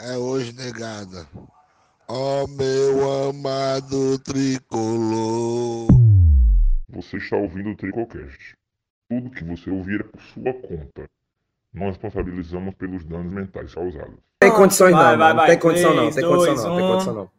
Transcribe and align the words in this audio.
é 0.00 0.16
hoje 0.16 0.52
negada. 0.52 1.26
Ó 2.08 2.46
meu 2.46 3.28
amado 3.28 4.18
tricolor. 4.20 5.88
Você 6.88 7.16
está 7.16 7.36
ouvindo 7.36 7.70
o 7.70 7.76
Tricocast. 7.76 8.54
Tudo 9.10 9.30
que 9.30 9.44
você 9.44 9.70
ouvir 9.70 10.00
é 10.00 10.04
por 10.04 10.20
sua 10.22 10.52
conta. 10.54 11.08
Não 11.72 11.86
responsabilizamos 11.88 12.74
pelos 12.76 13.04
danos 13.04 13.32
mentais 13.32 13.74
causados. 13.74 14.14
Tem 14.40 14.52
condições 14.52 14.92
Vai, 14.92 15.16
não, 15.16 15.36
vai, 15.36 15.46
tem 15.48 15.58
condição 15.58 15.94
não, 15.94 16.10
tem 16.10 16.24
condição 16.24 16.68
não, 16.68 16.76
tem 16.76 16.88
condição 16.88 17.14
não. 17.14 17.30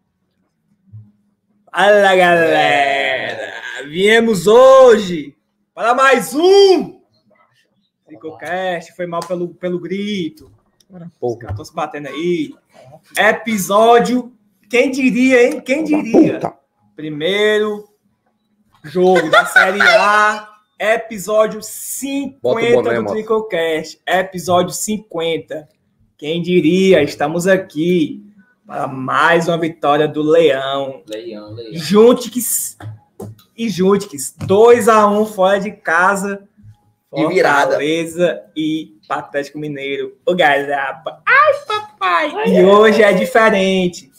Fala 1.71 2.15
galera! 2.15 3.53
Viemos 3.87 4.47
hoje 4.47 5.35
para 5.73 5.95
mais 5.95 6.35
um 6.35 7.01
Tricocast. 8.05 8.93
Foi 8.95 9.07
mal 9.07 9.21
pelo, 9.21 9.53
pelo 9.55 9.79
grito. 9.79 10.58
Porra. 11.19 11.37
caras 11.37 11.53
estão 11.53 11.65
se 11.65 11.73
batendo 11.73 12.07
aí. 12.07 12.55
Episódio. 13.17 14.33
Quem 14.69 14.89
diria, 14.89 15.47
hein? 15.47 15.61
Quem 15.61 15.83
diria? 15.83 16.39
Primeiro 16.95 17.87
jogo 18.83 19.29
da 19.29 19.45
Série 19.45 19.81
A. 19.81 20.47
Episódio 20.79 21.61
50 21.61 22.39
Bota 22.41 22.59
o 22.59 22.83
boné, 22.83 23.01
do. 23.01 23.05
Tricocast. 23.11 24.01
Episódio 24.07 24.73
50. 24.73 25.67
Quem 26.17 26.41
diria? 26.41 27.03
Estamos 27.03 27.45
aqui 27.45 28.25
para 28.65 28.87
mais 28.87 29.47
uma 29.47 29.57
vitória 29.57 30.07
do 30.07 30.23
Leão. 30.23 31.03
Leão, 31.07 31.53
leão. 31.53 31.73
Juntix 31.73 32.77
e 33.55 33.69
Juntix. 33.69 34.35
2x1 34.39 35.25
fora 35.27 35.59
de 35.59 35.71
casa. 35.71 36.47
E 37.13 37.27
virada. 37.27 37.71
Fortaleza 37.71 38.43
Atlético 39.17 39.57
Mineiro. 39.59 40.15
O 40.25 40.35
Garapa. 40.35 41.21
Ai, 41.27 41.53
papai. 41.67 42.47
e 42.47 42.63
hoje 42.63 43.01
é 43.01 43.11
diferente. 43.13 44.11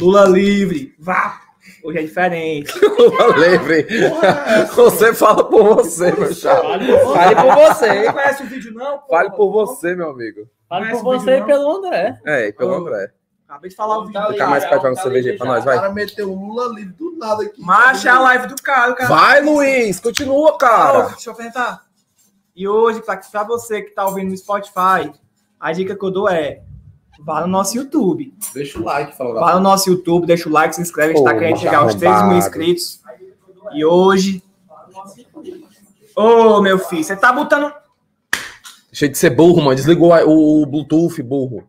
Lula 0.00 0.24
livre. 0.26 0.94
Vá. 0.98 1.40
Hoje 1.82 1.98
é 1.98 2.02
diferente. 2.02 2.72
Lula 2.80 3.36
livre. 3.48 3.86
Você 4.74 5.14
fala 5.14 5.44
por 5.44 5.76
você, 5.76 6.12
meu 6.12 6.32
chapa. 6.34 6.62
Fale 7.12 7.34
por 7.36 7.54
você. 7.54 8.04
Você 8.04 8.12
conhece 8.12 8.42
o 8.42 8.46
vídeo, 8.46 8.74
não? 8.74 8.98
pô? 8.98 9.08
Fale 9.08 9.30
por 9.30 9.50
você, 9.52 9.94
meu 9.94 10.10
amigo. 10.10 10.48
Fale 10.68 10.90
por 10.90 11.06
o 11.06 11.10
vídeo, 11.12 11.20
você 11.24 11.36
e 11.36 11.40
não? 11.40 11.46
pelo 11.46 11.76
André. 11.76 12.18
É, 12.24 12.48
e 12.48 12.52
pelo 12.52 12.72
Ô. 12.72 12.74
André. 12.76 13.10
Acabei 13.46 13.68
de 13.70 13.76
falar 13.76 13.98
o 13.98 14.06
vídeo. 14.06 14.20
Tá 14.20 14.28
Fica 14.32 14.46
mais 14.46 14.64
perto 14.64 14.80
pra 14.80 14.90
uma 14.90 14.96
Tá 14.96 15.02
cerveja 15.02 15.36
pra 15.36 15.46
nós, 15.46 15.62
O 15.62 15.66
vai. 15.66 15.76
cara 15.76 15.92
meteu 15.92 16.32
um 16.32 16.46
Lula 16.48 16.74
livre 16.74 16.94
do 16.94 17.16
nada 17.18 17.42
aqui. 17.44 17.60
Marcha 17.60 18.12
a 18.12 18.20
live 18.20 18.46
do 18.48 18.56
cara, 18.62 18.94
cara. 18.94 19.08
Vai, 19.14 19.42
Luiz, 19.42 20.00
continua, 20.00 20.56
cara. 20.56 21.08
Deixa 21.08 21.28
eu 21.28 21.32
apresentar. 21.34 21.83
E 22.54 22.68
hoje, 22.68 23.02
pra, 23.02 23.16
pra 23.16 23.42
você 23.42 23.82
que 23.82 23.90
tá 23.90 24.06
ouvindo 24.06 24.30
no 24.30 24.36
Spotify, 24.36 25.12
a 25.58 25.72
dica 25.72 25.96
que 25.96 26.04
eu 26.04 26.10
dou 26.10 26.28
é 26.28 26.62
vá 27.20 27.40
no 27.40 27.48
nosso 27.48 27.76
YouTube. 27.76 28.32
Deixa 28.52 28.78
o 28.78 28.84
like, 28.84 29.16
fala 29.16 29.40
Vá 29.40 29.54
no 29.54 29.60
nosso 29.60 29.90
YouTube, 29.90 30.26
deixa 30.26 30.48
o 30.48 30.52
like, 30.52 30.74
se 30.74 30.80
inscreve, 30.80 31.14
a 31.14 31.16
gente 31.16 31.24
tá 31.24 31.32
Pô, 31.32 31.38
querendo 31.38 31.58
chegar 31.58 31.78
aos 31.78 31.94
3 31.94 32.28
mil 32.28 32.38
inscritos. 32.38 33.00
E 33.72 33.84
hoje. 33.84 34.42
Ô, 36.14 36.60
meu 36.60 36.78
filho, 36.78 37.02
você 37.02 37.16
tá 37.16 37.32
botando. 37.32 37.72
Deixa 38.90 39.08
de 39.08 39.18
ser 39.18 39.30
burro, 39.30 39.60
mano. 39.60 39.74
Desligou 39.74 40.12
o, 40.12 40.62
o 40.62 40.66
Bluetooth, 40.66 41.20
burro. 41.20 41.66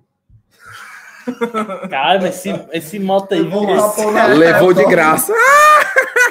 Cara, 1.89 2.27
esse, 2.27 2.49
esse 2.71 2.99
moto 2.99 3.33
aí. 3.33 3.41
Levou 4.37 4.71
de 4.71 4.85
graça. 4.85 5.33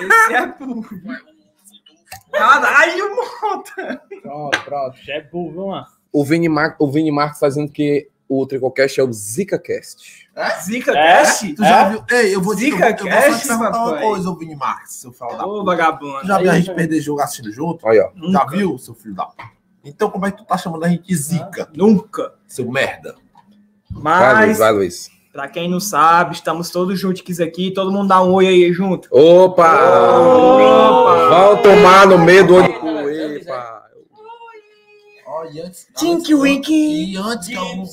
Esse 0.01 0.35
é 0.35 0.47
burro. 0.47 0.87
Caralho, 2.37 3.17
monta! 3.17 4.03
Pronto, 4.23 4.61
pronto. 4.65 4.97
Já 5.03 5.15
é 5.15 5.21
burro, 5.23 5.51
viu, 5.53 5.67
mano? 5.69 5.87
O 6.13 6.25
Vini, 6.25 6.49
Mar... 6.49 6.77
o 6.79 6.91
Vini 6.91 7.11
Marques 7.11 7.41
fazendo 7.41 7.71
que 7.71 8.09
o 8.29 8.47
Tricocast 8.47 8.99
é 9.01 9.05
o 9.05 9.13
ZicaCast. 9.13 10.25
Zica 10.63 10.91
É? 10.93 10.95
Cast? 11.23 11.55
Tu 11.55 11.63
já 11.65 11.89
viu? 11.91 12.05
Ei, 12.11 12.35
eu 12.35 12.41
vou 12.41 12.55
te 12.57 12.69
eu 12.69 12.77
Zica 12.77 12.97
vou- 13.05 13.09
eu 13.11 13.31
vou 13.31 13.39
te 13.41 13.47
perguntar 13.47 13.85
uma 13.85 13.99
coisa, 13.99 14.31
ô 14.31 14.35
Vini 14.37 14.57
Marques, 14.57 14.95
seu 14.95 15.13
filho 15.13 15.37
da 15.37 15.45
Ô, 15.47 15.51
puta. 15.59 15.65
vagabundo. 15.65 16.21
Tu 16.21 16.27
já 16.27 16.39
viu 16.39 16.51
a 16.51 16.55
Aí, 16.55 16.63
gente 16.63 16.75
perder 16.75 17.01
jogo 17.01 17.21
assistindo 17.21 17.53
junto? 17.53 17.87
Aí, 17.89 17.99
ó. 18.01 18.09
Já 18.09 18.13
Nunca. 18.15 18.47
viu, 18.57 18.79
seu 18.79 18.95
filho 18.95 19.15
da 19.15 19.27
puta? 19.27 19.45
Então 19.85 20.11
como 20.11 20.27
é 20.27 20.31
que 20.31 20.39
tu 20.39 20.45
tá 20.45 20.57
chamando 20.57 20.85
a 20.85 20.89
gente 20.89 21.03
de 21.07 21.15
zica, 21.17 21.69
Nunca. 21.75 22.35
seu 22.49 22.69
merda? 22.71 23.15
Vai, 23.91 24.35
Luiz, 24.37 24.49
Mas, 24.49 24.59
vai, 24.59 24.73
Luiz. 24.73 25.11
Pra 25.35 25.49
quem 25.49 25.69
não 25.69 25.81
sabe, 25.81 26.37
estamos 26.37 26.71
todos 26.71 26.99
juntos 26.99 27.41
aqui. 27.41 27.73
Todo 27.73 27.91
mundo 27.91 28.07
dá 28.07 28.23
um 28.23 28.33
oi 28.35 28.47
aí 28.47 28.73
junto. 28.73 29.09
Opa! 29.11 29.69
Opa! 29.69 31.29
Vão 31.29 31.61
tomar 31.61 32.07
no 32.07 32.19
meio 32.19 32.47
do 32.47 32.55
olho. 32.55 33.11
Epa. 33.11 33.83
Antes... 35.67 35.89
Tinky 35.97 36.35
Winky. 36.37 37.13
E 37.13 37.17
antes 37.17 37.49
que 37.49 37.57
algum... 37.57 37.85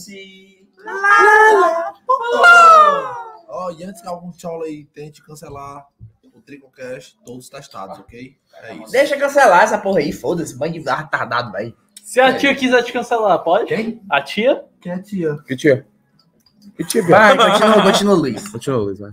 Ó, 3.50 3.72
e 3.72 3.84
antes 3.86 4.02
que 4.02 4.08
algum 4.08 4.32
tchau 4.32 4.62
aí 4.62 4.86
tente 4.94 5.24
cancelar 5.24 5.88
o 6.36 6.42
Tricocast, 6.42 7.18
todos 7.26 7.50
testados, 7.50 7.98
ok? 8.00 8.38
É 8.64 8.76
isso. 8.76 8.92
Deixa 8.92 9.18
cancelar 9.18 9.64
essa 9.64 9.80
porra 9.80 10.00
aí, 10.00 10.12
foda-se, 10.12 10.56
bando 10.56 10.74
de 10.74 10.80
retardado, 10.80 11.52
velho. 11.52 11.76
Se 12.04 12.20
a 12.20 12.38
tia 12.38 12.54
quiser 12.54 12.84
te 12.84 12.94
cancelar, 12.94 13.40
pode? 13.40 13.66
Quem? 13.66 14.02
A 14.10 14.22
tia? 14.22 14.64
Quem 14.80 14.92
é 14.92 15.00
tia? 15.00 15.38
Que 15.46 15.56
tia? 15.56 15.88
Vai, 17.08 17.38
continua, 17.38 17.84
continua, 17.84 18.14
Luiz. 18.16 18.48
Continua, 18.48 18.80
Luiz, 18.80 19.00
vai. 19.00 19.12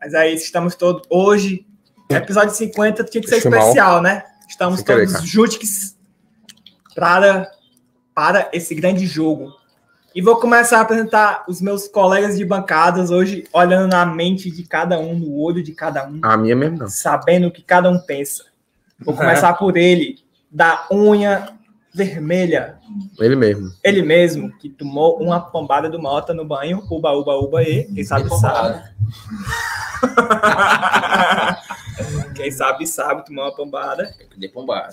Mas 0.00 0.14
é 0.14 0.30
isso, 0.32 0.44
estamos 0.44 0.74
todos. 0.74 1.02
Hoje, 1.10 1.66
episódio 2.08 2.54
50 2.54 3.04
tinha 3.04 3.22
que 3.22 3.28
ser 3.28 3.40
Foi 3.40 3.50
mal. 3.50 3.60
especial, 3.60 4.02
né? 4.02 4.24
Estamos 4.48 4.76
Sem 4.80 4.84
todos 4.86 5.22
juntos 5.22 5.96
para, 6.94 7.50
para 8.14 8.48
esse 8.52 8.74
grande 8.74 9.06
jogo. 9.06 9.52
E 10.14 10.22
vou 10.22 10.36
começar 10.36 10.78
a 10.78 10.80
apresentar 10.80 11.44
os 11.46 11.60
meus 11.60 11.88
colegas 11.88 12.38
de 12.38 12.44
bancadas 12.44 13.10
hoje, 13.10 13.46
olhando 13.52 13.90
na 13.90 14.06
mente 14.06 14.50
de 14.50 14.62
cada 14.62 14.98
um, 14.98 15.18
no 15.18 15.36
olho 15.38 15.62
de 15.62 15.72
cada 15.72 16.06
um, 16.08 16.20
A 16.22 16.36
minha 16.38 16.56
mesmo 16.56 16.78
não. 16.78 16.88
sabendo 16.88 17.48
o 17.48 17.50
que 17.50 17.62
cada 17.62 17.90
um 17.90 17.98
pensa. 17.98 18.44
Vou 18.98 19.14
começar 19.14 19.52
por 19.54 19.76
ele, 19.76 20.18
da 20.50 20.86
unha 20.90 21.55
vermelha. 21.96 22.78
Ele 23.18 23.34
mesmo. 23.34 23.72
Ele 23.82 24.02
mesmo, 24.02 24.52
que 24.58 24.68
tomou 24.68 25.18
uma 25.18 25.40
pombada 25.40 25.88
do 25.88 25.98
Mota 25.98 26.34
no 26.34 26.44
banho, 26.44 26.84
uba, 26.90 27.12
uba, 27.12 27.34
uba, 27.36 27.62
e 27.62 27.84
quem 27.84 28.04
sabe 28.04 28.28
sabe. 28.38 28.84
Quem 32.36 32.50
sabe 32.50 32.86
sabe, 32.86 33.24
tomou 33.24 33.44
uma 33.44 33.56
pombada. 33.56 34.14
De 34.36 34.48
pombada. 34.48 34.90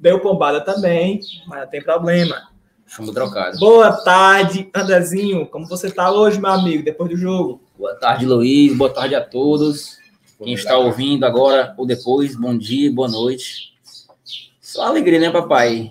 Deu 0.00 0.20
pombada 0.20 0.60
também, 0.60 1.18
mas 1.48 1.60
não 1.62 1.66
tem 1.66 1.82
problema. 1.82 2.48
Chumbo 2.86 3.12
trocado. 3.12 3.58
Boa 3.58 3.90
tarde, 3.92 4.70
Andrezinho. 4.72 5.44
Como 5.46 5.66
você 5.66 5.90
tá 5.90 6.12
hoje, 6.12 6.40
meu 6.40 6.52
amigo, 6.52 6.84
depois 6.84 7.10
do 7.10 7.16
jogo? 7.16 7.60
Boa 7.76 7.96
tarde, 7.96 8.24
Luiz. 8.24 8.76
Boa 8.76 8.90
tarde 8.90 9.16
a 9.16 9.20
todos. 9.20 9.98
Quem 10.38 10.54
está 10.54 10.78
ouvindo 10.78 11.26
agora 11.26 11.74
ou 11.76 11.84
depois, 11.84 12.36
bom 12.36 12.56
dia, 12.56 12.92
boa 12.92 13.08
noite. 13.08 13.76
Só 14.78 14.84
alegria, 14.84 15.18
né, 15.18 15.28
papai? 15.28 15.90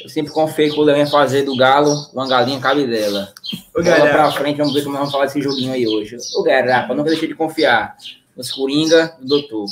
Eu 0.00 0.08
sempre 0.08 0.32
confiei 0.32 0.70
que 0.70 0.78
o 0.78 0.82
Leão 0.84 0.98
ia 0.98 1.06
fazer 1.08 1.42
do 1.42 1.56
Galo 1.56 1.92
uma 2.12 2.28
galinha 2.28 2.60
cabidela. 2.60 3.34
Bola 3.74 3.84
galera, 3.84 4.12
pra 4.12 4.30
frente, 4.30 4.58
vamos 4.58 4.72
ver 4.72 4.84
como 4.84 4.92
nós 4.92 5.00
vamos 5.00 5.12
falar 5.12 5.26
desse 5.26 5.42
joguinho 5.42 5.72
aí 5.72 5.84
hoje. 5.84 6.16
Ô, 6.36 6.44
garapa, 6.44 6.94
nunca 6.94 7.10
deixei 7.10 7.26
de 7.26 7.34
confiar 7.34 7.96
nos 8.36 8.52
Coringa 8.52 9.16
do 9.20 9.26
Doutor. 9.26 9.66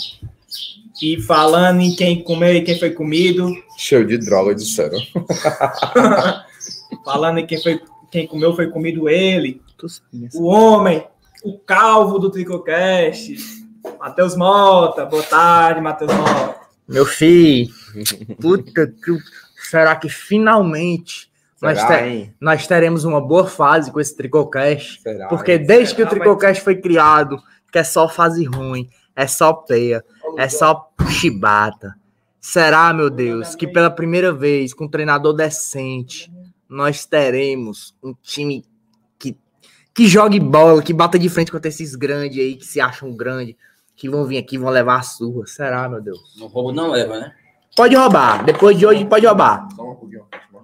e 1.00 1.22
falando 1.22 1.82
em 1.82 1.94
quem 1.94 2.20
comeu 2.20 2.52
e 2.52 2.62
quem 2.62 2.76
foi 2.76 2.90
comido, 2.90 3.48
Cheio 3.76 4.04
de 4.04 4.18
droga, 4.18 4.52
disseram. 4.56 4.98
falando 7.04 7.38
em 7.38 7.46
quem 7.46 7.62
foi 7.62 7.80
quem 8.10 8.26
comeu 8.26 8.56
foi 8.56 8.66
comido 8.66 9.08
ele, 9.08 9.62
o 10.34 10.46
homem, 10.46 11.06
o 11.44 11.56
calvo 11.60 12.18
do 12.18 12.28
Tricocast, 12.28 13.36
Matheus 14.00 14.34
Mota. 14.34 15.06
Boa 15.06 15.22
tarde, 15.22 15.80
Matheus 15.80 16.12
Mota. 16.12 16.56
Meu 16.88 17.06
filho, 17.06 17.77
puta 18.40 18.86
que. 18.86 19.18
Será 19.70 19.96
que 19.96 20.08
finalmente 20.08 21.30
nós, 21.60 21.78
Será, 21.78 21.98
te- 21.98 22.04
hein? 22.04 22.34
nós 22.40 22.66
teremos 22.66 23.04
uma 23.04 23.20
boa 23.20 23.46
fase 23.46 23.90
com 23.90 24.00
esse 24.00 24.16
Tricocast? 24.16 25.00
Será, 25.02 25.26
Porque 25.28 25.52
hein? 25.52 25.66
desde 25.66 25.94
que 25.94 26.02
o 26.02 26.08
Será, 26.08 26.16
Tricocast 26.20 26.62
foi 26.62 26.76
criado, 26.76 27.42
que 27.72 27.78
é 27.78 27.84
só 27.84 28.08
fase 28.08 28.44
ruim, 28.44 28.88
é 29.16 29.26
só 29.26 29.52
peia, 29.52 30.04
é 30.38 30.48
só 30.48 30.90
chibata. 31.10 31.94
Será, 32.40 32.92
meu 32.94 33.10
Deus, 33.10 33.54
que 33.56 33.66
pela 33.66 33.90
primeira 33.90 34.32
vez, 34.32 34.72
com 34.72 34.84
um 34.84 34.88
treinador 34.88 35.34
decente, 35.34 36.32
nós 36.68 37.04
teremos 37.04 37.94
um 38.02 38.14
time 38.22 38.64
que, 39.18 39.36
que 39.92 40.06
jogue 40.06 40.38
bola, 40.38 40.80
que 40.82 40.92
bata 40.94 41.18
de 41.18 41.28
frente 41.28 41.50
contra 41.50 41.68
esses 41.68 41.94
grandes 41.96 42.38
aí, 42.38 42.54
que 42.54 42.64
se 42.64 42.80
acham 42.80 43.12
grandes, 43.14 43.56
que 43.96 44.08
vão 44.08 44.24
vir 44.24 44.38
aqui 44.38 44.54
e 44.54 44.58
vão 44.58 44.70
levar 44.70 45.00
a 45.00 45.02
surra. 45.02 45.46
Será, 45.46 45.88
meu 45.88 46.00
Deus? 46.00 46.36
No 46.38 46.46
roubo 46.46 46.70
não 46.72 46.92
leva, 46.92 47.18
né? 47.18 47.34
Pode 47.78 47.94
roubar. 47.94 48.44
Depois 48.44 48.76
de 48.76 48.84
hoje, 48.84 49.04
pode 49.04 49.24
roubar. 49.24 49.68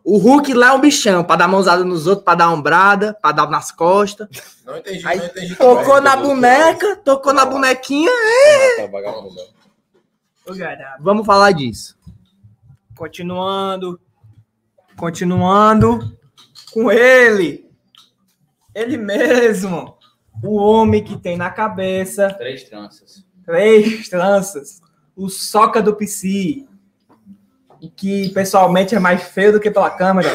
O 0.02 0.19
Hulk 0.19 0.52
lá 0.52 0.70
é 0.70 0.72
um 0.72 0.81
bichão, 0.81 1.22
pra 1.22 1.37
dar 1.37 1.46
mãozada 1.46 1.84
nos 1.84 2.08
outros, 2.08 2.25
pra 2.25 2.34
dar 2.34 2.50
ombrada, 2.50 3.14
pra 3.22 3.31
dar 3.31 3.49
nas 3.49 3.70
costas. 3.70 4.28
Não 4.66 4.76
entendi, 4.76 5.06
Aí, 5.06 5.19
não 5.19 5.26
entendi. 5.26 5.55
Tocou 5.55 6.00
na 6.00 6.16
boneca, 6.16 6.96
tocou 6.96 7.32
na 7.32 7.44
bonequinha. 7.44 8.11
Galera, 10.44 10.96
Vamos 10.99 11.25
falar 11.25 11.52
disso. 11.52 11.96
Continuando. 12.96 14.00
Continuando 14.96 16.19
com 16.72 16.90
ele. 16.90 17.70
Ele 18.75 18.96
mesmo. 18.96 19.96
O 20.43 20.56
homem 20.56 21.05
que 21.05 21.17
tem 21.17 21.37
na 21.37 21.49
cabeça 21.49 22.34
Três 22.34 22.64
tranças. 22.64 23.25
três 23.46 24.08
tranças. 24.08 24.82
O 25.14 25.28
soca 25.28 25.81
do 25.81 25.94
PC. 25.94 26.67
O 27.84 27.90
que 27.90 28.31
pessoalmente 28.31 28.94
é 28.94 28.98
mais 28.98 29.22
feio 29.22 29.52
do 29.52 29.60
que 29.60 29.70
pela 29.70 29.90
câmera. 29.90 30.31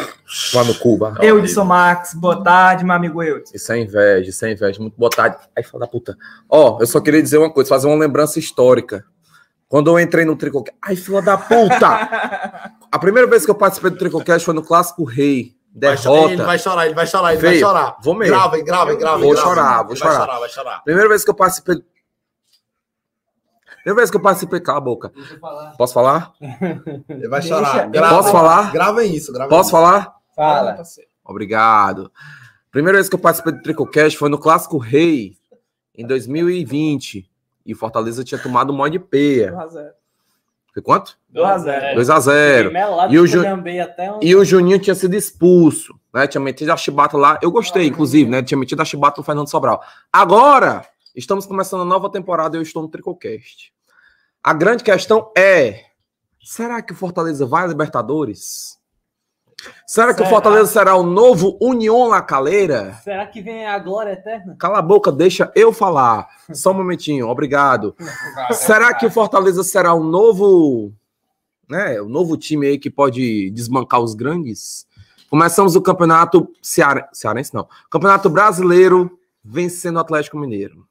Lá 0.54 0.64
no 0.64 0.76
Cuba. 0.76 1.16
Eudson 1.20 1.64
Max. 1.64 2.14
Boa 2.14 2.44
tarde, 2.44 2.86
meu 2.86 2.94
amigo 2.94 3.24
Eudson. 3.24 3.52
Isso 3.56 3.72
é 3.72 3.80
inveja, 3.80 4.30
isso 4.30 4.46
é 4.46 4.52
inveja. 4.52 4.80
Muito 4.80 4.96
boa 4.96 5.10
tarde. 5.10 5.38
Ai, 5.56 5.64
fala 5.64 5.86
da 5.86 5.88
puta. 5.88 6.16
Ó, 6.48 6.78
eu 6.80 6.86
só 6.86 7.02
queria 7.02 7.22
dizer 7.24 7.40
uma 7.40 7.50
coisa, 7.50 7.68
fazer 7.68 7.88
uma 7.88 7.98
lembrança 7.98 8.38
histórica. 8.38 9.04
Quando 9.68 9.90
eu 9.90 10.00
entrei 10.00 10.26
no 10.26 10.36
Tricocast. 10.36 10.78
Ai, 10.80 10.96
fila 10.96 11.22
da 11.24 11.38
puta! 11.38 11.88
A 12.92 13.00
primeira 13.00 13.28
vez 13.28 13.46
que 13.46 13.52
eu 13.52 13.56
participei 13.56 13.90
do 13.92 13.98
Tricocast 13.98 14.46
foi 14.46 14.54
no 14.54 14.62
Clássico 14.64 15.04
Rei. 15.04 15.56
Vai 15.76 15.98
chorar, 15.98 16.18
ele 16.18 16.28
Derrota. 16.30 16.46
vai 16.46 16.60
chorar, 16.60 16.86
ele 16.86 16.96
vai 16.96 17.08
chorar, 17.08 17.32
ele 17.34 17.42
Feio. 17.42 17.52
vai 17.54 17.60
chorar. 17.60 17.96
Vou 18.04 18.16
mesmo. 18.16 18.36
Gravem, 18.36 18.64
gravem, 18.64 18.98
gravem. 18.98 19.24
Vou 19.24 19.36
chorar, 19.36 19.84
vou 19.84 19.96
chorar. 19.96 20.18
Vai 20.18 20.26
chorar, 20.26 20.40
vai 20.40 20.50
chorar. 20.50 20.84
Primeira 20.84 21.10
vez 21.10 21.24
que 21.24 21.30
eu 21.30 21.36
participei. 21.36 21.78
Primeira 23.84 23.96
vez 24.02 24.12
que 24.12 24.18
eu 24.18 24.22
participei, 24.22 24.60
cala 24.60 24.78
a 24.78 24.82
boca. 24.82 25.12
Posso 25.78 25.94
falar? 25.94 26.34
Ele 27.10 27.28
vai 27.28 27.40
Deixa- 27.42 27.56
chorar. 27.56 27.88
Gravem. 27.90 28.18
Posso 28.18 28.32
falar? 28.32 28.72
Gravem 28.72 29.16
isso, 29.16 29.32
gravem 29.34 29.50
Posso 29.50 29.70
isso. 29.70 29.72
falar? 29.72 30.16
Fala. 30.36 30.78
Obrigado. 31.26 32.12
Primeira 32.72 32.98
vez 32.98 33.10
que 33.10 33.16
eu 33.16 33.20
participei 33.20 33.54
do 33.54 33.62
Tricocast 33.62 34.18
foi 34.18 34.30
no 34.30 34.38
Clássico 34.38 34.78
Rei, 34.78 35.36
em 35.98 36.06
2020. 36.06 37.30
E 37.66 37.76
Fortaleza 37.76 38.24
tinha 38.24 38.40
tomado 38.42 38.72
um 38.74 38.76
mod 38.76 38.92
de 38.92 39.00
peia. 39.04 39.52
2x0. 39.54 39.90
Foi 40.74 40.82
quanto? 40.84 41.18
2x0. 41.34 41.96
2x0. 41.96 42.72
Melado, 42.72 43.14
E 43.14 43.20
o 43.20 43.28
Ju- 43.28 43.42
um... 43.44 44.20
E 44.22 44.36
o 44.36 44.46
Juninho 44.46 44.80
tinha 44.80 44.96
sido 44.96 45.16
expulso, 45.16 45.94
né? 46.14 46.26
Tinha 46.28 46.42
metido 46.42 46.72
a 46.72 46.78
chibata 46.78 47.18
lá. 47.18 47.38
Eu 47.42 47.52
gostei, 47.52 47.88
inclusive, 47.88 48.30
né? 48.30 48.42
Tinha 48.44 48.58
metido 48.58 48.82
a 48.82 48.86
chibata 48.86 49.20
no 49.20 49.24
Fernando 49.26 49.50
Sobral. 49.50 49.82
Agora, 50.14 50.84
estamos 51.16 51.46
começando 51.46 51.82
a 51.82 51.86
nova 51.86 52.10
temporada 52.10 52.56
e 52.56 52.60
eu 52.60 52.64
estou 52.64 52.82
no 52.82 52.90
Tricocast. 52.90 53.74
A 54.44 54.54
grande 54.54 54.84
questão 54.84 55.32
é: 55.38 55.86
será 56.42 56.82
que 56.82 56.94
o 56.94 56.96
Fortaleza 56.96 57.46
vai 57.46 57.64
à 57.64 57.68
Libertadores? 57.68 58.80
Será 59.86 60.14
que 60.14 60.22
o 60.22 60.26
Será? 60.26 60.30
Fortaleza 60.30 60.72
será 60.72 60.96
o 60.96 61.04
novo 61.04 61.58
União 61.62 62.08
La 62.08 62.22
Calera? 62.22 62.94
Será 63.04 63.28
que 63.28 63.42
vem 63.42 63.66
a 63.66 63.78
glória 63.78 64.12
eterna? 64.12 64.56
Cala 64.58 64.80
a 64.80 64.82
boca, 64.82 65.12
deixa 65.12 65.52
eu 65.56 65.74
falar. 65.74 66.28
Só 66.54 66.72
um 66.72 66.76
momentinho, 66.76 67.28
obrigado. 67.28 67.96
Será 68.52 68.94
que 68.94 69.06
o 69.06 69.12
Fortaleza 69.12 69.64
será 69.64 69.94
o 69.94 70.04
novo, 70.04 70.94
né, 71.68 72.00
o 72.02 72.08
novo 72.08 72.38
time 72.38 72.68
aí 72.68 72.80
que 72.80 72.90
pode 72.90 73.50
desmancar 73.52 74.00
os 74.00 74.14
grandes? 74.14 74.88
Começamos 75.30 75.76
o 75.76 75.82
campeonato 75.82 76.52
ceare... 76.62 77.06
cearense, 77.14 77.54
não. 77.54 77.68
Campeonato 77.90 78.30
brasileiro 78.30 79.20
vencendo 79.44 79.98
o 79.98 80.00
Atlético 80.00 80.40
Mineiro. 80.40 80.88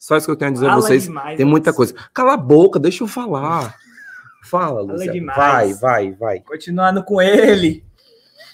Só 0.00 0.16
isso 0.16 0.24
que 0.26 0.32
eu 0.32 0.36
tenho 0.36 0.50
a 0.50 0.54
dizer 0.54 0.66
a 0.66 0.70
Fala 0.70 0.80
vocês. 0.80 1.02
demais, 1.04 1.36
Tem 1.36 1.44
muita 1.44 1.74
coisa. 1.74 1.94
Cala 2.14 2.32
a 2.32 2.36
boca, 2.38 2.78
deixa 2.80 3.04
eu 3.04 3.06
falar. 3.06 3.76
Fala, 4.42 4.80
Luciano. 4.80 5.12
demais. 5.12 5.78
Vai, 5.78 6.10
vai, 6.10 6.12
vai. 6.12 6.40
Continuando 6.40 7.04
com 7.04 7.20
ele. 7.20 7.84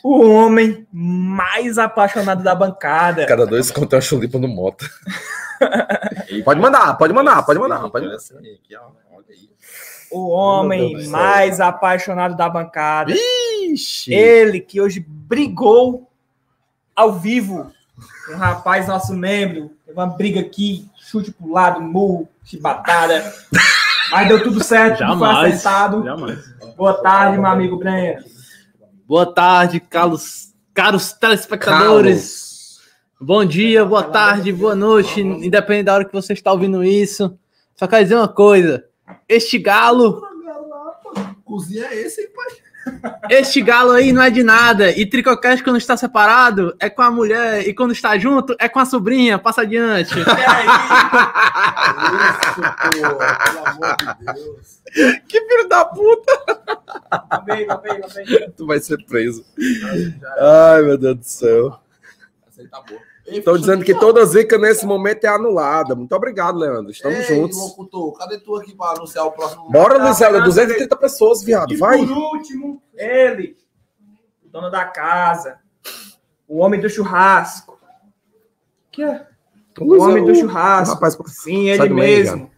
O 0.03 0.29
homem 0.29 0.87
mais 0.93 1.79
apaixonado 1.79 2.43
da 2.43 2.53
bancada. 2.53 3.25
Cada 3.27 3.47
dois 3.47 3.71
contam 3.71 3.97
a 3.97 4.03
chulipa 4.03 4.39
no 4.39 4.49
moto. 4.49 4.91
pode 6.45 6.61
mandar, 6.61 6.95
pode 6.99 7.13
mandar, 7.15 7.43
pode 7.45 7.61
mandar, 7.61 7.89
pode 7.91 8.07
mandar. 8.07 8.19
O 10.11 10.29
homem 10.31 11.07
mais 11.09 11.61
apaixonado 11.61 12.37
da 12.37 12.49
bancada. 12.49 13.15
Ixi. 13.15 14.13
Ele 14.13 14.61
que 14.61 14.81
hoje 14.81 14.99
brigou 15.09 16.11
ao 16.95 17.13
vivo 17.13 17.73
um 18.31 18.37
rapaz, 18.37 18.89
nosso 18.89 19.15
membro. 19.15 19.71
Teve 19.85 19.99
uma 19.99 20.07
briga 20.07 20.41
aqui, 20.41 20.89
chute 20.97 21.33
pro 21.33 21.53
lado, 21.53 21.81
murro, 21.81 22.29
chibatada. 22.45 23.33
Mas 24.11 24.29
deu 24.29 24.43
tudo 24.43 24.63
certo, 24.63 24.99
tudo 24.99 25.19
foi 25.19 25.29
Jamais. 25.29 25.55
acertado. 25.55 26.05
Jamais. 26.05 26.39
Boa 26.77 26.95
tarde, 26.95 27.39
meu 27.39 27.47
amigo 27.47 27.77
Breno. 27.77 28.25
Boa 29.07 29.27
tarde, 29.27 29.81
caros, 29.81 30.53
caros 30.75 31.13
telespectadores. 31.13 32.81
Bom 33.21 33.45
dia, 33.45 33.85
boa 33.85 34.03
tarde, 34.03 34.53
boa 34.53 34.75
noite, 34.75 35.21
independente 35.21 35.87
da 35.87 35.95
hora 35.95 36.05
que 36.05 36.13
você 36.13 36.33
está 36.33 36.53
ouvindo 36.53 36.85
isso. 36.85 37.39
Só 37.75 37.87
quero 37.87 38.03
dizer 38.03 38.17
uma 38.17 38.29
coisa: 38.29 38.85
este 39.29 39.59
galo, 39.59 40.23
Cozinha 41.45 41.87
é 41.87 42.03
esse, 42.03 42.21
hein, 42.21 42.29
pai? 42.35 42.66
Este 43.29 43.61
galo 43.61 43.93
aí 43.93 44.13
não 44.13 44.23
é 44.23 44.31
de 44.31 44.43
nada. 44.43 44.91
E 44.91 45.05
Tricocast, 45.07 45.63
quando 45.63 45.77
está 45.77 45.97
separado, 45.97 46.77
é 46.79 46.89
com 46.89 47.03
a 47.03 47.11
mulher, 47.11 47.67
e 47.67 47.75
quando 47.75 47.93
está 47.93 48.17
junto, 48.19 48.55
é 48.59 48.69
com 48.69 48.79
a 48.79 48.85
sobrinha. 48.85 49.39
Passa 49.39 49.63
adiante. 49.63 50.15
Isso, 50.19 50.27
pô, 52.63 53.17
pelo 53.45 53.67
amor 53.67 53.97
de 53.97 54.07
Deus. 54.35 54.77
Que 55.29 55.41
filho 55.41 55.69
da 55.69 55.85
puta! 55.85 56.33
Lá 57.11 57.45
vem, 57.47 57.67
lá 57.67 57.77
vem, 57.77 58.01
lá 58.01 58.07
vem. 58.09 58.51
Tu 58.57 58.67
vai 58.67 58.79
ser 58.79 59.05
preso. 59.05 59.45
Ai, 60.39 60.83
meu 60.83 60.97
Deus 60.97 61.17
do 61.17 61.25
céu. 61.25 61.81
Essa 62.49 62.63
aí 62.63 62.69
tá 62.69 62.81
boa. 62.81 63.16
Estão 63.27 63.59
dizendo 63.59 63.85
que 63.85 63.95
toda 63.95 64.25
zica 64.25 64.57
nesse 64.57 64.87
momento 64.87 65.25
é 65.25 65.29
anulada. 65.29 65.95
Muito 65.95 66.15
obrigado, 66.15 66.59
Leandro. 66.59 66.91
Estamos 66.91 67.19
Ei, 67.29 67.37
juntos. 67.37 67.59
locutor, 67.59 68.13
cadê 68.17 68.39
tu 68.39 68.55
aqui 68.57 68.75
pra 68.75 68.91
anunciar 68.91 69.27
o 69.27 69.33
próximo? 69.33 69.71
Bora, 69.71 70.03
Luizela. 70.03 70.41
230 70.43 70.97
pessoas, 70.97 71.43
viado. 71.43 71.73
E 71.73 71.77
Vai. 71.77 71.99
por 71.99 72.11
último, 72.11 72.81
ele, 72.95 73.57
o 74.45 74.49
dono 74.49 74.71
da 74.71 74.85
casa, 74.85 75.59
o 76.47 76.59
homem 76.59 76.81
do 76.81 76.89
churrasco. 76.89 77.79
Que 78.93 79.03
é? 79.03 79.27
O 79.81 80.01
homem 80.03 80.25
do 80.25 80.35
churrasco. 80.35 80.95
Rapaz, 80.95 81.19
Sim, 81.27 81.69
ele 81.69 81.89
do 81.89 81.95
meio, 81.95 82.19
mesmo. 82.19 82.51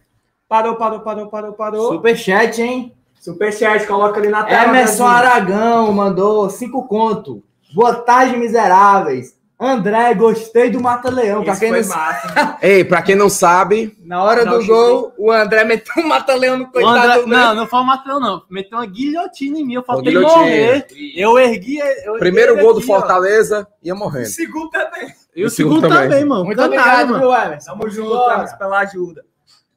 Parou, 0.47 0.75
parou, 0.75 1.01
parou, 1.01 1.27
parou, 1.27 1.53
parou. 1.53 1.93
Superchat, 1.93 2.61
hein? 2.61 2.95
Superchat, 3.19 3.85
coloca 3.85 4.19
ali 4.19 4.29
na 4.29 4.43
tela. 4.43 4.69
Emerson 4.69 5.03
Brasil. 5.03 5.05
Aragão 5.05 5.91
mandou 5.91 6.49
cinco 6.49 6.87
conto. 6.87 7.43
Boa 7.73 7.95
tarde, 7.95 8.37
miseráveis. 8.37 9.38
André, 9.59 10.13
gostei 10.13 10.69
do 10.69 10.79
Mata-Leão. 10.79 11.43
Pra 11.43 11.51
Esse 11.51 11.59
quem 11.59 11.69
foi 11.69 11.81
não 11.81 11.89
massa. 11.89 12.57
Ei, 12.63 12.83
pra 12.85 13.01
quem 13.01 13.15
não 13.15 13.27
sabe, 13.29 13.97
Na 14.01 14.23
hora 14.23 14.45
Não, 14.45 14.57
do 14.59 14.65
gol, 14.65 15.13
o 15.17 15.29
André 15.31 15.65
meteu 15.65 16.01
um 16.01 16.07
Mata-Leão 16.07 16.57
no 16.57 16.63
O 16.63 16.71
coitado 16.71 16.97
André- 16.97 17.21
do 17.21 17.27
não, 17.27 17.55
não 17.55 17.67
foi 17.67 17.79
o 17.79 17.83
Matheus, 17.83 18.21
não. 18.21 18.41
Meteu 18.49 18.77
uma 18.77 18.85
guilhotina 18.85 19.59
em 19.59 19.65
mim. 19.65 19.73
Eu 19.73 19.83
falei 19.83 20.17
morrer. 20.17 20.87
Eu 21.13 21.37
ergui. 21.37 21.77
Eu 21.79 21.85
ergui 22.13 22.19
primeiro 22.19 22.53
ele 22.53 22.61
gol 22.63 22.73
do 22.73 22.79
aqui, 22.79 22.89
ó. 22.91 22.95
Fortaleza 22.99 23.67
ia 23.83 23.93
O 23.93 23.97
morrendo. 23.97 24.27
segundo 24.27 24.69
também. 24.69 25.13
E 25.35 25.43
o 25.43 25.47
O 25.47 25.49
segundo 25.49 25.75
segundo 25.81 25.89
também. 25.93 26.09
também, 26.09 26.25
mano. 26.25 26.45
Muito 26.45 26.61
obrigado, 26.61 27.09
mano. 27.09 27.29
meu. 27.29 27.57
Tamo 27.65 27.89
junto, 27.89 28.09
Bora. 28.09 28.33
Emerson, 28.35 28.57
pela 28.57 28.79
ajuda. 28.79 29.25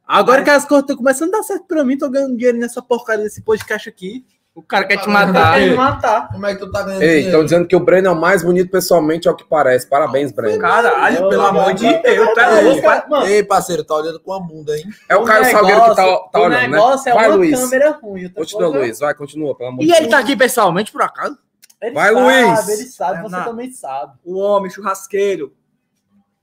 Agora 0.07 0.42
que 0.42 0.50
as 0.50 0.64
coisas 0.64 0.83
estão 0.85 0.97
começando 0.97 1.35
a 1.35 1.38
dar 1.38 1.42
certo 1.42 1.64
pra 1.66 1.83
mim, 1.83 1.99
tô 1.99 2.09
ganhando 2.09 2.37
dinheiro 2.37 2.59
nessa 2.59 2.80
porcaria 2.83 3.25
desse 3.25 3.42
podcast 3.42 3.88
aqui. 3.88 4.25
O 4.54 4.62
cara 4.62 4.85
quer 4.87 4.99
te 4.99 5.09
matar. 5.09 5.54
Quer 5.59 5.71
me 5.71 5.76
matar. 5.76 6.28
Como 6.28 6.44
é 6.47 6.54
que 6.54 6.61
tu 6.61 6.71
tá 6.71 6.82
ganhando 6.82 7.02
Ei, 7.02 7.25
estão 7.25 7.42
dizendo 7.42 7.66
que 7.66 7.75
o 7.75 7.80
Breno 7.80 8.09
é 8.09 8.11
o 8.11 8.14
mais 8.21 8.42
bonito 8.42 8.71
pessoalmente, 8.71 9.26
é 9.26 9.30
o 9.30 9.35
que 9.35 9.44
parece. 9.44 9.88
Parabéns, 9.88 10.30
Breno. 10.30 10.59
Caralho, 10.59 11.26
pelo 11.30 11.42
amor 11.47 11.73
de 11.73 11.87
Deus, 12.02 12.28
tu 12.35 12.40
é 12.40 12.61
louco. 12.61 12.82
vai- 12.82 13.09
Mano, 13.09 13.26
Ei, 13.26 13.42
parceiro, 13.42 13.82
tá 13.82 13.94
olhando 13.94 14.21
com 14.21 14.30
a 14.35 14.40
bunda, 14.40 14.76
hein? 14.76 14.85
É 15.09 15.16
o 15.16 15.25
Caio 15.25 15.50
Salgueiro 15.50 15.80
que 15.80 15.88
tá, 15.88 15.94
tá 15.94 16.38
o 16.38 16.42
olhando, 16.42 16.61
né? 16.61 16.68
negócio 16.68 17.09
é 17.09 17.14
Vai, 17.14 17.28
uma 17.28 17.37
Luiz. 17.37 17.59
câmera 17.61 17.90
ruim. 17.92 18.25
outra 18.25 18.44
coisa- 18.44 18.68
Luiz. 18.78 18.99
Vai, 18.99 19.14
continua, 19.14 19.56
pelo 19.56 19.71
amor 19.71 19.82
E 19.82 19.87
de 19.87 19.92
ele 19.92 20.00
Deus. 20.00 20.11
tá 20.11 20.18
aqui 20.18 20.37
pessoalmente, 20.37 20.92
por 20.92 21.00
acaso? 21.02 21.38
Ele 21.80 21.94
Vai, 21.94 22.12
sabe, 22.12 22.21
Luiz. 22.21 22.68
Ele 22.68 22.88
sabe, 22.88 23.18
É, 23.18 23.23
você 23.23 23.44
também 23.44 23.73
sabe. 23.73 24.12
O 24.23 24.38
homem 24.38 24.71
churrasqueiro. 24.71 25.54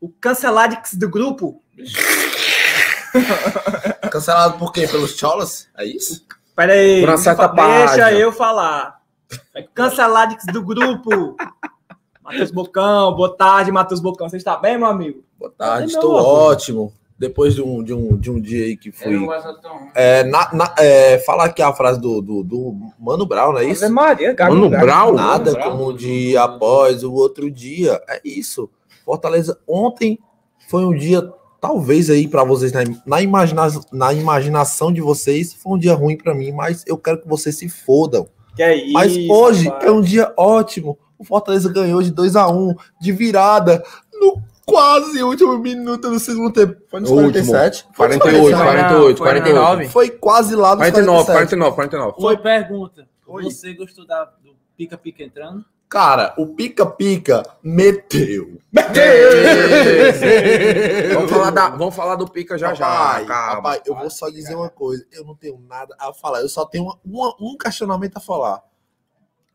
O 0.02 0.10
canceladix 0.10 0.96
do 0.96 1.08
grupo. 1.08 1.62
Cancelado 4.12 4.58
por 4.58 4.72
quê? 4.74 4.88
Pelos 4.88 5.16
cholas? 5.16 5.68
É 5.78 5.86
isso? 5.86 6.26
Pera 6.60 6.74
aí. 6.74 7.00
Por 7.00 7.10
uma 7.12 7.18
certa 7.18 7.48
deixa 7.48 7.88
página. 7.88 8.12
eu 8.12 8.34
falar. 8.34 9.00
Canceladix 9.74 10.44
do 10.52 10.62
grupo. 10.62 11.38
Matheus 12.22 12.52
Bocão, 12.52 13.16
boa 13.16 13.34
tarde, 13.34 13.72
Matheus 13.72 14.02
Bocão. 14.02 14.28
Você 14.28 14.36
está 14.36 14.58
bem, 14.58 14.78
meu 14.78 14.88
amigo? 14.88 15.24
Boa 15.40 15.50
tarde, 15.58 15.88
estou 15.88 16.16
ótimo. 16.16 16.92
Depois 17.18 17.56
de 17.56 17.62
um, 17.62 17.82
de 17.82 17.94
um, 17.94 18.18
de 18.18 18.30
um 18.30 18.42
dia 18.42 18.66
aí 18.66 18.76
que 18.76 18.92
fui. 18.92 19.26
É, 19.96 20.26
na, 20.26 20.54
na- 20.54 20.76
é, 20.78 21.20
falar 21.20 21.46
aqui 21.46 21.62
a 21.62 21.72
frase 21.72 22.02
do, 22.02 22.22
do, 22.22 22.44
do 22.44 22.76
Mano 23.00 23.26
Brown, 23.26 23.54
não 23.54 23.60
é 23.60 23.64
isso? 23.66 23.90
Maria, 23.90 24.34
gago, 24.34 24.54
Mano 24.54 24.70
gago. 24.70 24.86
Brau? 24.86 25.14
Nada 25.14 25.58
como 25.64 25.92
um 25.92 25.96
dia 25.96 26.44
após 26.44 27.06
o 27.06 27.14
outro 27.14 27.50
dia. 27.50 28.02
É 28.10 28.20
isso. 28.26 28.70
Fortaleza, 29.06 29.58
ontem 29.66 30.20
foi 30.70 30.84
um 30.84 30.94
dia, 30.94 31.22
talvez 31.60 32.10
aí 32.10 32.28
para 32.28 32.44
vocês, 32.44 32.72
na, 32.72 32.82
na, 33.06 33.22
imagina, 33.22 33.68
na 33.92 34.14
imaginação 34.14 34.92
de 34.92 35.02
vocês, 35.02 35.54
foi 35.54 35.74
um 35.74 35.78
dia 35.78 35.94
ruim 35.94 36.18
para 36.18 36.34
mim, 36.34 36.52
mas 36.52 36.84
eu 36.88 36.98
quero 36.98 37.22
que 37.22 37.28
vocês 37.28 37.58
se 37.58 37.70
fodam. 37.70 38.28
Que 38.56 38.64
é 38.64 38.76
isso, 38.76 38.94
Mas 38.94 39.18
hoje 39.30 39.68
rapaz. 39.68 39.86
é 39.86 39.92
um 39.92 40.02
dia 40.02 40.34
ótimo. 40.38 40.98
O 41.18 41.24
Fortaleza 41.24 41.72
ganhou 41.72 42.02
de 42.02 42.12
2 42.12 42.36
a 42.36 42.48
1 42.50 42.76
de 43.00 43.12
virada, 43.12 43.84
no 44.14 44.42
quase 44.66 45.22
último 45.24 45.58
minuto 45.58 46.10
do 46.10 46.20
segundo 46.20 46.54
tempo. 46.54 46.76
Foi 46.90 47.00
nos 47.00 47.10
O 47.10 47.16
último. 47.16 47.46
47? 47.46 47.86
Foi 47.94 48.08
nos 48.08 48.18
48, 48.18 48.58
47. 48.58 48.88
48, 48.88 49.18
Foi 49.18 49.28
49. 49.28 49.88
Foi 49.90 50.10
quase 50.10 50.56
lá 50.56 50.76
nos 50.76 50.78
49, 50.78 51.26
47. 51.26 51.56
49, 51.58 51.76
49. 51.76 52.16
Uma 52.20 52.38
pergunta. 52.38 53.08
Oi. 53.28 53.44
Você 53.44 53.74
gostou 53.74 54.06
da, 54.06 54.26
do 54.26 54.56
pica-pica 54.78 55.24
entrando? 55.24 55.66
Cara, 55.90 56.36
o 56.38 56.46
pica-pica 56.48 57.42
meteu. 57.64 58.60
Vamos 61.14 61.32
falar, 61.32 61.50
da- 61.50 61.70
vamos 61.70 61.96
falar 61.96 62.16
do 62.16 62.28
Pica 62.28 62.58
já 62.58 62.74
já. 62.76 62.86
Papai, 62.86 63.26
calma. 63.26 63.56
papai, 63.56 63.82
eu 63.86 63.96
vou 63.96 64.10
só 64.10 64.30
dizer 64.30 64.54
uma 64.56 64.70
coisa. 64.70 65.04
Eu 65.12 65.26
não 65.26 65.36
tenho 65.36 65.60
nada 65.68 65.96
a 66.00 66.14
falar. 66.14 66.42
Eu 66.42 66.50
só 66.50 66.64
tenho 66.66 66.84
uma- 66.86 67.00
uma- 67.04 67.36
um 67.42 67.58
questionamento 67.58 68.18
a 68.18 68.20
falar. 68.20 68.62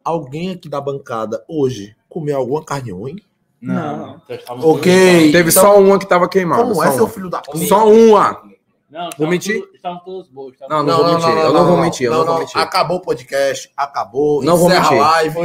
Alguém 0.05 0.51
aqui 0.51 0.69
da 0.69 0.81
bancada 0.81 1.45
hoje 1.49 1.95
comeu 2.09 2.37
alguma 2.37 2.65
carne 2.65 2.91
ruim? 2.91 3.17
Não. 3.61 4.21
Ok. 4.63 5.33
Teve 5.33 5.51
então, 5.51 5.63
só 5.63 5.79
uma 5.81 5.99
que 5.99 6.07
tava 6.07 6.29
queimada. 6.29 6.63
Como 6.63 6.75
só 6.75 6.85
é, 6.85 6.91
seu 6.93 7.07
filho 7.09 7.31
da 7.31 7.41
puta? 7.41 7.65
Só 7.67 7.89
uma. 7.89 8.43
Não, 8.95 9.11
Vou 9.19 9.27
mentir? 9.27 9.61
Estavam 9.75 9.99
todos 10.05 10.29
bons. 10.29 10.53
estavam 10.53 10.85
Não, 10.85 10.85
não, 10.85 11.05
vou 11.05 11.15
mentir. 11.15 11.29
eu 11.29 11.53
não, 11.53 11.67
vou 11.67 11.77
mentir. 11.79 12.07
Eu 12.07 12.13
não, 12.13 12.25
vou 12.25 12.39
mentir. 12.39 12.57
Acabou 12.59 12.99
o 12.99 13.01
podcast, 13.01 13.69
acabou. 13.77 14.41
Não 14.41 14.57
vou 14.57 14.69
mentir. 14.69 14.87
a 14.87 15.15
live. 15.15 15.37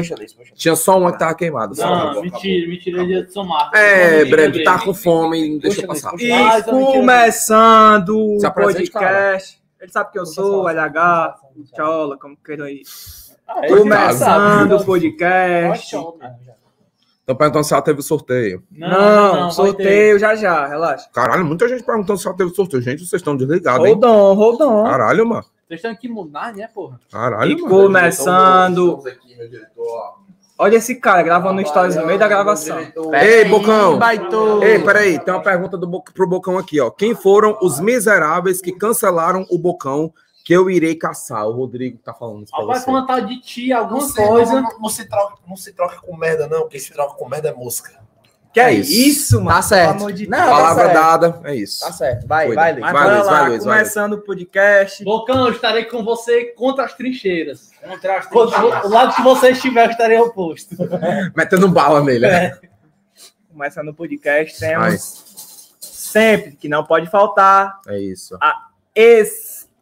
Tinha 0.53 0.75
só 0.75 0.99
uma 0.99 1.11
que 1.11 1.17
tava 1.17 1.33
queimada. 1.33 1.73
Não, 1.75 2.21
mentira, 2.21 2.67
mentira 2.67 3.03
de 3.07 3.13
Edson 3.15 3.43
Marcos. 3.45 3.79
É, 3.79 4.23
Não, 4.23 4.29
Breno, 4.29 4.53
tu 4.53 4.63
tá 4.63 4.71
mentira 4.73 4.85
com 4.85 4.93
fome, 4.93 5.59
deixa 5.59 5.81
eu 5.81 5.87
passar. 5.87 6.13
E 6.19 6.27
mentira. 6.27 6.63
começando 6.63 8.37
o 8.37 8.51
podcast. 8.53 9.59
Ele 9.81 9.91
sabe 9.91 10.11
que 10.11 10.19
eu 10.19 10.27
sou, 10.27 10.69
LH, 10.69 11.39
o 11.55 11.63
Tchola, 11.63 12.19
como 12.19 12.37
queiram 12.37 12.65
aí. 12.65 12.83
Ah, 13.47 13.65
Começando 13.67 14.73
o 14.73 14.85
podcast. 14.85 15.95
Tô 17.29 17.35
perguntando 17.35 17.63
se 17.63 17.73
ela 17.73 17.81
teve 17.83 18.01
sorteio. 18.01 18.63
Não, 18.71 19.41
vai 19.41 19.51
sorteio 19.51 20.17
já 20.17 20.33
já, 20.35 20.65
relaxa. 20.65 21.07
Caralho, 21.13 21.45
muita 21.45 21.69
gente 21.69 21.83
perguntando 21.83 22.17
se 22.17 22.25
ela 22.27 22.35
teve 22.35 22.49
sorteio. 22.55 22.81
Gente, 22.81 23.05
vocês 23.05 23.19
estão 23.19 23.37
desligados, 23.37 23.85
hein? 23.85 23.93
Hold 23.93 24.03
on, 24.03 24.33
hold 24.33 24.61
on. 24.61 24.83
Caralho, 24.85 25.27
mano. 25.27 25.45
Vocês 25.67 25.79
têm 25.79 25.95
que 25.95 26.09
mudar, 26.09 26.55
né, 26.55 26.67
porra? 26.73 26.99
Caralho, 27.11 27.51
E 27.51 27.61
mano. 27.61 27.69
começando. 27.69 29.03
Olha 30.57 30.77
esse 30.77 30.95
cara 30.95 31.21
gravando 31.21 31.63
stories 31.67 31.97
no 31.97 32.07
meio 32.07 32.17
da 32.17 32.27
gravação. 32.27 32.79
Ei, 33.21 33.45
Bocão. 33.45 33.99
Baitou. 33.99 34.63
Ei, 34.63 34.79
peraí, 34.79 35.19
tem 35.19 35.31
uma 35.31 35.43
pergunta 35.43 35.77
do 35.77 36.01
pro 36.01 36.27
Bocão 36.27 36.57
aqui, 36.57 36.79
ó. 36.81 36.89
Quem 36.89 37.13
foram 37.13 37.59
os 37.61 37.79
miseráveis 37.79 38.59
que 38.59 38.71
cancelaram 38.71 39.45
o 39.51 39.57
Bocão 39.59 40.11
que 40.49 40.53
eu 40.55 40.67
irei 40.67 40.95
caçar? 40.95 41.47
O 41.47 41.51
Rodrigo 41.51 41.99
tá 41.99 42.11
falando 42.11 42.43
isso 42.45 42.51
pra 42.55 42.65
Vai 42.65 42.81
contar 42.83 43.19
de 43.19 43.39
ti 43.39 43.71
alguma 43.71 44.01
Não 44.01 44.11
coisa. 44.11 44.53
não, 44.53 44.61
não, 44.63 44.79
não 44.79 44.89
se 44.89 45.05
troca, 45.07 45.35
não 45.47 45.55
se 45.55 45.71
troca 45.73 45.97
com 46.01 46.17
merda, 46.17 46.47
não. 46.47 46.67
Quem 46.67 46.79
se 46.79 46.91
troca 46.91 47.13
com 47.13 47.29
merda 47.29 47.49
é 47.49 47.53
mosca. 47.53 47.91
Que 48.51 48.59
é 48.59 48.73
Isso. 48.73 48.91
isso, 48.91 49.35
mano? 49.43 49.49
Tá 49.57 49.61
certo. 49.61 50.11
De 50.11 50.27
Não, 50.27 50.39
tá 50.39 50.45
Palavra 50.47 50.83
certo. 50.85 50.93
dada, 50.95 51.41
é 51.43 51.55
isso. 51.55 51.81
Tá 51.85 51.93
certo. 51.93 52.25
Vai, 52.27 52.47
Cuida. 52.47 52.61
vai, 52.61 52.71
Luiz. 52.71 52.81
Vai, 52.83 52.93
bora 52.93 53.13
Luiz, 53.13 53.25
lá, 53.27 53.31
vai, 53.31 53.49
Luiz, 53.49 53.63
vai, 53.63 53.77
começando 53.77 54.13
o 54.13 54.21
podcast. 54.21 55.03
Bocão, 55.03 55.45
eu 55.45 55.51
estarei 55.53 55.85
com 55.85 56.03
você 56.03 56.45
contra 56.45 56.83
as 56.85 56.95
trincheiras. 56.95 57.69
Contra 57.87 58.17
as 58.17 58.25
Quando- 58.25 58.55
O 58.85 58.89
lado 58.89 59.15
que 59.15 59.21
você 59.21 59.51
estiver, 59.51 59.85
eu 59.85 59.91
estarei 59.91 60.17
oposto. 60.17 60.75
Metendo 61.37 61.67
bala 61.69 62.03
nele. 62.03 62.27
né? 62.27 62.57
Começando 63.51 63.89
o 63.89 63.93
podcast, 63.93 64.59
temos 64.59 64.83
Vai. 64.87 64.97
sempre 65.79 66.55
que 66.55 66.67
não 66.67 66.83
pode 66.83 67.07
faltar 67.07 67.79
É 67.87 67.99
isso. 67.99 68.35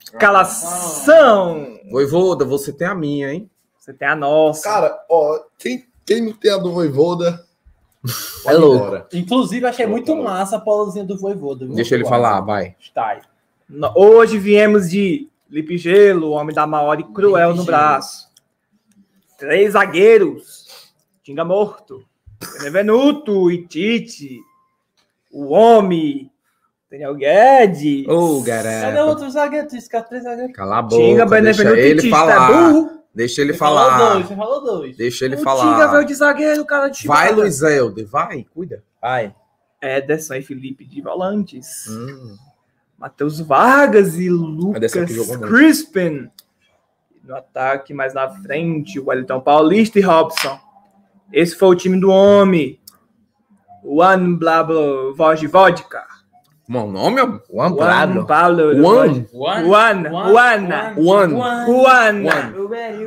Escalação. 0.08 1.80
Voivoda, 1.90 2.46
você 2.46 2.72
tem 2.72 2.88
a 2.88 2.96
minha, 2.96 3.34
hein? 3.34 3.50
Você 3.78 3.94
tem 3.94 4.08
a 4.08 4.16
nossa. 4.16 4.64
Cara, 4.64 5.06
ó, 5.10 5.40
quem, 5.58 5.86
quem 6.06 6.22
não 6.22 6.34
tem 6.34 6.52
a 6.52 6.58
do 6.58 6.74
Voivoda... 6.74 7.46
É 8.46 8.54
louco. 8.54 9.06
Inclusive, 9.14 9.66
achei 9.66 9.86
muito 9.86 10.16
massa 10.16 10.56
a 10.56 10.62
polozinha 10.62 11.04
do 11.04 11.18
Voivoda. 11.18 11.66
viu? 11.66 11.76
Deixa 11.76 11.96
ele 11.96 12.06
falar, 12.06 12.40
vai. 12.42 12.76
Está 12.80 13.20
Hoje 13.96 14.38
viemos 14.40 14.90
de 14.90 15.28
Lipe 15.50 15.78
Gelo, 15.78 16.28
o 16.28 16.32
homem 16.32 16.56
da 16.56 16.66
maior 16.66 16.98
e 17.00 17.04
cruel 17.04 17.54
no 17.54 17.66
braço. 17.66 18.30
Três 19.38 19.74
zagueiros. 19.74 20.68
Tinga 21.22 21.44
Morto. 21.44 22.04
Benevenuto 22.58 23.52
e 23.52 23.68
Tite. 23.68 24.40
O 25.32 25.48
homem. 25.50 26.32
Daniel 26.90 27.16
Guedes. 27.16 28.08
Ô, 28.08 28.42
Cadê 28.44 28.64
garota. 28.82 29.06
outro 29.06 29.30
zagueiro? 29.30 29.68
É 29.68 29.70
três 30.02 30.24
zagueiros. 30.24 30.56
Cala 30.56 30.78
a 30.78 30.82
boca. 30.82 30.96
Tinga, 30.96 31.26
Deixa 31.26 31.78
ele 31.78 32.02
Tite. 32.02 32.10
falar. 32.10 32.36
Tá 32.36 32.48
burro? 32.72 32.98
Deixa 33.14 33.42
ele 33.42 33.54
falou 33.54 33.90
falar. 33.90 34.14
dois, 34.14 34.28
você 34.28 34.36
falou 34.36 34.64
dois. 34.64 34.98
Deixa 34.98 35.26
ele 35.26 35.36
o 35.36 35.38
Tinga 35.38 35.50
falar. 35.50 35.88
veio 35.88 36.06
de 36.06 36.14
zagueiro, 36.14 36.66
cara 36.66 36.88
de 36.88 37.08
Vai. 37.08 37.32
Luiz 37.34 37.62
Helder. 37.62 38.08
Vai, 38.08 38.46
cuida. 38.54 38.84
Vai. 39.02 39.36
Ederson 39.82 40.36
e 40.36 40.42
Felipe 40.42 40.86
de 40.86 41.02
volantes. 41.02 41.88
Hum. 41.90 42.38
Matheus 42.98 43.40
Vargas 43.40 44.16
e 44.18 44.28
Ederson 44.28 44.34
Lucas 44.38 44.92
que 44.94 45.08
jogou 45.14 45.38
muito. 45.40 45.54
Crispin. 45.54 46.30
No 47.24 47.36
ataque, 47.36 47.94
mais 47.94 48.14
na 48.14 48.30
frente, 48.30 49.00
o 49.00 49.08
Wellington 49.10 49.42
Paulista 49.42 50.00
e 50.00 50.02
Robson. 50.02 50.58
Esse 51.34 51.56
foi 51.56 51.68
o 51.68 51.76
time 51.76 52.00
do 52.00 52.10
homem. 52.10 52.80
Juan 53.84 54.36
Blablo 54.36 55.14
Voz 55.16 55.40
de 55.40 55.48
Vodka. 55.48 56.06
Como 56.68 56.80
é 56.80 56.84
o 56.84 56.88
nome? 56.92 57.22
ó? 57.22 57.26
Juan 57.50 57.72
Juan 57.72 57.78
Pablo. 57.78 58.26
Pablo. 58.26 58.76
Juan? 58.76 59.26
One. 59.32 59.64
Juan. 59.64 60.04
Juan. 60.12 60.98
One. 60.98 61.34
Juan. 61.66 62.24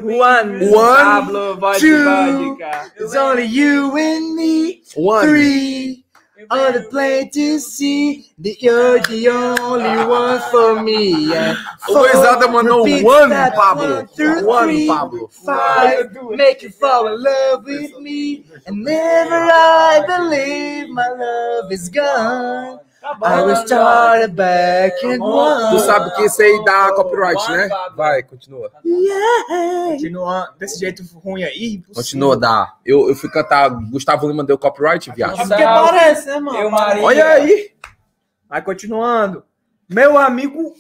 Juan. 0.03 0.61
Pablo 0.73 1.57
Voz 1.57 1.77
de 1.81 1.81
two, 1.87 2.05
Vodka. 2.05 2.91
It's 2.99 3.15
only 3.15 3.45
you 3.45 3.95
and 3.99 4.35
me. 4.35 4.83
One. 4.97 5.27
Three. 5.29 6.05
On 6.51 6.73
the 6.73 6.81
plane 6.91 7.29
to 7.33 7.59
see 7.61 8.33
that 8.39 8.63
you're 8.63 8.99
the 9.01 9.29
only 9.29 10.07
one 10.09 10.41
for 10.51 10.83
me. 10.83 11.29
Yeah. 11.29 11.55
O 11.87 11.93
Luizada 12.01 12.49
mandou 12.49 12.83
Repeat 12.83 13.05
One, 13.05 13.29
that 13.29 13.55
Pablo. 13.55 13.97
one, 13.97 14.09
two, 14.17 14.47
One, 14.47 14.65
three. 14.65 14.87
Pablo. 14.89 15.29
Five. 15.45 16.17
Make 16.31 16.63
you 16.63 16.71
fall 16.71 17.09
in 17.13 17.23
love 17.23 17.65
with 17.67 17.93
me. 18.01 18.47
And 18.67 18.83
never 18.83 19.37
I 19.37 20.01
believe 20.07 20.89
my 20.89 21.09
love 21.11 21.71
is 21.71 21.91
gone. 21.91 22.81
I 23.03 23.43
will 23.43 23.57
start 23.57 24.33
back 24.33 24.95
at 25.07 25.19
one. 25.19 25.71
Tu 25.71 25.79
sabe 25.81 26.15
que 26.15 26.23
isso 26.25 26.43
aí 26.43 26.63
dá 26.65 26.93
copyright, 26.95 27.51
né? 27.51 27.69
Vai, 27.97 28.23
continua. 28.23 28.71
Yeah. 28.85 29.93
Continuando 29.93 30.59
desse 30.59 30.79
jeito 30.79 31.03
ruim 31.19 31.43
aí. 31.43 31.75
impossível. 31.75 31.95
Continua, 31.95 32.37
dá. 32.37 32.75
Eu, 32.85 33.09
eu 33.09 33.15
fui 33.15 33.31
cantar 33.31 33.71
Gustavo 33.91 34.29
Lima 34.29 34.45
deu 34.45 34.59
copyright, 34.59 35.11
viado. 35.13 35.35
É 35.41 35.47
porque 35.47 35.63
parece, 35.63 36.27
né, 36.27 36.41
mano? 36.41 36.59
Eu, 36.59 36.71
Maria. 36.71 37.03
Olha 37.03 37.27
aí. 37.27 37.73
Mas 38.49 38.65
continuando. 38.65 39.45
Meu 39.89 40.19
amigo 40.19 40.75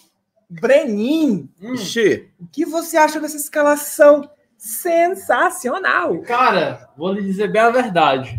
Brenin. 0.48 1.48
Ixi. 1.60 2.28
O 2.38 2.46
que 2.46 2.66
você 2.66 2.96
acha 2.96 3.18
dessa 3.18 3.36
escalação 3.36 4.28
sensacional? 4.58 6.20
Cara, 6.22 6.90
vou 6.96 7.12
lhe 7.12 7.22
dizer 7.22 7.50
bem 7.50 7.62
a 7.62 7.70
verdade. 7.70 8.38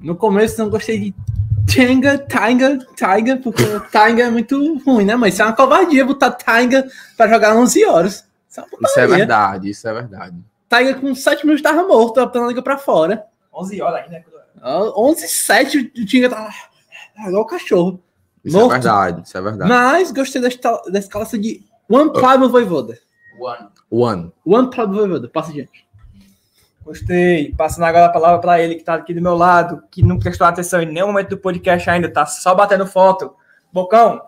No 0.00 0.16
começo 0.16 0.60
não 0.60 0.68
gostei 0.68 0.98
de 0.98 1.14
Tenga, 1.72 2.18
Taiga, 2.18 2.78
Taiga, 2.96 3.36
porque 3.36 3.62
Taiga 3.92 4.24
é 4.24 4.30
muito 4.30 4.78
ruim, 4.78 5.04
né? 5.04 5.14
Mas 5.16 5.34
isso 5.34 5.42
é 5.42 5.46
uma 5.46 5.54
covardia 5.54 6.04
botar 6.04 6.30
Taiga 6.30 6.86
pra 7.16 7.28
jogar 7.28 7.56
11 7.56 7.84
horas. 7.84 8.26
Isso 8.48 8.60
é, 8.60 8.64
Isso 8.82 9.00
é 9.00 9.06
verdade, 9.06 9.70
isso 9.70 9.88
é 9.88 9.92
verdade. 9.92 10.36
Taiga 10.68 10.94
com 10.94 11.14
7 11.14 11.44
minutos 11.44 11.62
tava 11.62 11.86
morto, 11.86 12.14
botando 12.14 12.44
a 12.44 12.48
liga 12.48 12.62
pra 12.62 12.78
fora. 12.78 13.26
11 13.52 13.82
horas 13.82 14.04
aí, 14.04 14.10
né? 14.10 14.24
Ah, 14.60 14.80
11 14.96 15.24
e 15.24 15.28
7, 15.28 15.92
o 15.96 16.06
Tinga 16.06 16.28
tava 16.28 16.48
ah, 17.16 17.28
igual 17.28 17.42
o 17.42 17.46
cachorro. 17.46 18.02
Isso 18.44 18.56
é 18.56 18.60
Morto. 18.60 18.72
verdade, 18.72 19.22
isso 19.24 19.36
é 19.36 19.40
verdade. 19.40 19.68
Mas 19.68 20.10
gostei 20.12 20.40
da, 20.40 20.48
da 20.88 20.98
escalação 20.98 21.40
de 21.40 21.64
One 21.88 22.12
Pablo 22.12 22.48
Voivoda. 22.48 22.98
One. 23.40 23.68
One. 23.90 24.32
One 24.44 24.70
Pablo 24.70 25.00
Voivoda, 25.00 25.28
passa 25.28 25.50
adiante. 25.50 25.87
Gostei. 26.88 27.52
Passando 27.54 27.84
agora 27.84 28.06
a 28.06 28.10
palavra 28.10 28.40
para 28.40 28.62
ele 28.62 28.74
que 28.74 28.82
tá 28.82 28.94
aqui 28.94 29.12
do 29.12 29.20
meu 29.20 29.36
lado, 29.36 29.82
que 29.90 30.02
não 30.02 30.18
prestou 30.18 30.46
atenção 30.46 30.80
em 30.80 30.86
nenhum 30.86 31.08
momento 31.08 31.28
do 31.28 31.36
podcast 31.36 31.88
ainda, 31.90 32.10
tá 32.10 32.24
só 32.24 32.54
batendo 32.54 32.86
foto. 32.86 33.34
Bocão, 33.70 34.22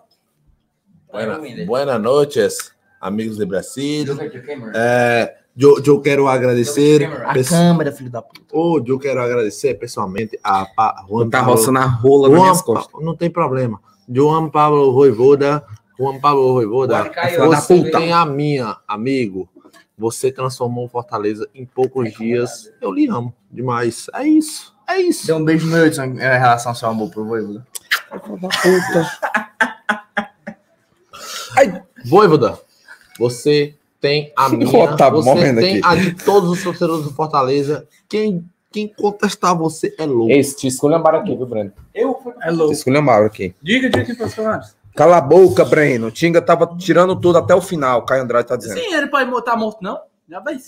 Buena, 1.11 1.40
buenas 1.67 2.00
noches, 2.02 2.73
amigos 3.00 3.38
de 3.38 3.47
Brasil. 3.47 4.05
É, 4.75 5.35
eu, 5.59 5.83
eu 5.85 6.00
quero 6.02 6.29
agradecer. 6.29 7.02
A 7.25 7.33
pes- 7.33 7.49
câmera, 7.49 7.90
filho 7.93 8.11
da 8.11 8.21
puta. 8.21 8.43
Oh, 8.52 8.79
eu 8.87 8.99
quero 8.99 9.23
agradecer 9.23 9.75
pessoalmente 9.79 10.38
a 10.45 10.67
pa, 10.67 11.02
Juan 11.09 11.31
Tá 11.31 11.38
Pablo- 11.38 11.55
roçando 11.55 11.79
a 11.79 11.87
rola 11.87 12.29
nas 12.29 12.37
Juan 12.37 12.43
minhas 12.45 12.59
Pa- 12.59 12.64
costas. 12.67 13.02
Não 13.05 13.17
tem 13.17 13.31
problema. 13.31 13.81
Juan 14.07 14.50
Pablo 14.50 14.93
Voivoda. 14.93 15.64
Juan 15.99 16.21
Pablo 16.21 16.62
Caio. 17.14 17.47
Você 17.47 17.90
tem 17.90 18.12
a 18.12 18.25
minha, 18.26 18.76
amigo. 18.87 19.49
Você 20.00 20.33
transformou 20.33 20.87
o 20.87 20.88
Fortaleza 20.88 21.47
em 21.54 21.66
poucos 21.66 22.11
dias. 22.14 22.73
Eu 22.80 22.90
lhe 22.90 23.07
amo 23.07 23.35
demais. 23.52 24.07
É 24.14 24.25
isso. 24.26 24.75
É 24.88 24.99
isso. 24.99 25.26
Dê 25.26 25.35
um 25.35 25.45
beijo 25.45 25.66
no 25.66 25.73
meu 25.73 25.87
Edson 25.87 26.04
em 26.04 26.16
relação 26.16 26.73
ao 26.73 26.76
seu 26.76 26.88
amor 26.88 27.11
pro 27.11 27.23
Voivoda. 27.26 27.66
Voivoda, 32.07 32.59
você 33.19 33.75
tem 34.00 34.33
a 34.35 34.49
minha. 34.49 34.66
Ó, 34.75 34.97
tá 34.97 35.11
você 35.11 35.54
tem 35.54 35.76
aqui. 35.78 35.80
a 35.85 35.95
de 35.97 36.14
todos 36.25 36.49
os 36.50 36.62
torcedores 36.64 37.04
do 37.04 37.12
Fortaleza. 37.12 37.87
Quem, 38.09 38.42
quem 38.73 38.88
contestar 38.88 39.54
você 39.54 39.95
é 39.99 40.07
louco. 40.07 40.33
Esse, 40.33 40.57
te 40.57 40.66
esculhambaram 40.69 41.21
aqui, 41.21 41.37
viu, 41.37 41.45
Breno? 41.45 41.73
eu 41.95 42.19
é 42.40 42.49
Te 42.49 42.54
louco. 42.54 42.73
esculhambaram 42.73 43.26
aqui. 43.26 43.54
Diga, 43.62 43.90
diga 43.90 44.12
os 44.12 44.16
funcionários. 44.19 44.75
Cala 44.97 45.18
a 45.18 45.20
boca, 45.20 45.64
Breno. 45.64 46.09
O 46.09 46.11
Tinga 46.11 46.42
tava 46.42 46.66
tirando 46.76 47.18
tudo 47.18 47.38
até 47.38 47.54
o 47.54 47.61
final. 47.61 48.04
Caio 48.04 48.23
Andrade 48.23 48.49
tá 48.49 48.56
dizendo. 48.56 48.78
Sim, 48.78 48.94
ele 48.94 49.06
pode 49.09 49.30
botar 49.30 49.56
morto, 49.56 49.82
não? 49.82 50.00
Já 50.28 50.40
vai. 50.40 50.59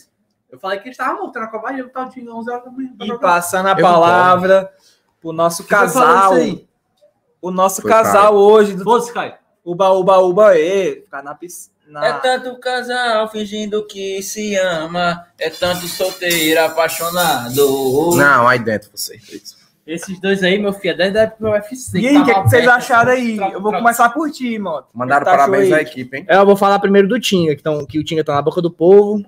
Eu 0.50 0.58
falei 0.58 0.78
que 0.78 0.88
eles 0.88 0.98
estavam 0.98 1.24
montando 1.24 1.46
a 1.46 1.48
covarde, 1.48 1.80
eu 1.80 1.88
tava 1.88 2.10
de 2.10 2.28
11 2.28 2.50
horas 2.50 2.64
da 2.64 2.70
manhã. 2.70 2.90
E 3.00 3.18
passando 3.18 3.68
a 3.68 3.76
palavra 3.76 4.70
pro 5.20 5.32
nosso 5.32 5.64
casal. 5.64 6.38
isso? 6.38 6.68
O 7.40 7.50
nosso 7.50 7.82
Foi 7.82 7.90
casal 7.90 8.36
hoje 8.36 8.74
do 8.74 8.84
Foda-se, 8.84 9.12
Caio. 9.12 9.34
Uba 9.64 9.90
Uba 9.90 10.18
Uba 10.18 10.56
E. 10.58 11.02
Ficar 11.02 11.22
na 11.22 11.34
piscina. 11.34 11.72
É 12.04 12.12
tanto 12.12 12.58
casal 12.60 13.28
fingindo 13.28 13.84
que 13.86 14.22
se 14.22 14.54
ama, 14.56 15.26
é 15.38 15.50
tanto 15.50 15.86
solteiro 15.88 16.64
apaixonado. 16.64 18.14
Não, 18.16 18.46
aí 18.46 18.58
dentro 18.58 18.90
você. 18.94 19.18
Esses 19.86 20.20
dois 20.20 20.42
aí, 20.44 20.58
meu 20.58 20.72
filho, 20.72 20.92
é 20.92 20.96
desde 20.96 21.18
a 21.18 21.22
época 21.22 21.44
do 21.44 21.50
UFC. 21.50 21.98
E 21.98 22.06
aí, 22.08 22.16
o 22.18 22.24
que, 22.24 22.32
que 22.34 22.40
vocês 22.42 22.62
aberto, 22.62 22.76
acharam 22.76 23.12
aí? 23.12 23.36
troca- 23.36 23.52
Eu 23.52 23.60
vou 23.60 23.70
troca- 23.70 23.78
começar 23.84 24.08
por 24.10 24.30
ti, 24.30 24.58
mano. 24.58 24.84
Mandaram 24.94 25.24
Tá 25.24 25.30
parabéns 25.32 25.72
à 25.72 25.80
equipe, 25.82 26.16
hein? 26.18 26.26
Eu 26.28 26.46
vou 26.46 26.56
falar 26.56 26.78
primeiro 26.78 27.08
do 27.08 27.18
Tinga, 27.18 27.56
que, 27.56 27.62
tão, 27.62 27.84
que 27.84 27.98
o 27.98 28.04
Tinga 28.04 28.22
tá 28.22 28.34
na 28.34 28.42
boca 28.42 28.62
do 28.62 28.70
povo. 28.70 29.24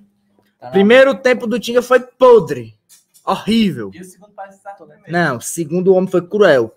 Tá 0.61 0.69
Primeiro 0.71 1.15
tempo 1.15 1.47
do 1.47 1.59
Tinga 1.59 1.83
foi 1.83 1.99
podre. 2.01 2.75
Horrível. 3.27 3.91
E 3.95 4.01
o 4.01 4.05
segundo 4.05 4.33
parece 4.37 4.59
que 4.59 4.65
tá 4.65 4.71
todo, 4.73 4.89
né? 4.89 4.97
Não, 5.09 5.41
segundo 5.41 5.89
o 5.93 5.95
homem 5.97 6.11
foi 6.11 6.21
cruel. 6.23 6.73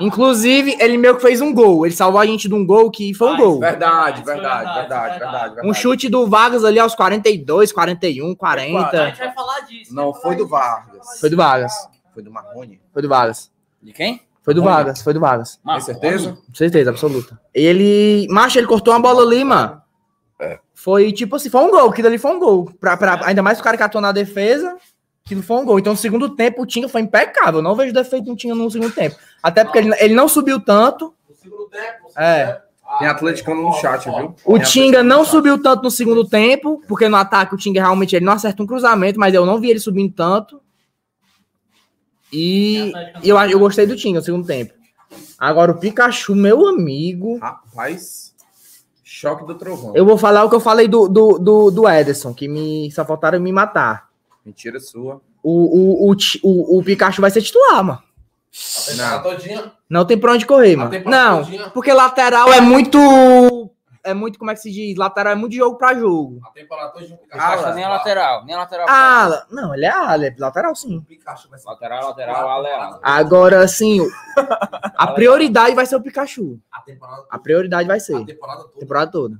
Inclusive, 0.00 0.76
ele 0.80 0.96
meio 0.96 1.16
que 1.16 1.22
fez 1.22 1.40
um 1.40 1.52
gol. 1.52 1.84
Ele 1.84 1.94
salvou 1.94 2.20
a 2.20 2.24
gente 2.26 2.48
de 2.48 2.54
um 2.54 2.64
gol 2.64 2.90
que 2.90 3.12
foi 3.12 3.28
um 3.28 3.34
Ah, 3.34 3.36
gol. 3.36 3.60
Verdade, 3.60 4.20
é 4.22 4.24
verdade, 4.24 4.58
verdade, 4.64 4.78
verdade, 4.78 5.16
é 5.16 5.18
verdade, 5.18 5.44
verdade. 5.54 5.68
Um 5.68 5.74
chute 5.74 6.08
do 6.08 6.26
Vargas 6.28 6.64
ali 6.64 6.78
aos 6.78 6.94
42, 6.94 7.72
41, 7.72 8.30
A 8.32 8.36
40. 8.36 9.06
gente 9.06 9.18
vai 9.18 9.32
falar 9.34 9.60
disso. 9.60 9.94
Não, 9.94 10.14
foi 10.14 10.34
do 10.36 10.46
Vargas. 10.48 11.20
Foi 11.20 11.28
do 11.28 11.36
Vargas. 11.36 11.72
Foi 12.12 12.22
do 12.22 12.30
Marrone. 12.30 12.80
Foi 12.92 13.02
do 13.02 13.08
Vargas. 13.08 13.50
De 13.82 13.92
quem? 13.92 14.22
Foi 14.42 14.54
do 14.54 14.62
Olha. 14.62 14.70
Vargas, 14.72 15.02
foi 15.02 15.14
do 15.14 15.20
Vargas. 15.20 15.60
Tem 15.64 15.80
certeza? 15.80 16.32
Com 16.46 16.54
certeza, 16.54 16.90
absoluta. 16.90 17.40
Ele. 17.54 18.26
Macho, 18.28 18.58
ele 18.58 18.66
cortou 18.66 18.92
uma 18.92 19.00
bola 19.00 19.22
ali, 19.22 19.44
mano. 19.44 19.80
Foi 20.74 21.12
tipo 21.12 21.36
assim, 21.36 21.48
foi 21.48 21.60
um 21.62 21.70
gol. 21.70 21.90
Aquilo 21.90 22.08
ali 22.08 22.18
foi 22.18 22.32
um 22.32 22.38
gol. 22.40 22.64
Pra, 22.80 22.96
pra- 22.96 23.20
ainda 23.26 23.42
mais 23.42 23.60
o 23.60 23.62
cara 23.62 23.76
que 23.76 23.82
atuou 23.84 24.02
na 24.02 24.10
defesa, 24.10 24.76
aquilo 25.24 25.42
foi 25.42 25.56
um 25.58 25.64
gol. 25.64 25.78
Então, 25.78 25.92
no 25.92 25.96
segundo 25.96 26.30
tempo, 26.34 26.62
o 26.62 26.66
Tinga 26.66 26.88
foi 26.88 27.02
impecável. 27.02 27.60
Eu 27.60 27.62
Não 27.62 27.76
vejo 27.76 27.92
defeito 27.94 28.28
no 28.28 28.34
Tinga 28.36 28.54
no 28.54 28.68
segundo 28.70 28.92
tempo. 28.92 29.14
Até 29.40 29.62
porque 29.62 29.78
ele, 29.78 29.94
ele 30.00 30.14
não 30.14 30.26
subiu 30.26 30.58
tanto. 30.58 31.14
No 31.28 31.34
segundo 31.36 31.68
tempo, 31.68 32.08
É. 32.16 32.60
Tem 32.98 33.08
atleticano 33.08 33.62
no 33.62 33.72
chat, 33.74 34.04
viu? 34.04 34.34
O 34.44 34.58
Tem 34.58 34.66
Tinga 34.66 35.02
não 35.02 35.24
subiu 35.24 35.62
tanto 35.62 35.82
no 35.84 35.90
segundo 35.90 36.28
tempo, 36.28 36.82
porque 36.86 37.08
no 37.08 37.16
ataque 37.16 37.54
o 37.54 37.56
Tinga 37.56 37.80
realmente 37.80 38.14
ele 38.16 38.24
não 38.26 38.34
acerta 38.34 38.62
um 38.62 38.66
cruzamento, 38.66 39.18
mas 39.18 39.32
eu 39.32 39.46
não 39.46 39.58
vi 39.60 39.70
ele 39.70 39.78
subindo 39.80 40.12
tanto. 40.12 40.60
E, 42.32 42.92
eu, 43.22 43.36
eu 43.38 43.58
gostei 43.58 43.86
do 43.86 43.96
Tinga 43.96 44.20
no 44.20 44.24
segundo 44.24 44.46
tempo. 44.46 44.72
Agora 45.38 45.72
o 45.72 45.78
Pikachu, 45.78 46.34
meu 46.34 46.66
amigo. 46.66 47.38
Rapaz, 47.38 48.34
choque 49.02 49.44
do 49.44 49.54
trovão. 49.54 49.92
Eu 49.94 50.06
vou 50.06 50.16
falar 50.16 50.44
o 50.44 50.48
que 50.48 50.56
eu 50.56 50.60
falei 50.60 50.88
do, 50.88 51.08
do, 51.08 51.38
do, 51.38 51.70
do 51.70 51.88
Ederson, 51.88 52.32
que 52.32 52.48
me 52.48 52.90
só 52.92 53.04
faltaram 53.04 53.40
me 53.40 53.52
matar. 53.52 54.08
Mentira 54.44 54.80
sua. 54.80 55.20
O, 55.42 56.08
o, 56.08 56.10
o, 56.10 56.16
o, 56.42 56.78
o 56.78 56.84
Pikachu 56.84 57.20
vai 57.20 57.30
ser 57.30 57.42
titular, 57.42 57.84
mano. 57.84 58.02
todinha. 59.22 59.72
Não 59.88 60.04
tem 60.04 60.18
pra 60.18 60.32
onde 60.32 60.46
correr, 60.46 60.76
mano. 60.76 60.90
Não, 61.06 61.42
todinha. 61.42 61.70
porque 61.70 61.92
lateral 61.92 62.52
é 62.52 62.60
muito. 62.60 63.70
É 64.04 64.12
muito, 64.12 64.36
como 64.38 64.50
é 64.50 64.54
que 64.54 64.60
se 64.60 64.70
diz? 64.70 64.96
Lateral 64.96 65.32
é 65.34 65.36
muito 65.36 65.54
jogo 65.54 65.78
pra 65.78 65.94
jogo. 65.94 66.40
A 66.44 66.50
temporada 66.50 66.88
o 66.88 66.92
Pikachu 66.92 67.16
Pikachu 67.18 67.74
nem 67.74 67.84
a 67.84 67.88
lateral, 67.88 68.44
nem 68.44 68.54
a 68.54 68.58
lateral. 68.58 68.86
Ah, 68.88 69.46
não, 69.50 69.72
ele 69.74 69.84
é 69.86 69.90
ala, 69.90 70.26
é 70.26 70.34
lateral 70.38 70.74
sim. 70.74 70.96
O 70.98 71.02
Pikachu 71.02 71.48
vai 71.48 71.58
ser 71.58 71.68
Lateral, 71.68 72.08
lateral, 72.08 72.48
ala 72.48 72.68
é 72.68 72.74
ala. 72.74 73.00
Agora, 73.02 73.64
o- 73.64 74.08
a 74.96 75.06
prioridade 75.14 75.74
vai 75.76 75.86
ser 75.86 75.94
o 75.96 76.00
Pikachu. 76.02 76.58
a 76.72 76.80
temporada, 76.80 77.24
A 77.30 77.38
prioridade 77.38 77.86
vai 77.86 78.00
ser. 78.00 78.16
a 78.16 78.24
temporada 78.24 78.62
toda. 78.64 78.80
temporada 78.80 79.10
toda. 79.12 79.36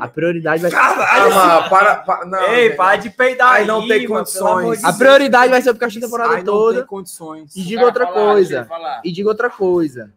A 0.00 0.08
prioridade 0.08 0.62
vai 0.62 0.70
ser. 0.70 0.76
Calma, 0.78 1.68
para, 1.68 1.96
para. 1.96 2.24
Não, 2.24 2.42
Ei, 2.44 2.70
não, 2.70 2.76
para 2.76 2.96
de 2.96 3.10
peidar 3.10 3.52
Aí 3.56 3.66
não 3.66 3.86
tem 3.86 4.06
condições. 4.08 4.80
de 4.80 4.86
A 4.86 4.92
prioridade 4.94 5.50
vai 5.50 5.60
ser 5.60 5.68
o 5.68 5.74
Pikachu 5.74 5.98
a 5.98 6.00
temporada 6.00 6.30
Aí 6.30 6.36
não 6.38 6.44
toda. 6.44 6.78
tem 6.78 6.86
condições. 6.86 7.54
E 7.54 7.62
diga 7.62 7.84
outra 7.84 8.06
coisa. 8.06 8.66
E 9.04 9.12
diga 9.12 9.28
outra 9.28 9.50
coisa. 9.50 10.10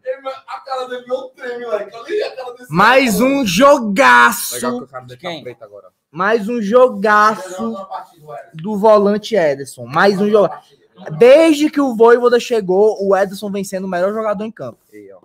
Cara 0.76 0.88
dele 0.88 1.04
não 1.06 1.28
treme, 1.30 1.64
moleque. 1.64 1.96
Olha 1.96 2.26
a 2.26 2.36
cara 2.36 2.52
desse 2.52 2.72
Mais 2.72 3.20
um 3.20 3.24
Legal 3.28 3.44
que 3.44 3.50
jogaço. 3.50 4.68
o 4.78 4.86
cara 4.86 5.04
dele 5.04 5.20
tá 5.20 5.42
preto 5.42 5.64
agora. 5.64 5.88
Mais 6.10 6.48
um 6.48 6.60
jogaço 6.60 7.46
Ederson. 7.46 7.86
do 8.54 8.76
volante 8.78 9.34
Ederson. 9.34 9.86
Mais 9.86 10.20
um 10.20 10.28
jogo. 10.30 10.54
Desde 11.18 11.70
que 11.70 11.80
o 11.80 11.94
Voivoda 11.94 12.40
chegou, 12.40 12.96
o 13.06 13.14
Ederson 13.16 13.50
vem 13.50 13.64
sendo 13.64 13.86
o 13.86 13.90
melhor 13.90 14.12
jogador 14.12 14.44
em 14.44 14.52
campo. 14.52 14.78
Aí, 14.92 15.10
ó. 15.12 15.20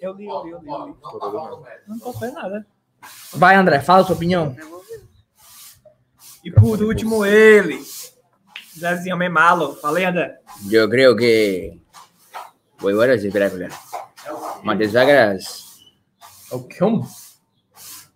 Eu 0.00 0.12
li, 0.12 0.26
eu 0.26 0.44
li, 0.44 0.50
eu 0.52 0.60
li, 0.60 0.68
eu 0.70 0.86
li. 0.86 0.94
Não 1.86 1.98
tá 1.98 2.04
tô 2.04 2.12
vendo 2.12 2.34
nada. 2.34 2.66
Vai, 3.32 3.54
André, 3.54 3.80
fala 3.80 4.02
a 4.02 4.04
sua 4.04 4.14
opinião. 4.14 4.54
E 6.44 6.50
por 6.50 6.82
último, 6.82 7.24
ele. 7.24 7.82
Zezinho 8.78 9.16
Memalo. 9.16 9.74
Falei, 9.76 10.04
André. 10.04 10.38
Yo 10.70 10.88
creo 10.88 11.16
que 11.16 11.80
Voivoda 12.78 13.14
es 13.14 13.24
espectacular. 13.24 13.70
Matías 14.62 14.94
O 16.50 16.66
que? 16.66 16.82
Um? 16.84 17.02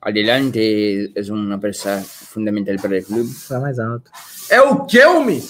adelante, 0.00 1.12
es 1.18 1.28
una 1.30 1.58
pieza 1.60 2.02
fundamental 2.02 2.76
para 2.76 2.96
el 2.96 3.04
club. 3.04 3.26
Fala 3.26 3.60
mais 3.60 3.78
alto. 3.78 4.10
É 4.50 4.60
o 4.60 4.84
que, 4.84 5.04
homem? 5.04 5.42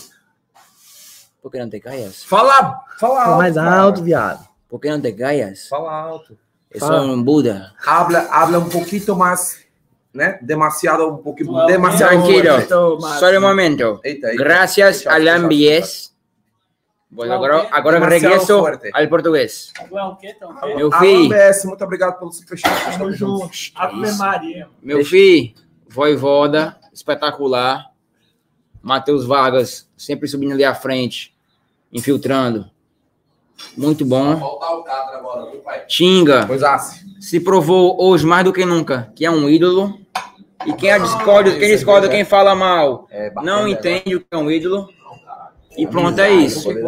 ¿Por 1.40 1.50
qué 1.50 1.58
no 1.58 1.68
te 1.70 1.80
callas? 1.80 2.24
Fala, 2.24 2.82
fala 2.98 3.14
Fala 3.14 3.24
alto. 3.24 3.38
mais 3.38 3.54
cara. 3.54 3.80
alto, 3.80 4.02
viado. 4.02 4.48
¿Por 4.68 4.80
qué 4.80 4.90
no 4.90 5.00
te 5.00 5.14
callas? 5.16 5.68
Fala 5.68 6.02
alto. 6.02 6.36
Fala. 6.78 6.98
es 6.98 7.04
un 7.08 7.24
Buda. 7.24 7.74
Habla, 7.84 8.28
habla 8.30 8.58
um 8.58 8.68
pouquinho 8.68 9.16
mais, 9.16 9.64
né? 10.12 10.38
Demasiado, 10.42 11.08
um 11.08 11.16
pouquinho, 11.16 11.52
Não, 11.52 11.66
demasiado. 11.66 12.10
Tranquilo. 12.10 13.00
Solo 13.18 13.38
un 13.38 13.42
momento. 13.42 14.00
Eita, 14.04 14.28
eita. 14.30 14.42
Gracias 14.42 14.98
Fecha, 15.02 16.11
Bueno, 17.14 17.34
agora, 17.34 17.68
agora 17.70 17.98
regresso 18.08 18.58
fuerte. 18.58 18.90
al 18.94 19.06
português. 19.06 19.70
É 19.78 19.84
então? 19.84 20.16
Quê? 20.16 20.34
Meu 20.74 20.90
filho, 20.92 21.28
BS, 21.28 21.66
muito 21.66 21.84
obrigado 21.84 22.18
pelo 22.18 22.32
superchat. 22.32 22.72
Tamo 22.96 23.12
junto. 23.12 23.50
Ave 23.74 24.12
Maria. 24.12 24.68
meu 24.82 25.04
filho, 25.04 25.52
Voivoda, 25.86 26.78
espetacular. 26.90 27.90
Matheus 28.80 29.24
Vargas, 29.26 29.88
sempre 29.96 30.26
subindo 30.26 30.52
ali 30.54 30.64
à 30.64 30.74
frente, 30.74 31.32
infiltrando. 31.92 32.68
Muito 33.76 34.04
bom. 34.04 34.34
voltar 34.36 34.72
o 34.72 34.82
Catra 34.82 35.18
agora, 35.18 35.50
viu, 35.50 35.60
pai? 35.60 35.84
Tinga, 35.86 36.46
Pois 36.46 36.62
assim. 36.64 37.20
se 37.20 37.38
provou 37.38 38.02
hoje 38.02 38.26
mais 38.26 38.44
do 38.44 38.52
que 38.52 38.64
nunca 38.64 39.12
que 39.14 39.24
é 39.24 39.30
um 39.30 39.48
ídolo. 39.48 40.00
E 40.66 40.72
quem 40.72 40.90
a 40.90 40.98
discorda, 40.98 41.50
quem 41.58 41.68
discorda, 41.68 42.08
quem 42.08 42.24
fala 42.24 42.54
mal, 42.54 43.06
É, 43.10 43.30
não 43.42 43.68
entende 43.68 44.16
o 44.16 44.20
que 44.20 44.26
é 44.30 44.36
um 44.36 44.50
ídolo. 44.50 44.88
E 45.76 45.86
pronto, 45.86 46.20
é 46.20 46.30
isso. 46.30 46.70
E 46.70 46.82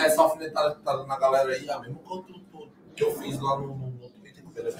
essa, 0.00 0.22
alfinetada 0.22 0.74
que 0.74 0.80
tá 0.82 1.04
na 1.04 1.18
galera 1.18 1.50
aí, 1.50 1.68
é 1.68 1.76
que 2.94 3.04
eu 3.04 3.14
fiz 3.16 3.40
lá 3.40 3.58
no, 3.58 3.92
Twitter. 4.20 4.76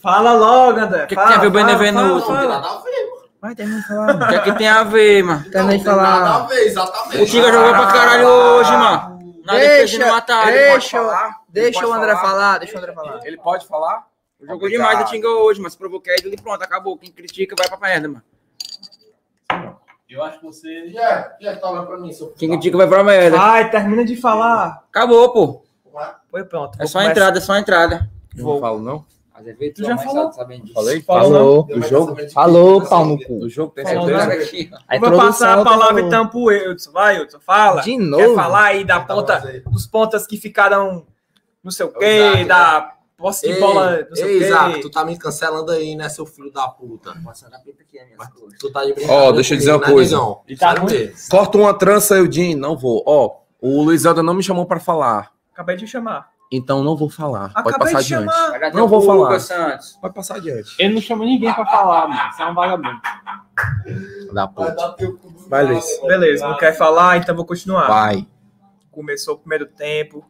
Fala 0.00 0.32
logo, 0.34 0.78
André. 0.78 1.04
O 1.04 1.06
que, 1.06 1.16
tem 1.16 1.24
a 1.24 1.38
ver 1.38 1.48
o 1.48 1.52
fala, 1.52 1.92
Não 1.92 2.20
tem 2.20 2.48
nada 2.48 2.68
a 2.68 2.78
ver, 2.78 3.10
mano. 3.10 3.24
Vai, 3.40 3.54
termina 3.54 3.80
de 3.80 3.86
falar. 3.86 4.14
O 4.14 4.28
que 4.28 4.34
é 4.34 4.38
que 4.40 4.52
tem 4.52 4.68
a 4.68 4.84
ver, 4.84 5.22
mano? 5.22 5.50
Termina 5.50 5.78
de 5.78 5.84
tem 5.84 5.96
nada 5.96 6.02
a 6.02 6.22
falar. 6.22 6.46
ver, 6.46 6.66
exatamente. 6.66 7.22
O 7.22 7.26
Tinga 7.26 7.52
jogou 7.52 7.70
pra 7.70 7.86
caralho 7.86 8.26
hoje, 8.28 8.72
mano. 8.72 9.14
Na 9.44 9.54
defesa 9.54 10.06
no 10.06 10.14
ataque. 10.14 10.52
deixa, 10.52 10.98
falar? 10.98 11.40
deixa 11.48 11.78
Ele 11.80 11.86
o 11.86 11.92
André 11.92 12.12
falar? 12.12 12.22
falar, 12.22 12.58
deixa 12.58 12.74
o 12.74 12.78
André 12.78 12.92
falar. 12.92 13.20
Ele 13.24 13.36
pode 13.36 13.66
falar? 13.66 14.06
Jogou 14.40 14.68
demais 14.68 15.00
o 15.00 15.04
Tinga 15.04 15.28
hoje, 15.28 15.60
mas 15.60 15.72
se 15.72 15.78
provou 15.78 16.00
que 16.00 16.10
é 16.10 16.16
ídolo 16.18 16.34
e 16.34 16.40
pronto, 16.40 16.62
acabou. 16.62 16.98
Quem 16.98 17.10
critica 17.10 17.54
vai 17.58 17.68
pra 17.68 17.78
merda, 17.78 18.08
mano. 18.08 18.22
Eu 20.14 20.22
acho 20.22 20.38
que 20.38 20.46
você. 20.46 20.88
Já, 20.90 21.32
já 21.40 21.56
tá 21.56 21.70
olhando 21.70 21.86
pra 21.86 21.98
mim, 21.98 22.12
seu 22.12 22.28
Quem 22.30 22.48
critica 22.50 22.76
vai 22.76 22.86
pra 22.88 23.02
merda. 23.04 23.36
Vai, 23.36 23.70
termina 23.70 24.04
de 24.04 24.16
falar. 24.16 24.84
Acabou, 24.88 25.32
pô. 25.32 25.62
Foi 26.30 26.44
pronto. 26.44 26.76
É 26.80 26.86
só 26.86 26.98
a 27.00 27.06
entrada, 27.06 27.38
é 27.38 27.40
só 27.40 27.52
a 27.52 27.60
entrada. 27.60 28.08
Eu 28.36 28.44
não 28.44 28.60
falo, 28.60 28.80
não? 28.80 29.04
Azevedo, 29.32 29.74
Tu 29.74 29.84
já 29.84 29.98
falou? 29.98 30.32
Falei? 30.32 31.02
Falou. 31.02 31.62
Do 31.64 31.82
jogo? 31.82 32.16
Falou, 32.32 32.82
pau 32.82 33.04
no 33.04 33.18
cu. 33.18 33.40
Do 33.40 33.48
jogo, 33.48 33.72
tem 33.72 33.84
Falou, 33.84 34.06
certeza? 34.06 34.26
né? 34.28 34.34
Aqui, 34.44 34.70
ó. 34.72 34.78
A 34.86 34.96
Eu 34.96 35.00
vou 35.00 35.10
passar 35.18 35.58
a 35.58 35.64
palavra 35.64 36.00
então 36.00 36.28
pro 36.28 36.44
Wilson. 36.44 36.92
Vai, 36.92 37.20
Wilson, 37.20 37.40
fala. 37.40 37.80
De 37.82 37.90
Quer 37.96 37.98
novo. 37.98 38.34
falar 38.36 38.64
aí 38.66 38.84
da 38.84 39.00
Tá 39.00 39.14
ponta, 39.14 39.62
dos 39.68 39.86
pontas 39.86 40.24
que 40.26 40.36
ficaram 40.36 41.04
não 41.62 41.70
sei 41.72 41.86
o 41.86 41.88
Exato, 41.88 41.98
quê, 42.00 42.34
né? 42.42 42.44
da 42.44 42.93
posse 43.16 43.46
de 43.46 43.54
Ei, 43.54 43.60
bola, 43.60 44.06
não 44.08 44.16
sei 44.16 44.24
ei, 44.24 44.42
Isaac, 44.42 44.80
tu 44.80 44.90
tá 44.90 45.04
me 45.04 45.18
cancelando 45.18 45.72
aí, 45.72 45.94
né, 45.94 46.08
seu 46.08 46.26
filho 46.26 46.50
da 46.52 46.68
puta? 46.68 47.14
Passando 47.24 47.54
a 47.54 47.58
pipa 47.58 47.82
aqui, 47.82 47.98
as 47.98 48.06
minhas 48.06 48.28
coisas. 48.28 48.58
Tu 48.58 48.72
tá 48.72 48.84
de 48.84 48.92
brincadeira 48.92 49.22
Ó, 49.24 49.32
deixa 49.32 49.54
eu 49.54 49.58
dizer 49.58 49.72
uma 49.72 49.80
coisa. 49.80 50.18
Né? 50.18 50.36
Ele 50.48 50.58
tá. 50.58 50.74
Corta 51.30 51.58
uma 51.58 51.74
trança, 51.74 52.16
Eudin. 52.16 52.54
Não 52.54 52.76
vou. 52.76 53.02
Ó, 53.06 53.36
o 53.60 53.82
Luiz 53.82 54.04
Helder 54.04 54.22
não 54.22 54.34
me 54.34 54.42
chamou 54.42 54.66
pra 54.66 54.80
falar. 54.80 55.32
Acabei 55.52 55.76
de 55.76 55.86
chamar. 55.86 56.34
Então 56.52 56.84
não 56.84 56.96
vou 56.96 57.10
falar. 57.10 57.52
Pode 57.52 57.70
Acabei 57.70 57.92
passar 57.92 58.06
de 58.06 58.14
adiante. 58.14 58.32
chamar. 58.32 58.72
Não 58.74 58.86
vou 58.86 59.00
falar. 59.00 59.28
Lucas 59.28 59.42
Santos. 59.44 59.98
Pode 60.00 60.14
passar 60.14 60.36
adiante. 60.36 60.76
Ele 60.78 60.94
não 60.94 61.00
chama 61.00 61.24
ninguém 61.24 61.52
pra 61.52 61.66
falar, 61.66 62.08
mano. 62.08 62.32
Você 62.32 62.42
é 62.42 62.46
um 62.46 62.54
vagabundo. 62.54 63.00
Da 64.32 64.46
Vai 64.46 64.72
puta. 64.72 64.96
Vai, 65.48 65.64
Luiz. 65.64 65.84
Beleza, 66.02 66.46
não 66.46 66.56
quer 66.56 66.72
falar, 66.76 67.16
então 67.16 67.34
vou 67.34 67.44
continuar. 67.44 67.88
Vai. 67.88 68.26
Começou 68.90 69.34
o 69.34 69.38
primeiro 69.38 69.66
tempo. 69.66 70.24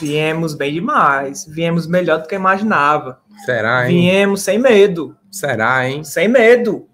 Viemos 0.00 0.54
bem 0.54 0.72
demais. 0.74 1.44
Viemos 1.46 1.86
melhor 1.86 2.20
do 2.22 2.28
que 2.28 2.34
eu 2.34 2.38
imaginava. 2.38 3.20
Será, 3.44 3.88
hein? 3.90 4.00
Viemos 4.00 4.42
sem 4.42 4.58
medo. 4.58 5.16
Será, 5.30 5.88
hein? 5.88 6.04
Sem 6.04 6.28
medo. 6.28 6.88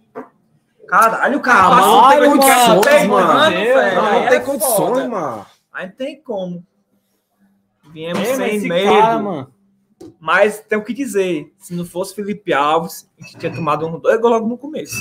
Caralho, 0.86 1.38
o 1.38 1.40
cara 1.40 1.70
mano, 1.70 1.82
tempo 1.82 1.90
não 1.90 2.08
tem 2.10 2.30
condições, 2.30 3.06
mano. 3.08 3.26
Não, 3.26 3.40
Aí 3.40 4.22
não 4.22 4.28
tem 4.28 4.36
é 4.38 4.40
condições, 4.40 4.76
foda. 4.76 5.08
mano. 5.08 5.46
Aí 5.72 5.86
não 5.86 5.92
tem 5.94 6.22
como. 6.22 6.64
Viemos 7.92 8.28
sem 8.28 8.60
medo. 8.60 8.92
cara, 8.92 9.18
mano. 9.18 9.52
Mas 10.20 10.60
tem 10.60 10.76
o 10.78 10.84
que 10.84 10.92
dizer. 10.92 11.52
Se 11.58 11.74
não 11.74 11.84
fosse 11.84 12.14
Felipe 12.14 12.52
Alves, 12.52 13.08
a 13.18 13.24
gente 13.24 13.38
tinha 13.38 13.54
tomado 13.54 13.86
um 13.86 13.98
dois 13.98 14.20
gols 14.20 14.32
logo 14.34 14.48
no 14.48 14.58
começo. 14.58 14.96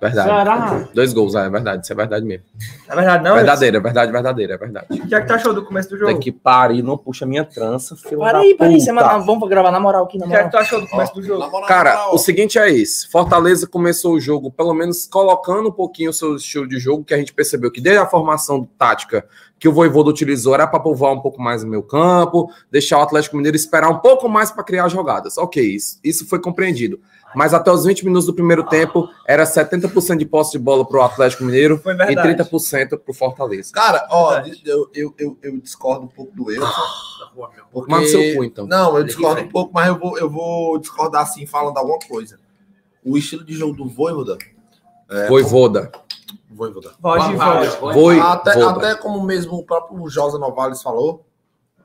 Verdade. 0.00 0.28
Será? 0.28 0.88
Dois 0.94 1.12
gols, 1.12 1.34
é 1.34 1.48
verdade. 1.48 1.82
Isso 1.84 1.92
é 1.92 1.96
verdade 1.96 2.24
mesmo. 2.24 2.44
É 2.88 2.94
verdade, 2.94 3.22
não? 3.22 3.34
verdadeira, 3.34 3.76
é 3.76 3.80
verdade, 3.80 4.10
verdadeira, 4.12 4.54
é 4.54 4.56
verdade. 4.56 4.86
O 4.90 5.06
que 5.06 5.14
é 5.14 5.20
que 5.20 5.26
tu 5.26 5.32
achou 5.34 5.52
do 5.52 5.64
começo 5.64 5.90
do 5.90 5.98
jogo? 5.98 6.10
Tem 6.10 6.18
que 6.18 6.32
parir, 6.32 6.82
não 6.82 6.96
puxa 6.96 7.26
minha 7.26 7.44
trança, 7.44 7.94
filho 7.96 8.18
Para 8.20 8.32
da 8.32 8.38
aí, 8.38 8.54
para 8.54 8.66
aí. 8.66 8.80
Semana, 8.80 9.18
vamos 9.18 9.48
gravar 9.48 9.70
na 9.70 9.78
moral 9.78 10.04
aqui, 10.04 10.16
na 10.18 10.24
O 10.24 10.28
que 10.28 10.34
é 10.34 10.38
que 10.38 10.44
moral. 10.44 10.50
tu 10.50 10.56
achou 10.64 10.80
do 10.80 10.88
começo 10.88 11.14
do 11.14 11.22
jogo? 11.22 11.50
Moral, 11.50 11.68
Cara, 11.68 11.90
moral, 11.96 12.14
o 12.14 12.18
seguinte 12.18 12.58
é 12.58 12.70
esse. 12.70 13.08
Fortaleza 13.10 13.66
começou 13.66 14.14
o 14.14 14.20
jogo, 14.20 14.50
pelo 14.50 14.72
menos 14.72 15.06
colocando 15.06 15.68
um 15.68 15.72
pouquinho 15.72 16.10
o 16.10 16.14
seu 16.14 16.36
estilo 16.36 16.66
de 16.66 16.78
jogo, 16.78 17.04
que 17.04 17.12
a 17.12 17.18
gente 17.18 17.34
percebeu 17.34 17.70
que 17.70 17.80
desde 17.80 18.00
a 18.00 18.06
formação 18.06 18.66
tática 18.78 19.26
que 19.58 19.68
o 19.68 19.72
Voivoda 19.72 20.08
utilizou 20.08 20.54
era 20.54 20.66
para 20.66 20.80
povoar 20.80 21.12
um 21.12 21.20
pouco 21.20 21.40
mais 21.40 21.62
o 21.62 21.68
meu 21.68 21.82
campo, 21.82 22.50
deixar 22.70 22.98
o 22.98 23.02
Atlético 23.02 23.36
Mineiro 23.36 23.54
esperar 23.54 23.90
um 23.90 23.98
pouco 23.98 24.26
mais 24.26 24.50
para 24.50 24.64
criar 24.64 24.88
jogadas. 24.88 25.36
Ok, 25.36 25.62
isso, 25.62 26.00
isso 26.02 26.26
foi 26.26 26.40
compreendido. 26.40 26.98
Mas 27.34 27.54
até 27.54 27.70
os 27.70 27.84
20 27.84 28.04
minutos 28.04 28.26
do 28.26 28.34
primeiro 28.34 28.64
tempo, 28.64 29.08
era 29.26 29.44
70% 29.44 30.16
de 30.16 30.26
posse 30.26 30.52
de 30.52 30.58
bola 30.58 30.84
para 30.84 30.98
o 30.98 31.02
Atlético 31.02 31.44
Mineiro 31.44 31.80
e 31.84 31.94
verdade. 31.94 32.44
30% 32.44 32.88
para 32.88 33.00
o 33.06 33.14
Fortaleza. 33.14 33.72
Cara, 33.72 34.06
ó, 34.10 34.38
eu, 34.64 34.90
eu, 34.94 35.14
eu, 35.18 35.38
eu 35.42 35.60
discordo 35.60 36.04
um 36.04 36.08
pouco 36.08 36.34
do 36.34 36.50
eu. 36.50 36.62
Porque... 37.72 37.90
Manda 37.90 38.06
seu 38.06 38.36
cu, 38.36 38.44
então. 38.44 38.66
Não, 38.66 38.96
eu 38.96 39.04
discordo 39.04 39.42
um 39.42 39.48
pouco, 39.48 39.72
mas 39.72 39.88
eu 39.88 39.98
vou, 39.98 40.18
eu 40.18 40.28
vou 40.28 40.78
discordar 40.78 41.22
assim, 41.22 41.46
falando 41.46 41.78
alguma 41.78 41.98
coisa. 41.98 42.38
O 43.04 43.16
estilo 43.16 43.44
de 43.44 43.54
jogo 43.54 43.74
do 43.74 43.88
Voivoda. 43.88 44.36
É, 45.08 45.28
Voivoda. 45.28 45.90
Voivoda. 46.50 46.94
Voz. 47.00 47.24
Voivoda. 47.80 48.32
Até, 48.32 48.62
até 48.62 48.94
como 48.96 49.22
mesmo 49.22 49.54
o 49.54 49.64
próprio 49.64 50.08
Josa 50.08 50.38
Novales 50.38 50.82
falou, 50.82 51.24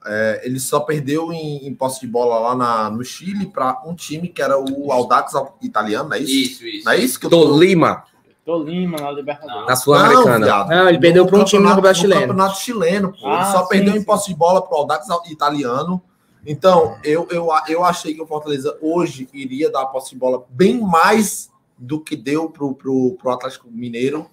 é, 0.06 0.42
ele 0.44 0.60
só 0.60 0.80
perdeu 0.80 1.32
em, 1.34 1.66
em 1.68 1.74
posse 1.74 2.02
de 2.02 2.08
bola 2.08 2.38
lá 2.40 2.56
na, 2.56 2.90
no 2.90 3.04
Chile 3.04 3.48
para 3.48 3.82
um 3.86 3.94
time 3.96 4.28
que 4.28 4.42
era 4.42 4.58
o 4.60 4.92
Audax 4.92 5.34
italiano, 5.62 6.10
não 6.10 6.16
é 6.16 6.20
isso? 6.20 6.32
Isso, 6.34 6.68
isso. 6.68 6.86
Não 6.86 6.92
é 6.92 6.98
isso 6.98 7.20
que 7.20 7.26
eu 7.26 7.30
Do 7.30 7.58
Lima, 7.60 8.04
Tô 8.46 8.62
Lima 8.62 8.98
na 9.00 9.12
Libertadores. 9.12 9.68
na 9.68 9.76
Sul-Americana. 9.76 10.66
Não, 10.66 10.90
ele 10.90 11.00
perdeu 11.00 11.26
para 11.26 11.40
um 11.40 11.44
time 11.44 11.64
no 11.64 11.70
campeonato- 11.70 11.98
chileno. 12.00 12.22
campeonato 12.22 12.60
chileno, 12.60 13.12
pô. 13.12 13.28
Ah, 13.28 13.36
ele 13.42 13.52
só 13.52 13.64
sim, 13.64 13.70
perdeu 13.70 13.96
em 13.96 14.00
sim. 14.00 14.06
posse 14.06 14.28
de 14.28 14.36
bola 14.36 14.62
pro 14.62 14.78
Audax 14.78 15.08
italiano. 15.30 16.00
Então, 16.46 16.96
eu, 17.04 17.28
eu, 17.32 17.50
eu 17.68 17.84
achei 17.84 18.14
que 18.14 18.22
o 18.22 18.28
Fortaleza 18.28 18.78
hoje 18.80 19.28
iria 19.34 19.72
dar 19.72 19.82
a 19.82 19.86
posse 19.88 20.12
de 20.12 20.18
bola 20.18 20.46
bem 20.50 20.80
mais 20.80 21.50
do 21.76 22.00
que 22.00 22.16
deu 22.16 22.48
pro, 22.50 22.76
pro, 22.76 23.18
pro 23.20 23.32
Atlético 23.32 23.68
Mineiro. 23.72 24.30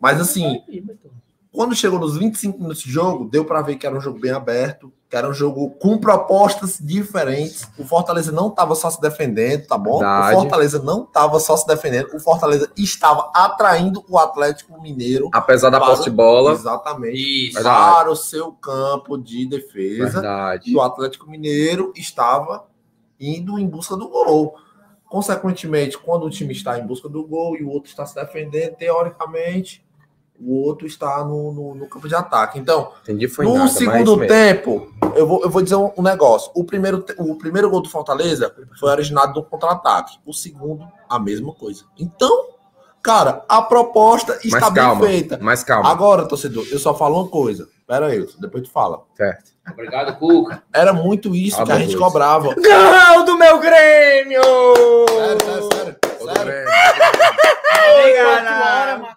Mas 0.00 0.18
assim, 0.18 0.62
quando 1.52 1.74
chegou 1.74 1.98
nos 1.98 2.16
25 2.16 2.58
minutos 2.58 2.82
de 2.82 2.90
jogo, 2.90 3.28
deu 3.28 3.44
para 3.44 3.60
ver 3.60 3.76
que 3.76 3.86
era 3.86 3.94
um 3.96 4.00
jogo 4.00 4.18
bem 4.18 4.30
aberto, 4.30 4.90
que 5.10 5.16
era 5.16 5.28
um 5.28 5.34
jogo 5.34 5.70
com 5.72 5.98
propostas 5.98 6.78
diferentes. 6.80 7.68
O 7.76 7.84
Fortaleza 7.84 8.30
não 8.30 8.46
estava 8.46 8.76
só 8.76 8.88
se 8.88 9.00
defendendo, 9.00 9.66
tá 9.66 9.76
bom? 9.76 9.98
Verdade. 9.98 10.36
O 10.36 10.40
Fortaleza 10.40 10.78
não 10.78 11.02
estava 11.02 11.40
só 11.40 11.56
se 11.56 11.66
defendendo, 11.66 12.14
o 12.14 12.20
Fortaleza 12.20 12.70
estava 12.76 13.28
atraindo 13.34 14.04
o 14.08 14.16
Atlético 14.16 14.80
Mineiro 14.80 15.28
Apesar 15.32 15.68
da 15.68 15.80
Para- 15.80 15.90
posse 15.90 16.04
de 16.04 16.10
bola. 16.10 16.52
Exatamente. 16.52 17.48
Isso. 17.48 17.54
Verdade. 17.54 17.94
Para 17.96 18.10
o 18.10 18.14
seu 18.14 18.52
campo 18.52 19.18
de 19.18 19.46
defesa. 19.46 20.20
Verdade. 20.20 20.70
E 20.70 20.76
o 20.76 20.80
Atlético 20.80 21.28
Mineiro 21.28 21.92
estava 21.96 22.66
indo 23.18 23.58
em 23.58 23.66
busca 23.66 23.96
do 23.96 24.08
gol. 24.08 24.54
Consequentemente, 25.08 25.98
quando 25.98 26.24
o 26.24 26.30
time 26.30 26.52
está 26.52 26.78
em 26.78 26.86
busca 26.86 27.08
do 27.08 27.26
gol 27.26 27.56
e 27.56 27.64
o 27.64 27.68
outro 27.68 27.90
está 27.90 28.06
se 28.06 28.14
defendendo, 28.14 28.76
teoricamente, 28.76 29.84
o 30.40 30.62
outro 30.66 30.86
está 30.86 31.22
no, 31.24 31.52
no, 31.52 31.74
no 31.74 31.86
campo 31.88 32.08
de 32.08 32.14
ataque. 32.14 32.58
Então, 32.58 32.92
Entendi, 33.02 33.28
foi 33.28 33.44
no 33.44 33.54
nada. 33.54 33.68
segundo 33.68 34.16
tempo, 34.26 34.90
eu 35.14 35.26
vou, 35.26 35.42
eu 35.42 35.50
vou 35.50 35.60
dizer 35.62 35.76
um, 35.76 35.90
um 35.96 36.02
negócio. 36.02 36.50
O 36.54 36.64
primeiro, 36.64 37.04
o 37.18 37.36
primeiro 37.36 37.68
gol 37.70 37.82
do 37.82 37.88
Fortaleza 37.90 38.54
foi 38.78 38.90
originado 38.90 39.34
do 39.34 39.42
contra-ataque. 39.42 40.18
O 40.24 40.32
segundo, 40.32 40.86
a 41.08 41.18
mesma 41.18 41.52
coisa. 41.52 41.84
Então, 41.98 42.48
cara, 43.02 43.44
a 43.48 43.60
proposta 43.62 44.38
está 44.42 44.60
Mas 44.60 44.70
bem 44.72 44.82
calma, 44.82 45.06
feita. 45.06 45.38
mas 45.42 45.62
calma. 45.62 45.90
Agora, 45.90 46.26
torcedor, 46.26 46.66
eu 46.70 46.78
só 46.78 46.94
falo 46.94 47.20
uma 47.20 47.28
coisa. 47.28 47.68
Pera 47.86 48.06
aí, 48.06 48.26
depois 48.38 48.62
tu 48.62 48.70
fala. 48.70 49.02
Certo. 49.16 49.50
Obrigado, 49.72 50.16
Cuca. 50.18 50.62
Era 50.72 50.92
muito 50.92 51.34
isso 51.34 51.56
Fala 51.56 51.66
que 51.66 51.72
a 51.72 51.78
gente 51.78 51.90
depois. 51.92 52.06
cobrava. 52.12 52.54
Gol 52.54 53.24
do 53.24 53.36
meu 53.38 53.58
Grêmio! 53.58 54.40
Sério, 55.08 55.40
sério, 55.40 55.68
sério. 55.72 55.96
Sério. 56.20 56.44
Grêmio, 57.90 59.16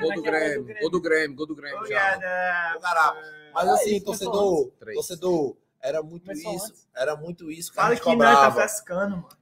Gol 0.00 0.14
do 0.14 0.22
Grêmio, 0.22 0.66
gol 0.80 0.90
do 0.90 1.00
Grêmio, 1.00 1.36
gol 1.36 1.46
do 1.46 1.54
Grêmio. 1.56 1.86
já. 1.86 2.74
Ô, 2.76 2.80
caralho. 2.80 3.16
Mas 3.54 3.68
assim, 3.68 4.00
torcedor, 4.00 4.70
torcedor, 4.94 5.56
era 5.82 6.02
muito 6.02 6.24
Começou 6.26 6.54
isso. 6.54 6.72
Era 6.96 7.16
muito 7.16 7.50
isso 7.50 7.72
que 7.72 7.78
a 7.78 7.82
Fala 7.82 7.94
gente 7.94 8.04
que 8.04 8.10
não 8.10 8.18
tá 8.18 8.24
cobrava. 8.34 8.66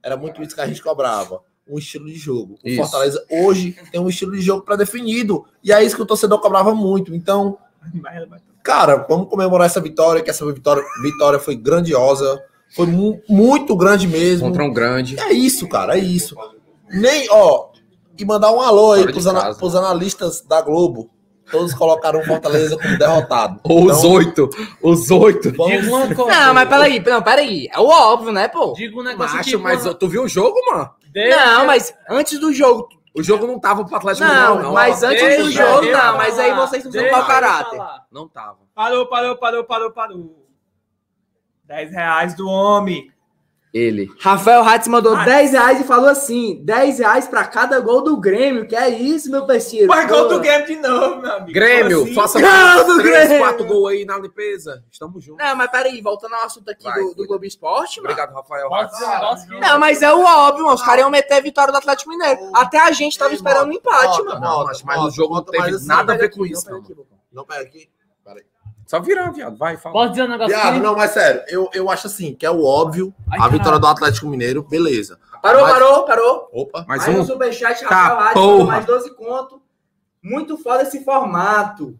Era 0.03 0.17
muito 0.17 0.41
isso 0.41 0.55
que 0.55 0.61
a 0.61 0.67
gente 0.67 0.81
cobrava. 0.81 1.41
Um 1.69 1.77
estilo 1.77 2.07
de 2.07 2.15
jogo. 2.15 2.57
O 2.63 2.67
Isso. 2.67 2.81
Fortaleza 2.81 3.23
hoje 3.29 3.77
tem 3.91 4.01
um 4.01 4.09
estilo 4.09 4.31
de 4.33 4.41
jogo 4.41 4.63
pré-definido. 4.63 5.45
E 5.63 5.71
é 5.71 5.81
isso 5.83 5.95
que 5.95 6.01
o 6.01 6.05
torcedor 6.05 6.39
cobrava 6.41 6.73
muito. 6.73 7.13
Então, 7.15 7.57
cara, 8.63 9.05
vamos 9.07 9.29
comemorar 9.29 9.67
essa 9.67 9.79
vitória, 9.79 10.21
que 10.21 10.29
essa 10.29 10.45
vitória, 10.51 10.83
vitória 11.01 11.39
foi 11.39 11.55
grandiosa. 11.55 12.43
Foi 12.75 12.87
mu- 12.87 13.21
muito 13.29 13.75
grande 13.75 14.07
mesmo. 14.07 14.47
Contra 14.47 14.63
um 14.63 14.73
grande. 14.73 15.19
É 15.19 15.31
isso, 15.31 15.69
cara, 15.69 15.95
é 15.97 15.99
isso. 16.01 16.35
Nem, 16.89 17.27
ó, 17.29 17.70
e 18.21 18.25
mandar 18.25 18.51
um 18.51 18.61
alô 18.61 18.93
aí 18.93 19.03
pros, 19.11 19.25
ana- 19.27 19.53
pros 19.55 19.75
analistas 19.75 20.41
da 20.41 20.61
Globo. 20.61 21.09
Todos 21.51 21.73
colocaram 21.73 22.21
o 22.21 22.25
Fortaleza 22.25 22.77
como 22.77 22.97
derrotado. 22.97 23.59
Os 23.67 23.97
Então, 23.99 24.11
oito, 24.11 24.49
os 24.81 25.11
oito. 25.11 25.51
vamos- 25.53 25.81
Diga 25.81 25.95
uma 25.95 26.15
coisa. 26.15 26.31
Não, 26.39 26.53
mas 26.53 26.69
peraí, 26.69 26.99
não, 27.05 27.21
peraí. 27.21 27.67
É 27.73 27.79
o 27.79 27.87
óbvio, 27.87 28.31
né, 28.31 28.47
pô? 28.47 28.71
Diga 28.73 28.97
um 28.97 29.03
negócio 29.03 29.35
Macho, 29.35 29.49
aqui. 29.49 29.57
mas 29.57 29.81
porra. 29.83 29.93
tu 29.95 30.07
viu 30.07 30.23
o 30.23 30.27
jogo, 30.29 30.55
mano? 30.71 30.89
Deixa- 31.11 31.45
Não, 31.45 31.65
mas 31.65 31.93
antes 32.09 32.39
do 32.39 32.53
jogo. 32.53 32.87
O 33.13 33.21
jogo 33.21 33.45
não 33.45 33.59
tava 33.59 33.83
pro 33.83 33.97
Atlético 33.97 34.25
Não, 34.25 34.33
Mineiro, 34.33 34.63
não. 34.63 34.73
mas 34.73 35.03
antes 35.03 35.21
Deixa 35.21 35.43
do 35.43 35.51
jogo, 35.51 35.85
não. 35.91 36.17
Mas 36.17 36.39
aí 36.39 36.53
vocês 36.53 36.85
não 36.85 36.91
são 36.93 37.11
mau 37.11 37.25
caráter. 37.27 37.81
Não 38.09 38.29
tava. 38.29 38.59
Parou, 38.73 39.05
parou, 39.07 39.35
parou, 39.35 39.63
parou, 39.65 39.91
parou. 39.91 40.45
10 41.65 41.91
reais 41.91 42.33
do 42.35 42.47
homem. 42.47 43.11
Ele. 43.73 44.11
Rafael 44.19 44.63
Hatz 44.67 44.85
mandou 44.89 45.15
Ah. 45.15 45.23
10 45.23 45.51
reais 45.53 45.79
e 45.79 45.85
falou 45.85 46.09
assim: 46.09 46.59
10 46.61 46.99
reais 46.99 47.27
pra 47.29 47.45
cada 47.45 47.79
gol 47.79 48.01
do 48.01 48.17
Grêmio. 48.17 48.67
Que 48.67 48.75
é 48.75 48.89
isso, 48.89 49.31
meu 49.31 49.45
parceiro? 49.47 49.87
Mas 49.87 50.09
gol 50.09 50.27
do 50.27 50.41
Grêmio 50.41 50.67
de 50.67 50.75
novo, 50.75 51.21
meu 51.21 51.31
amigo. 51.31 51.53
Grêmio, 51.53 52.03
assim? 52.03 52.13
faça 52.13 52.39
Gol 52.41 52.83
do 52.97 53.01
três, 53.01 53.27
Grêmio. 53.29 53.39
quatro 53.45 53.65
gols 53.65 53.91
aí 53.91 54.03
na 54.03 54.17
limpeza. 54.17 54.83
Estamos 54.91 55.23
juntos. 55.23 55.45
Não, 55.45 55.55
mas 55.55 55.71
peraí, 55.71 56.01
voltando 56.01 56.35
ao 56.35 56.43
assunto 56.43 56.69
aqui 56.69 56.83
Vai, 56.83 57.01
do, 57.01 57.15
do. 57.15 57.25
Globo 57.25 57.45
Esporte, 57.45 58.01
mano. 58.01 58.11
Obrigado, 58.13 58.35
Rafael. 58.35 58.73
Aqui? 58.73 59.59
Não, 59.59 59.79
mas 59.79 60.01
é 60.01 60.11
o 60.13 60.21
óbvio, 60.21 60.65
mano. 60.65 60.75
Os 60.75 60.81
caras 60.83 60.99
iam 60.99 61.09
meter 61.09 61.35
a 61.35 61.39
vitória 61.39 61.71
do 61.71 61.77
Atlético 61.77 62.09
Mineiro. 62.09 62.39
Até 62.53 62.77
a 62.77 62.91
gente 62.91 63.17
tava 63.17 63.31
Ei, 63.31 63.35
esperando 63.37 63.69
um 63.69 63.73
empate, 63.73 64.21
mano. 64.23 64.41
Não, 64.41 64.65
mas, 64.65 64.83
mas 64.83 65.01
o 65.01 65.11
jogo 65.11 65.35
não 65.35 65.43
teve 65.43 65.75
assim, 65.75 65.87
nada 65.87 66.11
a 66.13 66.17
ver 66.17 66.29
com 66.29 66.43
aqui, 66.43 66.51
isso, 66.51 66.69
não, 66.69 66.77
não. 66.77 66.83
pega 66.83 66.93
aqui, 66.93 66.95
pô. 67.09 67.15
Não, 67.31 67.45
pera 67.45 67.61
aqui. 67.61 67.89
Pera 68.25 68.39
aí. 68.39 68.45
Só 68.91 68.99
virar, 68.99 69.31
viado. 69.31 69.55
Vai, 69.55 69.77
fala. 69.77 69.93
Posso 69.93 70.09
dizer 70.09 70.23
um 70.23 70.27
negócio 70.27 70.53
Viado, 70.53 70.67
aqui? 70.73 70.79
não, 70.81 70.97
mas 70.97 71.11
sério, 71.11 71.41
eu, 71.47 71.69
eu 71.73 71.89
acho 71.89 72.07
assim, 72.07 72.33
que 72.35 72.45
é 72.45 72.51
o 72.51 72.61
óbvio, 72.61 73.13
Ai, 73.31 73.39
a 73.39 73.47
vitória 73.47 73.79
do 73.79 73.87
Atlético 73.87 74.27
Mineiro, 74.27 74.63
beleza. 74.63 75.17
Parou, 75.41 75.61
Mas- 75.61 75.71
parou, 75.71 76.03
parou. 76.03 76.49
Opa. 76.51 76.83
Mais 76.85 77.07
Aí 77.07 77.17
um. 77.17 77.23
Superchat, 77.23 77.85
Tá, 77.85 78.07
Rafael 78.25 78.65
mais 78.65 78.85
12 78.85 79.15
conto. 79.15 79.61
Muito 80.21 80.57
foda 80.57 80.83
esse 80.83 81.05
formato. 81.05 81.97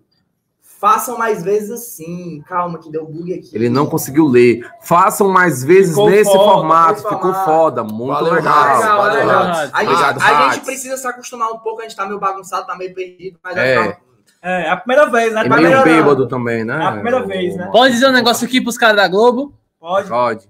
Façam 0.82 1.18
mais 1.18 1.42
vezes 1.42 1.72
assim. 1.72 2.44
Calma, 2.46 2.78
que 2.78 2.92
deu 2.92 3.06
bug 3.06 3.34
aqui. 3.36 3.52
Ele 3.54 3.70
não 3.70 3.86
conseguiu 3.86 4.28
ler. 4.28 4.70
Façam 4.82 5.30
mais 5.30 5.64
vezes 5.64 5.92
Ficou 5.92 6.10
nesse 6.10 6.30
foda, 6.30 6.44
formato. 6.44 7.02
Ficou 7.04 7.20
formato. 7.20 7.46
foda. 7.46 7.84
Muito 7.86 8.14
Valeu, 8.14 8.34
legal. 8.34 8.64
Legal, 8.78 8.98
Valeu, 8.98 9.20
legal. 9.20 9.42
A, 9.44 9.54
gente, 9.54 9.74
Obrigado, 9.94 10.22
a 10.22 10.52
gente 10.54 10.66
precisa 10.66 10.98
se 10.98 11.08
acostumar 11.08 11.52
um 11.52 11.60
pouco, 11.60 11.80
a 11.80 11.84
gente 11.84 11.96
tá 11.96 12.06
meio 12.06 12.20
bagunçado, 12.20 12.68
tá 12.68 12.76
meio 12.76 12.94
perdido, 12.94 13.40
mas 13.42 13.56
É. 13.56 13.76
é. 13.76 13.88
É, 13.88 13.98
é 14.42 14.70
a 14.70 14.78
primeira 14.78 15.10
vez, 15.10 15.34
né? 15.34 15.46
E 15.46 15.50
Vai 15.50 15.62
meio 15.62 15.84
bêbado 15.84 16.28
também, 16.28 16.64
né? 16.64 16.82
É 16.82 16.86
a 16.86 16.92
primeira 16.94 17.26
vez, 17.26 17.56
né? 17.56 17.70
Pode 17.72 17.94
dizer 17.94 18.08
um 18.08 18.14
negócio 18.14 18.46
aqui 18.46 18.60
pros 18.62 18.78
caras 18.78 18.96
da 18.96 19.08
Globo? 19.08 19.54
Pode. 19.80 20.10
Pode. 20.10 20.50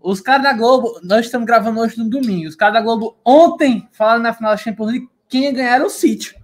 Os 0.00 0.20
caras 0.20 0.42
da 0.42 0.52
Globo, 0.52 1.00
nós 1.02 1.24
estamos 1.24 1.46
gravando 1.46 1.80
hoje 1.80 1.98
no 1.98 2.08
domingo. 2.08 2.46
Os 2.48 2.54
caras 2.54 2.74
da 2.74 2.80
Globo 2.82 3.16
ontem 3.24 3.88
falaram 3.92 4.20
na 4.22 4.34
final 4.34 4.50
da 4.50 4.56
Champions 4.58 4.90
League 4.90 5.08
quem 5.28 5.44
ia 5.44 5.52
ganhar 5.52 5.76
era 5.76 5.86
o 5.86 5.90
City. 5.90 6.36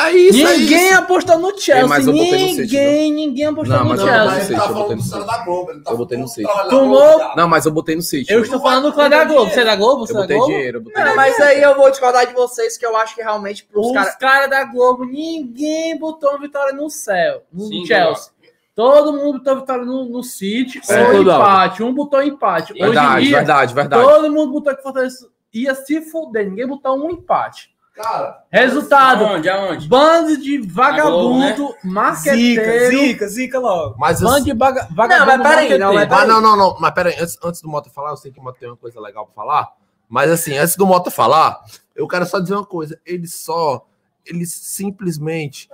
É 0.00 0.10
isso, 0.10 0.44
é 0.44 0.56
ninguém 0.56 0.88
isso. 0.88 0.98
apostou 0.98 1.38
no 1.38 1.56
Chelsea. 1.56 1.86
mas 1.86 2.04
eu 2.04 2.12
botei 2.12 2.30
no 2.32 2.38
ninguém, 2.38 2.66
City, 2.68 3.10
ninguém 3.12 3.46
apostou 3.46 3.76
Não, 3.76 3.84
no 3.84 3.90
mas 3.90 4.00
eu 4.00 4.06
botei 4.06 4.18
Chelsea. 4.26 4.42
ele 4.50 4.56
tá 4.56 4.66
eu 4.66 4.74
botei 4.74 4.74
falando 4.74 4.90
no 4.90 4.96
do 4.96 5.02
City. 5.02 5.10
cara 5.12 5.24
da 5.38 5.44
Globo. 5.44 5.70
Ele 5.70 5.80
tá 5.80 5.90
Eu 5.92 5.96
botei 5.96 6.18
no 6.18 6.28
City. 6.28 6.48
Tomou- 6.70 7.36
Não, 7.36 7.48
mas 7.48 7.66
eu 7.66 7.72
botei 7.72 7.94
no 7.96 8.02
City. 8.02 8.32
Eu 8.32 8.42
estou 8.42 8.60
falando 8.60 8.92
com 8.92 9.00
a 9.00 9.08
da 9.08 9.24
Globo. 9.24 9.50
Você 9.52 9.60
é 9.60 9.64
da 9.64 9.76
Globo? 9.76 10.06
Você 10.06 10.12
Eu 10.12 10.16
é 10.16 10.18
da 10.18 10.22
botei 10.22 10.36
Globo? 10.38 10.52
dinheiro. 10.52 10.78
Eu 10.78 10.82
botei 10.82 11.04
Não, 11.04 11.12
dinheiro. 11.12 11.30
mas 11.36 11.40
aí 11.46 11.62
eu 11.62 11.76
vou 11.76 11.88
discordar 11.90 12.26
de 12.26 12.32
vocês, 12.34 12.76
que 12.76 12.84
eu 12.84 12.96
acho 12.96 13.14
que 13.14 13.22
realmente 13.22 13.64
pros 13.64 13.86
Os 13.86 13.92
caras. 13.92 14.16
caras 14.16 14.50
da 14.50 14.64
Globo, 14.64 15.04
ninguém 15.04 15.96
botou 15.96 16.36
vitória 16.40 16.72
no 16.72 16.90
céu, 16.90 17.42
no 17.52 17.66
Sim, 17.68 17.86
Chelsea. 17.86 18.32
Todo 18.74 19.12
mundo 19.12 19.38
botou 19.38 19.56
vitória 19.60 19.84
no, 19.84 20.04
no 20.06 20.22
City 20.24 20.80
É, 20.88 21.06
ou 21.12 21.22
empate. 21.22 21.82
Um 21.84 21.94
botou 21.94 22.20
empate. 22.22 22.72
Hoje 22.72 22.82
em 22.82 22.86
Verdade, 22.86 23.24
dia, 23.26 23.36
verdade, 23.36 23.74
verdade. 23.74 24.02
todo 24.02 24.32
mundo 24.32 24.52
botou 24.52 24.74
que 24.74 24.82
Fortaleza 24.82 25.28
ia 25.54 25.74
se 25.76 26.00
foder. 26.02 26.48
Ninguém 26.48 26.66
botou 26.66 26.96
um 26.98 27.10
empate. 27.10 27.70
Cara, 28.02 28.44
Resultado. 28.50 29.24
Aonde? 29.26 29.48
Aonde? 29.48 29.88
Bando 29.88 30.36
de 30.36 30.58
vagabundo, 30.58 31.38
né? 31.38 31.52
Zica, 31.54 31.78
marqueteiro. 31.84 32.98
zica, 32.98 33.28
zica 33.28 33.58
logo. 33.58 33.94
mas 33.98 34.20
Bando 34.20 34.44
de 34.44 34.54
baga- 34.54 34.88
vagabundo, 34.90 35.26
mas 35.44 35.48
peraí, 35.48 35.78
não, 35.78 35.92
mas 35.94 36.08
marqueteiro. 36.08 36.22
Ah, 36.36 36.40
não, 36.40 36.40
não, 36.40 36.56
não. 36.56 36.76
Mas 36.80 36.90
pera 36.94 37.10
aí, 37.10 37.16
antes, 37.20 37.36
antes 37.44 37.60
do 37.60 37.68
Mota 37.68 37.90
falar, 37.90 38.10
eu 38.10 38.16
sei 38.16 38.32
que 38.32 38.40
o 38.40 38.42
Mota 38.42 38.58
tem 38.58 38.68
uma 38.70 38.76
coisa 38.76 38.98
legal 39.00 39.26
pra 39.26 39.34
falar. 39.34 39.68
Mas 40.08 40.30
assim, 40.30 40.56
antes 40.56 40.76
do 40.76 40.86
Mota 40.86 41.10
falar, 41.10 41.60
eu 41.94 42.08
quero 42.08 42.24
só 42.26 42.40
dizer 42.40 42.54
uma 42.54 42.64
coisa. 42.66 42.98
Eles 43.04 43.34
só, 43.34 43.84
eles 44.26 44.52
simplesmente 44.52 45.68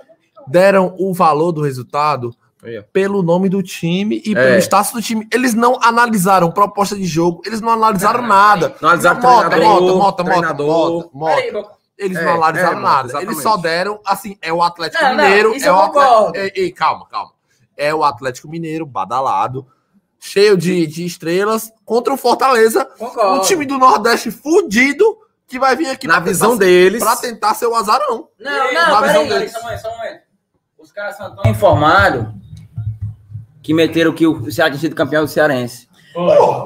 deram 0.47 0.93
o 0.99 1.13
valor 1.13 1.51
do 1.51 1.61
resultado 1.63 2.35
pelo 2.91 3.23
nome 3.23 3.47
do 3.47 3.63
time 3.63 4.21
e 4.25 4.31
É. 4.31 4.35
pelo 4.35 4.57
status 4.57 4.91
do 4.91 5.01
time. 5.01 5.25
Eles 5.31 5.53
não 5.53 5.79
analisaram 5.81 6.51
proposta 6.51 6.95
de 6.97 7.05
jogo, 7.05 7.41
eles 7.45 7.61
não 7.61 7.69
analisaram 7.69 8.21
nada. 8.27 8.75
Não 8.81 8.89
analisaram 8.89 9.21
Mota, 9.21 9.49
treinador, 9.49 9.81
Mota, 9.81 9.93
Mota, 9.93 10.03
Mota, 10.03 10.23
treinador. 10.23 10.67
Mota, 10.93 11.09
Mota. 11.13 11.35
Peraí, 11.35 11.51
Boca. 11.53 11.76
Eles 11.97 12.17
É, 12.17 12.23
não 12.25 12.33
analisaram 12.35 12.77
é, 12.79 12.81
nada. 12.81 13.07
exatamente. 13.07 13.31
Eles 13.31 13.43
só 13.43 13.57
deram, 13.57 13.99
assim, 14.05 14.37
é 14.41 14.53
o 14.53 14.61
Atlético 14.61 15.03
Não, 15.03 15.15
não, 15.15 15.23
Mineiro. 15.23 15.55
isso 15.55 15.65
é 15.65 15.69
eu 15.69 15.73
o 15.73 15.77
Atlético... 15.79 16.13
concordo. 16.15 16.37
Ei, 16.37 16.51
ei, 16.55 16.71
calma, 16.71 17.07
calma. 17.07 17.31
É 17.75 17.93
o 17.93 18.03
Atlético 18.03 18.47
Mineiro, 18.47 18.85
badalado, 18.85 19.65
cheio 20.19 20.55
de, 20.57 20.85
de 20.87 21.05
estrelas, 21.05 21.71
contra 21.85 22.13
o 22.13 22.17
Fortaleza, 22.17 22.85
Concordo. 22.85 23.39
um 23.39 23.41
time 23.41 23.65
do 23.65 23.77
Nordeste 23.77 24.29
fudido, 24.31 25.17
que 25.47 25.57
vai 25.59 25.75
vir 25.75 25.89
aqui 25.89 26.07
Na 26.07 26.15
pra 26.15 26.23
visão 26.31 26.51
tentar, 26.51 26.65
deles. 26.65 27.03
pra 27.03 27.15
tentar 27.15 27.53
ser 27.53 27.67
o 27.67 27.75
azarão. 27.75 28.27
Não, 28.39 28.73
não, 28.73 28.85
visão 29.01 29.01
peraí. 29.01 29.29
deles. 29.29 29.51
Só 29.51 29.59
um 29.59 29.63
momento, 29.63 29.81
só 29.81 29.87
um 29.89 29.97
momento. 29.97 30.21
Os 30.77 30.91
caras 30.91 31.17
são 31.17 31.35
tão 31.35 31.49
informados 31.51 32.27
que 33.63 33.73
meteram 33.73 34.13
que 34.13 34.25
o 34.27 34.51
Ceará 34.51 34.69
tinha 34.71 34.79
sido 34.81 34.95
campeão 34.95 35.23
do 35.23 35.29
Cearense. 35.29 35.87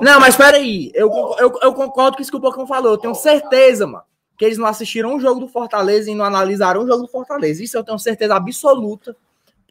Não, 0.01 0.19
mas 0.19 0.35
peraí. 0.35 0.91
Eu, 0.93 1.09
eu, 1.39 1.59
eu 1.61 1.73
concordo 1.73 2.15
com 2.15 2.21
isso 2.21 2.31
que 2.31 2.37
o 2.37 2.39
Bocão 2.41 2.65
falou. 2.65 2.93
Eu 2.93 2.97
tenho 2.97 3.13
certeza, 3.15 3.85
mano, 3.85 4.03
que 4.41 4.45
eles 4.45 4.58
não 4.58 4.65
assistiram 4.65 5.13
um 5.13 5.19
jogo 5.19 5.39
do 5.39 5.47
Fortaleza 5.47 6.10
e 6.10 6.15
não 6.15 6.25
analisaram 6.25 6.82
um 6.82 6.88
jogo 6.88 7.04
do 7.04 7.08
Fortaleza. 7.08 7.63
Isso 7.63 7.77
eu 7.77 7.84
tenho 7.84 7.99
certeza 7.99 8.34
absoluta. 8.36 9.15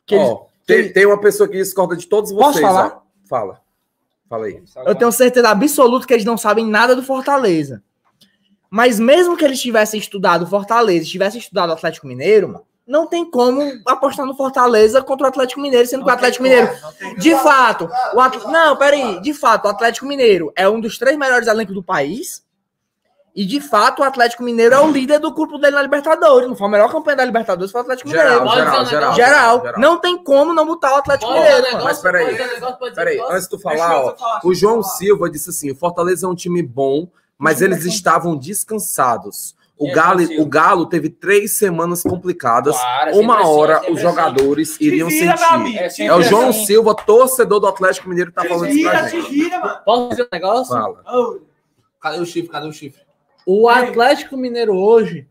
Que 0.06 0.14
eles- 0.14 0.28
Ó, 0.28 0.46
tem, 0.64 0.92
tem 0.92 1.04
uma 1.06 1.20
pessoa 1.20 1.48
que 1.48 1.56
discorda 1.56 1.96
de 1.96 2.06
todos 2.06 2.30
vocês. 2.30 2.52
Posso 2.52 2.60
falar? 2.60 2.86
ó. 2.96 3.00
Fala. 3.28 3.60
Fala 4.28 4.46
aí. 4.46 4.62
Eu 4.86 4.94
tenho 4.94 5.10
certeza 5.10 5.48
absoluta 5.48 6.06
que 6.06 6.14
eles 6.14 6.24
não 6.24 6.38
sabem 6.38 6.64
nada 6.64 6.94
do 6.94 7.02
Fortaleza. 7.02 7.82
Mas 8.70 9.00
mesmo 9.00 9.36
que 9.36 9.44
eles 9.44 9.60
tivessem 9.60 9.98
estudado 9.98 10.46
Fortaleza, 10.46 11.04
tivessem 11.04 11.40
estudado 11.40 11.70
o 11.70 11.72
Atlético 11.72 12.06
Mineiro, 12.06 12.46
mano, 12.46 12.64
não 12.86 13.08
tem 13.08 13.28
como 13.28 13.60
apostar 13.88 14.24
no 14.24 14.36
Fortaleza 14.36 15.02
contra 15.02 15.26
o 15.26 15.28
Atlético 15.30 15.60
Mineiro, 15.60 15.88
sendo 15.88 16.04
que 16.04 16.10
o 16.10 16.12
Atlético 16.12 16.44
Mineiro, 16.44 16.70
de 17.18 17.34
fato, 17.34 17.90
o 18.14 18.20
Atl... 18.20 18.46
não, 18.48 18.76
peraí, 18.76 19.20
de 19.20 19.34
fato, 19.34 19.64
o 19.64 19.68
Atlético 19.68 20.06
Mineiro 20.06 20.52
é 20.54 20.68
um 20.68 20.80
dos 20.80 20.96
três 20.96 21.18
melhores 21.18 21.48
elencos 21.48 21.74
do 21.74 21.82
país. 21.82 22.48
E 23.34 23.44
de 23.46 23.60
fato, 23.60 24.00
o 24.00 24.04
Atlético 24.04 24.42
Mineiro 24.42 24.74
é 24.74 24.80
o 24.80 24.90
líder 24.90 25.20
do 25.20 25.32
grupo 25.32 25.56
dele 25.56 25.76
na 25.76 25.82
Libertadores. 25.82 26.48
Não 26.48 26.56
foi 26.56 26.66
a 26.66 26.70
melhor 26.70 26.90
campanha 26.90 27.16
da 27.16 27.24
Libertadores, 27.24 27.70
foi 27.70 27.80
o 27.80 27.82
Atlético 27.82 28.10
Geral, 28.10 28.42
Mineiro. 28.42 28.50
Geral, 28.56 28.84
geral, 28.86 29.14
Geral. 29.14 29.60
geral. 29.62 29.78
Não 29.80 29.98
tem 29.98 30.18
como 30.18 30.52
não 30.52 30.66
botar 30.66 30.94
o 30.94 30.96
Atlético 30.96 31.30
Pode 31.32 31.44
Mineiro. 31.44 31.84
Mas 31.84 31.98
peraí, 32.00 32.36
Peraí, 32.94 33.20
antes 33.30 33.44
de 33.44 33.50
tu 33.50 33.58
falar, 33.60 34.04
ó, 34.04 34.16
falar, 34.16 34.40
o 34.44 34.52
João 34.52 34.82
falar. 34.82 34.94
Silva 34.96 35.30
disse 35.30 35.50
assim: 35.50 35.70
o 35.70 35.76
Fortaleza 35.76 36.26
é 36.26 36.28
um 36.28 36.34
time 36.34 36.60
bom, 36.62 37.08
mas 37.38 37.62
eles 37.62 37.84
estavam 37.84 38.36
descansados. 38.36 39.54
O 39.78 39.88
é 39.88 39.92
Galo, 39.92 40.20
o 40.38 40.44
Galo 40.46 40.84
teve 40.86 41.08
três 41.08 41.56
semanas 41.56 42.02
complicadas. 42.02 42.76
Claro, 42.76 43.10
sempre 43.14 43.24
Uma 43.24 43.38
assim, 43.40 43.48
hora 43.48 43.74
sempre 43.78 43.92
os 43.92 43.98
assim. 43.98 44.08
jogadores 44.08 44.76
iriam 44.80 45.08
Te 45.08 45.20
vira, 45.20 45.36
sentir. 45.38 45.78
É 45.78 45.84
É 45.84 45.86
o 45.86 45.90
sempre 46.16 46.22
João 46.24 46.48
assim. 46.50 46.66
Silva, 46.66 46.94
torcedor 46.94 47.60
do 47.60 47.66
Atlético 47.66 48.08
Mineiro, 48.08 48.30
que 48.30 48.36
tá 48.36 48.44
falando 48.44 48.68
isso 48.68 48.90
pra 48.90 49.08
gente. 49.08 49.30
vira, 49.30 49.58
mano. 49.60 49.78
Posso 49.84 50.08
dizer 50.10 50.22
um 50.24 50.28
negócio? 50.32 50.74
Fala. 50.74 51.02
Ô, 51.06 51.40
Cadê 51.98 52.18
o 52.18 52.26
chifre? 52.26 52.50
Cadê 52.50 52.66
o 52.68 52.72
chifre? 52.72 53.00
O 53.52 53.68
Atlético 53.68 54.36
Mineiro 54.36 54.76
hoje, 54.76 55.26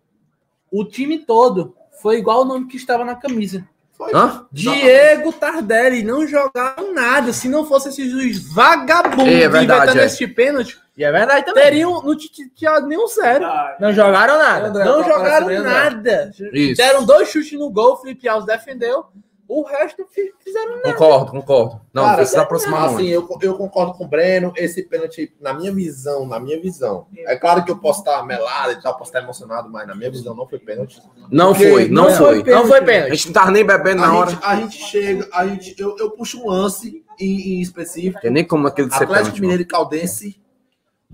o 0.69 0.84
time 0.84 1.19
todo, 1.19 1.73
foi 2.01 2.17
igual 2.17 2.41
o 2.41 2.45
nome 2.45 2.67
que 2.67 2.75
estava 2.75 3.05
na 3.05 3.15
camisa. 3.15 3.65
Hã? 4.13 4.45
Diego 4.51 5.32
Tardelli 5.32 6.03
não 6.03 6.27
jogaram 6.27 6.93
nada. 6.93 7.32
Se 7.32 7.47
não 7.47 7.65
fosse 7.65 7.88
esse 7.88 8.10
juiz 8.10 8.43
vagabundo 8.53 9.29
É 9.29 9.47
verdade, 9.47 9.84
inventando 9.84 9.99
é. 10.01 10.05
esse 10.05 10.27
pênalti, 10.27 10.77
E 10.97 11.03
é 11.05 11.12
verdade 11.13 11.45
também. 11.45 11.63
teriam 11.63 12.03
não 12.03 12.13
tinha 12.17 12.82
nenhum 12.82 13.08
zero. 13.08 13.45
Não 13.79 13.93
jogaram 13.93 14.38
nada. 14.38 14.84
Não 14.84 15.01
jogaram 15.01 15.63
nada. 15.63 16.29
Isso. 16.51 16.75
Deram 16.75 17.05
dois 17.05 17.29
chutes 17.29 17.58
no 17.58 17.69
gol, 17.69 17.93
o 17.93 17.97
Felipe 17.97 18.27
Alves 18.27 18.45
defendeu. 18.45 19.05
O 19.51 19.63
resto 19.63 20.05
fi- 20.12 20.31
fizeram 20.43 20.79
Concordo, 20.83 21.31
concordo. 21.31 21.81
Não, 21.91 22.03
Cara, 22.03 22.17
precisa 22.17 22.43
aproximar 22.43 22.85
Assim, 22.85 23.15
muito. 23.17 23.43
eu, 23.43 23.49
eu 23.51 23.57
concordo 23.57 23.93
com 23.93 24.03
o 24.05 24.07
Breno. 24.07 24.53
Esse 24.55 24.83
pênalti, 24.83 25.33
na 25.41 25.53
minha 25.55 25.73
visão, 25.73 26.27
na 26.27 26.39
minha 26.39 26.62
visão. 26.62 27.07
É 27.17 27.35
claro 27.35 27.65
que 27.65 27.71
eu 27.71 27.77
posso 27.79 28.01
estar 28.01 28.23
melado 28.27 28.73
e 28.73 28.79
tal, 28.79 28.95
posso 28.95 29.09
estar 29.09 29.23
emocionado, 29.23 29.67
mas 29.67 29.88
na 29.88 29.95
minha 29.95 30.12
visão 30.12 30.35
não 30.35 30.47
foi 30.47 30.59
pênalti. 30.59 31.01
Não 31.31 31.51
Porque 31.53 31.67
foi, 31.67 31.88
não, 31.89 32.03
não 32.03 32.12
foi. 32.15 32.43
Não 32.43 32.67
foi 32.67 32.77
A 32.77 32.83
pênalti. 32.83 33.09
gente 33.15 33.25
não 33.25 33.33
tava 33.33 33.49
nem 33.49 33.65
bebendo 33.65 34.01
na 34.01 34.07
a, 34.09 34.15
hora. 34.15 34.29
gente, 34.29 34.43
a 34.45 34.55
gente 34.55 34.77
chega, 34.77 35.27
a 35.33 35.47
gente, 35.47 35.75
eu, 35.81 35.97
eu 35.97 36.12
puxo 36.12 36.39
um 36.43 36.47
lance 36.47 37.03
em, 37.19 37.57
em 37.57 37.59
específico. 37.62 38.21
Tem 38.21 38.29
nem 38.29 38.45
como 38.45 38.67
aquele 38.67 38.88
de 38.88 38.93
ser 38.95 39.05
Atlético 39.05 39.25
pênalti. 39.31 39.41
Mineiro 39.41 39.63
e 39.63 39.65
Caldense, 39.65 40.39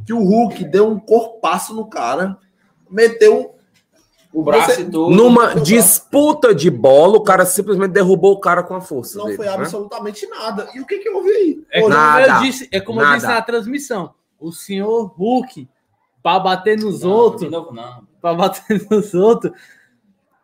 que 0.06 0.12
o 0.12 0.20
Hulk 0.22 0.66
deu 0.66 0.90
um 0.90 1.00
corpaço 1.00 1.74
no 1.74 1.88
cara, 1.90 2.38
meteu 2.90 3.55
O 4.36 4.44
braço 4.44 4.72
Você- 4.72 4.82
e 4.82 4.86
tudo. 4.86 5.10
Numa 5.16 5.56
disputa 5.56 6.54
de 6.54 6.70
bola, 6.70 7.16
o 7.18 7.22
cara 7.24 7.46
simplesmente 7.46 7.92
derrubou 7.92 8.34
o 8.34 8.40
cara 8.40 8.62
com 8.64 8.76
a 8.76 8.82
força. 8.82 9.18
não 9.18 9.26
dele, 9.26 9.38
foi 9.38 9.46
né? 9.46 9.54
absolutamente 9.54 10.28
nada. 10.28 10.68
E 10.76 10.82
o 10.82 10.86
que 10.86 10.98
que 11.00 11.10
houve 11.10 11.30
aí? 11.30 11.64
É 11.72 11.82
como 11.82 11.94
Nada. 11.94 12.28
eu 12.28 12.40
disse, 12.42 12.68
é 12.72 12.80
como 12.82 13.00
eu 13.00 13.06
Nada. 13.06 13.16
disse 13.18 13.28
na 13.30 13.42
transmissão. 13.42 14.14
O 14.40 14.52
senhor 14.52 15.06
Hulk, 15.18 15.70
para 16.22 16.40
bater 16.40 16.78
nos 16.78 17.02
Não, 17.02 17.10
outros, 17.12 17.50
não. 17.50 18.04
para 18.22 18.34
bater 18.34 18.86
nos 18.92 19.14
outros, 19.14 19.54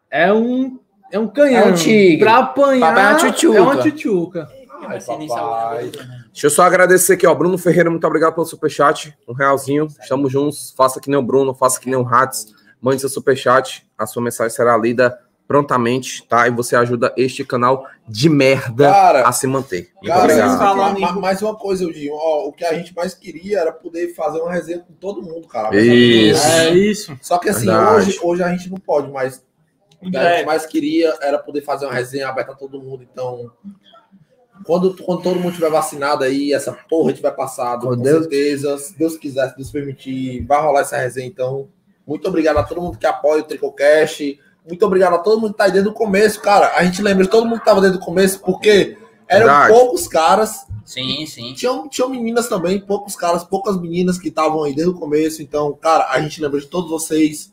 é 0.10 0.32
um 0.32 0.80
é 1.12 1.20
um 1.20 1.28
canhão. 1.28 1.64
É 1.64 1.72
um 1.72 1.74
tigre. 1.76 2.20
Pra 2.20 2.38
apanhar, 2.38 2.98
é 2.98 3.02
uma 3.12 3.16
tchutchuca. 3.18 3.58
é 3.58 3.62
uma 3.62 3.78
tchutchuca. 3.78 4.50
Ai, 4.82 4.88
Vai 4.88 5.02
ser 5.02 5.18
nem 5.18 5.28
papai. 5.28 5.92
Deixa 6.32 6.48
eu 6.48 6.50
só 6.50 6.64
agradecer 6.64 7.14
aqui, 7.14 7.28
ó. 7.28 7.36
Bruno 7.36 7.58
Ferreira, 7.58 7.90
muito 7.90 8.08
obrigado 8.08 8.34
pelo 8.34 8.46
superchat. 8.46 9.14
Um 9.28 9.34
realzinho. 9.34 9.88
Estamos 10.02 10.32
juntos. 10.32 10.74
Faça 10.78 11.00
que 11.02 11.10
nem 11.10 11.20
o 11.20 11.22
Bruno, 11.22 11.54
faça 11.54 11.80
que 11.80 11.88
nem 11.90 12.00
o 12.00 12.04
Ratz. 12.04 12.48
Mande 12.82 13.00
seu 13.02 13.10
superchat. 13.10 13.88
A 13.98 14.06
sua 14.08 14.22
mensagem 14.24 14.56
será 14.56 14.76
lida 14.78 15.20
prontamente, 15.48 16.26
tá? 16.28 16.48
E 16.48 16.52
você 16.52 16.76
ajuda 16.78 17.14
este 17.18 17.44
canal 17.44 17.86
de 18.08 18.30
merda 18.30 18.90
Cara, 18.90 19.28
a 19.28 19.32
se 19.34 19.46
manter. 19.46 19.90
Muito 20.02 20.08
Cara, 20.08 20.94
ma- 20.98 21.12
mais 21.14 21.42
uma 21.42 21.56
coisa, 21.56 21.84
Eudinho. 21.84 22.14
Ó, 22.16 22.48
o 22.48 22.54
que 22.54 22.64
a 22.64 22.74
gente 22.74 22.96
mais 22.96 23.14
queria 23.14 23.60
era 23.60 23.72
poder 23.72 24.14
fazer 24.16 24.40
uma 24.40 24.52
resenha 24.52 24.80
com 24.80 24.94
todo 24.94 25.22
mundo, 25.22 25.48
cara. 25.48 25.76
Isso. 25.76 26.48
É 26.48 26.70
isso. 26.74 27.18
Só 27.22 27.38
que 27.38 27.50
assim, 27.50 27.66
Verdade. 27.66 27.96
hoje, 27.96 28.20
hoje 28.24 28.44
a 28.44 28.50
gente 28.56 28.70
não 28.70 28.78
pode 28.78 29.12
mais. 29.12 29.44
O 30.02 30.10
que 30.10 30.18
a 30.18 30.38
gente 30.38 30.46
mais 30.46 30.66
queria 30.66 31.14
era 31.22 31.38
poder 31.38 31.62
fazer 31.62 31.86
uma 31.86 31.94
resenha 31.94 32.30
aberta 32.30 32.54
a 32.54 32.56
todo 32.56 32.82
mundo. 32.82 33.04
Então, 33.12 33.52
quando, 34.66 34.96
quando 35.04 35.22
todo 35.22 35.40
mundo 35.40 35.54
tiver 35.54 35.70
vacinado 35.70 36.24
aí, 36.24 36.54
essa 36.54 36.72
porra 36.90 37.14
tiver 37.14 37.32
passado, 37.32 37.88
com, 37.88 37.96
Com 37.96 38.02
Deus. 38.02 38.22
certeza, 38.22 38.78
se 38.78 38.98
Deus 38.98 39.18
quiser, 39.18 39.50
se 39.50 39.56
Deus 39.58 39.70
permitir, 39.70 40.46
vai 40.46 40.62
rolar 40.62 40.82
essa 40.82 40.98
resenha. 40.98 41.28
Então, 41.28 41.68
muito 42.12 42.28
obrigado 42.28 42.58
a 42.58 42.64
todo 42.64 42.82
mundo 42.82 42.98
que 42.98 43.06
apoia 43.06 43.42
o 43.42 43.46
Tricocast. 43.46 44.40
Muito 44.68 44.86
obrigado 44.86 45.16
a 45.16 45.20
todo 45.20 45.40
mundo 45.40 45.52
que 45.54 45.58
tá 45.58 45.64
aí 45.64 45.72
desde 45.72 45.90
o 45.90 45.94
começo, 45.94 46.40
cara. 46.40 46.74
A 46.76 46.84
gente 46.84 47.02
lembra 47.02 47.24
de 47.24 47.30
todo 47.32 47.46
mundo 47.48 47.60
que 47.60 47.66
tava 47.66 47.82
desde 47.82 47.98
o 47.98 48.02
começo, 48.02 48.40
porque 48.42 48.98
eram 49.28 49.46
Verdade. 49.48 49.74
poucos 49.74 50.08
caras 50.08 50.68
Sim, 50.86 51.26
sim. 51.26 51.54
tinham, 51.54 51.88
tinham 51.88 52.10
meninas 52.10 52.48
também, 52.50 52.80
poucos 52.80 53.16
caras, 53.16 53.44
poucas 53.44 53.80
meninas 53.80 54.20
que 54.20 54.28
estavam 54.28 54.64
aí 54.64 54.76
desde 54.76 54.94
o 54.94 55.00
começo. 55.00 55.42
Então, 55.42 55.74
cara, 55.82 56.10
a 56.12 56.20
gente 56.22 56.42
lembra 56.42 56.60
de 56.60 56.68
todos 56.68 56.90
vocês. 56.92 57.52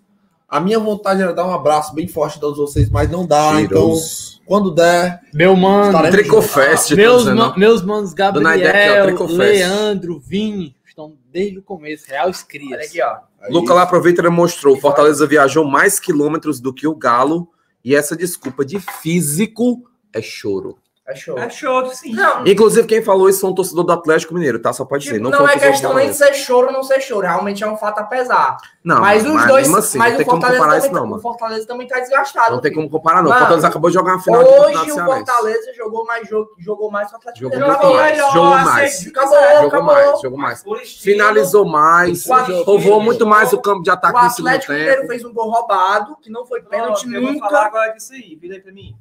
A 0.48 0.60
minha 0.60 0.78
vontade 0.78 1.22
era 1.22 1.32
dar 1.32 1.46
um 1.46 1.52
abraço 1.52 1.94
bem 1.94 2.08
forte 2.08 2.38
a 2.38 2.40
todos 2.40 2.58
vocês, 2.58 2.90
mas 2.90 3.08
não 3.10 3.26
dá. 3.26 3.54
Cheiroso. 3.54 4.32
Então, 4.34 4.46
quando 4.46 4.70
der, 4.70 5.20
Meu 5.32 5.54
mano, 5.54 6.10
Tricofest, 6.10 6.90
meus, 6.94 7.12
tô 7.12 7.18
dizendo. 7.30 7.36
ma- 7.36 7.56
meus 7.56 7.82
manos 7.82 8.12
Gabriel. 8.14 9.16
Leandro, 9.36 10.18
Vini, 10.18 10.74
estão 10.98 11.16
desde 11.30 11.58
o 11.58 11.62
começo, 11.62 12.06
real 12.08 12.30
crias. 12.48 12.72
Olha 12.72 12.84
aqui, 12.84 13.00
ó. 13.02 13.18
aí- 13.40 13.52
Luca 13.52 13.72
lá 13.72 13.82
aproveita 13.82 14.20
e 14.20 14.24
demonstrou. 14.24 14.76
O 14.76 14.80
Fortaleza 14.80 15.26
viajou 15.26 15.64
mais 15.64 16.00
quilômetros 16.00 16.60
do 16.60 16.74
que 16.74 16.86
o 16.86 16.94
Galo. 16.94 17.48
E 17.84 17.94
essa 17.94 18.16
desculpa 18.16 18.64
de 18.64 18.80
físico 18.80 19.88
é 20.12 20.20
choro. 20.20 20.76
É 21.08 21.14
show. 21.14 21.38
É 21.38 21.48
show, 21.48 21.86
sim. 21.86 22.12
Não, 22.12 22.46
Inclusive, 22.46 22.86
quem 22.86 23.02
falou 23.02 23.30
isso 23.30 23.40
foi 23.40 23.48
um 23.48 23.54
torcedor 23.54 23.82
do 23.82 23.92
Atlético 23.92 24.34
Mineiro, 24.34 24.58
tá? 24.60 24.74
Só 24.74 24.84
pode 24.84 25.04
tipo, 25.04 25.16
ser. 25.16 25.22
Não, 25.22 25.30
não, 25.30 25.38
foi 25.38 25.46
um 25.46 25.50
é 25.50 25.58
questão 25.58 25.94
nem 25.94 26.10
de 26.10 26.14
ser 26.14 26.34
choro 26.34 26.66
ou 26.66 26.72
não 26.74 26.82
ser 26.82 27.00
choro. 27.00 27.26
Realmente 27.26 27.64
é 27.64 27.66
um 27.66 27.78
fato 27.78 28.00
a 28.00 28.02
pesar. 28.02 28.58
Não, 28.84 29.00
mas 29.00 29.24
os 29.24 29.46
dois. 29.46 29.62
mesmo 29.66 29.78
assim, 29.78 29.96
mas 29.96 30.08
não 30.08 30.14
o 30.14 30.18
tem 30.18 30.26
como 30.26 30.40
Fortaleza, 30.40 30.58
comparar 30.60 30.80
também, 30.80 30.90
isso, 30.90 30.94
não, 30.94 31.04
o 31.04 31.10
mano. 31.10 31.22
Fortaleza 31.22 31.66
também 31.66 31.86
tá 31.86 31.98
desgastado. 32.00 32.52
Não 32.52 32.60
tem 32.60 32.70
filho. 32.70 32.82
como 32.82 32.90
comparar, 32.90 33.22
não. 33.22 33.26
O 33.26 33.28
Mano, 33.30 33.38
Fortaleza 33.40 33.68
acabou 33.68 33.88
de 33.88 33.94
jogar 33.94 34.12
uma 34.12 34.22
final 34.22 34.44
de 34.44 34.50
Hoje 34.50 34.92
o. 34.92 35.04
Fortaleza 35.06 35.74
jogou 35.74 36.04
mais 36.04 36.28
jogo, 36.28 36.50
jogou 36.58 36.90
mais 36.90 37.08
que 37.08 37.14
o 37.14 37.16
Atlético 37.16 37.44
Jogou 37.44 37.58
Mineiro. 37.58 38.02
melhor, 38.02 38.32
Jogou 38.32 38.52
aceite. 38.52 38.68
mais. 38.68 39.06
Acabou, 39.06 39.62
Jogou 39.62 39.82
mais, 39.82 40.20
jogou 40.20 40.38
mais. 40.38 40.64
Finalizou 41.00 41.64
mais, 41.64 42.22
tiros. 42.22 42.84
muito 43.02 43.26
mais 43.26 43.52
o 43.54 43.58
campo 43.62 43.82
de 43.82 43.88
O 43.88 43.92
ataque 43.94 44.22
no 44.22 44.30
segundo 44.30 44.48
Atlético 44.48 44.72
Mineiro 44.74 45.06
fez 45.06 45.24
um 45.24 45.32
gol 45.32 45.50
roubado, 45.50 46.16
que 46.20 46.30
não 46.30 46.44
foi 46.44 46.60
pênalti 46.60 47.06
Ó, 47.08 47.14
eu 47.16 47.22
vou 47.22 47.38
falar 47.38 47.50
nunca. 47.50 47.66
agora 47.66 47.92
disso 47.92 48.12
aí, 48.12 48.36
vira 48.38 48.56
aí 48.56 48.60
pra 48.60 48.72
mim. 48.72 48.94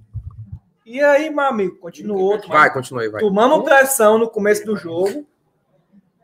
E 0.89 1.02
aí, 1.02 1.30
meu 1.30 1.43
amigo, 1.43 1.76
continuou. 1.80 2.39
Vai, 2.47 2.71
continua 2.71 3.02
aí, 3.02 3.10
vai. 3.10 3.19
Tomamos 3.19 3.62
pressão 3.65 4.17
no 4.17 4.30
começo 4.30 4.65
do 4.65 4.78
jogo. 4.78 5.28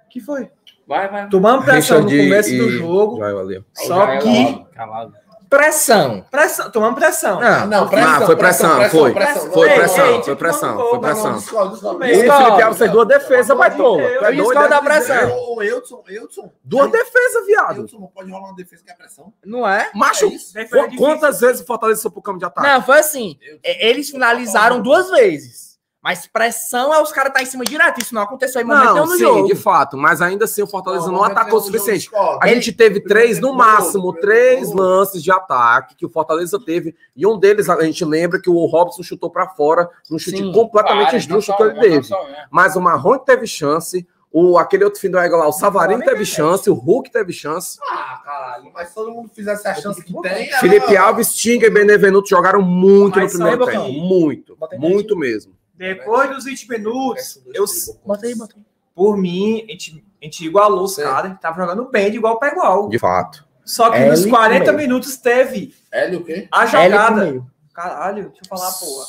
que 0.10 0.22
foi? 0.22 0.50
Vai, 0.88 1.10
vai. 1.10 1.28
Tomamos 1.28 1.66
pressão 1.66 2.02
no 2.02 2.08
Richard 2.08 2.30
começo 2.30 2.50
e- 2.50 2.58
do 2.58 2.70
jogo. 2.70 3.18
Vai, 3.20 3.34
valeu. 3.34 3.66
Só 3.74 4.18
que. 4.20 4.66
Calado. 4.74 5.14
Pressão. 5.58 6.26
Pressão, 6.32 6.72
tomamos 6.72 7.00
pressão. 7.00 7.40
Não, 7.40 7.68
Não, 7.68 7.84
Ah, 7.94 8.22
foi 8.26 8.36
pressão, 8.36 8.90
foi. 8.90 9.14
pressão. 9.14 9.52
Foi 9.52 9.70
pressão, 9.70 10.06
ei, 10.08 10.24
foi 10.24 10.36
pressão, 10.36 10.78
foi 10.90 11.00
pressão. 11.00 11.32
Não, 11.32 11.38
discorda, 11.38 11.74
discorda. 11.74 12.06
O 12.06 12.08
Discorda. 12.08 12.44
Felipe 12.46 12.62
Alves 12.64 12.78
fez 12.80 12.92
duas 12.92 13.08
defesas, 13.08 13.58
baitola. 13.58 13.98
Tu 14.04 14.26
é 14.26 14.32
doido, 14.34 14.54
da 14.54 14.68
dizer. 14.68 14.82
pressão. 14.84 15.32
Ô, 15.56 15.62
Eudson, 15.62 16.04
Eudson. 16.08 16.52
Duas 16.64 16.92
defesas, 16.92 17.46
viado. 17.46 17.78
Eudson, 17.82 18.00
não 18.00 18.08
pode 18.08 18.32
rolar 18.32 18.46
uma 18.48 18.56
defesa 18.56 18.84
que 18.84 18.92
é 18.92 18.96
pressão. 18.96 19.32
Não 19.46 19.68
é? 19.68 19.90
Macho, 19.94 20.32
É 20.56 20.66
quantas 20.98 21.40
vezes 21.42 21.62
o 21.62 21.66
Fortaleza 21.66 22.02
foi 22.02 22.12
pro 22.12 22.22
campo 22.22 22.40
de 22.40 22.46
ataque? 22.46 22.68
Não, 22.68 22.82
foi 22.82 23.00
assim. 23.00 23.38
Eles 23.64 24.10
finalizaram 24.10 24.82
duas 24.82 25.10
vezes. 25.12 25.73
Mas 26.04 26.28
pressão 26.28 26.94
é 26.94 27.02
os 27.02 27.14
caras 27.14 27.32
tá 27.32 27.42
em 27.42 27.46
cima 27.46 27.64
direto. 27.64 28.02
Isso 28.02 28.14
não 28.14 28.22
aconteceu 28.24 28.62
em 28.62 28.66
momento 28.66 28.84
Não, 28.84 28.94
nenhum 28.94 29.06
no 29.06 29.12
sim, 29.14 29.20
jogo. 29.20 29.48
de 29.48 29.56
fato. 29.56 29.98
Mas 29.98 30.22
ainda 30.22 30.44
assim 30.44 30.62
o 30.62 30.68
Fortaleza 30.68 31.10
não, 31.10 31.24
atacou 31.24 31.60
o 31.60 31.62
suficiente. 31.62 32.10
A 32.42 32.48
Ele- 32.48 32.56
gente 32.56 32.74
teve 32.74 33.00
três, 33.00 33.40
no 33.40 33.54
máximo, 33.54 34.04
gol, 34.04 34.14
três 34.16 34.70
lances 34.74 35.24
de 35.24 35.32
ataque 35.32 35.96
que 35.96 36.06
o 36.06 36.10
Fortaleza 36.10 36.60
teve. 36.60 36.94
E 37.16 37.26
um 37.26 37.40
deles, 37.40 37.70
a 37.70 37.82
gente 37.86 38.04
lembra 38.04 38.42
que 38.42 38.50
o 38.50 38.66
Robson 38.66 39.02
chutou 39.02 39.30
pra 39.30 39.48
fora, 39.48 39.90
um 40.12 40.20
chute 40.20 40.40
Sim, 40.40 40.52
completamente 40.52 41.12
não 41.12 41.18
esdrúxulo 41.18 41.56
que 41.58 41.64
ele 41.64 41.74
não 41.74 41.80
teve. 41.82 42.08
uma. 42.14 42.28
Mas 42.52 42.76
o 42.76 42.82
Marrone 42.82 43.22
teve 43.24 43.48
chance, 43.48 44.06
o, 44.30 44.58
aquele 44.58 44.84
outro 44.84 45.00
fim 45.00 45.10
do 45.10 45.18
égua 45.18 45.38
lá, 45.38 45.48
o 45.48 45.54
Savarino 45.54 46.04
teve 46.04 46.26
chance, 46.26 46.70
o 46.70 46.74
Hulk 46.74 47.12
teve 47.12 47.32
chance. 47.32 47.78
Ah, 47.90 48.20
caralho. 48.26 48.72
Mas 48.74 48.90
se 48.90 48.96
todo 48.96 49.10
mundo 49.10 49.30
fizesse 49.34 49.66
a 49.70 49.74
chance 49.74 50.04
que 50.04 50.12
tem. 50.22 50.50
era- 50.50 50.60
Felipe 50.60 50.98
Alves, 50.98 51.34
Tinga 51.34 51.68
e 51.68 51.70
Benevenuto 51.70 52.28
jogaram 52.28 52.62
muito 52.62 53.20
Mas 53.20 53.32
no 53.34 53.40
primeiro 53.40 53.66
tempo. 53.66 53.90
Muito, 54.02 54.58
muito 54.78 55.16
mesmo. 55.18 55.54
Depois 55.88 56.30
dos 56.30 56.46
20 56.46 56.70
minutos, 56.70 57.42
eu, 57.54 57.66
Bota 58.06 58.26
aí, 58.26 58.36
bota 58.36 58.56
aí. 58.56 58.64
por 58.96 59.18
mim, 59.18 59.66
a 59.68 59.72
gente, 59.72 60.06
a 60.22 60.26
gente 60.26 60.46
igualou 60.46 60.84
os 60.86 60.96
Sim. 60.96 61.04
caras, 61.04 61.38
tava 61.42 61.60
jogando 61.62 61.90
bem 61.90 62.10
de 62.12 62.18
igual 62.18 62.40
para 62.40 62.52
igual. 62.54 62.88
De 62.90 62.98
fato. 63.00 63.46
Só 63.66 63.90
que 63.90 63.98
Hélio 63.98 64.12
nos 64.12 64.26
e 64.26 64.30
40 64.30 64.66
meio. 64.72 64.78
minutos 64.78 65.18
teve 65.18 65.74
Hélio 65.92 66.20
o 66.20 66.24
quê? 66.24 66.48
a 66.52 66.66
jogada. 66.66 67.44
Caralho, 67.74 68.30
deixa 68.30 68.42
eu 68.44 68.48
falar, 68.50 68.72
porra. 68.74 69.06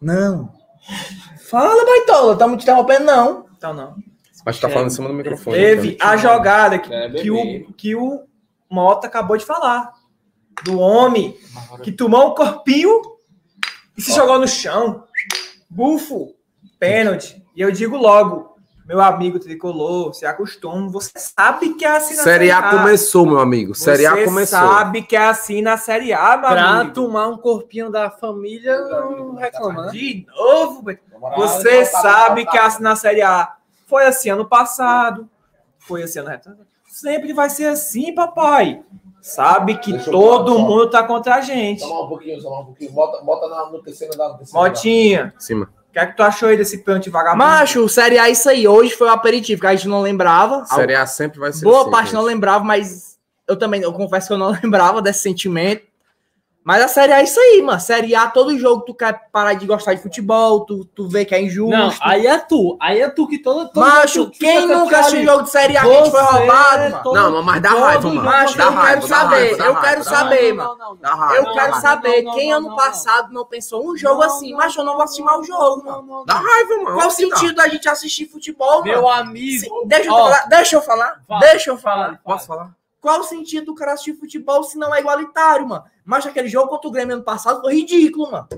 Não. 0.00 0.52
Fala, 1.48 1.84
Baitola. 1.84 2.32
Estamos 2.32 2.58
te 2.58 2.62
interrompendo, 2.62 3.04
não. 3.04 3.46
Então 3.56 3.72
não. 3.74 3.96
Mas 4.44 4.58
tá 4.58 4.68
falando 4.68 4.88
em 4.88 4.90
cima 4.90 5.08
do 5.08 5.14
microfone. 5.14 5.56
Teve 5.56 5.96
a 6.00 6.16
jogada 6.16 6.78
que, 6.78 6.92
É, 6.92 7.10
que, 7.10 7.30
o, 7.30 7.72
que 7.74 7.94
o 7.94 8.24
Mota 8.68 9.06
acabou 9.06 9.36
de 9.36 9.44
falar. 9.44 9.92
Do 10.64 10.78
homem 10.78 11.36
que 11.82 11.90
tomou 11.92 12.30
um 12.30 12.34
corpinho 12.34 13.11
e 14.02 14.04
se 14.04 14.12
jogou 14.12 14.38
no 14.38 14.48
chão. 14.48 15.04
Bufo, 15.70 16.34
pênalti. 16.78 17.42
E 17.54 17.60
eu 17.60 17.70
digo 17.70 17.96
logo, 17.96 18.56
meu 18.86 19.00
amigo 19.00 19.38
tricolor, 19.38 20.12
se 20.12 20.26
acostuma, 20.26 20.88
você 20.90 21.12
sabe 21.16 21.74
que 21.74 21.84
é 21.84 21.96
assim 21.96 22.16
na 22.16 22.22
Série 22.22 22.50
A 22.50 22.70
começou, 22.70 23.24
meu 23.24 23.38
amigo. 23.38 23.74
Série 23.74 24.04
A 24.06 24.14
Você 24.14 24.24
começou. 24.24 24.58
sabe 24.58 25.02
que 25.02 25.16
é 25.16 25.26
assim 25.26 25.62
na 25.62 25.76
Série 25.76 26.12
A, 26.12 26.36
meu 26.36 26.50
Pra 26.50 26.68
amigo. 26.80 26.94
tomar 26.94 27.28
um 27.28 27.38
corpinho 27.38 27.90
da 27.90 28.10
família, 28.10 28.78
não 28.80 29.34
reclama, 29.36 29.86
né? 29.86 29.92
De 29.92 30.26
novo. 30.36 30.84
Você 31.36 31.84
sabe 31.84 32.44
que 32.46 32.56
é 32.56 32.60
assim 32.60 32.82
na 32.82 32.96
Série 32.96 33.22
A. 33.22 33.54
Foi 33.86 34.04
assim 34.04 34.30
ano 34.30 34.46
passado. 34.48 35.28
Foi 35.78 36.02
assim 36.02 36.18
ano 36.18 36.28
retrasado. 36.30 36.66
Sempre 36.92 37.32
vai 37.32 37.48
ser 37.48 37.68
assim, 37.68 38.14
papai. 38.14 38.82
Sabe 39.22 39.78
que 39.78 39.92
Deixa 39.92 40.10
todo 40.10 40.58
mundo 40.58 40.90
tá 40.90 41.02
contra 41.02 41.36
a 41.36 41.40
gente. 41.40 41.80
Tomar 41.80 42.02
um 42.02 42.08
pouquinho, 42.08 42.42
tomar 42.42 42.60
um 42.60 42.64
pouquinho. 42.66 42.92
Bota, 42.92 43.24
bota 43.24 43.48
na, 43.48 43.70
no 43.70 43.82
terceiro 43.82 44.12
terceiro 44.12 44.46
Motinha, 44.52 45.34
cima. 45.38 45.70
o 45.88 45.92
que 45.92 45.98
é 45.98 46.04
que 46.04 46.14
tu 46.14 46.22
achou 46.22 46.50
aí 46.50 46.56
desse 46.58 46.76
pênalti 46.84 47.08
vagabundo? 47.08 47.42
Macho, 47.42 47.88
Série 47.88 48.18
A 48.18 48.28
é 48.28 48.32
isso 48.32 48.46
aí. 48.46 48.68
Hoje 48.68 48.92
foi 48.94 49.08
o 49.08 49.10
aperitivo, 49.10 49.62
que 49.62 49.66
a 49.66 49.74
gente 49.74 49.88
não 49.88 50.02
lembrava. 50.02 50.66
Série 50.66 50.94
A 50.94 51.06
sempre 51.06 51.40
vai 51.40 51.50
ser 51.50 51.64
Boa 51.64 51.80
assim, 51.80 51.90
parte 51.90 52.04
gente. 52.08 52.14
não 52.14 52.22
lembrava, 52.24 52.62
mas 52.62 53.18
eu 53.48 53.56
também, 53.58 53.80
eu 53.80 53.92
confesso 53.94 54.26
que 54.26 54.34
eu 54.34 54.38
não 54.38 54.50
lembrava 54.62 55.00
desse 55.00 55.20
sentimento. 55.20 55.82
Mas 56.64 56.80
a 56.80 56.86
Série 56.86 57.12
A 57.12 57.18
é 57.20 57.24
isso 57.24 57.40
aí, 57.40 57.60
mano. 57.60 57.80
Série 57.80 58.14
A, 58.14 58.28
todo 58.28 58.56
jogo 58.56 58.82
tu 58.84 58.94
quer 58.94 59.28
parar 59.32 59.54
de 59.54 59.66
gostar 59.66 59.94
de 59.94 60.02
futebol, 60.02 60.64
tu, 60.64 60.84
tu 60.84 61.08
vê 61.08 61.24
que 61.24 61.34
é 61.34 61.42
injusto. 61.42 61.70
Não, 61.76 61.92
aí 62.00 62.24
é 62.26 62.38
tu. 62.38 62.76
Aí 62.80 63.00
é 63.00 63.08
tu 63.08 63.26
que 63.26 63.38
todo. 63.38 63.68
todo 63.72 63.84
Macho, 63.84 64.26
tu- 64.26 64.30
tu 64.30 64.38
quem 64.38 64.66
nunca 64.68 65.00
assistiu 65.00 65.24
jogo 65.24 65.42
de 65.42 65.50
Série 65.50 65.76
A 65.76 65.80
que 65.82 65.88
a 65.88 65.94
gente 66.04 66.10
foi 66.12 66.20
roubado, 66.22 66.82
mano? 66.82 67.00
todo- 67.02 67.14
Não, 67.32 67.42
mas 67.42 67.60
dá 67.60 67.70
raiva, 67.70 68.08
mano. 68.08 68.22
Macho, 68.22 68.56
Dá 68.56 68.64
eu 68.64 68.70
raiva, 68.72 68.88
quero 68.90 69.08
saber, 69.08 69.36
raiva, 69.56 69.64
eu 69.64 69.76
quero 69.80 70.04
saber, 70.04 70.52
mano. 70.52 70.68
não, 70.68 70.76
não. 70.90 70.96
Dá 70.96 71.14
raiva, 71.14 71.36
Eu 71.48 71.52
quero 71.52 71.74
saber 71.80 72.22
quem 72.32 72.52
ano 72.52 72.76
passado 72.76 73.32
não 73.32 73.44
pensou 73.44 73.84
um 73.90 73.96
jogo 73.96 74.22
assim, 74.22 74.54
macho, 74.54 74.80
eu 74.80 74.84
não 74.84 74.92
vou 74.94 75.02
assistir 75.02 75.22
mais 75.24 75.40
o 75.40 75.44
jogo, 75.44 75.84
mano. 75.84 76.24
Dá 76.24 76.34
raiva, 76.34 76.76
mano. 76.76 76.94
Qual 76.94 77.06
o 77.06 77.08
Assim 77.08 77.28
sentido 77.28 77.54
da 77.56 77.68
gente 77.68 77.88
assistir 77.88 78.26
futebol, 78.26 78.84
Meu 78.84 79.02
mano? 79.02 79.08
amigo. 79.08 79.60
Se- 79.60 79.68
Deixa 79.86 80.08
eu 80.08 80.14
falar, 80.14 80.46
deixa 80.48 80.76
eu 80.76 80.82
falar, 80.82 81.20
Fala, 81.26 81.40
deixa 81.40 81.70
eu 81.70 81.76
falar. 81.76 82.04
fala, 82.04 82.20
Posso 82.24 82.46
falar? 82.46 82.70
Qual 83.02 83.20
o 83.20 83.24
sentido 83.24 83.66
do 83.66 83.74
cara 83.74 83.92
assistir 83.94 84.14
futebol 84.14 84.62
se 84.62 84.78
não 84.78 84.94
é 84.94 85.00
igualitário, 85.00 85.68
mano? 85.68 85.82
Mas 86.04 86.24
aquele 86.24 86.48
jogo 86.48 86.68
contra 86.68 86.88
o 86.88 86.92
Grêmio 86.92 87.16
ano 87.16 87.24
passado 87.24 87.60
foi 87.60 87.74
ridículo, 87.74 88.30
mano. 88.30 88.48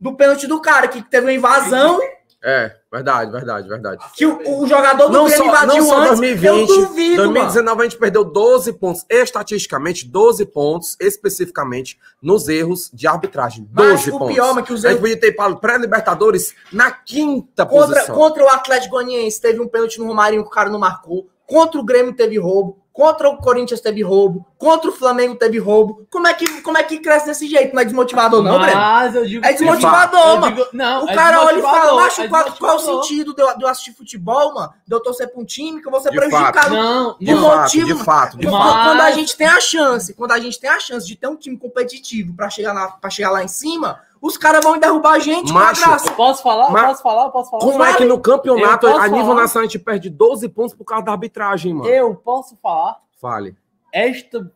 Do 0.00 0.16
pênalti 0.16 0.46
do 0.48 0.60
cara, 0.60 0.88
que 0.88 1.00
teve 1.00 1.26
uma 1.26 1.32
invasão, 1.32 2.00
É, 2.42 2.74
verdade, 2.90 3.30
verdade, 3.30 3.68
verdade. 3.68 4.04
que 4.16 4.26
o, 4.26 4.62
o 4.62 4.66
jogador 4.66 5.08
do 5.08 5.12
Não 5.12 5.26
Grêmio 5.26 5.44
só, 5.44 5.50
invadiu 5.50 5.76
não 5.76 5.86
só 5.86 5.96
antes. 5.98 6.08
2020, 6.18 6.46
eu 6.48 6.66
duvido, 6.66 7.16
mano. 7.18 7.32
2019 7.34 7.80
a 7.80 7.84
gente 7.84 7.98
perdeu 7.98 8.24
12 8.24 8.72
pontos, 8.72 9.04
estatisticamente 9.08 10.08
12 10.08 10.46
pontos, 10.46 10.96
especificamente 10.98 12.00
nos 12.20 12.48
erros 12.48 12.90
de 12.92 13.06
arbitragem. 13.06 13.68
12 13.70 13.88
Mas 13.92 14.06
o 14.08 14.18
pontos. 14.18 14.34
pior, 14.34 14.54
mano, 14.54 14.66
que 14.66 14.72
os 14.72 14.84
A 14.84 14.88
gente 14.88 14.96
erros 14.98 15.00
podia 15.10 15.20
ter 15.20 15.32
para 15.32 15.54
pré-libertadores 15.54 16.52
na 16.72 16.90
quinta 16.90 17.64
contra, 17.64 17.94
posição. 17.94 18.14
contra 18.16 18.42
o 18.44 18.48
Atlético 18.48 18.94
Goianiense 18.96 19.40
teve 19.40 19.60
um 19.60 19.68
pênalti 19.68 19.98
no 20.00 20.06
Romarinho 20.06 20.42
que 20.42 20.48
o 20.48 20.52
cara 20.52 20.68
não 20.70 20.80
marcou. 20.80 21.28
Contra 21.46 21.78
o 21.78 21.84
Grêmio 21.84 22.12
teve 22.14 22.38
roubo. 22.38 22.79
Contra 22.92 23.28
o 23.30 23.36
Corinthians 23.38 23.80
teve 23.80 24.02
roubo. 24.02 24.44
Contra 24.58 24.90
o 24.90 24.92
Flamengo 24.92 25.36
teve 25.36 25.58
roubo. 25.58 26.06
Como 26.10 26.26
é 26.26 26.34
que, 26.34 26.60
como 26.60 26.76
é 26.76 26.82
que 26.82 26.98
cresce 26.98 27.26
desse 27.26 27.46
jeito? 27.48 27.72
Não 27.74 27.80
é 27.80 27.84
desmotivador, 27.84 28.42
não, 28.42 28.58
Breno? 28.58 28.76
Mas 28.76 29.14
eu 29.14 29.24
digo 29.24 29.46
É 29.46 29.52
desmotivador, 29.52 30.40
mano. 30.40 30.56
digo- 30.56 30.68
Não, 30.72 31.04
O 31.06 31.08
é 31.08 31.14
cara 31.14 31.40
olha 31.44 31.58
e 31.58 31.62
fala, 31.62 31.94
macho, 31.94 32.20
é 32.22 32.28
qual, 32.28 32.44
qual 32.52 32.76
o 32.76 32.78
sentido 32.80 33.32
de 33.32 33.40
eu, 33.42 33.56
de 33.56 33.62
eu 33.64 33.68
assistir 33.68 33.92
futebol, 33.94 34.54
mano? 34.54 34.72
De 34.86 34.94
eu 34.94 35.00
torcer 35.00 35.30
pra 35.30 35.40
um 35.40 35.44
time 35.44 35.80
que 35.80 35.86
eu 35.86 35.90
vou 35.92 36.00
ser 36.00 36.10
De 36.10 36.16
prejudicado. 36.16 36.74
Não, 36.74 37.16
De 37.18 37.32
não. 37.32 37.42
fato, 37.48 37.60
motivo, 37.62 37.86
de 37.86 38.04
fato, 38.04 38.36
de 38.36 38.46
Quando- 38.48 38.58
Mas- 38.64 38.86
Quando 38.88 39.00
a 39.00 39.10
gente 39.12 39.36
tem 39.36 39.46
a 39.46 39.60
chance, 39.60 40.12
quando 40.14 40.32
a 40.32 40.38
gente 40.40 40.60
tem 40.60 40.68
a 40.70 40.80
chance 40.80 41.06
de 41.06 41.16
ter 41.16 41.28
um 41.28 41.36
time 41.36 41.56
competitivo 41.56 42.34
pra 42.34 42.50
chegar, 42.50 42.74
na, 42.74 42.88
pra 42.88 43.08
chegar 43.08 43.30
lá 43.30 43.42
em 43.44 43.48
cima, 43.48 44.00
os 44.20 44.36
caras 44.36 44.62
vão 44.64 44.78
derrubar 44.78 45.12
a 45.14 45.18
gente 45.18 45.52
Macho, 45.52 45.80
com 45.82 45.86
a 45.86 45.88
graça. 45.90 46.12
Posso 46.12 46.42
falar? 46.42 46.70
Mas- 46.70 46.86
Posso 46.86 47.02
falar? 47.02 47.30
Posso 47.30 47.50
falar? 47.50 47.62
Como 47.62 47.82
é 47.84 47.94
que 47.94 48.04
no 48.04 48.20
campeonato, 48.20 48.86
a 48.86 49.08
nível 49.08 49.26
falar? 49.28 49.42
nacional, 49.42 49.64
a 49.66 49.70
gente 49.70 49.78
perde 49.78 50.10
12 50.10 50.48
pontos 50.48 50.74
por 50.74 50.84
causa 50.84 51.04
da 51.04 51.12
arbitragem, 51.12 51.72
mano? 51.74 51.88
Eu 51.88 52.14
posso 52.14 52.56
falar 52.62 52.98
Fale. 53.20 53.56
esta 53.92 54.50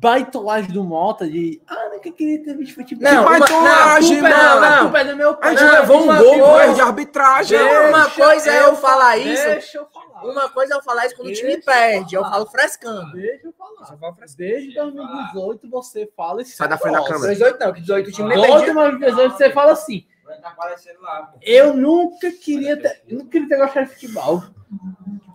baitolagem 0.00 0.70
do 0.70 0.84
Mota 0.84 1.28
de 1.28 1.60
ah, 1.68 1.88
nunca 1.92 2.10
queria 2.12 2.42
ter 2.42 2.56
visto 2.56 2.74
futebol. 2.74 3.10
Não, 3.12 3.24
baitolagem, 3.24 4.20
não, 4.20 4.28
a 4.28 4.30
culpa 4.30 4.38
é- 4.40 4.60
mano. 4.60 4.74
a 4.74 4.78
culpa 4.82 4.98
é 5.00 5.04
do 5.04 5.16
meu 5.16 5.30
A 5.30 5.34
pai. 5.34 5.56
gente 5.56 5.66
Não, 5.66 5.72
levou 5.72 6.02
um 6.02 6.06
gol 6.06 6.38
por 6.48 6.60
erro 6.62 6.74
de 6.74 6.80
arbitragem. 6.80 7.58
Não, 7.58 7.88
uma 7.88 8.02
Deixa 8.04 8.24
coisa 8.24 8.50
é 8.50 8.62
eu 8.62 8.76
falar 8.76 9.16
isso, 9.18 9.44
Deixa 9.44 9.78
eu 9.78 9.86
falar. 9.86 9.97
Uma 10.22 10.48
coisa 10.50 10.74
é 10.74 10.76
eu 10.76 10.82
falar 10.82 11.06
isso 11.06 11.16
quando 11.16 11.28
o 11.28 11.32
time 11.32 11.48
Deixa 11.54 11.58
eu 11.60 11.64
perde, 11.64 12.14
eu 12.14 12.22
falar. 12.22 12.34
falo 12.34 12.46
frescando. 12.46 13.12
Deixa 13.12 13.46
eu 13.46 13.52
falar. 13.52 14.14
Desde 14.36 14.74
2018 14.74 15.70
você 15.70 16.10
fala 16.16 16.42
isso. 16.42 16.56
Sai 16.56 16.68
da 16.68 16.78
frente 16.78 16.94
da 16.94 17.04
câmera. 17.04 17.32
18 17.32 17.58
não, 17.60 17.72
que 17.72 17.80
18 17.80 18.08
o 18.08 18.12
time 18.12 18.28
nem 18.28 18.36
Da 18.38 18.42
perdia. 18.42 18.58
última 18.58 18.98
vez 18.98 19.14
você 19.14 19.50
fala 19.50 19.72
assim. 19.72 20.06
Tá 20.42 20.48
aparecendo 20.48 21.00
lá, 21.00 21.22
pô. 21.22 21.38
Eu 21.42 21.74
nunca 21.74 22.30
queria 22.30 22.76
ter, 22.76 23.02
eu 23.08 23.18
nunca 23.18 23.30
queria 23.30 23.48
ter 23.48 23.56
gostado 23.56 23.86
de 23.86 23.92
futebol. 23.94 24.42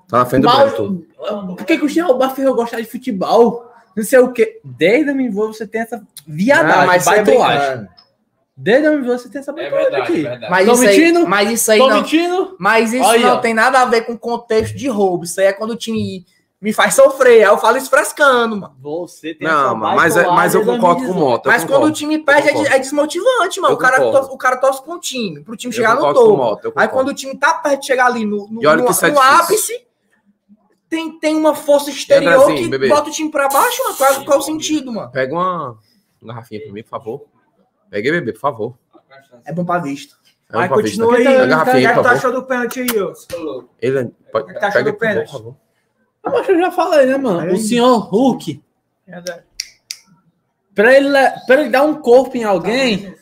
Tá 0.08 0.20
na 0.20 0.26
frente 0.26 0.44
do 0.44 0.76
tu. 0.76 1.56
Por 1.56 1.66
que, 1.66 1.78
que 1.80 1.86
o 1.86 1.90
Chico 1.90 2.12
Alba 2.12 2.34
eu 2.38 2.56
gostar 2.56 2.80
de 2.80 2.86
futebol? 2.86 3.72
Não 3.96 4.04
sei 4.04 4.20
o 4.20 4.32
quê. 4.32 4.60
Desde 4.64 5.10
a 5.10 5.14
minha 5.14 5.30
avó 5.30 5.48
você 5.48 5.66
tem 5.68 5.82
essa 5.82 6.06
viadagem, 6.28 6.80
Não, 6.82 6.88
mas 6.88 7.06
baitolagem. 7.06 7.88
Desde 8.56 8.88
a 8.88 9.02
você 9.02 9.30
tem 9.30 9.40
essa 9.42 9.52
É 9.52 9.56
baitolagem 9.56 9.90
verdade, 9.92 10.12
aqui. 10.12 10.20
é 10.26 10.30
verdade. 10.30 10.52
Mas 10.52 10.66
Tô 10.68 10.74
isso, 10.74 10.82
aí, 10.84 10.88
mentindo? 11.00 11.28
mas 11.28 11.52
isso 11.52 11.72
aí 11.72 11.80
Tô 11.80 11.88
não. 11.90 11.96
mentindo? 11.98 12.56
Mas 12.60 12.94
isso 12.94 13.04
Olha 13.04 13.18
aí, 13.18 13.24
não 13.24 13.36
ó. 13.38 13.40
tem 13.40 13.54
nada 13.54 13.82
a 13.82 13.86
ver 13.86 14.02
com 14.06 14.16
contexto 14.18 14.76
de 14.78 14.88
roubo. 14.88 15.24
Isso 15.24 15.40
aí 15.42 15.48
é 15.48 15.54
quando 15.54 15.72
o 15.72 15.76
time 15.76 16.24
me 16.62 16.72
faz 16.72 16.94
sofrer. 16.94 17.44
Aí 17.44 17.50
eu 17.52 17.58
falo 17.58 17.78
isso 17.78 17.90
frescando, 17.90 18.56
mano. 18.56 18.76
Você 18.80 19.34
tem 19.34 19.48
Não, 19.48 19.66
essa 19.66 19.76
mano, 19.76 19.96
mas, 19.96 20.16
é- 20.16 20.28
mas 20.28 20.54
eu 20.54 20.62
concordo 20.64 21.02
com 21.02 21.10
o 21.12 21.14
2018. 21.14 21.20
Mota. 21.32 21.50
Mas 21.50 21.64
quando 21.66 21.84
o 21.86 21.92
time 21.92 22.20
perde 22.20 22.50
é, 22.50 22.76
é 22.76 22.80
desmotivante, 22.80 23.60
mano. 23.60 23.74
Eu 23.74 23.78
O 23.78 23.80
cara, 23.80 23.98
concordo. 23.98 24.20
torce, 24.20 24.34
o 24.36 24.38
cara 24.38 24.58
torce 24.58 24.84
com 24.84 24.94
o 24.94 25.00
time, 25.00 25.42
pro 25.44 25.58
time 25.58 25.74
Eu 25.74 25.76
chegar 25.76 25.96
no 25.96 26.14
topo. 26.14 26.38
Mota, 26.38 26.72
Aí 26.76 26.88
quando 26.88 27.08
o 27.10 27.14
time 27.14 27.36
tá 27.36 27.56
perto 27.56 27.80
de 27.82 27.88
chegar 27.88 28.06
ali 28.06 28.24
no, 28.24 28.48
no, 28.48 28.62
no- 28.62 28.70
é 28.70 29.12
no 29.12 29.20
ápice, 29.20 29.84
tem, 30.88 31.18
tem 31.20 31.36
uma 31.36 31.56
força 31.56 31.90
exterior 31.90 32.34
Andrezinho, 32.44 32.66
que 32.66 32.70
bebê. 32.70 32.88
bota 32.88 33.10
o 33.10 33.12
time 33.12 33.32
pra 33.32 33.50
baixo, 33.50 33.84
mano. 33.84 33.96
Qual, 33.98 34.26
qual 34.26 34.38
o 34.38 34.42
sentido, 34.44 34.92
mano? 34.94 35.12
Pega 35.12 35.34
uma 35.34 35.76
garrafinha 36.22 36.62
pra 36.62 36.72
mim, 36.72 36.84
por 36.84 36.90
favor. 36.90 37.33
Pega 37.94 38.10
aí, 38.10 38.12
bebê, 38.12 38.34
por 38.34 38.40
favor. 38.40 38.78
É 39.46 39.54
bom 39.54 39.64
pra 39.64 39.78
vista. 39.78 40.16
É 40.52 40.58
vista. 40.62 40.74
continua 40.74 41.16
aí. 41.16 41.24
Pega 41.24 41.30
a 41.30 41.38
O 41.38 41.44
que 41.44 41.48
garrafinha 41.50 41.76
é 41.76 41.90
aí, 41.90 41.96
favor. 41.96 42.12
achou 42.12 42.32
do 42.34 42.44
pênalti 42.44 42.80
aí, 42.82 43.00
ô? 43.00 43.14
Ele, 43.80 44.12
pode, 44.32 44.46
O 44.52 44.54
que 44.56 44.60
tá 44.60 44.68
achando 44.70 44.86
do 44.86 44.94
por 44.94 45.00
favor, 45.00 45.14
pênalti? 45.14 45.32
por 45.32 45.38
favor. 45.38 45.56
Mas 46.26 46.50
eu 46.50 46.58
já 46.60 46.72
falei, 46.72 47.06
né, 47.06 47.18
mano? 47.18 47.40
Aí. 47.42 47.54
O 47.54 47.58
senhor 47.58 47.98
Hulk, 48.00 48.64
Verdade. 49.06 49.44
pra 50.74 50.92
ele, 50.96 51.10
pra 51.46 51.62
ele 51.62 51.70
dar 51.70 51.84
um 51.84 51.96
corpo 51.96 52.36
em 52.36 52.44
alguém, 52.44 53.14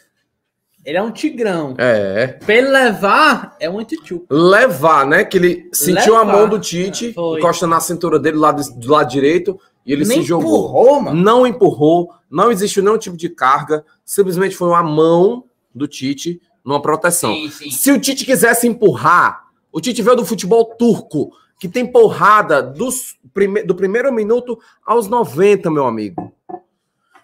Ele 0.86 0.98
é 0.98 1.02
um 1.02 1.12
tigrão. 1.12 1.76
É. 1.78 2.28
Pra 2.28 2.56
ele 2.56 2.70
levar, 2.70 3.56
é 3.60 3.70
um 3.70 3.78
antichupa. 3.78 4.26
Levar, 4.34 5.06
né? 5.06 5.24
Que 5.26 5.38
ele 5.38 5.70
sentiu 5.74 6.16
a 6.16 6.22
Levar. 6.22 6.34
mão 6.34 6.50
do 6.50 6.60
Tite, 6.60 7.14
Foi. 7.14 7.38
encosta 7.40 7.68
na 7.68 7.80
cintura 7.82 8.18
dele 8.18 8.38
lá 8.38 8.52
do, 8.52 8.64
do 8.80 8.92
lado 8.92 9.08
direito 9.10 9.60
e 9.86 9.94
ele 9.94 10.06
Nem 10.06 10.20
se 10.22 10.28
jogou. 10.28 10.48
empurrou, 10.68 11.02
mano. 11.02 11.22
Não 11.22 11.46
empurrou, 11.48 12.12
não 12.30 12.52
existiu 12.52 12.84
nenhum 12.84 12.98
tipo 12.98 13.18
de 13.18 13.30
carga, 13.30 13.86
simplesmente 14.06 14.56
foi 14.56 14.68
uma 14.70 14.84
mão 14.84 15.46
do 15.74 15.88
Tite 15.88 16.42
numa 16.64 16.82
proteção. 16.82 17.34
Sim, 17.34 17.50
sim. 17.50 17.72
Se 17.72 17.92
o 17.92 18.00
Tite 18.00 18.26
quisesse 18.26 18.68
empurrar, 18.68 19.48
o 19.72 19.82
Tite 19.82 20.02
veio 20.02 20.16
do 20.18 20.26
futebol 20.26 20.66
turco, 20.78 21.32
que 21.60 21.68
tem 21.68 21.86
porrada 21.86 22.62
dos 22.62 23.18
prime- 23.34 23.64
do 23.64 23.74
primeiro 23.76 24.12
minuto 24.14 24.60
aos 24.86 25.08
90, 25.08 25.70
meu 25.72 25.86
amigo. 25.86 26.32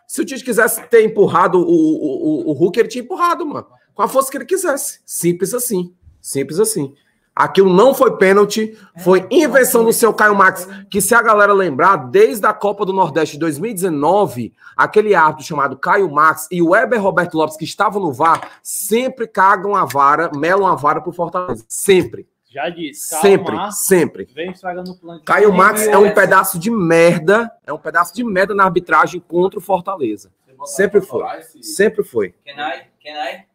Se 0.08 0.22
o 0.22 0.26
Tite 0.26 0.44
quisesse 0.44 0.82
ter 0.88 1.04
empurrado 1.04 1.60
o, 1.60 1.64
o, 1.64 2.48
o, 2.48 2.50
o 2.50 2.54
Hulk, 2.54 2.80
ele 2.80 2.88
tinha 2.88 3.04
empurrado, 3.04 3.46
mano. 3.46 3.68
Com 3.94 4.02
a 4.04 4.08
força 4.08 4.32
que 4.32 4.38
ele 4.38 4.46
quisesse. 4.46 5.00
Simples 5.06 5.54
assim. 5.54 5.94
Simples 6.22 6.60
assim. 6.60 6.94
Aquilo 7.40 7.72
não 7.72 7.94
foi 7.94 8.18
pênalti, 8.18 8.76
foi 9.04 9.28
invenção 9.30 9.84
do 9.84 9.94
seu 9.94 10.12
Caio 10.12 10.34
Max, 10.36 10.68
que 10.90 11.00
se 11.00 11.14
a 11.14 11.22
galera 11.22 11.54
lembrar, 11.54 11.96
desde 12.10 12.46
a 12.48 12.54
Copa 12.54 12.84
do 12.84 12.92
Nordeste 12.92 13.36
de 13.36 13.40
2019, 13.42 14.54
aquele 14.76 15.14
árbitro 15.14 15.46
chamado 15.46 15.78
Caio 15.78 16.10
Max 16.12 16.48
e 16.52 16.62
o 16.64 16.70
Weber 16.70 17.00
Roberto 17.02 17.36
Lopes, 17.38 17.56
que 17.56 17.64
estavam 17.66 18.02
no 18.02 18.12
VAR, 18.12 18.42
sempre 18.64 19.28
cagam 19.28 19.76
a 19.76 19.86
vara, 19.86 20.32
melam 20.36 20.66
a 20.66 20.74
vara 20.74 21.00
pro 21.00 21.12
Fortaleza. 21.12 21.64
Sempre. 21.68 22.28
Já 22.50 22.70
disse. 22.70 23.10
calma, 23.12 23.72
Sempre, 23.72 24.26
sempre. 24.26 24.28
Vem 24.34 24.52
estragando 24.52 24.92
o 24.92 24.96
plano. 24.98 25.20
de- 25.20 25.26
Caio 25.26 25.54
Max 25.54 25.86
é 25.86 25.98
um 25.98 26.12
pedaço 26.14 26.58
de 26.58 26.72
merda, 26.72 27.52
é 27.68 27.72
um 27.72 27.78
pedaço 27.78 28.16
de 28.16 28.24
merda 28.24 28.56
na 28.56 28.64
arbitragem 28.64 29.20
contra 29.28 29.60
o 29.60 29.62
Fortaleza. 29.62 30.32
Sempre 30.66 31.02
foi. 31.02 31.24
Sempre 31.62 32.04
foi. 32.04 32.34
Can 32.44 32.54
I? 32.54 32.82
Can 33.04 33.12
I? 33.14 33.46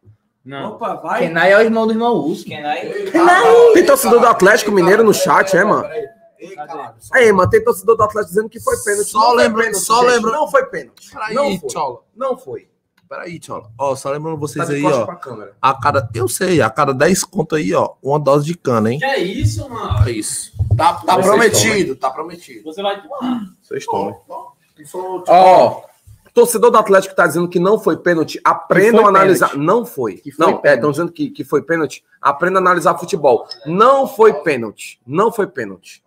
Não. 0.44 0.72
Opa, 0.72 0.94
vai. 0.96 1.20
Kenai 1.20 1.52
é 1.52 1.58
o 1.58 1.60
irmão 1.60 1.86
do 1.86 1.92
irmão 1.92 2.14
Uso. 2.14 2.44
Can 2.44 2.60
I? 2.60 3.10
Tem 3.74 3.86
torcedor 3.86 4.20
do 4.20 4.26
Atlético 4.26 4.72
Mineiro 4.72 5.04
no 5.04 5.14
chat, 5.14 5.56
é, 5.56 5.62
mano? 5.64 5.84
Ei, 5.86 6.56
Aí, 7.12 7.32
mano, 7.32 7.48
tem 7.48 7.62
torcedor 7.62 7.96
do 7.96 8.02
Atlético 8.02 8.30
dizendo 8.34 8.48
que 8.48 8.58
foi 8.58 8.76
pênalti. 8.78 9.08
Só 9.10 9.32
lembrando- 9.32 9.74
só 9.76 10.00
lembrando- 10.00 10.34
Não 10.36 10.50
foi 10.50 10.66
pênalti. 10.66 11.08
Peraí, 11.12 11.34
Não 11.34 11.58
foi. 11.58 11.68
Tchola. 11.68 11.98
Não 12.16 12.36
foi. 12.36 12.68
Peraí, 13.08 13.38
Tchola. 13.38 13.70
Ó, 13.78 13.94
só 13.94 14.10
lembrando 14.10 14.34
Tá 14.36 14.40
vocês 14.40 14.66
de 14.68 14.74
aí, 14.74 14.84
ó. 14.84 15.04
pra 15.04 15.14
câmera. 15.16 15.52
A 15.62 15.74
cada, 15.74 16.08
eu 16.14 16.26
sei, 16.26 16.60
a 16.60 16.68
cada 16.68 16.92
10 16.92 17.22
conto 17.22 17.54
aí, 17.54 17.72
ó, 17.74 17.92
uma 18.02 18.18
dose 18.18 18.44
de 18.46 18.56
cana, 18.56 18.90
hein? 18.92 18.98
Que 18.98 19.04
é 19.04 19.18
isso, 19.20 19.68
mano? 19.68 20.08
É 20.08 20.10
isso. 20.10 20.50
Tá, 20.76 20.94
tá 20.94 21.14
Vocês 21.14 21.26
prometido, 21.26 21.94
tá 21.94 22.10
prometido. 22.10 22.64
Você 22.64 22.82
vai. 22.82 23.00
Vocês 23.62 23.84
tomem. 23.86 24.16
Ó, 24.28 24.52
Ó, 25.28 25.82
torcedor 26.32 26.70
do 26.70 26.78
Atlético 26.78 27.14
tá 27.14 27.26
dizendo 27.26 27.48
que 27.48 27.58
não 27.58 27.78
foi 27.78 27.96
pênalti. 27.96 28.40
Aprendam 28.44 29.06
a 29.06 29.08
analisar. 29.08 29.50
pênalti. 29.50 29.66
Não 29.66 29.84
foi. 29.84 30.16
Foi 30.16 30.32
não, 30.38 30.60
é, 30.64 30.74
estão 30.74 30.90
dizendo 30.90 31.12
que, 31.12 31.30
que 31.30 31.44
foi 31.44 31.62
pênalti. 31.62 32.04
Aprenda 32.20 32.58
a 32.58 32.62
analisar 32.62 32.98
futebol. 32.98 33.46
Não 33.66 34.06
foi 34.06 34.32
pênalti. 34.32 35.00
Não 35.06 35.32
foi 35.32 35.46
pênalti. 35.46 36.02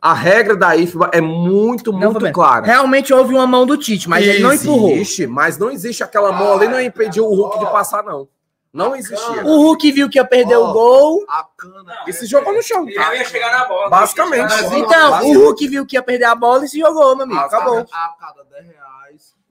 A 0.00 0.12
regra 0.12 0.56
da 0.56 0.76
IFBA 0.76 1.10
é 1.12 1.20
muito, 1.20 1.92
muito 1.92 2.30
clara. 2.32 2.66
Realmente 2.66 3.12
houve 3.12 3.34
uma 3.34 3.46
mão 3.46 3.64
do 3.64 3.76
Tite, 3.76 4.08
mas 4.08 4.26
ele 4.26 4.40
não 4.40 4.52
empurrou. 4.52 4.90
Existe, 4.90 5.26
mas 5.26 5.56
não 5.56 5.70
existe 5.70 6.04
aquela 6.04 6.30
mão 6.30 6.52
ali, 6.52 6.68
não 6.68 6.80
impediu 6.80 7.24
o 7.26 7.34
Hulk 7.34 7.58
de 7.58 7.64
passar, 7.66 8.02
não. 8.02 8.28
Não 8.74 8.96
existia. 8.96 9.44
O 9.44 9.56
Hulk 9.62 9.92
viu 9.92 10.10
que 10.10 10.18
ia 10.18 10.24
perder 10.24 10.56
Ó. 10.56 10.68
o 10.68 10.72
gol. 10.72 11.24
a 11.28 11.46
cana. 11.56 11.94
E 12.08 12.12
se 12.12 12.26
jogou 12.26 12.52
no 12.52 12.60
chão. 12.60 12.84
Eu 12.88 13.14
ia 13.14 13.24
chegar 13.24 13.56
na 13.56 13.66
bola. 13.66 13.88
Basicamente. 13.88 14.62
Bola. 14.62 14.78
Então, 14.78 15.30
o 15.30 15.38
Hulk 15.44 15.68
viu 15.68 15.86
que 15.86 15.94
ia 15.94 16.02
perder 16.02 16.24
a 16.24 16.34
bola 16.34 16.64
e 16.64 16.68
se 16.68 16.80
jogou, 16.80 17.14
meu 17.14 17.24
amigo. 17.24 17.38
Acabou. 17.38 17.86
a 17.92 18.08
cada 18.18 18.42
10 18.50 18.66
reais, 18.66 19.03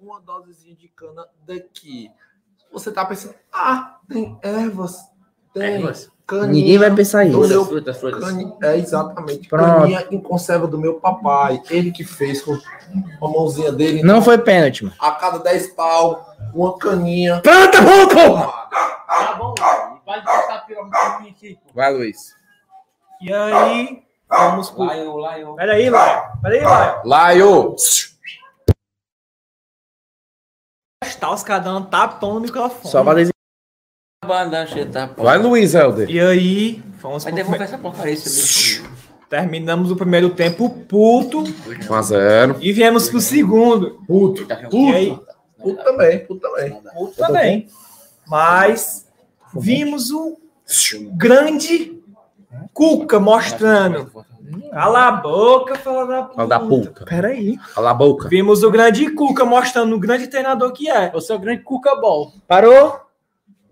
uma 0.04 0.20
dosezinha 0.22 0.76
de 0.76 0.88
cana 0.90 1.26
daqui. 1.46 2.10
Você 2.72 2.92
tá 2.92 3.06
pensando, 3.06 3.36
ah, 3.52 3.98
tem 4.10 4.38
ervas, 4.42 4.98
tem 5.54 5.76
Ervas. 5.76 6.10
caninha. 6.26 6.48
Ninguém 6.52 6.78
vai 6.80 6.94
pensar 6.96 7.24
isso. 7.26 7.40
meu 7.40 7.66
Frutas, 7.66 7.98
frutas. 8.00 8.24
cani- 8.24 8.54
É, 8.64 8.78
exatamente. 8.78 9.48
Pronto. 9.48 9.66
Caninha 9.82 10.08
em 10.12 10.20
conserva 10.20 10.68
do 10.68 10.78
meu 10.80 10.96
papai. 11.00 11.62
Ele 11.70 11.92
que 11.92 12.04
fez 12.04 12.42
com 12.42 12.54
a 13.22 13.28
mãozinha 13.30 13.72
dele. 13.72 14.02
Não 14.04 14.22
foi 14.22 14.38
pênalti, 14.40 14.84
mano. 14.86 14.96
A 15.00 15.12
cada 15.12 15.38
10 15.40 15.68
pau, 15.74 16.26
uma 16.54 16.78
caninha. 16.78 17.42
Pronto, 17.42 17.78
Hulk! 17.78 18.16
Tá 18.16 19.36
bom. 19.38 19.54
Vai 20.06 20.22
passar 20.24 20.66
pelo 20.66 20.86
mim 20.86 21.30
aqui. 21.30 21.60
Vai, 21.74 21.94
Luiz. 21.94 22.36
E 23.22 23.32
aí, 23.32 24.04
vamos 24.28 24.70
pro... 24.72 24.84
Lion, 24.92 25.16
Lion. 25.18 25.56
Peraí, 25.56 25.90
Laio. 25.90 26.22
Peraí, 26.42 26.62
Laio. 26.64 27.02
Laio. 27.06 27.76
Tá 31.20 31.34
os 31.34 31.44
caras 31.44 31.66
dando 31.66 31.88
tapão 31.88 32.36
no 32.36 32.40
microfone. 32.42 32.92
Só 32.92 33.04
tá, 34.86 35.08
pô. 35.08 35.24
Vai, 35.24 35.38
Luiz, 35.38 35.76
Helder. 35.76 36.10
E 36.10 36.20
aí, 36.20 36.84
vamos 37.02 37.24
Vai 37.24 37.34
devolver 37.34 37.62
essa 37.62 37.78
porcaria, 37.78 38.14
esse. 38.14 38.82
Terminamos 39.30 39.92
o 39.92 39.96
primeiro 39.96 40.30
tempo 40.30 40.70
puto 40.70 41.44
1x0. 41.44 42.58
e 42.62 42.72
viemos 42.72 43.10
pro 43.10 43.20
segundo. 43.20 44.00
Puto. 44.08 44.46
E 44.72 44.94
aí, 44.94 45.20
Puto 45.58 45.84
também, 45.84 46.20
puto 46.26 46.42
também. 46.42 46.82
puto 46.94 47.16
também. 47.16 47.68
Mas 48.28 49.08
vimos 49.56 50.12
o 50.12 50.38
grande 51.14 52.00
Cuca 52.74 53.20
mostrando. 53.20 54.12
Cala 54.72 55.08
a 55.08 55.12
boca, 55.12 55.76
fala 55.76 56.06
da 56.06 56.24
puta. 56.24 56.36
Fala 56.36 56.48
da 56.48 56.60
puta. 56.60 57.06
Peraí. 57.06 57.58
Cala 57.74 57.92
a 57.92 57.94
boca. 57.94 58.28
Vimos 58.28 58.64
o 58.64 58.72
grande 58.72 59.10
Cuca 59.12 59.46
mostrando 59.46 59.96
o 59.96 60.00
grande 60.00 60.28
treinador 60.28 60.72
que 60.72 60.90
é. 60.90 61.12
Eu 61.14 61.22
sou 61.22 61.36
o 61.36 61.40
grande 61.40 61.64
Cuca 61.64 61.96
Ball. 61.96 62.32
Parou? 62.48 63.00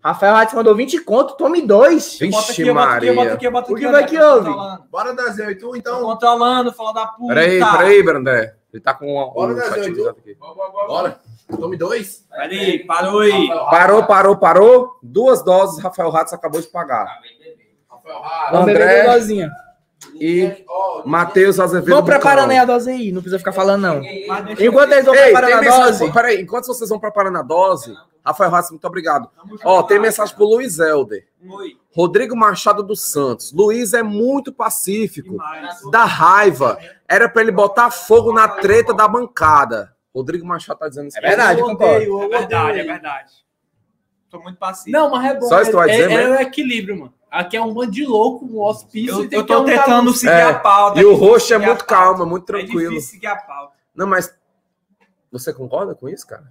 Rafael 0.04 0.34
Ratz 0.34 0.54
mandou 0.56 0.76
20 0.76 1.00
conto, 1.02 1.36
tome 1.38 1.62
dois. 1.62 2.18
Bota 2.20 2.26
aqui, 2.26 2.26
Vixe, 2.26 2.34
bota 2.34 2.52
aqui, 2.52 2.66
bota 2.74 3.16
Maria. 3.16 3.34
aqui, 3.34 3.50
bota 3.52 3.72
O 3.72 3.76
aqui. 3.76 3.84
que 3.86 3.92
vai 3.92 4.02
André, 4.02 4.10
que 4.10 4.18
tá 4.18 4.34
houve? 4.34 4.50
Bora 4.90 5.16
tu 5.16 5.72
Tá 5.72 5.78
então. 5.78 6.02
controlando, 6.02 6.74
fala 6.74 6.92
da 6.94 7.06
puta. 7.08 7.34
Peraí, 7.36 7.60
peraí, 7.60 8.04
Brandé. 8.04 8.56
Ele 8.74 8.82
tá 8.82 8.94
com 8.96 9.06
uma, 9.14 9.32
Bora, 9.32 9.52
um 9.52 9.56
Brasil, 9.56 9.84
chat 9.84 9.92
então. 9.92 10.10
aqui. 10.10 10.38
Bora. 10.88 11.20
Tome 11.60 11.78
dois. 11.78 12.26
Peraí, 12.32 12.84
parou 12.86 13.20
aí. 13.20 13.48
Parou, 13.70 14.04
parou, 14.06 14.38
parou. 14.38 14.98
Duas 15.04 15.44
doses, 15.44 15.84
Rafael 15.84 16.10
Ratz 16.10 16.34
acabou 16.34 16.60
de 16.62 16.68
pagar. 16.68 17.06
Rafael. 17.90 18.22
Vamos 18.52 18.70
André. 18.70 19.04
E 20.16 20.66
Matheus 21.06 21.60
Azevedo. 21.60 21.94
Vão 21.94 22.04
preparando 22.04 22.52
aí 22.52 22.58
a 22.58 22.66
dose 22.66 22.90
aí, 22.90 23.12
não 23.12 23.22
precisa 23.22 23.40
ficar 23.40 23.52
falando 23.52 23.82
não. 23.82 24.02
Enquanto 24.60 24.92
eles 24.92 25.06
vão 25.06 25.16
Ei, 25.16 25.24
preparando 25.26 25.50
tem 25.50 25.58
a 25.58 25.62
mensagem. 25.62 26.00
dose, 26.00 26.12
Peraí, 26.14 26.42
enquanto 26.42 26.68
vocês 26.68 26.90
vão 26.90 27.00
preparando 27.00 27.38
a 27.38 27.42
dose, 27.42 27.94
Rafael 28.26 28.52
Ratz, 28.52 28.72
muito 28.72 28.86
obrigado. 28.86 29.30
Ó, 29.64 29.84
tem 29.84 30.00
mensagem 30.00 30.36
pro 30.36 30.46
Luiz 30.46 30.80
Helder. 30.80 31.26
Oi. 31.48 31.78
Rodrigo 31.94 32.36
Machado 32.36 32.84
dos 32.84 33.02
Santos. 33.02 33.52
Luiz 33.52 33.94
é 33.94 34.04
muito 34.04 34.54
pacífico. 34.54 35.38
Da 35.92 36.06
raiva. 36.06 36.78
Era 37.08 37.28
pra 37.28 37.42
ele 37.42 37.52
botar 37.52 37.92
fogo 37.92 38.32
na 38.32 38.48
treta 38.48 38.94
da 38.94 39.08
bancada. 39.08 39.94
Rodrigo 40.14 40.46
Machado 40.46 40.80
tá 40.80 40.88
dizendo 40.90 41.08
isso. 41.08 41.18
É 41.18 41.22
verdade, 41.22 41.60
Eu 41.60 41.68
odeio, 41.68 42.24
É 42.24 42.28
verdade, 42.28 42.80
é 42.80 42.84
verdade. 42.84 43.32
Tô 44.30 44.40
muito 44.40 44.58
passivo. 44.58 44.98
Não, 44.98 45.10
mas 45.10 45.26
é 45.26 45.40
bom. 45.40 45.48
Só 45.48 45.58
isso 45.58 45.66
que 45.66 45.72
tu 45.72 45.78
vai 45.78 45.90
é, 45.90 45.92
dizer, 45.92 46.12
é, 46.12 46.18
mesmo? 46.18 46.34
é 46.34 46.38
o 46.38 46.42
equilíbrio, 46.42 47.00
mano. 47.00 47.14
Aqui 47.32 47.56
é 47.56 47.62
um 47.62 47.74
bando 47.74 47.92
de 47.92 48.06
louco, 48.06 48.46
um 48.46 48.62
hospício. 48.62 49.20
eu, 49.20 49.24
e 49.24 49.30
tem 49.30 49.40
eu 49.40 49.46
tô 49.46 49.64
tentando 49.64 50.12
seguir 50.14 50.32
É, 50.34 50.44
a 50.44 50.60
pauta. 50.60 51.00
E 51.00 51.06
o 51.06 51.16
roxo 51.16 51.54
é 51.54 51.56
a 51.56 51.60
muito 51.60 51.86
calmo, 51.86 52.24
é 52.24 52.26
muito 52.26 52.44
É 52.44 52.46
tranquilo. 52.58 52.90
difícil 52.92 53.12
seguir 53.12 53.28
a 53.28 53.36
pauta. 53.38 53.74
Não, 53.96 54.06
mas. 54.06 54.34
Você 55.32 55.54
concorda 55.54 55.96
com 55.96 56.10
isso, 56.10 56.28
cara? 56.28 56.44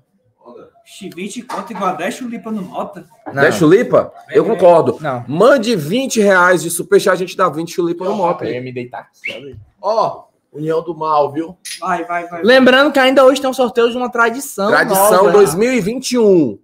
Ixi, 0.86 1.10
20 1.14 1.42
conto 1.42 1.70
igual 1.72 1.96
10 1.96 2.14
chulipa 2.14 2.50
no 2.50 2.62
Mota. 2.62 3.06
Não. 3.26 3.42
Deixa 3.42 3.64
o 3.64 3.70
Lipa? 3.70 4.12
Eu 4.30 4.44
concordo. 4.44 4.96
Não. 5.00 5.22
Mande 5.28 5.76
20 5.76 6.20
reais 6.20 6.62
de 6.62 6.70
superchat, 6.70 7.12
a 7.12 7.16
gente 7.16 7.36
dá 7.36 7.48
20 7.48 7.70
chulipa 7.72 8.04
no 8.04 8.14
moto. 8.16 8.42
eu 8.44 8.54
ia 8.54 8.60
me 8.62 8.72
deitar 8.72 9.00
aqui. 9.00 9.56
Ó, 9.80 10.24
União 10.52 10.82
do 10.82 10.96
Mal, 10.96 11.30
viu? 11.30 11.56
Vai, 11.78 12.04
vai, 12.04 12.26
vai. 12.26 12.42
Lembrando 12.42 12.90
que 12.90 12.98
ainda 12.98 13.24
hoje 13.24 13.40
tem 13.40 13.48
um 13.48 13.54
sorteio 13.54 13.90
de 13.90 13.96
uma 13.96 14.10
tradição. 14.10 14.68
Tradição 14.68 15.24
nova. 15.24 15.30
2021. 15.32 16.58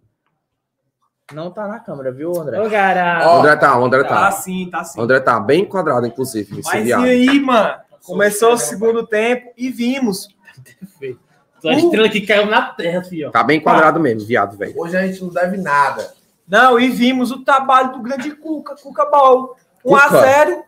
Não 1.32 1.50
tá 1.50 1.66
na 1.66 1.80
câmera, 1.80 2.12
viu, 2.12 2.40
André? 2.40 2.60
Ô, 2.60 2.70
cara. 2.70 3.28
O 3.28 3.38
André 3.40 3.56
tá, 3.56 3.76
o 3.78 3.84
André 3.84 4.04
Tá 4.04 4.08
tá. 4.08 4.30
sim, 4.32 4.68
tá 4.70 4.84
sim. 4.84 4.98
O 4.98 5.02
André 5.02 5.18
tá 5.18 5.40
bem 5.40 5.62
enquadrado, 5.62 6.06
inclusive. 6.06 6.62
Mas 6.64 6.86
e 6.86 6.92
aí, 6.92 7.40
mano? 7.40 7.74
Começou 8.04 8.52
o 8.52 8.58
segundo 8.58 9.04
tempo 9.04 9.52
e 9.56 9.68
vimos. 9.70 10.28
A 11.64 11.72
estrela 11.72 12.08
que 12.08 12.20
caiu 12.20 12.46
na 12.46 12.62
terra, 12.62 13.02
filho. 13.02 13.32
Tá 13.32 13.42
bem 13.42 13.58
enquadrado 13.58 13.98
mesmo, 13.98 14.24
viado, 14.26 14.56
velho. 14.56 14.74
Hoje 14.78 14.96
a 14.96 15.04
gente 15.04 15.20
não 15.20 15.30
deve 15.30 15.56
nada. 15.56 16.14
Não, 16.46 16.78
e 16.78 16.88
vimos 16.88 17.32
o 17.32 17.42
trabalho 17.42 17.92
do 17.94 18.02
grande 18.02 18.30
Cuca, 18.30 18.76
Cuca 18.76 19.04
Ball. 19.06 19.56
1 19.84 19.96
a 19.96 20.02
Cuca? 20.02 20.20
0 20.20 20.64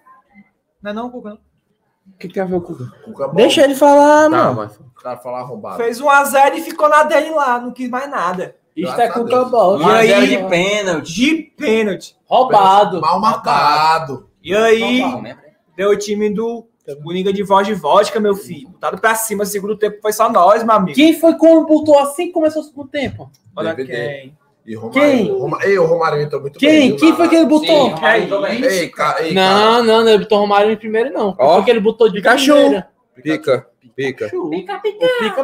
Não 0.83 0.91
é 0.91 0.95
não, 0.95 1.09
Cuca? 1.09 1.31
não. 1.31 1.37
O 1.37 2.19
que, 2.19 2.27
tem 2.29 2.43
a 2.43 2.47
ver 2.47 2.61
com 2.61 2.73
o 2.73 2.77
Cuca 3.05 3.29
bom. 3.29 3.35
Deixa 3.35 3.63
ele 3.63 3.77
falar, 3.77 4.25
Tá, 4.25 4.31
mano. 4.31 4.55
mas... 4.57 4.77
O 4.77 5.01
cara 5.01 5.17
falar 5.19 5.39
arrombado. 5.41 5.77
Fez 5.77 6.01
1 6.01 6.11
a 6.11 6.25
0 6.25 6.57
e 6.57 6.63
ficou 6.63 6.89
na 6.89 7.05
dele 7.05 7.31
lá, 7.31 7.61
não 7.61 7.71
quis 7.71 7.89
mais 7.89 8.11
nada. 8.11 8.57
É 8.85 9.05
a 9.05 9.13
Cuca 9.13 9.25
Deus. 9.37 9.51
Ball. 9.51 9.81
E 9.83 9.85
aí? 10.13 10.29
De 10.29 10.45
pênalti. 10.49 11.15
De 11.15 11.35
pênalti. 11.57 12.17
Roubado. 12.27 13.01
Mal 13.01 13.21
marcado. 13.21 14.29
E 14.43 14.55
aí, 14.55 15.01
Roubado, 15.01 15.23
né? 15.23 15.37
deu 15.77 15.91
o 15.91 15.97
time 15.97 16.31
do 16.31 16.67
Boninga 17.03 17.33
de 17.33 17.43
voz 17.43 17.67
de 17.67 17.75
vodka, 17.75 18.19
meu 18.19 18.35
filho. 18.35 18.69
Botaram 18.71 18.97
pra 18.97 19.15
cima, 19.15 19.45
segundo 19.45 19.77
tempo 19.77 19.99
foi 20.01 20.13
só 20.13 20.31
nós, 20.33 20.65
meu 20.65 20.75
amigo. 20.75 20.95
Quem 20.97 21.19
foi 21.19 21.35
como 21.37 21.67
botou 21.67 21.99
assim 21.99 22.27
que 22.29 22.33
começou 22.33 22.63
o 22.63 22.65
segundo 22.65 22.89
tempo? 22.89 23.31
Olha 23.55 23.75
DVD. 23.75 23.93
quem. 24.09 24.39
E 24.67 24.75
Romário, 24.75 25.01
Quem? 25.01 25.31
Roma- 25.33 25.59
Ei, 25.63 25.79
o 25.79 25.87
Romário 25.87 26.21
entrou 26.21 26.41
muito 26.43 26.59
bem. 26.61 26.69
Quem? 26.69 26.89
viu, 26.91 26.97
Quem 26.99 27.11
na- 27.11 27.17
foi 27.17 27.29
que 27.29 27.37
ele 27.37 27.47
botou? 27.47 27.89
Sim, 27.91 28.27
também. 28.29 28.65
Ei, 28.65 28.89
cara, 28.89 29.23
ei, 29.23 29.33
Não, 29.35 29.83
não, 29.83 30.03
não, 30.05 30.09
ele 30.11 30.19
botou 30.25 30.39
Romário 30.41 30.71
em 30.71 30.77
primeiro, 30.77 31.11
não. 31.13 31.35
Quem 31.35 31.45
Ó. 31.47 31.55
foi 31.57 31.65
que 31.65 31.71
ele 31.71 31.81
botou 31.81 32.09
de 32.09 32.15
Pikachu. 32.15 32.53
primeira? 32.55 32.89
Pica, 33.23 33.67
pica. 33.89 34.31
O 34.37 34.51
pica, 34.51 34.79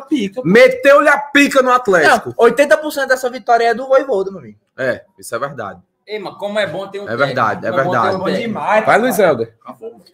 pica. 0.09 0.43
Meteu-lhe 0.45 1.09
a 1.09 1.19
pica 1.19 1.63
no 1.63 1.71
Atlético. 1.73 2.35
Não, 2.39 2.47
80% 2.49 3.07
dessa 3.07 3.29
vitória 3.31 3.65
é 3.65 3.75
do 3.75 3.87
Voivoda, 3.87 4.31
meu 4.31 4.41
amigo. 4.41 4.59
É, 4.79 5.03
isso 5.19 5.35
é 5.35 5.39
verdade. 5.39 5.81
Ei, 6.07 6.19
mas 6.19 6.35
como 6.37 6.59
é 6.59 6.67
bom 6.67 6.87
ter 6.89 7.01
um 7.01 7.09
É 7.09 7.17
verdade, 7.17 7.67
é 7.67 7.71
técnico, 7.71 7.91
verdade. 7.91 8.09
ter 8.11 8.15
um 8.15 8.19
Bom 8.19 8.25
técnico. 8.27 8.47
demais. 8.49 8.85
Vai, 8.85 8.99
Luiz 8.99 9.19
Helder. 9.19 9.55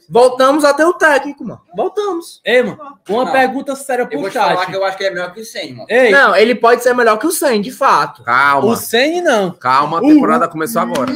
Voltamos 0.08 0.64
a 0.64 0.72
ter 0.72 0.84
o 0.84 0.92
técnico, 0.94 1.44
mano. 1.44 1.60
Voltamos. 1.76 2.40
Ei, 2.44 2.62
mano, 2.62 2.78
uma 3.08 3.24
Não. 3.24 3.32
pergunta 3.32 3.74
séria 3.74 4.02
Eu 4.02 4.20
pro 4.20 4.30
falar 4.30 4.56
chat. 4.58 4.66
que 4.70 4.76
eu 4.76 4.84
acho 4.84 4.96
que 4.96 5.04
é 5.04 5.10
melhor 5.10 5.32
que 5.34 5.40
o 5.40 5.44
100, 5.44 5.72
mano. 5.74 5.86
Ei, 5.88 6.12
Não, 6.12 6.36
ele 6.36 6.54
pode 6.54 6.82
ser 6.84 6.94
melhor 6.94 7.18
que 7.18 7.26
o 7.26 7.32
100, 7.32 7.60
de 7.60 7.72
fato. 7.72 8.22
Calma, 8.22 8.68
o 8.68 8.76
Senni 8.76 9.20
não. 9.20 9.50
calma, 9.50 9.98
a 9.98 10.00
temporada 10.00 10.46
começou 10.46 10.80
agora. 10.82 11.10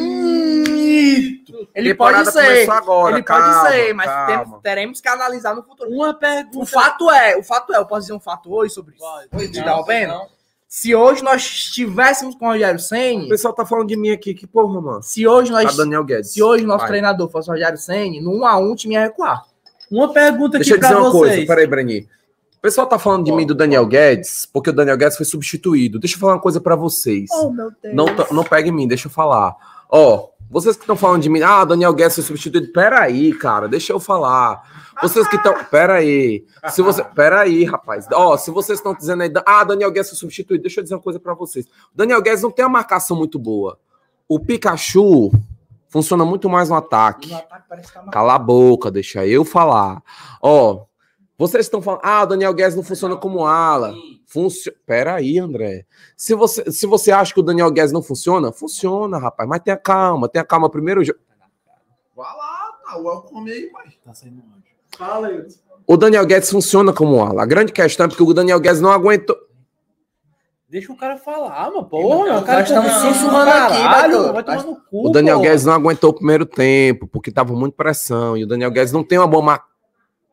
Ele 1.74 1.90
Temporada 1.90 2.30
pode 2.32 2.46
ser. 2.46 2.70
agora, 2.70 3.14
ele 3.16 3.22
calma, 3.22 3.60
pode 3.62 3.72
ser, 3.74 3.92
mas 3.94 4.06
calma. 4.06 4.60
teremos 4.62 5.00
que 5.00 5.08
analisar 5.08 5.54
no 5.54 5.62
futuro. 5.62 5.90
Uma 5.90 6.14
pergunta. 6.14 6.58
O 6.58 6.66
fato 6.66 7.10
é, 7.10 7.36
o 7.36 7.42
fato 7.42 7.72
é, 7.74 7.78
eu 7.78 7.86
posso 7.86 8.02
dizer 8.02 8.12
um 8.14 8.20
fato 8.20 8.52
hoje 8.52 8.72
sobre 8.74 8.94
isso. 8.96 9.04
Oi, 9.32 9.48
te 9.48 9.54
Não, 9.56 9.60
interrompendo? 9.62 10.12
não. 10.12 10.26
Se 10.68 10.92
hoje 10.94 11.22
nós 11.22 11.40
estivéssemos 11.42 12.34
com 12.34 12.46
o 12.46 12.48
Rogério 12.48 12.76
O 12.80 12.82
Senni, 12.82 13.28
pessoal 13.28 13.54
tá 13.54 13.64
falando 13.64 13.86
de 13.86 13.96
mim 13.96 14.10
aqui, 14.10 14.34
que 14.34 14.44
porra, 14.46 14.80
mano. 14.80 15.02
se 15.02 15.26
hoje 15.26 15.52
Tá 15.52 15.62
nós 15.62 15.76
Daniel 15.76 16.02
Guedes. 16.02 16.32
se 16.32 16.42
hoje 16.42 16.64
o 16.64 16.66
nosso 16.66 16.80
Vai. 16.80 16.88
treinador 16.88 17.28
fosse 17.30 17.48
o 17.48 17.52
Rogério 17.52 17.78
Senni, 17.78 18.20
no 18.20 18.32
1 18.40 18.44
a 18.46 18.58
1 18.58 18.72
o 18.72 18.74
time 18.76 18.94
ia 18.94 19.02
recuar. 19.02 19.42
Uma 19.90 20.12
pergunta 20.12 20.56
aqui 20.56 20.64
Deixa 20.68 20.74
eu 20.74 20.78
pra 20.80 20.88
dizer 20.88 21.00
uma 21.00 21.10
vocês. 21.10 21.34
coisa, 21.36 21.46
peraí, 21.46 21.66
Breni. 21.68 22.08
O 22.56 22.60
pessoal 22.64 22.86
tá 22.88 22.98
falando 22.98 23.24
de 23.24 23.30
mim 23.30 23.46
do 23.46 23.54
Daniel 23.54 23.86
Guedes, 23.86 24.46
porque 24.52 24.70
o 24.70 24.72
Daniel 24.72 24.96
Guedes 24.96 25.16
foi 25.16 25.26
substituído. 25.26 26.00
Deixa 26.00 26.16
eu 26.16 26.20
falar 26.20 26.32
uma 26.32 26.40
coisa 26.40 26.60
pra 26.60 26.74
vocês. 26.74 27.30
Oh, 27.30 27.50
meu 27.50 27.70
Deus. 27.80 27.94
Não, 27.94 28.06
tá- 28.06 28.26
não 28.32 28.42
pegue 28.42 28.70
em 28.70 28.72
mim, 28.72 28.88
deixa 28.88 29.06
eu 29.06 29.12
falar. 29.12 29.54
Ó, 29.88 30.30
vocês 30.54 30.76
que 30.76 30.84
estão 30.84 30.94
falando 30.94 31.20
de 31.20 31.28
mim, 31.28 31.42
ah, 31.42 31.64
Daniel 31.64 31.92
Guedes 31.92 32.14
foi 32.14 32.22
substituído. 32.22 32.72
Peraí, 32.72 33.34
cara, 33.34 33.66
deixa 33.66 33.92
eu 33.92 33.98
falar. 33.98 34.62
Vocês 35.02 35.26
que 35.26 35.34
estão. 35.34 35.52
Peraí. 35.64 36.44
Se 36.70 36.80
você. 36.80 37.02
Peraí, 37.02 37.64
rapaz. 37.64 38.06
Ó, 38.12 38.36
se 38.36 38.52
vocês 38.52 38.78
estão 38.78 38.94
dizendo 38.94 39.24
aí, 39.24 39.32
ah, 39.44 39.64
Daniel 39.64 39.90
Guedes 39.90 40.10
foi 40.10 40.18
substituído, 40.18 40.62
deixa 40.62 40.78
eu 40.78 40.84
dizer 40.84 40.94
uma 40.94 41.02
coisa 41.02 41.18
pra 41.18 41.34
vocês. 41.34 41.66
O 41.66 41.96
Daniel 41.96 42.22
Guedes 42.22 42.42
não 42.42 42.52
tem 42.52 42.64
uma 42.64 42.70
marcação 42.70 43.16
muito 43.16 43.36
boa. 43.36 43.80
O 44.28 44.38
Pikachu 44.38 45.32
funciona 45.88 46.24
muito 46.24 46.48
mais 46.48 46.68
no 46.68 46.76
ataque. 46.76 47.36
Cala 48.12 48.36
a 48.36 48.38
boca, 48.38 48.92
deixa 48.92 49.26
eu 49.26 49.44
falar. 49.44 50.04
Ó, 50.40 50.84
vocês 51.36 51.66
estão 51.66 51.82
falando, 51.82 52.02
ah, 52.04 52.24
Daniel 52.24 52.54
Guedes 52.54 52.76
não 52.76 52.84
funciona 52.84 53.16
como 53.16 53.44
ala. 53.44 53.92
Funcio... 54.26 54.72
Pera 54.86 55.14
aí, 55.14 55.38
André. 55.38 55.86
Se 56.16 56.34
você, 56.34 56.70
se 56.70 56.86
você 56.86 57.12
acha 57.12 57.32
que 57.32 57.40
o 57.40 57.42
Daniel 57.42 57.70
Guedes 57.70 57.92
não 57.92 58.02
funciona, 58.02 58.52
funciona, 58.52 59.18
rapaz. 59.18 59.48
Mas 59.48 59.60
tenha 59.60 59.76
calma, 59.76 60.28
tenha 60.28 60.44
calma. 60.44 60.70
Primeiro 60.70 61.04
jogo. 61.04 61.18
Vai 62.16 62.26
lá, 62.26 62.70
tá, 62.84 62.98
o 62.98 63.44
aí, 63.46 63.70
pai. 63.70 63.86
Fala 64.96 65.28
aí. 65.28 65.44
O 65.86 65.96
Daniel 65.96 66.24
Guedes 66.24 66.50
funciona 66.50 66.92
como 66.92 67.22
ala. 67.22 67.42
A 67.42 67.46
grande 67.46 67.72
questão 67.72 68.06
é 68.06 68.08
porque 68.08 68.22
o 68.22 68.32
Daniel 68.32 68.60
Guedes 68.60 68.80
não 68.80 68.90
aguentou. 68.90 69.36
Deixa 70.68 70.92
o 70.92 70.96
cara 70.96 71.16
falar, 71.16 71.70
mano. 71.70 71.84
Porra, 71.84 72.38
o 72.38 72.44
cara 72.44 72.64
tá 72.64 73.00
sussurrando 73.00 73.50
aqui, 73.50 73.82
caralho, 73.82 74.18
Beto. 74.18 74.32
Vai 74.32 74.42
tomar 74.42 74.64
no 74.64 74.76
cu. 74.76 75.08
O 75.08 75.10
Daniel 75.10 75.36
porra. 75.36 75.48
Guedes 75.48 75.64
não 75.64 75.72
aguentou 75.74 76.10
o 76.10 76.14
primeiro 76.14 76.46
tempo, 76.46 77.06
porque 77.06 77.30
tava 77.30 77.52
muito 77.52 77.74
pressão. 77.74 78.36
E 78.36 78.44
o 78.44 78.46
Daniel 78.46 78.70
Guedes 78.70 78.92
não 78.92 79.04
tem 79.04 79.18
uma 79.18 79.26
boa 79.26 79.42
mar... 79.42 79.73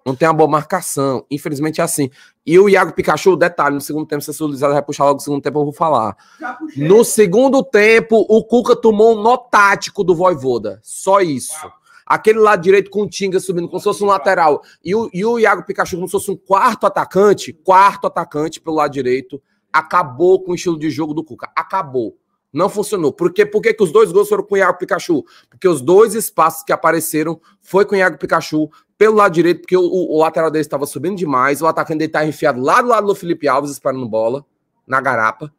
não 0.05 0.15
tem 0.15 0.27
uma 0.27 0.33
boa 0.33 0.49
marcação. 0.49 1.25
Infelizmente 1.29 1.81
é 1.81 1.83
assim. 1.83 2.09
E 2.45 2.57
o 2.57 2.67
Iago 2.67 2.93
Pikachu, 2.93 3.35
detalhe, 3.35 3.75
no 3.75 3.81
segundo 3.81 4.07
tempo, 4.07 4.21
se 4.21 4.43
o 4.43 4.47
Luizado 4.47 4.73
vai 4.73 4.81
puxar 4.81 5.05
logo 5.05 5.15
no 5.15 5.21
segundo 5.21 5.41
tempo, 5.41 5.59
eu 5.59 5.63
vou 5.65 5.73
falar. 5.73 6.15
No 6.75 7.03
segundo 7.03 7.63
tempo, 7.63 8.25
o 8.27 8.43
Cuca 8.43 8.75
tomou 8.75 9.17
um 9.17 9.21
nó 9.21 9.37
tático 9.37 10.03
do 10.03 10.15
Voivoda. 10.15 10.79
Só 10.81 11.21
isso. 11.21 11.53
Aquele 12.05 12.39
lado 12.39 12.61
direito 12.61 12.89
com 12.89 13.03
o 13.03 13.09
Tinga 13.09 13.39
subindo, 13.39 13.67
como 13.67 13.79
se 13.79 13.85
fosse 13.85 14.03
um 14.03 14.07
lateral. 14.07 14.61
E 14.83 14.93
o, 14.93 15.09
e 15.13 15.23
o 15.23 15.39
Iago 15.39 15.63
Pikachu, 15.63 15.95
como 15.95 16.07
se 16.07 16.11
fosse 16.11 16.31
um 16.31 16.35
quarto 16.35 16.85
atacante, 16.85 17.53
quarto 17.53 18.07
atacante 18.07 18.59
pelo 18.59 18.75
lado 18.77 18.91
direito, 18.91 19.41
acabou 19.71 20.43
com 20.43 20.51
o 20.51 20.55
estilo 20.55 20.77
de 20.77 20.89
jogo 20.89 21.13
do 21.13 21.23
Cuca. 21.23 21.49
Acabou. 21.55 22.17
Não 22.51 22.67
funcionou. 22.67 23.13
Por 23.13 23.31
quê? 23.31 23.45
Por 23.45 23.61
que, 23.61 23.73
que 23.73 23.83
os 23.83 23.93
dois 23.93 24.11
gols 24.11 24.27
foram 24.27 24.43
com 24.43 24.55
o 24.55 24.57
Iago 24.57 24.77
Pikachu? 24.77 25.23
Porque 25.49 25.67
os 25.67 25.81
dois 25.81 26.15
espaços 26.15 26.63
que 26.63 26.73
apareceram 26.73 27.39
foi 27.61 27.85
com 27.85 27.95
o 27.95 27.97
Iago 27.97 28.17
Pikachu 28.17 28.69
pelo 29.01 29.15
lado 29.15 29.31
direito, 29.33 29.61
porque 29.61 29.75
o, 29.75 29.81
o- 29.81 30.15
o 30.15 30.19
lateral 30.19 30.51
dele 30.51 30.61
estava 30.61 30.85
subindo 30.85 31.17
demais, 31.17 31.59
o 31.59 31.65
atacante 31.65 31.97
dele 31.97 32.09
estava 32.09 32.25
enfiado 32.27 32.61
lá 32.61 32.83
do 32.83 32.87
lado 32.89 33.07
do 33.07 33.15
Felipe 33.15 33.47
Alves, 33.47 33.71
esperando 33.71 34.07
bola, 34.07 34.45
na 34.85 35.01
garapa. 35.01 35.51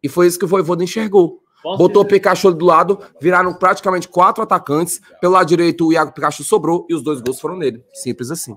E 0.00 0.08
foi 0.08 0.28
isso 0.28 0.38
que 0.38 0.44
o 0.44 0.48
Voivoda 0.48 0.84
enxergou. 0.84 1.42
Posso 1.64 1.78
Botou 1.78 2.02
o 2.02 2.04
dizer- 2.04 2.18
Pikachu 2.20 2.52
do 2.52 2.64
lado, 2.64 3.00
viraram 3.20 3.52
praticamente 3.54 4.06
quatro 4.06 4.40
atacantes. 4.44 5.00
Pelo 5.20 5.32
lado 5.32 5.48
direito, 5.48 5.84
o 5.84 5.92
Iago 5.92 6.12
Pikachu 6.12 6.44
sobrou 6.44 6.86
e 6.88 6.94
os 6.94 7.02
dois 7.02 7.20
gols 7.20 7.40
foram 7.40 7.56
nele. 7.56 7.84
Simples 7.92 8.30
assim. 8.30 8.56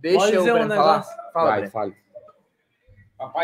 Deixa 0.00 0.18
Pode 0.20 0.32
eu 0.32 0.38
dizer 0.40 0.52
um 0.52 0.54
Breno, 0.54 0.74
falar. 0.74 0.92
negócio? 0.94 1.16
Fala, 1.34 1.50
Vai, 1.50 1.68
fale. 1.68 1.94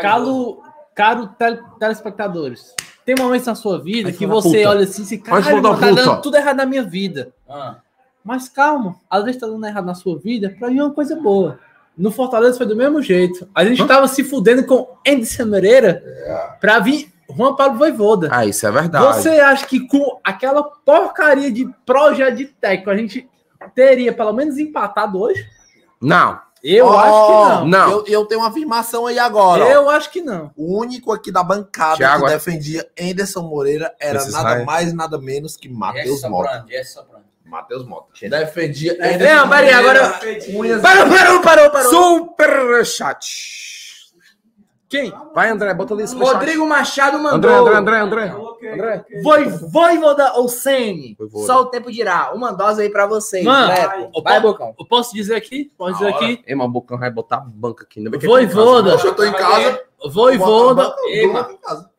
Calo, 0.01 0.63
caro 0.95 1.27
tel- 1.37 1.63
telespectadores, 1.79 2.73
tem 3.05 3.13
momentos 3.19 3.45
na 3.45 3.53
sua 3.53 3.79
vida 3.79 4.09
Vai 4.09 4.17
que 4.17 4.25
você 4.25 4.57
puta. 4.57 4.69
olha 4.69 4.83
assim 4.85 5.03
e 5.03 5.05
se 5.05 5.23
mano, 5.29 5.77
tá 5.77 5.91
dando 5.91 6.21
tudo 6.23 6.37
errado 6.37 6.57
na 6.57 6.65
minha 6.65 6.81
vida. 6.83 7.33
Ah, 7.47 7.81
Mas 8.25 8.49
calma, 8.49 8.95
às 9.07 9.23
vezes 9.23 9.39
tá 9.39 9.45
dando 9.45 9.65
errado 9.67 9.85
na 9.85 9.93
sua 9.93 10.17
vida, 10.17 10.53
pra 10.57 10.69
mim 10.69 10.79
é 10.79 10.83
uma 10.83 10.93
coisa 10.93 11.15
boa. 11.15 11.59
No 11.95 12.11
Fortaleza 12.11 12.57
foi 12.57 12.65
do 12.65 12.75
mesmo 12.75 13.01
jeito. 13.01 13.47
A 13.53 13.63
gente 13.63 13.85
tava 13.85 14.07
se 14.07 14.23
fudendo 14.23 14.65
com 14.65 14.97
Anderson 15.07 15.45
Moreira 15.45 16.03
pra 16.59 16.79
vir 16.79 17.13
Juan 17.29 17.55
Paulo 17.55 17.77
Voivoda. 17.77 18.27
Ah, 18.31 18.45
isso 18.45 18.65
é 18.67 18.71
verdade. 18.71 19.05
Você 19.21 19.29
acha 19.29 19.65
que 19.67 19.87
com 19.87 20.19
aquela 20.23 20.63
porcaria 20.63 21.51
de 21.51 21.69
projeto 21.85 22.35
de 22.35 22.45
técnico 22.45 22.89
a 22.89 22.97
gente 22.97 23.29
teria 23.75 24.11
pelo 24.11 24.33
menos 24.33 24.57
empatado 24.57 25.19
hoje? 25.21 25.45
Não. 26.01 26.43
Eu 26.63 26.87
Ó, 26.87 26.97
acho 26.99 27.27
que 27.27 27.49
não. 27.49 27.67
Não. 27.67 27.91
Eu, 27.91 28.05
eu 28.07 28.25
tenho 28.25 28.41
uma 28.41 28.49
afirmação 28.49 29.05
aí 29.05 29.19
agora. 29.19 29.63
ó. 29.65 29.67
Eu 29.69 29.87
acho 29.87 30.09
que 30.11 30.19
não. 30.19 30.49
O 30.57 30.77
único 30.79 31.11
aqui 31.11 31.31
da 31.31 31.43
bancada 31.43 31.97
Thiago, 31.97 32.25
que 32.25 32.31
é? 32.31 32.33
defendia 32.33 32.89
Anderson 32.99 33.43
Moreira 33.43 33.93
era 33.99 34.25
nada 34.31 34.49
raios. 34.49 34.65
mais, 34.65 34.91
nada 34.93 35.17
menos 35.19 35.55
que 35.55 35.69
Matheus 35.69 36.23
Mota. 36.23 36.49
Soprano. 36.49 36.65
Matheus 37.45 37.85
Mota. 37.85 38.07
Defendia 38.29 38.97
Não, 38.97 39.49
peraí, 39.49 39.71
agora. 39.71 40.19
Unhas- 40.49 40.81
Parou, 40.81 41.07
parou, 41.09 41.41
parou, 41.41 41.69
parou. 41.71 41.89
Superchat. 41.89 43.25
Quem? 44.87 45.11
Vai, 45.33 45.49
André, 45.49 45.73
bota 45.73 45.93
ali 45.93 46.03
esse. 46.03 46.15
Rodrigo 46.15 46.65
Machado 46.67 47.17
mandou. 47.17 47.51
André, 47.51 47.75
André, 47.75 47.99
André, 47.99 48.23
André. 48.29 48.73
André. 48.73 49.05
Voi, 49.23 49.45
Voivoda 49.45 50.33
ou 50.33 50.47
Sene? 50.47 51.17
Só 51.45 51.61
o 51.61 51.65
tempo 51.65 51.91
dirá. 51.91 52.31
Uma 52.33 52.51
dose 52.51 52.83
aí 52.83 52.89
pra 52.89 53.05
vocês. 53.07 53.43
Mano, 53.43 53.73
eu 53.73 54.21
Vai, 54.21 54.39
po- 54.41 54.47
Bocão. 54.53 54.75
Eu 54.79 54.85
posso 54.85 55.13
dizer 55.13 55.35
aqui? 55.35 55.71
Posso 55.77 55.93
dizer 55.97 56.13
aqui? 56.13 56.43
Ei, 56.45 56.55
mas 56.55 56.67
o 56.67 56.69
Bocão 56.69 56.97
vai 56.99 57.09
botar 57.09 57.37
a 57.37 57.39
banca 57.41 57.83
aqui. 57.83 57.99
Ainda 57.99 58.11
bem 58.11 58.19
que 58.19 58.27
Voivoda. 58.27 58.91
Poxa, 58.91 59.07
eu 59.07 59.15
tô 59.15 59.23
em 59.23 59.33
casa. 59.33 59.81
Voivoda. 60.07 60.95
Ei. 61.07 61.25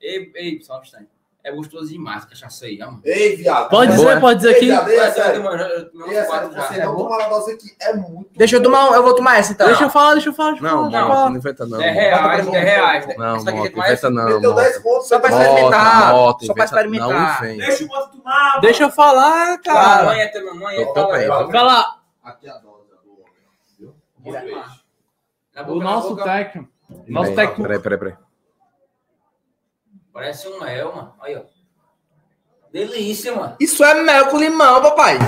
Ei, 0.00 0.32
ei, 0.36 0.60
só 0.62 0.78
um 0.78 0.82
instante. 0.82 1.08
É 1.46 1.52
gostoso 1.52 1.88
demais, 1.88 2.24
cachaça 2.24 2.66
aí, 2.66 2.76
mano. 2.76 3.00
Ei, 3.04 3.36
viado. 3.36 3.68
Pode 3.68 3.92
Boa. 3.94 4.04
dizer, 4.08 4.20
pode 4.20 4.36
dizer 4.40 4.48
Ei, 4.50 4.56
aqui. 4.56 4.66
viado, 4.66 4.90
é 4.90 4.96
Ué, 4.98 5.10
sério. 5.12 5.44
mano, 5.44 5.62
eu- 5.62 5.68
eu 5.78 5.90
tomei 5.92 6.08
Ei, 6.08 6.10
uns 6.10 6.26
sério, 6.26 6.28
quatro 6.28 6.52
já. 6.52 6.62
Você 6.66 6.84
não 6.84 6.96
tomar 6.96 7.18
negócio 7.18 7.54
aqui 7.54 7.76
muito. 7.94 8.30
Deixa 8.36 8.56
eu 8.56 8.62
tomar. 8.64 8.92
Eu 8.92 9.02
vou 9.04 9.14
tomar 9.14 9.38
essa 9.38 9.52
então. 9.52 9.66
Deixa 9.68 9.84
eu 9.84 9.90
falar, 9.90 10.14
deixa 10.14 10.28
eu 10.28 10.34
falar. 10.34 10.50
Deixa 10.50 10.64
Não, 10.64 10.90
falar, 10.90 11.08
não, 11.08 11.30
não 11.30 11.36
inventa 11.36 11.66
não. 11.66 11.80
É 11.80 11.90
reais, 11.92 12.48
é 12.48 12.58
reais. 12.58 13.06
Não, 13.16 13.34
aqui 13.36 13.44
Mota, 13.52 13.68
é 13.68 13.76
mais- 13.76 13.90
inventa 13.92 14.10
não. 14.10 14.24
Meteu 14.24 14.50
Mota. 14.50 14.62
10 14.62 14.78
pontos. 14.82 15.08
Só 15.08 15.20
pra 15.20 15.30
experimentar. 15.30 16.10
Só 16.10 16.34
pra 16.34 16.44
inventa- 16.44 16.64
experimentar. 16.64 17.42
Não. 17.42 17.56
Deixa 17.58 17.84
o 17.84 17.90
outro 17.92 18.18
tomar. 18.18 18.60
Deixa 18.60 18.82
eu 18.82 18.90
falar, 18.90 19.58
cara. 19.58 20.16
é 20.18 20.40
mamãe, 20.42 20.76
é 20.78 20.84
tô 20.86 20.94
bem, 20.94 21.04
tua- 21.04 21.22
eu 21.22 21.46
tô 21.46 21.52
Vai 21.52 21.62
lá, 21.62 21.96
Aqui 22.24 22.48
é 22.48 22.50
a 22.50 22.54
dose 22.54 22.88
do 23.04 23.12
homem. 23.12 24.42
viu? 25.64 25.74
O 25.74 25.78
nosso 25.80 26.16
técnico. 26.16 26.68
Nosso 27.06 27.34
técnico. 27.36 27.62
Peraí, 27.62 27.78
peraí, 27.78 27.98
peraí. 27.98 28.14
Parece 30.16 30.48
um 30.48 30.58
mel, 30.58 30.94
mano. 30.96 31.12
Aí, 31.20 31.36
ó. 31.36 31.42
Delícia, 32.72 33.36
mano. 33.36 33.54
Isso 33.60 33.84
é 33.84 34.02
mel 34.02 34.28
com 34.28 34.38
limão, 34.38 34.80
papai. 34.80 35.18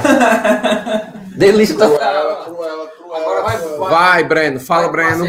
Delícia. 1.36 1.76
Cruela, 1.76 2.44
cruela, 2.46 2.88
cruela. 2.88 3.16
Agora 3.18 3.42
vai. 3.42 3.58
Vai, 3.90 4.24
Breno. 4.24 4.58
Fala, 4.58 4.88
Breno. 4.88 5.26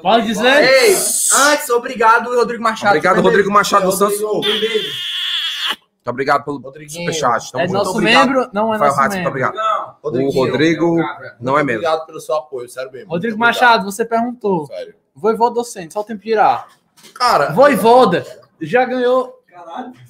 Pode 0.00 0.28
dizer? 0.28 0.64
Ei, 0.64 0.94
antes, 0.94 1.68
obrigado, 1.68 2.34
Rodrigo 2.34 2.62
Machado. 2.62 2.96
Obrigado, 2.96 3.20
Rodrigo 3.20 3.50
Machado 3.50 3.84
dos 3.84 3.98
Santos. 3.98 4.18
Rodrigo. 4.18 4.64
Muito 4.64 6.08
obrigado 6.10 6.44
pelo 6.44 6.62
superchat. 6.88 7.50
É 7.54 7.68
nosso 7.68 7.90
Obrigado. 7.90 8.28
membro? 8.28 8.48
Não 8.50 8.72
é 8.72 8.78
Rafael 8.78 8.92
nosso 8.92 9.00
muito 9.00 9.14
membro. 9.14 9.28
obrigado. 9.28 9.96
O. 10.02 10.30
Rodrigo 10.30 10.96
não 11.38 11.58
é 11.58 11.62
mesmo. 11.62 11.80
Obrigado 11.82 12.06
pelo 12.06 12.20
seu 12.20 12.34
apoio, 12.34 12.66
sério 12.66 12.90
mesmo. 12.90 13.10
Rodrigo 13.10 13.38
Machado, 13.38 13.84
você 13.84 14.06
perguntou. 14.06 14.64
Sério. 14.68 14.94
Voivoda 15.14 15.56
docente, 15.56 15.92
só 15.92 16.00
o 16.00 16.04
tempo 16.04 16.22
de 16.22 16.30
irá. 16.30 16.66
Cara, 17.14 17.50
Voivoda 17.52 18.24
já 18.60 18.84
ganhou 18.84 19.34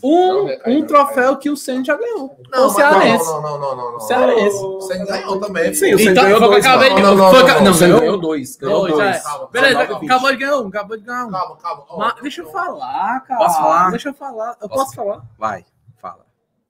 Um, 0.03 0.49
um 0.67 0.85
troféu 0.87 1.37
que 1.37 1.49
o 1.49 1.57
Senna 1.57 1.85
já 1.85 1.97
ganhou. 1.97 2.25
o 2.27 2.37
mas- 2.51 2.73
Cearense. 2.73 3.25
Não, 3.27 3.41
não, 3.43 3.59
não, 3.61 3.77
não, 3.77 3.91
não. 3.93 3.97
O 3.97 4.01
Cearense. 4.01 4.59
Você 4.59 4.99
ganhou 5.05 5.39
também. 5.41 5.73
Sim, 5.73 5.85
o 5.85 5.89
Então, 5.89 5.99
Senna 6.01 6.23
ganhou 6.23 6.37
o 6.37 6.39
que 6.41 6.45
eu 6.47 6.51
dois. 6.51 6.67
acabei 6.67 6.89
de- 6.95 7.03
não, 7.03 7.15
não, 7.15 7.29
o 7.29 7.33
não, 7.33 7.47
não, 7.47 7.61
não, 7.63 7.71
O 7.71 7.75
Senna 7.75 7.87
ganhou 7.87 8.01
ganhou 8.01 8.19
dois. 8.21 8.57
Ganhou 8.57 8.81
Dois, 8.81 8.95
dois. 8.95 9.17
é. 9.17 9.21
Calma, 9.21 9.49
Beleza, 9.53 9.81
acabou 9.83 10.31
de 10.33 10.37
ganhar 10.37 10.57
um, 10.59 10.67
acabou 10.67 10.97
de 10.97 11.03
ganhar 11.05 11.27
um. 11.27 11.31
Calma, 11.31 11.57
calma. 11.59 12.15
Deixa 12.23 12.43
eu 12.43 12.47
falar, 12.51 13.21
cara. 13.21 13.39
Posso 13.39 13.57
falar? 13.59 13.91
Deixa 13.91 14.09
eu 14.09 14.15
falar. 14.15 14.57
Eu 14.61 14.69
posso 14.69 14.95
falar. 14.97 15.23
Vai. 15.39 15.65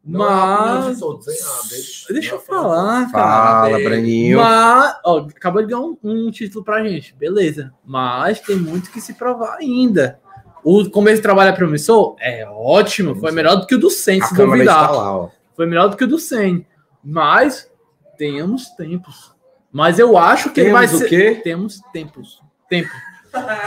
Não 0.09 0.24
é 0.24 0.29
Mas. 0.29 1.03
hein? 1.03 1.09
Ah, 1.11 1.61
deixa- 1.68 2.12
eu 2.35 2.37
não, 2.39 2.45
falar, 2.45 3.11
cara. 3.11 3.62
Fala, 3.70 3.79
Breninho. 3.79 4.39
Mas, 4.39 4.97
ó, 5.05 5.18
acabou 5.18 5.62
de 5.62 5.68
ganhar 5.68 5.81
um, 5.81 5.99
um 6.05 6.31
título 6.31 6.64
pra 6.64 6.81
gente, 6.85 7.12
beleza. 7.16 7.72
Mas 7.85 8.39
tem 8.41 8.55
muito 8.55 8.89
que 8.93 9.01
se 9.01 9.14
provar 9.14 9.57
ainda. 9.59 10.20
O 10.68 10.90
começo 10.90 11.18
de 11.18 11.22
trabalho 11.22 11.50
é 11.50 11.52
promissor? 11.52 12.16
É 12.18 12.44
ótimo, 12.44 13.14
foi 13.14 13.30
melhor 13.30 13.54
do 13.54 13.68
que 13.68 13.76
o 13.76 13.78
do 13.78 13.88
Sen, 13.88 14.20
se 14.20 14.34
duvidar. 14.34 14.92
lá. 14.92 15.28
Foi 15.54 15.64
melhor 15.64 15.86
do 15.86 15.96
que 15.96 16.02
o 16.02 16.08
do 16.08 16.18
Sen. 16.18 16.66
Mas 17.04 17.70
temos 18.18 18.70
tempos. 18.70 19.32
Mas 19.70 20.00
eu 20.00 20.18
acho 20.18 20.50
que 20.50 20.62
ele 20.62 20.72
vai 20.72 20.88
Temos 20.88 21.00
o 21.00 21.04
ser. 21.04 21.08
quê? 21.08 21.40
Temos 21.44 21.80
tempos. 21.92 22.42
Tempo. 22.68 22.90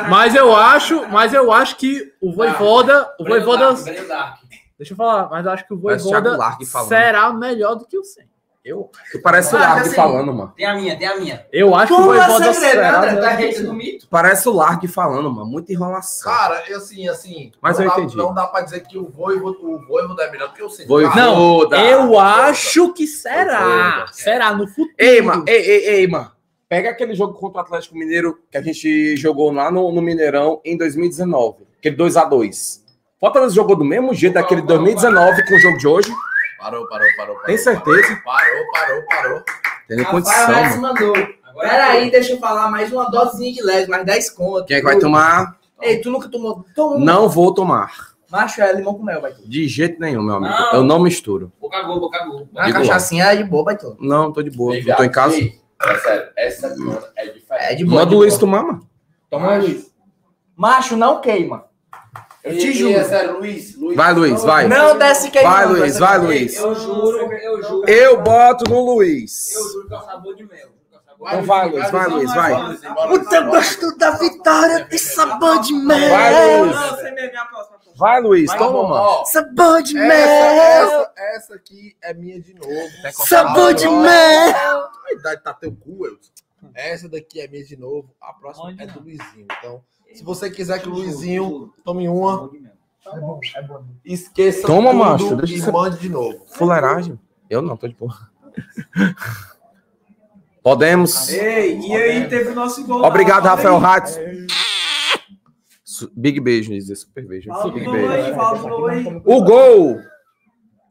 Mas 0.10 0.36
eu 0.36 0.54
acho, 0.54 1.08
mas 1.08 1.34
eu 1.34 1.54
acho 1.54 1.78
que 1.78 2.12
o 2.20 2.34
Voivoda, 2.34 3.10
o 3.18 3.24
Voivoda, 3.24 3.74
deixa 4.78 4.92
eu 4.92 4.98
falar, 4.98 5.30
mas 5.30 5.46
eu 5.46 5.52
acho 5.54 5.66
que 5.66 5.74
o 5.74 5.80
Voivoda 5.80 6.38
será 6.86 7.32
melhor 7.32 7.76
do 7.76 7.86
que 7.86 7.98
o 7.98 8.04
Sen. 8.04 8.29
Eu, 8.70 8.90
Tu 9.12 9.22
parece 9.22 9.54
o 9.54 9.58
Ah, 9.58 9.62
Largue 9.62 9.88
assim, 9.88 9.96
falando, 9.96 10.34
mano. 10.34 10.54
Tem 10.56 10.66
a 10.66 10.76
minha, 10.76 10.98
tem 10.98 11.08
a 11.08 11.16
minha. 11.18 11.46
eu 11.52 11.74
acho 11.76 11.88
que 11.88 11.94
o 11.94 11.96
Como 11.98 12.08
Voivoda 12.10 12.50
André? 12.50 12.76
melhor 12.76 13.22
Tá 13.22 13.36
do 13.64 13.70
o 13.70 13.74
mito? 13.74 14.08
Parece 14.10 14.48
o 14.50 14.54
Largue 14.54 14.88
falando, 14.88 15.32
mano. 15.32 15.46
Muita 15.50 15.74
enrolação. 15.74 16.32
Cara, 16.32 16.64
e 16.70 16.74
assim, 16.74 17.08
assim. 17.08 17.52
Mas 17.62 17.78
não 17.78 17.86
eu 17.86 17.90
dá, 17.92 17.98
entendi. 17.98 18.18
Não 18.18 18.34
dá 18.34 18.48
pra 18.48 18.62
dizer 18.62 18.82
que 18.82 18.98
o 18.98 19.10
Voivo, 19.10 19.50
o 19.50 19.86
Voivo 19.88 20.20
é 20.22 20.32
melhor 20.32 20.50
do 20.50 20.54
que 20.54 20.64
o 20.64 20.70
Senna. 20.70 20.88
Voivoda. 20.88 21.16
Não, 21.16 21.66
eu 21.86 21.98
Voivoda. 22.08 22.22
acho 22.24 22.94
que 22.94 23.08
será. 23.08 23.60
Voivoda. 23.64 24.14
Será 24.14 24.54
no 24.54 24.68
futuro. 24.68 24.90
Ei, 24.98 25.22
mano, 25.22 25.44
ei, 25.48 25.62
ei, 25.62 25.88
ei, 25.96 26.08
mano. 26.08 26.32
Pega 26.68 26.92
aquele 26.92 27.16
jogo 27.16 27.34
contra 27.34 27.62
o 27.62 27.66
Atlético 27.66 27.98
Mineiro 27.98 28.38
que 28.52 28.58
a 28.58 28.62
gente 28.62 29.18
jogou 29.18 29.52
lá 29.52 29.72
no, 29.72 29.92
no 29.92 30.02
Mineirão 30.04 30.62
em 30.64 30.78
2019. 30.78 31.64
Aquele 31.80 31.96
2x2. 31.98 32.82
Fortaleza 33.20 33.54
jogou 33.56 33.76
do 33.76 33.84
mesmo 33.84 34.14
jeito 34.14 34.36
daquele 34.36 34.62
2019 34.62 35.46
com 35.48 35.56
o 35.56 35.60
jogo 35.60 35.78
de 35.78 35.88
hoje. 35.88 36.14
Parou, 36.60 36.88
parou, 36.88 37.08
parou. 37.16 37.36
parou 37.36 37.46
Tem 37.46 37.58
certeza? 37.58 38.22
Parou, 38.24 38.72
parou, 38.72 39.06
parou. 39.06 39.44
Tem 39.88 39.98
nem 39.98 40.06
Rafael 40.06 40.24
condição, 40.24 40.82
mandou. 40.82 41.14
Peraí, 41.60 42.12
deixa 42.12 42.34
eu 42.34 42.40
falar 42.40 42.70
mais 42.70 42.92
uma 42.92 43.10
dosezinha 43.10 43.54
de 43.54 43.62
leve, 43.62 43.90
mais 43.90 44.06
10 44.06 44.30
conto. 44.32 44.66
Quem 44.66 44.78
é 44.78 44.80
que 44.80 44.86
vai 44.86 45.00
tomar? 45.00 45.58
Ei, 45.82 46.02
tu 46.02 46.12
nunca 46.12 46.28
tomou? 46.28 46.66
Tomou. 46.76 47.00
Não 47.00 47.30
vou 47.30 47.54
tomar. 47.54 48.10
Macho 48.30 48.62
é 48.62 48.72
limão 48.74 48.94
com 48.94 49.04
mel, 49.04 49.22
vai. 49.22 49.34
De 49.34 49.68
jeito 49.68 50.00
nenhum, 50.00 50.22
meu 50.22 50.36
amigo. 50.36 50.54
Não. 50.54 50.74
Eu 50.74 50.84
não 50.84 51.00
misturo. 51.00 51.52
Boca 51.60 51.82
gol, 51.82 52.00
boca 52.00 52.24
gol. 52.26 52.48
A 52.56 52.72
cachaçinha 52.72 53.26
é 53.26 53.36
de 53.38 53.44
boa, 53.44 53.64
vai 53.64 53.78
tu. 53.78 53.98
Não, 54.00 54.32
tô 54.32 54.44
de 54.44 54.52
boa. 54.52 54.76
Eu 54.76 54.96
tô 54.96 55.04
em 55.04 55.10
casa. 55.10 55.36
É 55.82 55.96
sério, 55.98 56.30
essa 56.36 56.68
é 57.16 57.28
diferente. 57.28 57.72
É 57.72 57.76
de 57.76 57.86
boa. 57.86 58.02
Manda 58.02 58.14
o 58.14 58.20
Luiz 58.20 58.34
boa. 58.34 58.40
tomar, 58.42 58.64
mano. 58.64 58.88
Toma, 59.30 59.56
Luiz. 59.56 59.92
Macho, 60.56 60.98
não 60.98 61.22
queima. 61.22 61.69
Eu 62.50 62.58
te 62.58 62.74
juro. 62.74 62.98
É 62.98 63.04
sério, 63.04 63.38
Luiz, 63.40 63.76
Luiz. 63.78 63.96
Vai, 63.96 64.14
Luiz, 64.14 64.44
vai. 64.44 64.68
Não 64.68 64.98
desce 64.98 65.30
queima. 65.32 65.50
Vai, 65.50 65.66
não, 65.66 65.72
Luiz, 65.74 65.84
desce 65.84 66.00
vai. 66.00 66.18
Luiz. 66.18 66.58
Eu 66.58 66.76
juro, 66.76 67.34
eu 67.34 67.64
juro. 67.64 67.90
Eu 67.90 68.22
boto 68.22 68.70
no 68.70 68.82
Luiz. 68.94 69.54
Eu 69.56 69.64
juro 69.72 69.88
que 69.88 69.94
é 69.94 69.98
o 69.98 70.02
sabor 70.02 70.36
de 70.36 70.44
mel. 70.46 70.70
Então 71.22 71.44
vai, 71.44 71.70
Luiz, 71.70 71.92
vai, 71.92 72.08
Luiz, 72.08 72.34
vai. 72.34 72.54
O 73.14 73.26
teu 73.28 73.46
gosto 73.48 73.98
da 73.98 74.12
vitória 74.12 74.86
tem 74.86 74.98
sabor 74.98 75.60
de 75.60 75.74
mel. 75.74 76.10
Vai, 76.10 76.60
Luiz. 76.62 76.76
Vai, 77.98 78.22
Luiz, 78.22 78.50
Tá 78.52 78.58
toma, 78.58 78.88
mano. 78.88 79.26
Sabor 79.26 79.82
de 79.84 79.98
Essa, 79.98 80.08
mel. 80.08 80.22
essa, 80.48 81.12
essa 81.18 81.56
aqui 81.56 81.98
é 82.02 82.14
minha 82.14 82.40
de 82.40 82.54
novo. 82.54 82.90
Sabor 83.28 83.74
de 83.74 83.86
mel. 83.90 84.00
A 84.06 85.12
idade 85.12 85.44
tá 85.44 85.54
teu 85.54 85.74
cu, 85.74 86.04
Wilson. 86.04 86.32
Essa 86.74 87.10
daqui 87.10 87.42
é 87.42 87.48
minha 87.50 87.66
de 87.66 87.76
novo. 87.76 88.16
A 88.22 88.32
próxima 88.32 88.74
é 88.80 88.86
do 88.88 89.02
Luizinho. 89.02 89.48
Então, 89.60 89.84
se 90.14 90.24
você 90.24 90.50
quiser 90.50 90.82
que 90.82 90.88
o 90.90 90.92
Luizinho 90.92 91.74
tome 91.84 92.08
uma, 92.08 92.50
esqueça 94.06 94.68
Toma, 94.68 94.94
macho, 94.94 95.36
deixa 95.36 95.54
e 95.56 95.60
você- 95.62 95.72
mande 95.72 96.00
de 96.00 96.10
novo. 96.10 96.46
Fuleiragem. 96.48 97.20
Eu 97.50 97.62
não, 97.62 97.76
tô 97.78 97.88
de 97.88 97.96
boa. 97.96 98.14
Podemos. 100.62 101.30
Ei, 101.30 101.80
e 101.80 101.96
aí 101.96 102.28
teve 102.28 102.50
o 102.50 102.56
nosso 102.56 102.86
gol. 102.86 103.00
lá, 103.00 103.08
Obrigado, 103.08 103.44
fala 103.44 103.56
Rafael. 103.56 103.78
Ratz. 103.80 104.20
Su- 105.84 106.12
Big 106.16 106.40
beijo, 106.40 106.72
dizer 106.72 106.96
super 106.96 107.26
beijo. 107.26 107.50
Fala 107.50 107.72
Big 107.72 107.86
gol 107.86 107.94
aí, 107.96 108.08
beijo. 108.08 108.36
fala. 108.36 109.22
O 109.26 109.44
gol! 109.44 110.00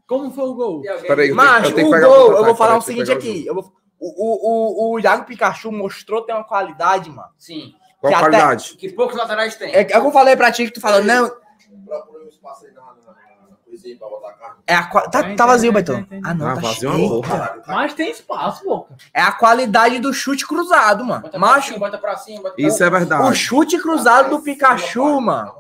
Como 0.06 0.30
foi 0.30 0.44
o 0.48 0.54
gol? 0.54 0.82
Peraí, 1.06 1.28
eu 1.28 1.36
eu 1.36 1.74
tenho 1.74 1.88
o 1.88 1.90
gol, 1.90 2.00
eu 2.00 2.08
contra-ataque, 2.08 2.44
vou 2.46 2.54
falar 2.56 2.78
o 2.78 2.80
seguinte 2.80 3.12
aqui. 3.12 3.46
Eu 3.46 3.54
vou, 3.54 3.72
o, 4.00 4.06
o, 4.08 4.90
o, 4.90 4.94
o 4.94 4.98
Iago 5.00 5.26
Pikachu 5.26 5.70
mostrou 5.70 6.22
ter 6.22 6.32
uma 6.32 6.44
qualidade, 6.44 7.10
mano. 7.10 7.28
Sim. 7.36 7.74
Qual 8.00 8.12
que 8.12 8.18
até- 8.18 8.28
qualidade? 8.30 8.76
Que 8.76 8.88
poucos 8.92 9.16
laterais 9.16 9.56
tem. 9.56 9.74
É 9.74 9.84
que 9.84 9.96
eu 9.96 10.10
falei 10.12 10.36
pra 10.36 10.52
ti 10.52 10.64
que 10.66 10.72
tu 10.72 10.80
falou, 10.80 11.02
não, 11.02 11.24
um 11.26 12.28
espaço 12.28 12.66
aí 12.66 12.72
na, 12.72 12.80
na, 12.82 13.48
na 13.50 13.56
coisinha 13.64 13.96
pra 13.98 14.08
botar 14.08 14.28
a 14.28 14.32
carne. 14.34 14.56
é 14.66 14.74
a, 14.74 14.84
qua- 14.86 15.08
tá, 15.08 15.22
Tem, 15.24 15.34
tá 15.36 15.46
vazio, 15.46 15.72
tem. 15.84 16.06
Ah, 16.24 16.34
não, 16.34 16.46
Ah, 16.48 16.54
tá 16.54 16.60
vazio 16.60 16.90
é 16.90 16.94
cheio. 16.96 17.20
tá- 17.22 17.56
Mas 17.66 17.94
tem 17.94 18.10
espaço, 18.10 18.64
boca. 18.64 18.94
É 19.12 19.20
a 19.22 19.32
qualidade 19.32 19.98
do 19.98 20.12
chute 20.12 20.46
cruzado, 20.46 21.04
mano. 21.04 21.22
Bota 21.22 21.38
Macho, 21.38 21.68
cima, 21.74 21.78
bota 21.80 21.98
pra 21.98 22.16
cima, 22.16 22.42
bota 22.42 22.54
pra 22.54 22.64
Isso 22.66 22.82
é 22.84 22.86
o 22.86 22.90
verdade. 22.90 23.36
chute 23.36 23.78
cruzado 23.78 24.30
do 24.30 24.42
Pikachu, 24.42 25.20
mano. 25.20 25.54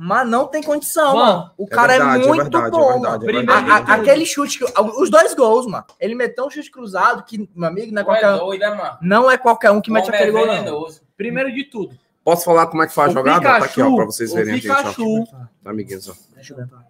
Mas 0.00 0.28
não 0.28 0.46
tem 0.46 0.62
condição, 0.62 1.12
Mano, 1.16 1.32
mano. 1.38 1.50
O 1.58 1.64
É 1.64 1.68
cara 1.70 1.94
é, 1.94 1.98
verdade, 1.98 2.22
é 2.22 2.26
muito 2.28 2.42
verdade, 2.42 2.66
é 2.66 2.70
bom, 2.70 2.78
verdade, 2.86 3.02
mano. 3.02 3.16
é 3.16 3.26
Primeiro 3.26 3.50
A- 3.52 3.60
verdade. 3.60 3.90
a- 3.90 3.94
aquele 3.96 4.24
chute, 4.26 4.58
que- 4.60 4.80
os 4.80 5.10
dois 5.10 5.34
gols, 5.34 5.66
mano. 5.66 5.84
Ele 5.98 6.14
meteu 6.14 6.46
um 6.46 6.50
chute 6.50 6.70
cruzado 6.70 7.24
que, 7.24 7.50
meu 7.52 7.68
amigo, 7.68 7.90
não 7.92 7.98
é 7.98 8.02
é 8.02 8.04
qualquer, 8.04 8.36
doido, 8.38 8.62
é, 8.62 8.74
mano? 8.76 8.98
não 9.02 9.28
é 9.28 9.36
qualquer 9.36 9.72
um 9.72 9.80
que 9.80 9.90
mete 9.90 10.08
aquele 10.08 10.28
é 10.28 10.32
gol, 10.32 10.46
não. 10.46 10.86
Primeiro 11.18 11.52
de 11.52 11.64
tudo. 11.64 11.98
Posso 12.24 12.44
falar 12.46 12.66
como 12.68 12.82
é 12.82 12.86
que 12.86 12.94
faz 12.94 13.08
a 13.08 13.10
o 13.10 13.14
jogada? 13.14 13.40
Pikachu, 13.40 13.60
tá 13.60 13.66
aqui, 13.66 13.82
ó, 13.82 13.96
pra 13.96 14.04
vocês 14.06 14.32
verem 14.32 14.54
o 14.54 14.56
aqui. 14.56 14.68
Pikachu, 14.68 15.24
Tá, 15.30 15.70
amiguinhos, 15.70 16.08
ó. 16.08 16.14
Deixa 16.34 16.52
eu 16.54 16.56
ver 16.56 16.68
falar. 16.68 16.86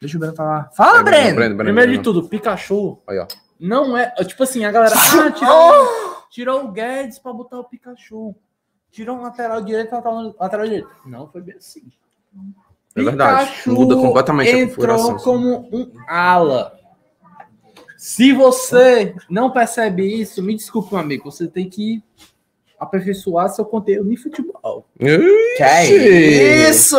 Deixa 0.00 0.16
eu 0.16 0.20
ver 0.20 0.34
falar. 0.34 0.70
Fala, 0.74 0.92
Vai, 0.94 1.04
Breno. 1.04 1.24
Breno, 1.36 1.36
Breno, 1.36 1.56
primeiro 1.64 1.90
de 1.92 1.98
Breno. 1.98 2.02
tudo, 2.02 2.26
o 2.26 2.28
Pikachu 2.28 2.98
Aí, 3.08 3.18
ó. 3.18 3.26
não 3.58 3.96
é. 3.96 4.10
Tipo 4.24 4.42
assim, 4.42 4.64
a 4.64 4.70
galera. 4.72 4.94
Ah, 4.94 5.30
tirou, 5.32 6.26
tirou 6.30 6.64
o 6.64 6.72
Guedes 6.72 7.18
pra 7.18 7.32
botar 7.32 7.58
o 7.60 7.64
Pikachu. 7.64 8.34
Tirou 8.90 9.16
um 9.18 9.22
lateral 9.22 9.60
direito 9.62 9.88
pra 9.90 9.98
botar 10.00 10.10
um 10.16 10.34
lateral 10.38 10.66
direito. 10.66 10.90
Não 11.06 11.28
foi 11.28 11.42
bem 11.42 11.54
assim. 11.56 11.82
É 12.94 13.02
verdade. 13.02 13.50
Pikachu 13.50 13.72
Muda 13.72 13.94
completamente 13.96 14.50
a 14.50 14.58
entrou 14.58 14.86
configuração. 14.96 15.18
como 15.18 15.68
um 15.72 15.92
ala. 16.08 16.72
Se 17.96 18.32
você 18.32 19.14
não 19.28 19.50
percebe 19.50 20.04
isso, 20.20 20.42
me 20.42 20.54
desculpe, 20.54 20.92
meu 20.92 21.00
amigo. 21.00 21.30
Você 21.30 21.46
tem 21.48 21.68
que 21.68 22.02
aperfeiçoar 22.78 23.48
seu 23.48 23.64
conteúdo 23.64 24.12
em 24.12 24.16
futebol. 24.16 24.86
Ixi, 25.00 25.56
Que 25.58 26.68
isso? 26.70 26.96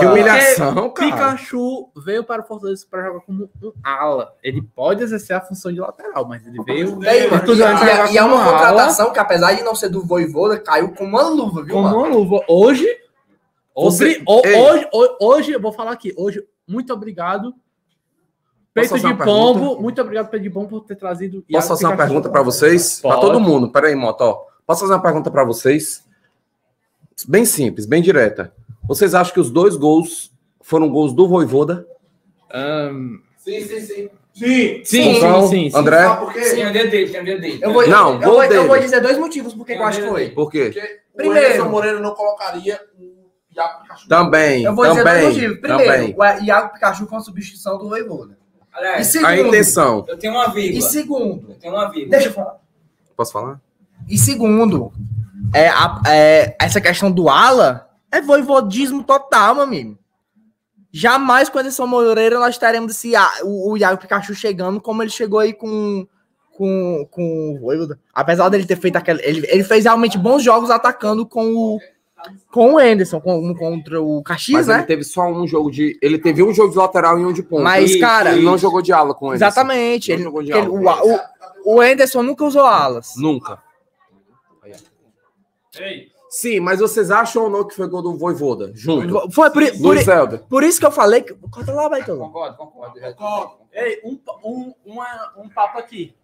Que 0.00 0.06
humilhação, 0.06 0.90
cara. 0.90 1.10
Pikachu 1.12 1.88
veio 2.04 2.24
para 2.24 2.42
o 2.42 2.44
Fortaleza 2.46 2.86
para 2.90 3.04
jogar 3.04 3.20
como 3.20 3.44
um 3.62 3.72
ala. 3.84 4.34
Ele 4.42 4.62
pode 4.62 5.02
exercer 5.02 5.36
a 5.36 5.40
função 5.40 5.72
de 5.72 5.80
lateral, 5.80 6.26
mas 6.26 6.46
ele 6.46 6.62
veio. 6.64 6.98
Estudando 7.02 7.82
e, 7.82 8.10
e- 8.10 8.14
e 8.14 8.18
é 8.18 8.22
uma 8.24 8.42
ala, 8.42 8.52
contratação 8.52 9.12
que, 9.12 9.18
apesar 9.18 9.52
de 9.52 9.62
não 9.62 9.74
ser 9.74 9.88
do 9.90 10.02
Voivoda, 10.04 10.58
caiu 10.58 10.94
com 10.94 11.04
uma 11.04 11.28
luva, 11.28 11.62
viu, 11.62 11.74
como 11.74 11.88
mano? 11.88 11.98
uma 11.98 12.08
luva. 12.08 12.44
Hoje, 12.48 12.86
Você- 13.76 14.22
hoje, 14.26 14.88
ho- 14.92 15.16
hoje, 15.20 15.52
eu 15.52 15.60
vou 15.60 15.72
falar 15.72 15.92
aqui. 15.92 16.12
Hoje, 16.16 16.42
muito 16.66 16.92
obrigado. 16.92 17.52
Peito 18.74 18.94
de 18.96 19.02
pombo, 19.14 19.60
pergunta? 19.60 19.82
muito 19.82 20.00
obrigado, 20.00 20.28
Peito 20.30 20.42
de 20.44 20.50
Pombo, 20.50 20.68
por 20.68 20.80
ter 20.84 20.94
trazido. 20.94 21.44
Posso 21.50 21.68
fazer 21.68 21.86
uma 21.86 21.96
pergunta 21.96 22.28
pra 22.28 22.42
vocês? 22.42 23.00
Pode. 23.00 23.20
todo 23.20 23.40
mundo. 23.40 23.72
Pera 23.72 23.88
aí, 23.88 23.94
Moto. 23.96 24.20
ó. 24.20 24.42
Posso 24.68 24.82
fazer 24.82 24.92
uma 24.92 25.00
pergunta 25.02 25.30
pra 25.30 25.44
vocês? 25.44 26.04
Bem 27.26 27.46
simples, 27.46 27.86
bem 27.86 28.02
direta. 28.02 28.52
Vocês 28.86 29.14
acham 29.14 29.32
que 29.32 29.40
os 29.40 29.50
dois 29.50 29.74
gols 29.76 30.30
foram 30.60 30.90
gols 30.90 31.14
do 31.14 31.26
Voivoda? 31.26 31.86
Ahn, 32.52 33.16
Sim, 33.38 33.62
sim, 33.62 33.80
sim. 33.80 34.10
Sim. 34.34 34.82
sim, 34.84 35.14
sim, 35.14 35.20
sim, 35.48 35.70
sim. 35.70 35.76
André? 35.76 36.02
Sabe 36.04 36.20
por 36.26 36.32
quê? 36.34 36.40
Tem 36.50 36.66
o 36.66 36.72
dedo 36.72 36.90
dele, 36.90 37.10
tem 37.10 37.20
o 37.22 37.24
dedo 37.24 37.40
dele. 37.40 37.58
Eu 37.62 37.72
vou, 37.72 37.88
Não, 37.88 38.20
eu, 38.20 38.20
vou, 38.20 38.44
eu 38.44 38.66
vou 38.68 38.78
dizer 38.78 39.00
dois 39.00 39.16
motivos 39.16 39.54
porque 39.54 39.72
eu 39.72 39.82
acho 39.82 40.02
que 40.02 40.06
foi. 40.06 40.28
Por 40.32 40.50
quê? 40.50 40.64
Porque 40.70 41.00
Primeiro. 41.16 41.46
o 41.46 41.50
Anderson 41.54 41.68
Moreira 41.70 42.00
não 42.00 42.14
colocaria 42.14 42.78
o 43.00 43.56
Iago 43.56 43.82
Pikachu. 43.84 44.06
Também, 44.06 44.64
Eu 44.64 44.74
vou 44.74 44.86
dizer 44.86 45.02
dois 45.02 45.14
também, 45.16 45.28
motivos. 45.32 45.58
Primeiro, 45.60 45.92
também. 46.14 46.40
o 46.42 46.44
Iago 46.44 46.72
Pikachu 46.74 47.06
foi 47.06 47.16
uma 47.18 47.24
substituição 47.24 47.78
do 47.78 47.88
Voivoda. 47.88 48.36
E 48.70 48.76
Aliás, 48.78 49.08
A 49.08 49.10
segundo, 49.10 49.46
intenção. 49.48 50.04
eu 50.06 50.18
tenho 50.18 50.34
uma 50.34 50.44
e 50.46 50.50
vírgula. 50.52 50.82
segundo, 50.90 51.46
Eu 51.52 51.54
tenho 51.56 51.72
uma 51.74 51.88
vírgula. 51.90 52.10
deixa 52.10 52.28
eu 52.28 52.32
falar. 52.34 52.56
Posso 53.16 53.32
falar? 53.32 53.60
E 54.08 54.16
segundo, 54.18 54.92
é, 55.54 55.68
a- 55.68 56.00
é, 56.06 56.56
essa 56.60 56.80
questão 56.80 57.10
do 57.10 57.28
ala 57.28 57.88
é 58.10 58.20
voivodismo 58.20 59.02
total, 59.04 59.54
meu 59.54 59.64
amigo. 59.64 59.98
Jamais 60.92 61.48
com 61.48 61.58
Anderson 61.58 61.86
Moreira 61.86 62.38
nós 62.38 62.56
teremos 62.56 62.92
esse, 62.92 63.12
o, 63.44 63.72
o 63.72 63.76
Iago 63.76 64.00
Pikachu 64.00 64.34
chegando 64.34 64.80
como 64.80 65.02
ele 65.02 65.10
chegou 65.10 65.38
aí 65.38 65.52
com, 65.52 66.06
com, 66.56 67.06
com 67.10 67.54
o 67.56 67.60
Voivoda. 67.60 67.98
Apesar 68.14 68.48
dele 68.48 68.64
ter 68.64 68.76
feito 68.76 68.96
aquele. 68.96 69.20
Ele, 69.22 69.46
ele 69.50 69.62
fez 69.64 69.84
realmente 69.84 70.16
bons 70.16 70.42
jogos 70.42 70.70
atacando 70.70 71.26
com 71.26 71.54
o, 71.54 71.78
Com 72.50 72.72
o 72.74 72.78
Anderson, 72.78 73.20
com, 73.20 73.54
contra 73.54 74.00
o 74.00 74.22
Caxias, 74.22 74.66
Mas 74.66 74.68
ele 74.68 74.78
né? 74.78 74.84
teve 74.84 75.04
só 75.04 75.30
um 75.30 75.46
jogo 75.46 75.70
de. 75.70 75.98
Ele 76.00 76.18
teve 76.18 76.42
um 76.42 76.54
jogo 76.54 76.72
de 76.72 76.78
lateral 76.78 77.18
e 77.20 77.24
um 77.26 77.32
de 77.34 77.42
ponta. 77.42 77.64
Mas, 77.64 77.90
Isso, 77.90 78.00
cara, 78.00 78.32
Ele 78.32 78.42
não 78.44 78.56
jogou 78.56 78.80
de 78.80 78.90
ala 78.92 79.14
com 79.14 79.26
ele. 79.26 79.36
Exatamente. 79.36 80.08
Não 80.08 80.14
Ele, 80.16 80.24
jogou 80.24 80.42
de 80.42 80.52
ele- 80.52 80.88
ala. 80.88 81.02
o, 81.04 81.14
o, 81.66 81.76
o 81.76 81.80
Anderson 81.82 82.22
nunca 82.22 82.44
usou 82.44 82.64
alas. 82.64 83.12
Nunca. 83.18 83.58
Sim, 86.30 86.60
mas 86.60 86.78
vocês 86.80 87.10
acham 87.10 87.44
ou 87.44 87.50
não 87.50 87.66
que 87.66 87.74
foi 87.74 87.88
gol 87.88 88.02
do 88.02 88.14
Voivoda? 88.16 88.70
Junto. 88.74 89.30
Foi 89.30 89.50
por, 89.50 89.62
por, 89.80 89.96
Helder. 89.96 90.40
por 90.48 90.62
isso 90.62 90.78
que 90.78 90.84
eu 90.84 90.90
falei 90.92 91.22
que. 91.22 91.32
Corta 91.50 91.72
lá, 91.72 91.88
Baitola. 91.88 92.18
Concordo, 92.18 92.56
concordo. 92.56 92.98
Ei, 93.72 93.98
um, 94.04 94.18
um, 94.44 94.74
uma- 94.84 95.32
um 95.38 95.48
papo 95.48 95.78
aqui. 95.78 96.14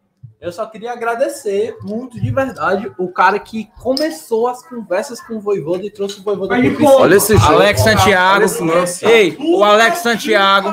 Eu 0.40 0.52
só 0.52 0.66
queria 0.66 0.92
agradecer 0.92 1.74
muito 1.80 2.20
de 2.20 2.30
verdade 2.30 2.92
o 2.98 3.09
cara 3.11 3.38
que 3.38 3.70
começou 3.82 4.46
as 4.46 4.62
conversas 4.68 5.18
com 5.22 5.36
o 5.36 5.40
Voivoda 5.40 5.86
e 5.86 5.90
trouxe 5.90 6.20
o 6.20 6.22
Voivoda 6.22 6.55
pô. 6.78 7.00
Olha 7.00 7.14
esse 7.14 7.34
jogo. 7.38 7.55
Alex 7.55 7.80
Santiago. 7.80 8.34
Olha 8.36 8.44
esse 8.44 8.62
lance. 8.62 9.07
Ei, 9.07 9.36
o 9.40 9.64
Alex 9.64 9.98
Santiago. 10.00 10.68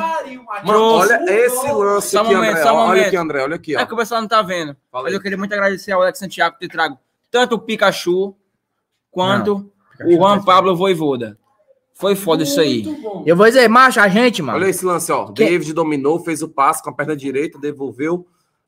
trouxe. 0.66 1.14
Olha 1.14 1.32
esse 1.46 1.72
lance 1.72 2.10
Só 2.10 2.22
aqui, 2.22 2.36
momento, 2.36 2.50
André. 2.52 2.64
só 2.64 2.74
Olha 2.76 2.88
momento. 2.88 3.08
aqui, 3.08 3.16
André. 3.18 3.44
Olha 3.44 3.56
aqui, 3.56 3.76
É 3.78 3.82
ó. 3.82 3.86
que 3.86 3.94
o 3.94 3.98
pessoal 3.98 4.20
não 4.20 4.28
tá 4.28 4.42
vendo. 4.42 4.76
Mas 4.92 5.14
eu 5.14 5.22
queria 5.22 5.38
muito 5.38 5.54
agradecer 5.54 5.94
ao 5.94 6.02
Alex 6.02 6.20
Santiago 6.20 6.56
por 6.56 6.60
ter 6.60 6.68
trago 6.68 6.98
tanto 7.30 7.56
o 7.56 7.60
Pikachu 7.60 8.36
quanto 9.12 9.70
o 10.06 10.12
Juan 10.14 10.42
Pablo 10.44 10.76
Voivoda. 10.76 11.38
Foi 11.94 12.16
foda 12.16 12.42
isso 12.44 12.60
aí. 12.60 12.84
Eu 13.26 13.36
vou 13.36 13.46
dizer, 13.46 13.68
macho, 13.68 14.00
a 14.00 14.08
gente, 14.08 14.42
mano. 14.42 14.58
Olha 14.58 14.68
esse 14.70 14.84
lance, 14.84 15.12
ó. 15.12 15.26
Quem- 15.32 15.48
David 15.48 15.74
dominou, 15.74 16.20
fez 16.20 16.42
o 16.42 16.50
passe 16.50 16.82
com 16.82 16.90
a 16.90 16.94
perna 16.94 17.16
direita, 17.16 17.60
devolveu. 17.60 18.26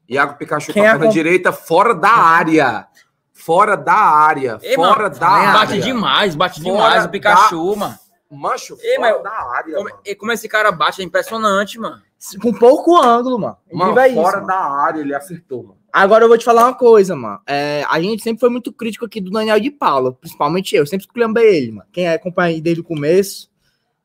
Iago 0.07 0.35
Pikachu 0.37 0.71
Quem 0.71 0.83
com 0.83 0.87
a 0.87 0.89
é 0.89 0.91
perna 0.93 1.05
com- 1.07 1.11
direita, 1.11 1.51
fora 1.51 1.95
da 1.95 2.11
área. 2.11 2.87
Fora 3.31 3.75
da 3.75 3.93
área. 3.95 4.59
Ei, 4.61 4.75
fora 4.75 5.03
mano, 5.03 5.19
da 5.19 5.27
bate 5.53 5.71
área. 5.71 5.81
demais, 5.81 6.35
bate 6.35 6.61
Fora 6.61 6.75
demais 6.75 7.05
o 7.05 7.09
Pikachu, 7.09 7.75
mano. 7.75 7.95
Mancho, 8.29 8.77
Ei, 8.81 8.95
fora 8.97 9.13
mas- 9.13 9.23
da 9.23 9.31
área. 9.31 9.75
Como, 9.77 9.89
mano. 9.89 10.01
e 10.05 10.15
como 10.15 10.31
esse 10.31 10.47
cara 10.47 10.71
bate 10.71 11.01
é 11.01 11.05
impressionante, 11.05 11.79
mano. 11.79 12.01
Com 12.41 12.53
pouco 12.53 12.95
ângulo, 13.01 13.39
mano. 13.39 13.57
Mano, 13.71 13.99
é 13.99 14.07
isso, 14.09 14.15
fora 14.21 14.37
mano. 14.37 14.47
da 14.47 14.55
área, 14.59 15.01
ele 15.01 15.15
acertou, 15.15 15.63
mano. 15.63 15.77
Agora 15.93 16.23
eu 16.23 16.27
vou 16.27 16.37
te 16.39 16.43
falar 16.43 16.63
uma 16.65 16.73
coisa, 16.73 17.15
mano. 17.15 17.39
É, 17.47 17.85
a 17.87 18.01
gente 18.01 18.23
sempre 18.23 18.39
foi 18.39 18.49
muito 18.49 18.73
crítico 18.73 19.05
aqui 19.05 19.21
do 19.21 19.29
Daniel 19.29 19.59
de 19.59 19.69
Paula, 19.69 20.11
principalmente 20.11 20.75
eu. 20.75 20.87
Sempre 20.87 21.05
esculhambei 21.05 21.55
ele, 21.55 21.71
mano. 21.73 21.87
Quem 21.91 22.07
acompanha 22.09 22.59
desde 22.59 22.81
o 22.81 22.83
começo, 22.83 23.47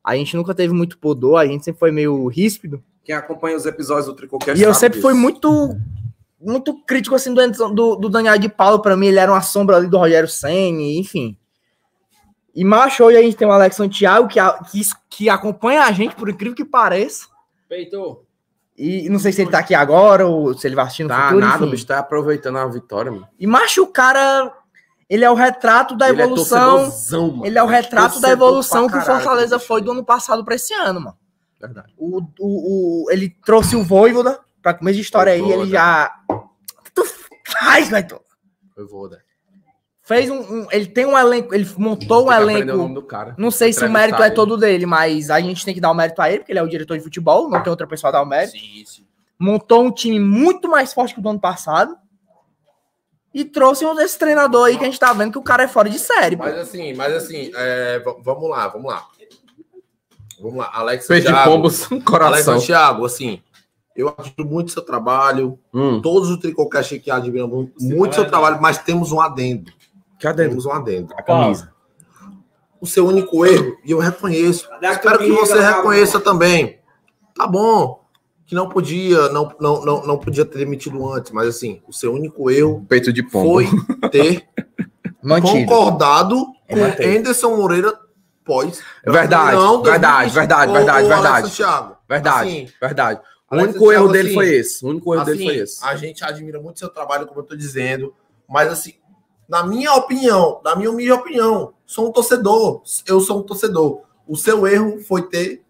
a 0.05 0.15
gente 0.15 0.37
nunca 0.37 0.55
teve 0.55 0.75
muito 0.75 0.99
pudor, 0.99 1.39
a 1.41 1.47
gente 1.47 1.65
sempre 1.65 1.79
foi 1.81 1.91
meio 1.91 2.27
ríspido. 2.27 2.85
Quem 3.03 3.15
acompanha 3.15 3.57
os 3.57 3.65
episódios 3.65 4.05
do 4.05 4.15
Tricocast 4.15 4.61
E 4.61 4.63
eu 4.63 4.75
sempre 4.75 5.01
fui 5.01 5.13
disso. 5.13 5.23
muito 5.23 5.77
muito 6.41 6.75
crítico 6.85 7.17
assim 7.17 7.35
do, 7.35 7.49
do, 7.75 7.97
do 7.97 8.09
Daniel 8.09 8.39
de 8.39 8.49
Paulo 8.49 8.81
para 8.81 8.97
mim, 8.97 9.07
ele 9.09 9.19
era 9.19 9.33
uma 9.33 9.41
sombra 9.43 9.77
ali 9.77 9.89
do 9.89 9.97
Rogério 9.99 10.29
Senni, 10.29 10.99
enfim. 10.99 11.37
E 12.55 12.65
macho, 12.65 13.03
hoje 13.03 13.17
a 13.17 13.23
gente 13.23 13.37
tem 13.37 13.49
o 13.49 13.51
Alex 13.51 13.75
Santiago 13.75 14.29
que, 14.29 14.39
a- 14.39 14.59
que, 14.71 14.81
que 15.09 15.29
acompanha 15.29 15.83
a 15.83 15.91
gente, 15.93 16.15
por 16.15 16.29
incrível 16.29 16.55
que 16.55 16.65
pareça. 16.65 17.27
Peitou. 17.69 18.25
E 18.79 19.09
não 19.09 19.19
sei 19.19 19.33
se 19.33 19.43
ele 19.43 19.51
tá 19.51 19.59
aqui 19.59 19.75
agora 19.75 20.25
ou 20.27 20.55
se 20.57 20.67
ele 20.67 20.77
vai 20.77 20.85
assistir 20.85 21.03
no 21.03 21.09
Tá 21.09 21.25
futuro. 21.25 21.41
nada, 21.41 21.57
o 21.59 21.63
enfim. 21.67 21.71
bicho 21.73 21.87
tá 21.87 21.99
aproveitando 21.99 22.59
a 22.59 22.67
vitória, 22.67 23.11
mano. 23.11 23.27
E 23.39 23.45
macho, 23.47 23.83
o 23.83 23.87
cara, 23.89 24.53
ele 25.11 25.25
é 25.25 25.31
o 25.31 25.35
retrato 25.35 25.97
da 25.97 26.09
Ele 26.09 26.23
é 26.23 26.25
evolução. 26.25 26.79
mano. 27.33 27.47
Ele 27.47 27.59
é 27.59 27.63
o 27.63 27.67
retrato 27.67 28.21
da 28.21 28.31
evolução 28.31 28.87
que 28.89 28.97
o 28.97 29.01
Fortaleza 29.03 29.59
foi 29.59 29.83
do 29.83 29.91
ano 29.91 30.05
passado 30.05 30.45
para 30.45 30.55
esse 30.55 30.73
ano, 30.75 31.01
mano. 31.01 31.17
Verdade. 31.61 31.93
O, 31.99 32.21
o, 32.39 33.05
o- 33.07 33.11
ele 33.11 33.35
trouxe 33.45 33.75
o 33.75 33.83
Voivoda, 33.83 34.39
pra 34.63 34.75
começo 34.75 34.95
de 34.97 35.03
história 35.03 35.33
aí, 35.33 35.41
ele 35.41 35.49
Voivoda. 35.49 35.71
já. 35.71 36.13
Tu 36.95 37.03
faz, 37.59 37.89
Beto. 37.89 38.21
Foi 38.77 38.87
Voda. 38.87 39.19
Fez 40.09 40.31
um, 40.31 40.39
um- 40.41 40.67
Ele 40.71 40.87
tem 40.87 41.05
um 41.05 41.19
elenco, 41.19 41.55
ele 41.55 41.69
montou 41.77 42.23
um 42.23 42.29
que 42.29 42.33
aprender 42.33 42.63
o 42.73 42.77
nome 42.79 42.81
elenco. 42.85 42.95
do 43.03 43.07
cara. 43.07 43.35
Não 43.37 43.51
sei 43.51 43.75
se 43.75 43.85
o 43.85 43.91
mérito 43.91 44.23
é 44.23 44.31
todo 44.31 44.57
dele, 44.57 44.87
mas 44.87 45.29
a 45.29 45.39
gente 45.39 45.63
tem 45.67 45.75
que 45.75 45.81
dar 45.83 45.91
o 45.91 45.95
mérito 45.95 46.23
a 46.23 46.31
ele, 46.31 46.39
porque 46.39 46.51
ele 46.53 46.59
é 46.59 46.63
o 46.63 46.67
diretor 46.69 46.97
de 46.97 47.05
futebol, 47.05 47.51
não 47.51 47.63
tem 47.63 47.71
outra 47.71 47.87
pessoa 47.87 48.09
a 48.09 48.13
dar 48.13 48.23
o 48.23 48.27
mérito. 48.27 48.53
Sim, 48.57 48.83
sim. 48.87 49.05
Montou 49.39 49.85
um 49.85 49.91
time 49.93 50.19
muito 50.19 50.67
mais 50.67 50.95
forte 50.95 51.13
que 51.13 51.21
o 51.21 51.23
do 51.23 51.29
ano 51.29 51.39
passado. 51.39 51.95
E 53.35 53.45
trouxe 53.45 53.85
um 53.85 53.95
desse 53.95 54.19
treinador 54.19 54.67
aí 54.69 54.79
que 54.79 54.83
a 54.83 54.87
gente 54.87 54.99
tá 54.99 55.13
vendo 55.13 55.33
que 55.33 55.39
o 55.39 55.43
cara 55.43 55.65
é 55.65 55.69
fora 55.69 55.91
de 55.91 55.99
série. 55.99 56.37
pô. 56.39 56.45
Mas 56.45 56.57
assim, 56.57 56.95
mas 56.95 57.13
assim, 57.13 57.53
é, 57.55 58.03
vamos 58.25 58.49
lá, 58.49 58.67
vamos 58.69 58.91
lá. 58.91 59.07
Vamos 60.41 60.57
lá, 60.57 60.71
Alex 60.73 61.05
Santiago. 61.05 61.51
pombos 61.51 61.83
um 61.93 61.97
Alex 61.97 62.05
coração. 62.07 62.59
Santiago, 62.59 63.05
assim, 63.05 63.43
eu 63.95 64.09
admiro 64.17 64.47
muito 64.49 64.71
seu 64.73 64.83
trabalho. 64.83 65.59
Hum, 65.75 66.01
Todos 66.01 66.31
os 66.31 66.39
Tricocast 66.39 66.95
aqui 66.95 67.11
admiram 67.11 67.47
muito, 67.49 67.75
muito 67.85 68.15
seu 68.15 68.25
trabalho, 68.27 68.59
mas 68.63 68.79
temos 68.79 69.13
um 69.13 69.21
adendo. 69.21 69.71
Que 70.19 70.27
adendo. 70.27 70.51
Temos 70.51 70.67
um 70.67 70.73
adendo. 70.73 71.15
A 71.17 71.23
camisa. 71.23 71.73
O 72.81 72.87
seu 72.87 73.07
único 73.07 73.45
erro, 73.45 73.77
e 73.85 73.91
eu 73.91 73.99
reconheço. 73.99 74.69
Cadê 74.69 74.87
Espero 74.89 75.19
que 75.19 75.31
você 75.33 75.61
reconheça 75.61 76.21
também. 76.21 76.79
Tá 77.35 77.47
bom. 77.47 78.05
Que 78.47 78.55
não 78.55 78.69
podia, 78.69 79.29
não, 79.31 79.53
não, 79.61 79.85
não, 79.85 80.07
não 80.07 80.19
podia 80.19 80.45
ter 80.45 80.59
demitido 80.59 81.07
antes, 81.13 81.33
mas 81.33 81.49
assim, 81.49 81.83
o 81.87 81.93
seu 81.93 82.15
único 82.15 82.51
erro 82.51 82.85
Peito 82.89 83.13
de 83.13 83.23
pombo. 83.23 83.47
foi 83.47 84.09
ter 84.11 84.47
Mantido. 85.23 85.67
concordado 85.67 86.47
com 86.69 86.77
manteve. 86.77 87.19
Anderson 87.19 87.57
Moreira 87.57 87.93
pós. 88.45 88.81
Verdade, 89.05 89.57
Não, 89.57 89.83
verdade, 89.83 90.33
2020. 90.33 90.35
verdade, 90.35 90.73
verdade, 90.73 91.09
verdade. 91.09 91.49
Santiago, 91.49 91.97
Verdade, 92.09 92.49
assim, 92.49 92.69
verdade. 92.81 93.21
O 93.51 93.57
único 93.57 93.93
erro 93.93 94.07
Santiago, 94.07 94.09
dele 94.13 94.29
assim, 94.29 94.35
foi 94.35 94.49
esse. 94.55 94.85
O 94.85 94.89
único 94.89 95.15
erro 95.15 95.25
dele 95.25 95.37
assim, 95.37 95.47
foi 95.47 95.57
esse. 95.57 95.85
A 95.85 95.97
gente 95.97 96.25
admira 96.25 96.61
muito 96.61 96.79
seu 96.79 96.89
trabalho, 96.89 97.27
como 97.27 97.41
eu 97.41 97.45
tô 97.45 97.55
dizendo, 97.57 98.15
mas 98.49 98.73
assim, 98.73 98.95
na 99.49 99.67
minha 99.67 99.95
opinião, 99.95 100.61
na 100.63 100.77
minha 100.77 100.91
humilde 100.91 101.13
opinião, 101.13 101.73
sou 101.87 102.09
um 102.09 102.13
torcedor. 102.13 102.83
Eu 103.07 103.21
sou 103.21 103.41
um 103.41 103.43
torcedor. 103.43 104.03
O 104.27 104.37
seu 104.37 104.67
erro 104.67 105.01
foi 105.01 105.23
ter 105.23 105.65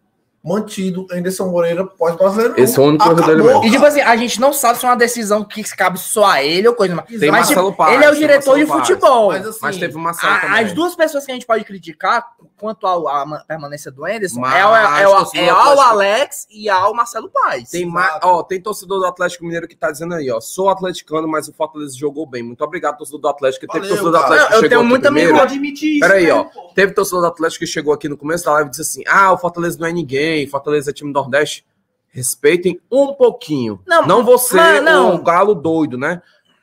mantido 0.44 1.06
Anderson 1.12 1.48
Moreira 1.48 1.84
pós-brasileiro. 1.84 2.54
Esse 2.56 2.78
é 2.78 2.82
o 2.82 2.86
único 2.86 3.14
dele 3.14 3.42
mesmo. 3.42 3.64
E 3.64 3.70
tipo 3.70 3.84
assim, 3.84 4.00
a 4.00 4.16
gente 4.16 4.40
não 4.40 4.52
sabe 4.52 4.78
se 4.78 4.86
é 4.86 4.88
uma 4.88 4.96
decisão 4.96 5.44
que 5.44 5.62
cabe 5.76 5.98
só 5.98 6.24
a 6.26 6.42
ele 6.42 6.68
ou 6.68 6.74
coisa. 6.74 6.94
Mas, 6.94 7.06
Tem 7.06 7.30
mas, 7.30 7.48
tipo, 7.48 7.60
Marcelo 7.60 7.72
Paz, 7.74 7.94
ele 7.94 8.04
é 8.04 8.10
o 8.10 8.14
diretor 8.14 8.58
de 8.58 8.66
Paz. 8.66 8.80
futebol. 8.88 9.28
Mas 9.32 9.46
assim, 9.46 9.58
Mas 9.62 9.76
teve 9.76 9.94
uma 9.96 10.04
Marcelo 10.04 10.32
A- 10.32 10.40
também. 10.40 10.64
as 10.64 10.72
duas 10.72 10.94
pessoas 10.94 11.24
que 11.26 11.30
a 11.32 11.34
gente 11.34 11.46
pode 11.46 11.64
criticar 11.64 12.24
quanto 12.58 12.86
ao- 12.86 13.08
à 13.08 13.26
ma- 13.26 13.44
permanência 13.46 13.90
do 13.90 14.04
Anderson 14.06 14.40
Mas 14.40 14.54
é, 14.54 14.64
o, 14.66 14.74
é, 14.76 15.08
o- 15.08 15.28
é 15.34 15.46
do 15.46 15.50
ao 15.50 15.80
Alex 15.80 16.46
e 16.50 16.68
ao 16.68 16.94
Marcelo 16.94 17.28
Paz. 17.30 17.70
Tem, 17.70 17.84
ma... 17.84 18.18
ó, 18.22 18.42
tem 18.42 18.60
torcedor 18.60 19.00
do 19.00 19.06
Atlético 19.06 19.44
Mineiro 19.44 19.68
que 19.68 19.76
tá 19.76 19.90
dizendo 19.90 20.14
aí, 20.14 20.30
ó. 20.30 20.40
Sou 20.40 20.68
atleticano, 20.70 21.28
mas 21.28 21.48
o 21.48 21.52
Fortaleza 21.52 21.96
jogou 21.96 22.26
bem. 22.26 22.42
Muito 22.42 22.62
obrigado, 22.64 22.96
torcedor 22.96 23.20
do 23.20 23.28
Atlético. 23.28 23.66
Teve 23.66 23.86
Valeu, 23.86 23.88
torcedor 23.96 24.12
do. 24.12 24.16
Atlético 24.24 24.52
eu 24.54 24.60
que 24.62 24.68
tenho 24.68 24.80
chegou 24.80 24.84
muito 24.84 25.04
aqui 25.06 25.14
primeiro. 25.14 25.40
admitir 25.40 25.90
isso. 25.98 26.00
Peraí, 26.00 26.26
né, 26.26 26.32
ó. 26.32 26.44
pô? 26.44 26.70
Teve 26.74 26.92
torcedor 26.94 27.20
do 27.22 27.26
Atlético 27.26 27.64
que 27.64 27.70
chegou 27.70 27.92
aqui 27.92 28.08
no 28.08 28.16
começo 28.16 28.44
da 28.44 28.52
live 28.52 28.68
e 28.68 28.70
disse 28.70 28.82
assim: 28.82 29.02
Ah, 29.06 29.32
o 29.32 29.38
Fortaleza 29.38 29.76
não 29.78 29.86
é 29.86 29.92
ninguém, 29.92 30.27
Fortaleza 30.50 30.90
é 30.90 30.92
time 30.94 31.12
do 31.12 31.18
Nordeste. 31.20 31.64
Respeitem 32.10 32.80
um 32.90 33.12
pouquinho. 33.14 33.80
Não, 33.86 34.06
Não, 34.06 34.24
você, 34.24 34.56
mas 34.56 34.82
não. 34.82 35.14
o 35.14 35.22
galo 35.22 35.54
doido, 35.54 35.96
né? 35.98 36.22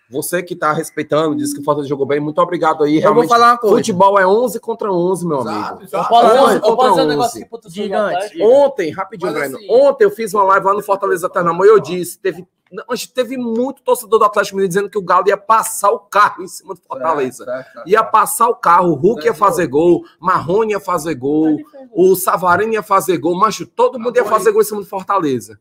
Você 0.09 0.43
que 0.43 0.55
tá 0.55 0.71
respeitando, 0.71 1.35
disse 1.35 1.53
que 1.55 1.61
o 1.61 1.63
Fortaleza 1.63 1.89
jogou 1.89 2.05
bem. 2.05 2.19
Muito 2.19 2.39
obrigado 2.39 2.83
aí. 2.83 3.01
Eu 3.01 3.13
vou 3.13 3.27
falar 3.27 3.53
uma 3.53 3.57
coisa. 3.57 3.77
futebol 3.77 4.19
é 4.19 4.25
11 4.27 4.59
contra 4.59 4.91
11, 4.91 5.25
meu 5.27 5.39
Exato, 5.39 5.69
amigo. 5.69 5.83
exato. 5.83 6.09
Posso, 6.09 6.25
Onze 6.25 6.37
posso, 6.37 6.53
eu 6.53 6.61
contra 6.61 6.75
posso 6.75 6.89
dizer 6.89 7.01
um 7.01 7.03
11. 7.05 7.09
negócio 7.09 7.69
Gigante. 7.71 8.43
Ontem, 8.43 8.91
rapidinho, 8.91 9.31
Mas 9.31 9.39
Breno. 9.41 9.57
assim- 9.57 9.67
Ontem 9.71 10.03
eu 10.03 10.11
fiz 10.11 10.33
uma 10.33 10.43
live 10.43 10.65
lá 10.65 10.73
no 10.73 10.83
Fortaleza 10.83 11.27
Ternamão 11.29 11.65
e 11.65 11.69
eu 11.69 11.79
disse: 11.79 12.19
teve, 12.19 12.45
não, 12.71 12.83
acho 12.89 13.07
que 13.07 13.13
teve 13.13 13.37
muito 13.37 13.81
torcedor 13.83 14.19
do 14.19 14.25
Atlético 14.25 14.55
Mineiro 14.55 14.69
dizendo 14.69 14.89
que 14.89 14.97
o 14.97 15.01
Galo 15.01 15.27
ia 15.27 15.37
passar 15.37 15.91
o 15.91 15.99
carro 15.99 16.43
em 16.43 16.47
cima 16.47 16.73
do 16.73 16.81
Fortaleza. 16.81 17.45
Ia 17.85 18.03
passar 18.03 18.47
o 18.49 18.55
carro, 18.55 18.91
o 18.91 18.95
Hulk 18.95 19.25
ia 19.25 19.33
fazer 19.33 19.67
gol, 19.67 20.03
Marrone 20.19 20.73
ia 20.73 20.79
fazer 20.79 21.15
gol, 21.15 21.59
o 21.91 22.15
Savarino 22.15 22.73
ia 22.73 22.83
fazer 22.83 23.17
gol, 23.17 23.35
macho, 23.37 23.65
todo 23.65 23.99
mundo 23.99 24.17
ia 24.17 24.25
fazer 24.25 24.51
gol 24.51 24.61
em 24.61 24.65
cima 24.65 24.81
do 24.81 24.87
Fortaleza. 24.87 25.59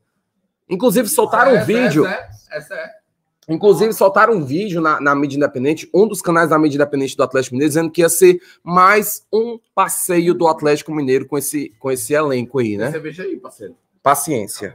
Inclusive, 0.68 1.08
soltaram 1.08 1.56
um 1.56 1.64
vídeo. 1.64 2.06
Essa 2.50 2.74
é. 2.74 2.90
Inclusive, 3.46 3.92
soltaram 3.92 4.34
um 4.34 4.44
vídeo 4.44 4.80
na, 4.80 4.98
na 4.98 5.14
mídia 5.14 5.36
independente, 5.36 5.88
um 5.92 6.08
dos 6.08 6.22
canais 6.22 6.48
da 6.48 6.58
mídia 6.58 6.76
independente 6.76 7.14
do 7.14 7.22
Atlético 7.22 7.54
Mineiro, 7.54 7.68
dizendo 7.68 7.90
que 7.90 8.00
ia 8.00 8.08
ser 8.08 8.40
mais 8.62 9.26
um 9.30 9.58
passeio 9.74 10.32
do 10.32 10.48
Atlético 10.48 10.94
Mineiro 10.94 11.26
com 11.26 11.36
esse, 11.36 11.74
com 11.78 11.90
esse 11.90 12.14
elenco 12.14 12.58
aí, 12.58 12.78
né? 12.78 12.90
Cerveja 12.90 13.22
aí, 13.24 13.36
parceiro. 13.36 13.76
Paciência. 14.02 14.74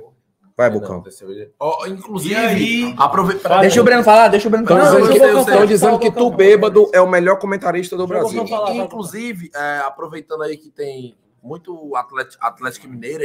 Vai, 0.60 0.70
Bucão. 0.70 1.02
Tem 1.02 1.10
cerveja. 1.14 1.50
Ó, 1.58 1.88
inclusive, 1.88 2.36
aí? 2.36 2.94
aproveita. 2.98 3.62
Deixa 3.62 3.80
o 3.80 3.84
Breno 3.86 4.04
falar, 4.04 4.28
deixa 4.28 4.50
o 4.50 4.52
Breno 4.52 4.66
Estão 4.66 4.78
falar. 4.78 5.08
dizendo, 5.08 5.38
eu 5.38 5.62
que, 5.62 5.68
dizendo 5.68 6.00
que 6.00 6.12
tu 6.12 6.30
bêbado 6.32 6.92
é 6.94 7.00
o 7.00 7.10
melhor 7.10 7.40
comentarista 7.40 7.96
do 7.96 8.06
Brasil. 8.06 8.46
falar. 8.46 8.76
Inclusive, 8.76 9.50
é, 9.56 9.78
aproveitando 9.78 10.44
aí 10.44 10.58
que 10.58 10.70
tem 10.70 11.16
muito 11.42 11.96
Atlético, 11.96 12.46
Atlético 12.46 12.90
Mineiro 12.90 13.24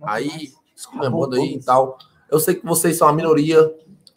aí, 0.00 0.52
esculhambando 0.76 1.34
aí 1.34 1.54
e 1.54 1.60
tal. 1.60 1.98
Eu 2.30 2.38
sei 2.38 2.54
que 2.54 2.64
vocês 2.64 2.96
são 2.96 3.08
a 3.08 3.12
minoria 3.12 3.68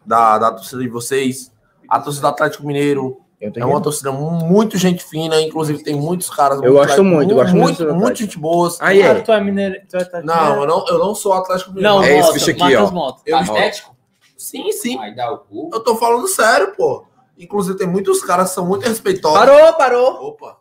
da, 0.05 0.37
da 0.37 0.51
torcida 0.51 0.83
de 0.83 0.89
vocês. 0.89 1.51
A 1.89 1.99
torcida 1.99 2.27
do 2.27 2.31
Atlético 2.31 2.67
Mineiro 2.67 3.19
é 3.41 3.65
uma 3.65 3.81
torcida 3.81 4.11
muito 4.11 4.77
gente 4.77 5.01
fina, 5.03 5.41
inclusive 5.41 5.81
tem 5.81 5.95
muitos 5.95 6.29
caras. 6.29 6.61
Eu 6.61 6.73
gosto 6.73 7.03
muito, 7.03 7.31
eu 7.31 7.35
gosto 7.37 7.55
muito 7.55 7.83
muito, 7.83 7.95
muito 7.95 8.17
gente 8.17 8.37
boas. 8.37 8.77
Aí 8.81 9.01
Cara, 9.01 9.19
é. 9.19 9.21
tu 9.21 9.31
é 9.31 9.41
mineiro. 9.41 9.75
Tu 9.89 9.95
é 9.95 10.01
Atlético 10.01 10.27
Não, 10.27 10.61
eu 10.61 10.67
não, 10.67 10.85
eu 10.87 10.99
não 10.99 11.15
sou 11.15 11.31
Atlético 11.31 11.71
Mineiro. 11.71 11.95
Não, 11.95 12.03
É 12.03 12.19
esse 12.19 12.33
bicho 12.33 12.51
aqui, 12.51 12.75
ó. 12.75 13.15
Eu- 13.25 13.37
Atlético? 13.37 13.95
Sim, 14.37 14.71
sim. 14.73 14.97
Vai 14.97 15.15
dar 15.15 15.31
o 15.31 15.37
cu. 15.39 15.69
Eu 15.73 15.79
tô 15.81 15.95
falando 15.95 16.27
sério, 16.27 16.73
pô. 16.75 17.05
Inclusive, 17.37 17.77
tem 17.77 17.87
muitos 17.87 18.21
caras 18.21 18.49
que 18.49 18.55
são 18.55 18.65
muito 18.65 18.85
respeitosos. 18.85 19.39
Parou, 19.39 19.73
parou. 19.73 20.27
Opa. 20.27 20.57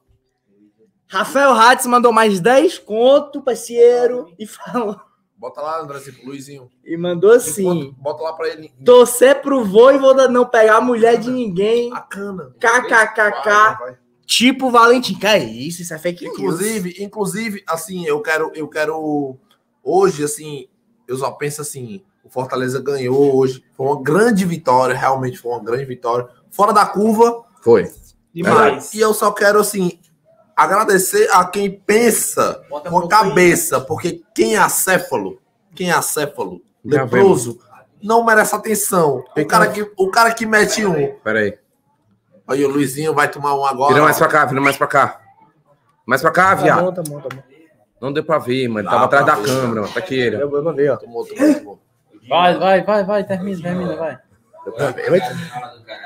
Rafael 1.08 1.52
Hatz 1.52 1.86
mandou 1.86 2.12
mais 2.12 2.38
10 2.38 2.78
conto, 2.78 3.42
parceiro, 3.42 4.32
e 4.38 4.46
falou. 4.46 4.96
Bota 5.38 5.60
lá, 5.60 5.80
Andrezinho, 5.80 6.16
Luizinho. 6.24 6.70
E 6.84 6.96
mandou 6.96 7.30
assim: 7.30 7.94
Bota 7.98 8.22
lá 8.24 8.32
pra 8.32 8.48
ele. 8.48 8.72
torcer 8.84 9.40
pro 9.40 9.64
Voivoda 9.64 10.26
não 10.28 10.44
pegar 10.44 10.78
a 10.78 10.80
mulher 10.80 11.16
de 11.16 11.30
ninguém. 11.30 11.92
A 11.94 12.00
cana. 12.00 12.52
KKKK. 12.58 13.96
Tipo 14.26 14.68
Valentim. 14.70 15.14
Que 15.14 15.26
é 15.26 15.38
isso? 15.38 15.80
Isso 15.82 15.94
é 15.94 15.98
fake 15.98 16.24
news. 16.24 16.36
Inclusive, 16.38 16.96
inclusive, 17.02 17.64
assim, 17.68 18.04
eu 18.04 18.20
quero, 18.20 18.50
eu 18.54 18.66
quero 18.68 19.36
hoje, 19.82 20.24
assim, 20.24 20.66
eu 21.06 21.16
só 21.16 21.30
penso 21.30 21.62
assim, 21.62 22.02
o 22.22 22.28
Fortaleza 22.28 22.80
ganhou 22.82 23.34
hoje, 23.36 23.64
foi 23.74 23.86
uma 23.86 24.02
grande 24.02 24.44
vitória, 24.44 24.94
realmente 24.94 25.38
foi 25.38 25.52
uma 25.52 25.62
grande 25.64 25.86
vitória, 25.86 26.28
fora 26.50 26.72
da 26.74 26.84
curva, 26.84 27.44
Foi. 27.62 27.90
Demais. 28.34 28.92
e 28.92 29.00
eu 29.00 29.14
só 29.14 29.30
quero, 29.32 29.58
assim, 29.60 29.98
agradecer 30.58 31.28
a 31.32 31.44
quem 31.44 31.70
pensa 31.70 32.60
Bota 32.68 32.90
com 32.90 32.98
a 32.98 33.08
cabeça, 33.08 33.80
porque 33.80 34.22
quem 34.34 34.56
é 34.56 34.58
acéfalo, 34.58 35.40
quem 35.74 35.90
é 35.90 35.94
acéfalo, 35.94 36.60
Já 36.84 37.02
leproso, 37.04 37.58
não 38.02 38.24
merece 38.24 38.54
atenção. 38.54 39.24
O 39.36 39.46
cara 39.46 39.68
que, 39.68 39.90
o 39.96 40.10
cara 40.10 40.32
que 40.34 40.44
mete 40.46 40.84
um, 40.84 41.14
Pera 41.22 41.40
aí. 41.40 41.58
aí 42.48 42.64
o 42.64 42.68
Luizinho 42.68 43.14
vai 43.14 43.28
tomar 43.30 43.54
um 43.54 43.64
agora. 43.64 43.92
Vira 43.94 44.04
mais 44.04 44.18
pra 44.18 44.28
cá, 44.28 44.44
vira 44.44 44.60
mais 44.60 44.76
pra 44.76 44.86
cá. 44.86 45.20
Mais 46.06 46.20
pra 46.22 46.30
cá, 46.30 46.48
Tá 46.56 46.62
viado. 46.62 46.84
bom, 46.84 46.92
tá 46.92 47.02
bom, 47.02 47.20
tá 47.20 47.28
bom. 47.34 47.42
Não 48.00 48.12
deu 48.12 48.24
pra 48.24 48.38
ver, 48.38 48.68
mano. 48.68 48.84
Dá 48.84 48.92
Tava 48.92 49.04
atrás 49.06 49.24
pra 49.24 49.34
da 49.34 49.40
ver. 49.40 49.46
câmera, 49.46 49.80
mano. 49.82 49.92
Tá 49.92 49.98
aqui 49.98 50.14
ele. 50.14 50.40
Eu 50.42 50.48
vou 50.48 50.72
ver, 50.74 50.90
ó. 50.90 50.96
Tomou, 50.96 51.26
tomou, 51.26 51.54
tomou. 51.54 51.78
Vai, 52.28 52.58
vai, 52.58 52.84
vai, 52.84 53.04
vai, 53.04 53.24
termina, 53.24 53.60
termina, 53.62 53.96
vai. 53.96 54.18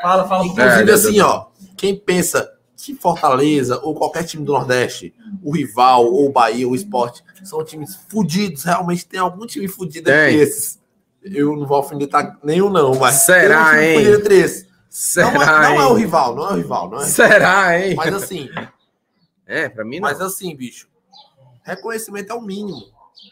Fala, 0.02 0.26
fala. 0.28 0.44
Inclusive, 0.46 0.90
É, 0.90 0.94
assim, 0.94 1.20
ó, 1.20 1.46
quem 1.76 1.96
pensa 1.98 2.50
que 2.82 2.96
Fortaleza 2.96 3.78
ou 3.80 3.94
qualquer 3.94 4.24
time 4.24 4.44
do 4.44 4.52
Nordeste, 4.52 5.14
o 5.40 5.52
rival, 5.54 6.04
ou 6.04 6.26
o 6.28 6.32
Bahia, 6.32 6.66
ou 6.66 6.72
o 6.72 6.76
Esporte, 6.76 7.22
são 7.44 7.64
times 7.64 7.94
fudidos, 8.08 8.64
realmente 8.64 9.06
tem 9.06 9.20
algum 9.20 9.46
time 9.46 9.68
fudido 9.68 10.10
entre 10.10 10.34
esses. 10.34 10.80
Eu 11.22 11.54
não 11.56 11.64
vou 11.64 11.76
alfinetar 11.76 12.36
nenhum, 12.42 12.68
não, 12.68 12.96
mas 12.96 13.14
Será, 13.24 13.74
um 13.74 13.76
hein? 13.76 14.04
entre 14.14 14.34
esses. 14.40 14.66
Será, 14.88 15.30
não, 15.32 15.42
é, 15.42 15.46
não 15.76 15.80
é 15.80 15.86
o 15.86 15.94
rival, 15.94 16.34
não 16.34 16.48
é 16.48 16.52
o 16.52 16.56
rival, 16.56 16.90
não 16.90 16.98
é. 16.98 17.06
Será, 17.06 17.78
hein? 17.80 17.94
Mas 17.94 18.12
assim, 18.12 18.48
É, 19.46 19.68
pra 19.68 19.84
mim 19.84 20.00
não. 20.00 20.08
mas 20.08 20.20
assim, 20.20 20.54
bicho, 20.56 20.88
reconhecimento 21.62 22.32
é 22.32 22.34
o 22.34 22.42
mínimo. 22.42 22.82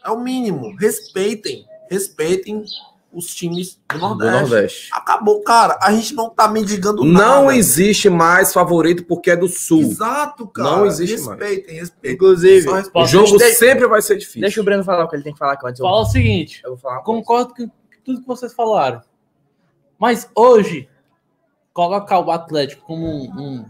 É 0.04 0.10
o 0.10 0.20
mínimo. 0.20 0.76
Respeitem, 0.76 1.66
respeitem 1.90 2.64
os 3.12 3.34
times 3.34 3.78
do 3.88 3.98
Do 3.98 3.98
Nordeste. 3.98 4.40
Nordeste. 4.40 4.88
Acabou, 4.92 5.42
cara. 5.42 5.78
A 5.82 5.92
gente 5.92 6.14
não 6.14 6.30
tá 6.30 6.46
mendigando 6.48 7.04
Não 7.04 7.42
nada. 7.44 7.56
existe 7.56 8.08
mais 8.08 8.52
favorito 8.52 9.04
porque 9.04 9.30
é 9.32 9.36
do 9.36 9.48
Sul. 9.48 9.80
Exato, 9.80 10.46
cara. 10.46 10.70
Não 10.70 10.86
existe 10.86 11.16
mais. 11.20 11.38
respeitem, 11.40 11.74
respeitem. 11.74 12.12
Inclusive, 12.14 12.68
O 12.68 12.74
respeitem. 12.74 13.10
jogo 13.10 13.36
Deixa- 13.38 13.58
sempre 13.58 13.86
vai 13.88 14.00
ser 14.00 14.16
difícil. 14.16 14.40
deixa 14.42 14.60
o 14.60 14.64
Breno 14.64 14.84
falar 14.84 15.04
o 15.04 15.08
que 15.08 15.16
ele 15.16 15.24
tem 15.24 15.32
que 15.32 15.38
falar 15.38 15.56
que 15.56 15.66
antes 15.66 15.80
eu, 15.80 15.86
Fala 15.86 16.02
o 16.02 16.04
seguinte, 16.06 16.60
eu 16.64 16.70
vou 16.70 16.78
falar. 16.78 16.94
uma 16.98 17.02
coisa. 17.02 17.20
concordo 17.20 17.54
com 17.54 17.70
tudo 18.04 18.20
que 18.20 18.26
vocês 18.28 18.52
falaram. 18.54 19.00
Mas 19.98 20.30
hoje, 20.34 20.88
colocar 21.72 22.18
o 22.20 22.30
Atlético 22.30 22.84
como 22.86 23.06
um, 23.06 23.30
um 23.40 23.64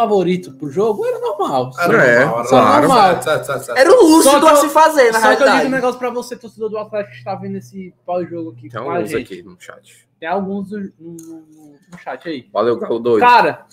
favorito 0.00 0.52
pro 0.52 0.70
jogo 0.70 1.04
era 1.04 1.18
normal. 1.18 1.70
É, 1.78 2.24
claro. 2.48 2.88
normal. 2.88 3.22
Certo, 3.22 3.44
certo. 3.46 3.76
Era 3.78 3.90
o 3.90 4.02
lúcido 4.02 4.30
Só 4.40 4.46
a 4.46 4.50
eu- 4.50 4.56
se 4.56 4.68
fazer, 4.68 5.12
na 5.12 5.20
Só 5.20 5.26
que 5.26 5.26
eu 5.26 5.36
digo 5.36 5.42
um 5.42 5.46
realidade. 5.46 5.68
negócio 5.70 5.98
pra 5.98 6.10
você, 6.10 6.36
torcedor 6.36 6.70
do 6.70 6.78
Atlético, 6.78 7.12
que 7.12 7.18
está 7.18 7.34
vendo 7.34 7.56
esse 7.56 7.92
pau-jogo 8.06 8.50
aqui 8.52 8.68
Tem 8.68 8.80
com 8.80 8.90
a 8.90 8.94
alguns 8.96 9.10
gente. 9.10 9.32
aqui 9.34 9.42
no 9.42 9.56
chat. 9.58 10.08
Tem 10.20 10.28
alguns 10.28 10.70
no, 10.70 10.78
no- 10.78 10.90
no- 11.16 11.72
no 11.92 11.98
chat 11.98 12.28
aí. 12.28 12.48
Valeu, 12.52 12.78
Galo 12.78 12.98
doido. 13.00 13.20
Cara, 13.20 13.66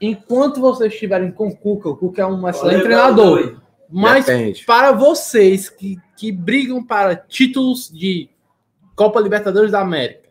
enquanto 0.00 0.60
vocês 0.60 0.92
estiverem 0.92 1.30
com 1.32 1.48
o 1.48 1.56
Cuca, 1.56 1.88
o 1.88 1.96
Cuca 1.96 2.22
é 2.22 2.26
um 2.26 2.48
excelente 2.48 2.82
Valeu, 2.82 2.84
treinador. 2.84 3.42
Galo 3.46 3.62
Mas 3.90 4.24
Depende. 4.26 4.64
para 4.64 4.92
vocês 4.92 5.68
que, 5.68 5.98
que 6.16 6.32
brigam 6.32 6.82
para 6.82 7.14
títulos 7.16 7.90
de 7.92 8.28
Copa 8.96 9.20
Libertadores 9.20 9.70
da 9.72 9.80
América, 9.80 10.28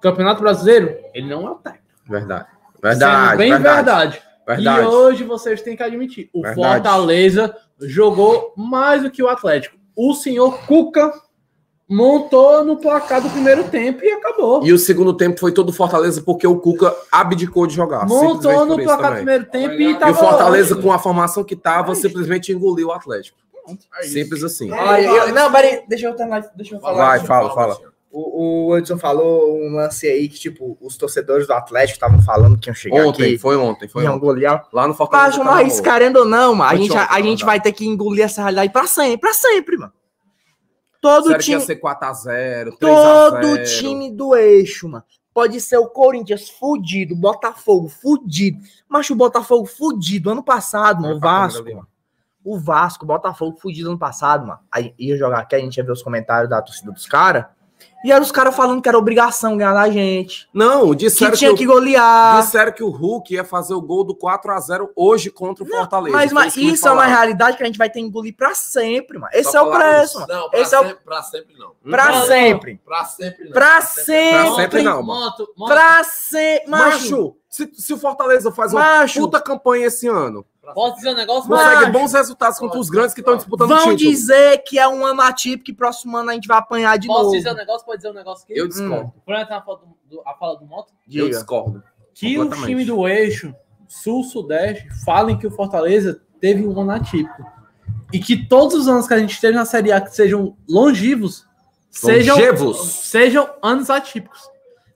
Campeonato 0.00 0.42
Brasileiro, 0.42 0.96
ele 1.14 1.28
não 1.28 1.46
é 1.46 1.50
o 1.50 1.54
técnico. 1.56 1.84
Verdade. 2.06 2.46
Sendo 2.46 2.80
Verdade. 2.82 3.36
bem 3.38 3.50
verdade. 3.50 3.76
verdade. 3.76 4.22
Verdade. 4.56 4.82
E 4.82 4.86
hoje 4.86 5.24
vocês 5.24 5.60
têm 5.62 5.76
que 5.76 5.82
admitir, 5.82 6.30
o 6.32 6.42
Verdade. 6.42 6.82
Fortaleza 6.82 7.54
jogou 7.80 8.52
mais 8.56 9.02
do 9.02 9.10
que 9.10 9.22
o 9.22 9.28
Atlético. 9.28 9.76
O 9.94 10.14
senhor 10.14 10.58
Cuca 10.66 11.12
montou 11.88 12.64
no 12.64 12.76
placar 12.76 13.22
do 13.22 13.30
primeiro 13.30 13.64
tempo 13.64 14.04
e 14.04 14.10
acabou. 14.10 14.64
E 14.64 14.72
o 14.72 14.78
segundo 14.78 15.14
tempo 15.14 15.40
foi 15.40 15.52
todo 15.52 15.72
Fortaleza 15.72 16.22
porque 16.22 16.46
o 16.46 16.58
Cuca 16.58 16.94
abdicou 17.10 17.66
de 17.66 17.74
jogar. 17.74 18.06
montou 18.06 18.66
no 18.66 18.76
placar 18.76 18.96
do 18.96 19.02
também. 19.02 19.16
primeiro 19.16 19.44
tempo 19.46 19.74
e 19.74 19.90
E 19.92 19.98
tava 19.98 20.12
o 20.12 20.14
Fortaleza, 20.14 20.76
com 20.76 20.92
a 20.92 20.98
formação 20.98 21.44
que 21.44 21.56
tava, 21.56 21.94
simplesmente 21.94 22.52
engoliu 22.52 22.88
o 22.88 22.92
Atlético. 22.92 23.38
Simples 24.02 24.42
assim. 24.42 24.70
Olha, 24.72 25.06
eu- 25.06 25.34
não, 25.34 25.52
peraí, 25.52 25.82
deixa 25.86 26.06
eu 26.06 26.14
terminar, 26.16 26.50
deixa 26.56 26.74
eu 26.74 26.80
falar. 26.80 27.06
Vai, 27.06 27.20
fala, 27.20 27.54
fala. 27.54 27.78
O, 28.10 28.68
o 28.68 28.78
Edson 28.78 28.96
falou 28.96 29.54
um 29.60 29.74
lance 29.76 30.06
aí 30.06 30.28
que, 30.28 30.38
tipo, 30.38 30.78
os 30.80 30.96
torcedores 30.96 31.46
do 31.46 31.52
Atlético 31.52 31.96
estavam 31.96 32.22
falando 32.22 32.58
que 32.58 32.68
iam 32.70 32.74
chegar 32.74 33.04
Ontem, 33.06 33.24
aqui. 33.24 33.38
foi 33.38 33.56
ontem, 33.56 33.86
foi 33.86 34.04
iam 34.04 34.14
ontem. 34.14 34.24
golear. 34.24 34.66
Lá 34.72 34.88
no 34.88 34.94
Fortaleza. 34.94 35.44
Mas, 35.44 35.46
mas 35.74 35.80
querendo 35.80 36.16
ou 36.20 36.24
não, 36.24 36.54
mano, 36.54 36.70
a 36.70 36.74
gente, 36.76 36.96
a, 36.96 37.02
ontem, 37.02 37.12
a 37.12 37.16
gente 37.16 37.24
verdade. 37.26 37.44
vai 37.44 37.60
ter 37.60 37.72
que 37.72 37.86
engolir 37.86 38.24
essa 38.24 38.40
realidade 38.40 38.72
pra 38.72 38.86
sempre, 38.86 39.18
pra 39.18 39.34
sempre, 39.34 39.76
mano. 39.76 39.92
Todo 41.00 41.24
Sério 41.24 41.38
que 41.38 41.44
time, 41.44 41.56
ia 41.58 41.66
ser 41.66 41.80
4x0, 41.80 42.70
3x0. 42.70 42.78
todo 42.80 43.64
time 43.64 44.10
do 44.10 44.34
eixo, 44.34 44.88
mano. 44.88 45.04
Pode 45.32 45.60
ser 45.60 45.76
o 45.76 45.86
Corinthians 45.86 46.48
fudido, 46.50 47.14
Botafogo 47.14 47.88
fudido. 47.88 48.58
Mas 48.88 49.08
o 49.10 49.14
Botafogo 49.14 49.66
fudido 49.66 50.30
ano 50.30 50.42
passado, 50.42 51.02
mano, 51.02 51.16
o 51.16 51.20
Vasco. 51.20 51.62
mano. 51.64 51.86
O 52.42 52.58
Vasco, 52.58 53.06
Botafogo 53.06 53.56
fudido 53.60 53.90
ano 53.90 53.98
passado, 53.98 54.46
mano. 54.46 54.58
Aí 54.72 54.94
ia 54.98 55.16
jogar 55.16 55.40
aqui, 55.40 55.54
a 55.54 55.60
gente 55.60 55.76
ia 55.76 55.84
ver 55.84 55.92
os 55.92 56.02
comentários 56.02 56.48
da 56.50 56.60
torcida 56.60 56.90
dos 56.90 57.06
caras. 57.06 57.44
E 58.04 58.12
eram 58.12 58.22
os 58.22 58.30
caras 58.30 58.54
falando 58.54 58.80
que 58.80 58.88
era 58.88 58.96
obrigação 58.96 59.56
ganhar 59.56 59.74
da 59.74 59.90
gente. 59.90 60.48
Não, 60.54 60.90
Que 60.90 60.96
disseram 61.06 61.32
que, 61.32 61.38
tinha 61.38 61.52
o- 61.52 61.56
que 61.56 61.66
golear. 61.66 62.40
disseram 62.40 62.70
que 62.70 62.82
o 62.82 62.90
Hulk 62.90 63.34
ia 63.34 63.44
fazer 63.44 63.74
o 63.74 63.80
gol 63.82 64.04
do 64.04 64.14
4x0 64.14 64.88
hoje 64.94 65.30
contra 65.30 65.64
o 65.64 65.66
Fortaleza. 65.66 66.16
Mas, 66.16 66.32
mas 66.32 66.54
que 66.54 66.60
isso 66.60 66.86
é 66.86 66.92
uma 66.92 67.06
realidade 67.06 67.56
que 67.56 67.62
a 67.64 67.66
gente 67.66 67.76
vai 67.76 67.90
ter 67.90 67.98
que 68.00 68.06
engolir 68.06 68.36
pra 68.36 68.54
sempre, 68.54 69.18
mano. 69.18 69.30
Esse 69.34 69.50
Só 69.50 69.58
é 69.58 69.62
o 69.62 69.70
preço, 69.72 70.04
isso. 70.04 70.20
mano. 70.20 70.32
Não, 70.42 70.50
pra, 70.50 70.60
Esse 70.60 70.74
é 70.76 70.80
o- 70.80 70.82
sempre, 70.84 71.04
pra 71.04 71.22
sempre 71.22 71.54
não. 71.58 71.72
Pra 71.90 72.12
Não, 72.12 72.26
sempre. 72.26 72.80
Pra 72.84 73.04
sempre 73.04 73.44
não. 73.46 73.52
Pra 73.52 73.68
Pra 73.68 73.80
sempre. 73.80 74.54
sempre 74.54 74.82
não, 74.82 75.02
mano. 75.02 75.20
Moto, 75.20 75.48
moto. 75.56 75.68
Pra 75.68 76.04
sempre. 76.04 76.70
Macho. 76.70 76.98
Macho, 76.98 77.36
se, 77.50 77.70
se 77.74 77.92
o 77.92 77.98
Fortaleza 77.98 78.52
faz 78.52 78.72
uma 78.72 78.80
Macho. 78.80 79.20
puta 79.20 79.40
campanha 79.40 79.86
esse 79.86 80.06
ano, 80.06 80.44
Posso 80.74 80.96
dizer 80.96 81.10
um 81.10 81.14
negócio? 81.14 81.48
Consegue 81.48 81.90
bons 81.90 82.12
resultados 82.12 82.58
contra 82.58 82.78
os 82.78 82.88
grandes 82.90 83.14
que 83.14 83.20
estão 83.20 83.36
disputando 83.36 83.70
o 83.70 83.74
Vão 83.76 83.78
título. 83.96 83.96
dizer 84.10 84.58
que 84.58 84.78
é 84.78 84.86
um 84.88 85.04
ano 85.06 85.22
atípico 85.22 85.64
que 85.64 85.72
próximo 85.72 86.16
ano 86.16 86.30
a 86.30 86.34
gente 86.34 86.46
vai 86.48 86.58
apanhar 86.58 86.98
de 86.98 87.06
Posso 87.06 87.22
novo. 87.24 87.36
dizer 87.36 87.50
um 87.52 87.54
negócio? 87.56 87.84
Pode 87.86 87.98
dizer 87.98 88.10
um 88.10 88.14
negócio 88.14 88.44
aqui? 88.44 88.58
Eu 88.58 88.68
discordo. 88.68 89.12
Por 89.24 89.34
fala 89.46 89.78
do, 89.78 89.86
do- 90.16 90.22
a 90.26 90.34
fala 90.34 90.56
do 90.58 90.66
Moto? 90.66 90.92
Eu 91.10 91.24
Diga. 91.26 91.36
discordo. 91.38 91.82
Que 92.14 92.34
Completamente. 92.36 92.66
times 92.66 92.86
do 92.86 93.06
eixo 93.08 93.54
sul-sudeste 93.86 94.88
falem 95.04 95.36
que 95.38 95.46
o 95.46 95.50
Fortaleza 95.50 96.20
teve 96.40 96.66
um 96.66 96.78
ano 96.80 96.90
atípico. 96.92 97.44
E 98.12 98.18
que 98.18 98.46
todos 98.46 98.74
os 98.74 98.88
anos 98.88 99.06
que 99.06 99.14
a 99.14 99.18
gente 99.18 99.32
esteja 99.34 99.58
na 99.58 99.64
Série 99.64 99.92
A 99.92 100.00
que 100.00 100.14
sejam 100.14 100.56
longivos, 100.68 101.46
sejam, 101.90 102.36
Longevos. 102.36 102.78
sejam 102.80 103.48
anos 103.62 103.90
atípicos. 103.90 104.40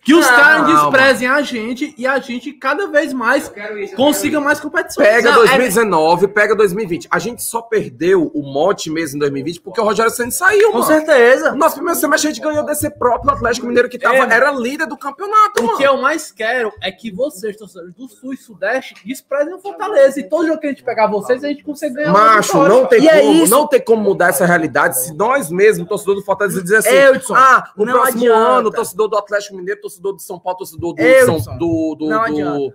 Que 0.04 0.14
os 0.14 0.26
caras 0.26 0.66
desprezem 0.66 1.28
a 1.28 1.40
gente 1.42 1.94
e 1.96 2.06
a 2.08 2.18
gente 2.18 2.52
cada 2.52 2.88
vez 2.88 3.12
mais 3.12 3.52
consiga 3.94 4.40
mais 4.40 4.58
competições. 4.58 5.06
Pega 5.06 5.30
Não, 5.30 5.44
é- 5.44 5.46
2019, 5.46 6.26
pega 6.28 6.56
2020. 6.56 7.06
A 7.08 7.20
gente 7.20 7.40
só 7.42 7.62
perdeu 7.62 8.28
o 8.34 8.42
mote 8.42 8.90
mesmo 8.90 9.16
em 9.16 9.20
2020 9.20 9.60
porque 9.60 9.80
o 9.80 9.84
Rogério 9.84 10.10
Senna 10.10 10.32
saiu, 10.32 10.72
Com 10.72 10.78
mano. 10.80 10.86
certeza. 10.86 11.52
No 11.52 11.58
nosso 11.58 11.76
primeiro 11.76 11.98
semestre 12.00 12.28
a 12.28 12.32
gente 12.32 12.42
ganhou 12.42 12.64
desse 12.66 12.90
próprio 12.90 13.30
Atlético 13.32 13.66
Mineiro 13.68 13.88
que 13.88 13.96
tava, 13.96 14.16
É. 14.16 14.32
era 14.34 14.50
líder 14.50 14.86
do 14.86 14.96
campeonato, 14.96 15.60
O 15.62 15.66
mano. 15.66 15.78
que 15.78 15.84
eu 15.84 15.96
mais 15.98 16.32
quero 16.32 16.72
é 16.82 16.90
que 16.90 17.12
vocês, 17.12 17.56
torcedores 17.56 17.94
do 17.94 18.08
Sul 18.08 18.34
e 18.34 18.36
Sudeste, 18.36 18.96
desprezem 19.04 19.54
o 19.54 19.60
Fortaleza. 19.60 20.18
E 20.18 20.28
todo 20.28 20.46
jogo 20.48 20.58
que 20.58 20.66
a 20.66 20.70
gente 20.70 20.82
pegar 20.82 21.06
vocês, 21.06 21.44
a 21.44 21.48
gente 21.48 21.62
consegue 21.62 21.94
ganhar 21.94 22.12
Macho, 22.12 22.58
não 22.68 22.86
tem 22.86 23.02
E 23.04 23.08
é 23.08 23.20
como, 23.20 23.32
isso. 23.44 23.50
não 23.52 23.68
tem 23.68 23.80
como 23.80 24.02
mudar 24.02 24.30
essa 24.30 24.44
realidade 24.46 25.00
se 25.00 25.14
nós 25.14 25.48
mesmos, 25.48 25.86
torcedor 25.88 26.16
do 26.16 26.22
Fortaleza, 26.24 26.60
dizer 26.60 26.78
assim, 26.78 26.90
Eudson, 26.90 27.34
ah, 27.36 27.70
o 27.76 27.84
próximo 27.84 28.22
adianta. 28.24 28.36
ano, 28.36 28.70
torcedor 28.72 29.08
do 29.08 29.16
Atlético 29.16 29.56
Mineiro, 29.56 29.80
torcedor 29.92 30.12
do 30.14 30.22
São 30.22 30.38
Paulo, 30.38 30.58
torcedor 30.58 30.94
do, 30.94 31.02
São, 31.26 31.58
do, 31.58 31.94
do, 31.94 32.08
do, 32.08 32.74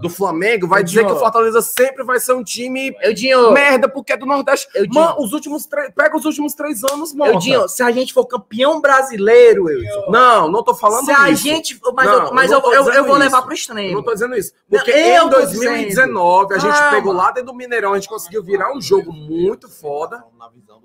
do 0.00 0.10
Flamengo, 0.10 0.66
vai 0.66 0.82
dizer 0.82 1.06
que 1.06 1.12
o 1.12 1.16
Fortaleza 1.18 1.62
sempre 1.62 2.02
vai 2.02 2.18
ser 2.18 2.32
um 2.32 2.42
time 2.42 2.94
Eudinho, 3.02 3.52
merda 3.52 3.88
porque 3.88 4.12
é 4.12 4.16
do 4.16 4.26
Nordeste. 4.26 4.66
Eudinho. 4.74 4.94
Mano, 5.04 5.16
os 5.22 5.32
últimos 5.32 5.66
três, 5.66 5.92
pega 5.94 6.16
os 6.16 6.24
últimos 6.24 6.54
três 6.54 6.82
anos, 6.84 7.14
mano. 7.14 7.34
Eudinho, 7.34 7.68
se 7.68 7.82
a 7.82 7.90
gente 7.92 8.12
for 8.12 8.24
campeão 8.26 8.80
brasileiro, 8.80 9.70
Eudson, 9.70 10.10
Não, 10.10 10.50
não 10.50 10.62
tô 10.64 10.74
falando 10.74 11.04
se 11.04 11.12
a 11.12 11.30
isso. 11.30 11.42
gente. 11.44 11.80
Mas, 11.94 12.06
Não, 12.06 12.26
eu, 12.26 12.34
mas 12.34 12.50
eu 12.50 12.58
eu, 12.60 12.64
eu, 12.64 12.72
eu 12.72 12.84
dizendo 12.84 13.06
vou 13.06 13.16
levar 13.16 13.42
pro 13.42 13.52
Eu 13.52 13.54
extremo. 13.54 13.94
não 13.94 14.02
tô 14.02 14.12
dizendo 14.12 14.34
isso. 14.36 14.52
Porque 14.68 14.90
Não, 14.90 14.98
eu 14.98 15.26
em 15.26 15.30
tô 15.30 15.36
2019 15.40 16.54
a 16.54 16.58
gente 16.58 16.72
Calma. 16.72 16.90
pegou 16.90 17.12
lá 17.12 17.30
dentro 17.30 17.52
do 17.52 17.54
Mineirão, 17.54 17.92
a 17.92 17.94
gente 17.96 18.08
conseguiu 18.08 18.42
virar 18.42 18.74
um 18.76 18.80
jogo 18.80 19.12
muito 19.12 19.68
foda. 19.68 20.24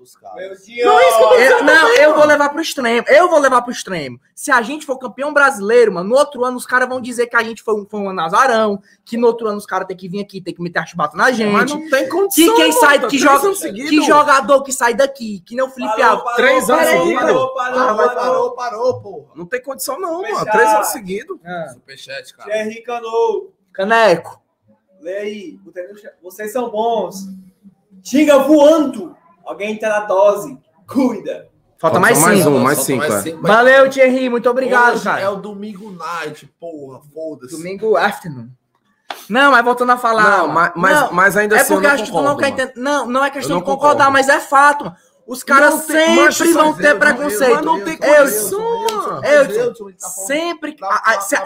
visão 0.00 0.04
dos 0.04 0.16
caras. 0.16 0.36
Meu 0.36 0.56
dia. 0.56 0.84
Eu- 0.84 1.64
não, 1.64 1.94
eu 1.96 2.14
vou 2.14 2.24
levar 2.24 2.48
pro 2.48 2.60
extremo. 2.60 3.04
Eu 3.08 3.28
vou 3.28 3.38
levar 3.38 3.62
pro 3.62 3.70
extremo. 3.72 4.18
Se 4.34 4.50
a 4.50 4.62
gente 4.62 4.86
for 4.86 4.98
campeão 4.98 5.32
brasileiro, 5.32 5.92
mano, 5.92 6.08
no 6.08 6.16
outro 6.16 6.44
ano 6.44 6.56
os 6.56 6.66
caras 6.66 6.88
vão 6.88 7.00
dizer 7.00 7.26
que 7.26 7.36
a 7.36 7.42
gente 7.42 7.62
foi 7.62 7.74
um, 7.74 7.86
foi 7.86 8.00
um 8.00 8.18
azarão, 8.20 8.80
que 9.04 9.16
no 9.16 9.26
outro 9.26 9.46
ano 9.48 9.58
os 9.58 9.66
caras 9.66 9.86
têm 9.86 9.96
que 9.96 10.08
vir 10.08 10.20
aqui, 10.20 10.40
tem 10.40 10.54
que 10.54 10.62
meter 10.62 10.78
a 10.80 10.86
chibata 10.86 11.16
na 11.16 11.30
gente. 11.30 11.52
Mas 11.52 11.70
não 11.70 11.88
tem 11.90 12.08
condição. 12.08 12.54
Que 12.54 12.62
quem 12.62 12.72
sai, 12.72 13.06
que, 13.06 13.18
joga, 13.18 13.52
que 13.52 14.02
jogador 14.02 14.62
que 14.62 14.72
sai 14.72 14.94
daqui, 14.94 15.40
que 15.40 15.54
nem 15.54 15.64
o 15.64 15.68
Felipe 15.70 16.00
Alves. 16.02 16.24
parou, 16.24 16.36
Três 16.36 16.70
anos 16.70 16.84
parou, 16.86 17.02
seguidos. 17.02 17.22
Parou, 17.22 17.54
parou, 17.54 17.80
Ah, 17.80 17.94
parou. 18.14 18.50
parou, 18.52 19.00
porra. 19.00 19.32
Não 19.34 19.46
tem 19.46 19.62
condição, 19.62 20.00
não, 20.00 20.22
mano. 20.22 20.44
Três 20.46 20.70
anos 20.70 20.88
seguidos. 20.88 21.38
Superchat, 21.74 22.34
cara. 22.34 22.50
Thierry 22.50 22.82
Cano. 22.82 23.50
Caneco. 23.72 24.40
Lê 25.00 25.16
aí. 25.16 25.60
Vocês 26.22 26.52
são 26.52 26.70
bons. 26.70 27.26
Tinga 28.02 28.38
voando. 28.38 29.16
Alguém 29.50 29.76
tá 29.76 29.88
na 29.88 30.00
dose. 30.00 30.56
Cuida. 30.86 31.48
Falta 31.78 31.98
Falta 31.98 32.00
mais 32.00 32.18
mais 32.20 32.38
cinco. 32.38 32.50
um, 32.50 32.58
mais 32.58 32.78
Falta 32.78 32.86
cinco, 32.92 33.04
é. 33.04 33.22
cinco, 33.22 33.38
mas 33.42 33.52
Valeu, 33.52 33.88
Thierry. 33.90 34.28
Muito 34.28 34.48
obrigado, 34.50 34.94
hoje 34.94 35.04
cara. 35.04 35.20
É 35.20 35.28
o 35.28 35.36
domingo 35.36 35.90
night, 35.90 36.46
porra, 36.60 37.00
foda-se. 37.14 37.56
Domingo 37.56 37.96
afternoon. 37.96 38.48
Não, 39.28 39.50
mas 39.52 39.64
voltando 39.64 39.92
a 39.92 39.96
falar. 39.96 40.38
Não, 40.38 40.48
mas, 40.48 40.72
mas, 40.76 41.00
Não, 41.00 41.12
mas 41.12 41.36
ainda 41.36 41.56
é 41.56 41.60
assim 41.60 41.72
eu 41.72 41.76
porque 41.76 41.86
não 41.88 41.94
acho 41.94 42.04
que 42.04 42.10
tu 42.12 42.22
não 42.22 42.36
quer 42.36 42.48
entender. 42.48 42.72
Não, 42.76 43.06
não 43.06 43.24
é 43.24 43.30
questão 43.30 43.56
Eu 43.56 43.60
de 43.62 43.66
não 43.66 43.74
concordar, 43.74 44.06
concordo. 44.06 44.12
mas 44.12 44.28
é 44.28 44.40
fato. 44.40 44.84
mano. 44.84 44.96
Os 45.26 45.42
caras 45.44 45.70
Não 45.74 45.80
tem- 45.86 46.28
sempre 46.30 46.52
vão 46.52 46.66
mas 46.70 46.76
ter 46.76 46.90
eu- 46.90 46.98
preconceito. 46.98 47.54
mas 47.54 47.64
não 47.64 47.80
tem 47.84 47.94
Eu- 47.94 48.16
condição. 48.24 49.22
Eu- 49.22 49.74
Sempre. 49.98 50.76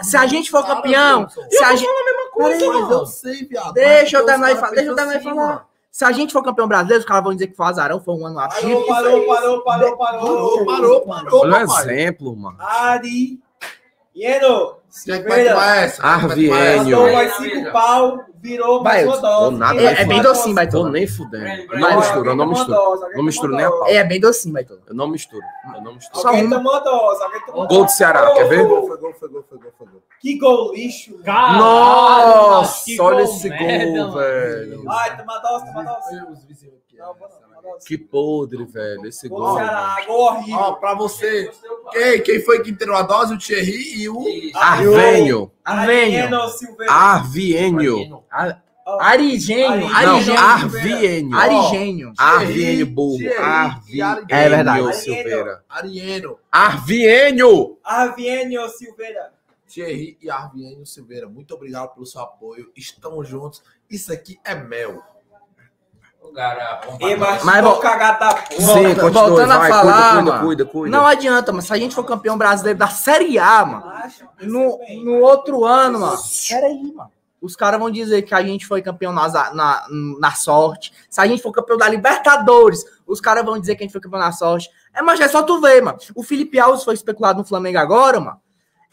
se, 0.01 0.17
a 0.17 0.25
gente 0.25 0.49
for 0.49 0.65
campeão, 0.65 1.27
se 1.29 1.63
a 1.63 1.75
gente. 1.75 1.87
Peraí, 2.35 2.67
mas 2.67 2.81
mano. 2.81 2.91
eu 2.93 3.05
sei, 3.05 3.45
viado. 3.45 3.73
Deixa 3.73 4.17
eu 4.17 4.25
terminar 4.25 4.47
de 4.47 4.53
os 4.55 4.59
falar. 4.59 4.71
Deixa 4.73 4.89
eu 4.91 4.95
de 4.95 5.01
pensam 5.03 5.35
falar. 5.35 5.65
Se 5.95 6.03
a 6.03 6.11
gente 6.11 6.33
for 6.33 6.43
campeão 6.43 6.67
brasileiro, 6.67 6.99
os 6.99 7.05
caras 7.07 7.23
vão 7.23 7.31
dizer 7.31 7.47
que 7.47 7.55
foi 7.55 7.67
azarão, 7.67 8.01
foi 8.01 8.15
um 8.15 8.25
ano 8.25 8.35
Parou, 8.35 8.51
atípico. 8.51 8.85
parou, 8.85 9.25
parou, 9.25 9.63
parou, 9.63 9.97
parou. 9.97 10.19
Parou, 10.19 10.65
parou, 10.65 11.01
parou, 11.05 11.39
Olha 11.39 11.65
o 11.65 11.79
exemplo, 11.79 12.35
mano. 12.35 12.57
Ari. 12.59 13.39
Ieno. 14.13 14.75
Quem 15.05 15.13
é 15.15 15.19
que 15.21 15.29
vai 15.29 15.45
tomar 15.47 15.75
essa? 15.77 16.01
Quem 16.01 16.11
é 16.11 16.17
que 16.17 16.47
vai 16.49 16.49
tomar 16.49 16.59
essa? 16.59 16.73
Arvienio. 16.83 16.99
Matou 16.99 17.13
mais 17.13 17.33
cinco 17.37 17.71
pau. 17.71 18.25
Virou 18.41 18.83
mais 18.83 19.07
uma 19.07 19.17
dose. 19.17 19.55
nada, 19.57 19.73
Quem 19.77 19.87
É, 19.87 19.93
vai 19.93 20.03
é 20.03 20.05
bem 20.05 20.21
docinho, 20.21 20.49
Tô 20.49 20.53
Baitola. 20.55 20.89
nem 20.91 21.07
fudendo. 21.07 21.45
Não 21.79 21.95
misturo, 21.95 22.19
eu 22.19 22.23
tomou 22.25 22.35
não 22.35 22.47
misturo. 22.47 22.79
Não 23.15 23.23
misturo 23.23 23.51
tomou 23.53 23.57
nem 23.57 23.65
a 23.65 23.71
pau. 23.71 23.87
É 23.87 24.03
bem 24.03 24.19
docinho, 24.19 24.53
Baitola. 24.53 24.79
Eu 24.87 24.95
não 24.95 25.07
misturo. 25.07 25.41
Eu 25.75 25.81
não 25.81 25.95
misturo. 25.95 26.19
Só 26.21 26.27
Alguém 26.27 26.45
uma. 26.45 26.57
tomou 26.57 26.83
dose. 26.83 27.23
Alguém 27.23 27.41
tomou 27.45 27.67
Gol 27.67 27.85
do 27.85 27.91
Ceará, 27.91 28.33
quer 28.33 28.49
ver? 28.49 28.57
Foi 28.59 28.67
gol, 28.67 28.87
foi 28.87 28.97
gol, 28.97 29.13
foi 29.17 29.29
gol, 29.29 29.45
foi 29.49 29.57
gol, 29.59 29.71
foi 29.77 29.87
gol. 29.87 30.03
Que 30.21 30.37
gol 30.37 30.73
lixo. 30.73 31.19
Nossa, 31.23 32.85
que 32.85 32.99
olha 32.99 33.25
gol 33.25 33.35
esse 33.35 33.49
merda, 33.49 34.03
gol, 34.03 34.11
velho. 34.13 34.89
Ai, 34.89 35.17
toma 35.17 35.37
dose, 35.39 35.65
toma 35.65 35.83
dose. 35.83 36.71
Toma 36.97 37.61
dose. 37.61 37.85
Que 37.85 37.97
podre, 37.97 38.65
velho. 38.65 39.05
Esse 39.07 39.27
Gol 39.27 39.39
gol. 39.39 39.57
Ceará. 39.57 39.97
Gol 40.07 40.19
horrível. 40.19 40.59
Ó, 40.59 40.73
pra 40.73 40.93
você, 40.93 41.51
quem, 41.91 42.21
quem 42.21 42.41
foi 42.41 42.63
que 42.63 42.71
entrou 42.71 42.95
a 42.95 43.01
dose? 43.01 43.33
O 43.33 43.37
Thierry 43.37 44.01
e 44.01 44.09
o... 44.09 44.23
Arvenho. 44.55 45.51
Arvenho. 45.63 46.29
Arvienio. 46.87 48.23
Arigênio. 48.99 49.89
Não, 49.89 49.95
Arigênio. 49.95 50.37
Arvienio. 50.37 51.35
Arigênio. 51.35 52.13
Arvienio. 52.17 52.95
É 54.29 54.49
verdade. 54.49 54.95
Silveira. 54.95 55.63
Arieno, 55.67 56.37
Arvienio. 56.51 57.77
Arvienio 57.83 58.69
Silveira. 58.69 59.33
Thierry 59.67 60.17
e 60.21 60.29
Arvienio 60.29 60.85
Silveira, 60.85 61.27
muito 61.27 61.53
obrigado 61.53 61.93
pelo 61.93 62.05
seu 62.05 62.21
apoio. 62.21 62.71
Estamos 62.75 63.27
juntos. 63.27 63.63
Isso 63.89 64.11
aqui 64.13 64.39
é 64.43 64.55
mel. 64.55 65.03
E 66.99 67.15
mas, 67.15 67.43
Mas 67.43 67.61
vou 67.63 67.73
vol- 67.73 67.81
cagar 67.81 68.17
da 68.19 68.33
porra. 68.33 68.73
Sim, 68.73 68.93
voltando 68.95 69.51
a 69.51 69.57
vai, 69.59 69.69
falar, 69.69 69.93
cuida, 69.93 70.15
cuida, 70.15 70.31
mano. 70.31 70.45
cuida, 70.45 70.65
cuida. 70.65 70.97
Não 70.97 71.05
adianta, 71.05 71.53
mas 71.53 71.65
se 71.65 71.73
a 71.73 71.77
gente 71.77 71.93
for 71.93 72.03
campeão 72.03 72.37
brasileiro 72.37 72.79
da 72.79 72.87
Série 72.87 73.37
A, 73.37 73.63
mano, 73.65 73.85
no, 74.41 74.79
no 75.03 75.19
outro 75.19 75.63
ano, 75.65 75.99
mano. 75.99 76.17
Peraí, 76.49 76.93
mano. 76.93 77.11
Os 77.39 77.55
caras 77.55 77.79
vão 77.79 77.91
dizer 77.91 78.23
que 78.23 78.33
a 78.33 78.41
gente 78.41 78.65
foi 78.65 78.81
campeão 78.81 79.13
nas- 79.13 79.33
na, 79.53 79.85
na, 80.19 80.31
sorte. 80.31 80.91
Se 81.09 81.21
a 81.21 81.27
gente 81.27 81.43
for 81.43 81.51
campeão 81.51 81.77
da 81.77 81.87
Libertadores, 81.87 82.83
os 83.05 83.21
caras 83.21 83.45
vão 83.45 83.59
dizer 83.59 83.75
que 83.75 83.83
a 83.83 83.85
gente 83.85 83.91
foi 83.91 84.01
campeão 84.01 84.19
na 84.19 84.31
sorte. 84.31 84.67
É, 84.93 85.01
mas 85.03 85.19
é 85.19 85.27
só 85.27 85.43
tu 85.43 85.61
ver, 85.61 85.79
mano. 85.83 85.99
O 86.15 86.23
Felipe 86.23 86.57
Alves 86.59 86.83
foi 86.83 86.95
especulado 86.95 87.37
no 87.39 87.45
Flamengo 87.45 87.77
agora, 87.77 88.19
mano. 88.19 88.41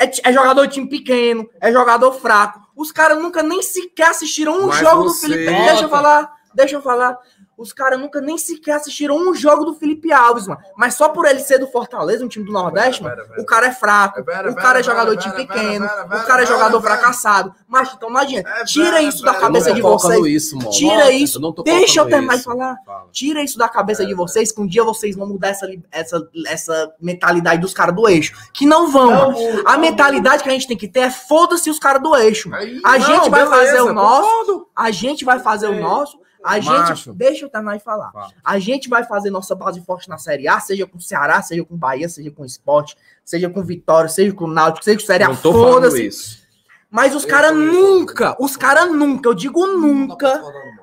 É, 0.03 0.31
é 0.31 0.33
jogador 0.33 0.67
de 0.67 0.75
time 0.75 0.89
pequeno, 0.89 1.49
é 1.61 1.71
jogador 1.73 2.13
fraco. 2.13 2.61
Os 2.75 2.91
caras 2.91 3.19
nunca 3.23 3.43
nem 3.43 3.63
sequer 3.63 4.09
assistiram 4.09 4.59
um 4.63 4.67
Mas 4.67 4.79
jogo 4.79 5.05
do 5.05 5.11
você- 5.11 5.29
Felipe 5.29 5.53
Deixa 5.53 5.85
eu 5.85 5.89
falar, 5.89 6.33
deixa 6.55 6.77
eu 6.77 6.83
falar. 6.83 7.19
Os 7.57 7.73
caras 7.73 7.99
nunca 8.01 8.21
nem 8.21 8.39
sequer 8.39 8.73
assistiram 8.73 9.17
um 9.17 9.35
jogo 9.35 9.65
do 9.65 9.75
Felipe 9.75 10.13
Alves, 10.13 10.47
mano. 10.47 10.61
Mas 10.77 10.95
só 10.95 11.09
por 11.11 11.27
ele 11.27 11.41
ser 11.41 11.59
do 11.59 11.67
Fortaleza, 11.67 12.25
um 12.25 12.29
time 12.29 12.45
do 12.45 12.53
Nordeste, 12.53 13.03
mano, 13.03 13.23
o 13.39 13.45
cara 13.45 13.67
é 13.67 13.73
fraco. 13.73 14.19
É 14.19 14.49
o 14.49 14.55
cara 14.55 14.81
é 14.81 14.83
jogador 14.83 15.15
de 15.15 15.31
pequeno. 15.35 15.87
O 15.87 16.27
cara 16.27 16.43
é 16.43 16.47
jogador 16.47 16.81
fracassado. 16.81 17.55
Mas 17.69 17.93
então 17.95 18.11
não 18.11 18.21
adianta. 18.21 18.49
É 18.49 18.65
Tira 18.65 19.03
isso 19.03 19.23
da 19.23 19.35
cabeça 19.35 19.73
de 19.73 19.81
vocês. 19.81 20.27
isso. 20.27 20.59
Tira 20.71 21.11
isso. 21.13 21.41
Deixa 21.65 22.01
eu 22.01 22.09
terminar 22.09 22.37
de 22.39 22.43
falar. 22.45 22.77
Fala. 22.85 23.09
Tira 23.13 23.43
isso 23.43 23.59
da 23.59 23.69
cabeça 23.69 24.05
de 24.05 24.15
vocês, 24.15 24.51
que 24.51 24.61
um 24.61 24.67
dia 24.67 24.83
vocês 24.85 25.15
vão 25.15 25.27
mudar 25.27 25.49
essa, 25.49 25.69
essa, 25.91 26.29
essa 26.47 26.93
mentalidade 27.01 27.61
dos 27.61 27.75
caras 27.75 27.95
do 27.95 28.09
eixo. 28.09 28.35
Que 28.53 28.67
não 28.67 28.91
vão. 28.91 29.35
A 29.65 29.77
mentalidade 29.79 30.43
que 30.43 30.49
a 30.49 30.53
gente 30.53 30.67
tem 30.67 30.77
que 30.77 30.89
ter 30.89 31.01
é 31.01 31.11
foda-se 31.11 31.71
os 31.71 31.79
caras 31.79 32.03
do 32.03 32.17
eixo. 32.17 32.51
A 32.85 32.99
gente 32.99 33.31
vai 33.31 33.47
fazer 33.47 33.83
o 33.83 33.93
nosso. 33.93 34.23
concordo. 34.23 34.67
A 34.75 34.91
gente 34.91 35.25
vai 35.25 35.39
fazer 35.39 35.69
o 35.69 35.81
nosso. 35.81 36.22
A 36.45 36.59
gente. 36.61 37.13
Deixa 37.13 37.45
eu 37.45 37.49
terminar 37.49 37.77
de 37.77 37.85
falar. 37.85 38.11
Fala. 38.13 38.31
A 38.45 38.59
gente 38.59 38.89
vai 38.89 39.05
fazer 39.05 39.31
nossa 39.31 39.55
base 39.55 39.81
forte 39.83 40.09
na 40.09 40.19
Série 40.19 40.49
A, 40.49 40.59
seja 40.61 40.87
com 40.87 40.99
Ceará, 40.99 41.41
seja 41.43 41.65
com 41.65 41.77
Bahia, 41.77 42.09
seja 42.09 42.31
com 42.31 42.45
Esporte, 42.45 42.97
seja 43.25 43.49
com 43.49 43.63
Vitória, 43.63 44.09
seja 44.09 44.33
com 44.35 44.47
Náutico, 44.47 44.85
seja 44.85 44.99
com 44.99 45.07
Série 45.07 45.25
A. 45.25 45.29
Não 45.29 45.37
tô 45.37 45.53
falando 45.53 45.85
Foda-se. 45.85 46.07
isso. 46.07 46.43
Mas 46.91 47.15
os 47.15 47.25
caras 47.25 47.57
nunca, 47.57 48.37
os 48.39 48.55
caras 48.55 48.93
nunca, 48.93 49.27
eu 49.31 49.33
digo 49.33 49.67
nunca, 49.67 50.43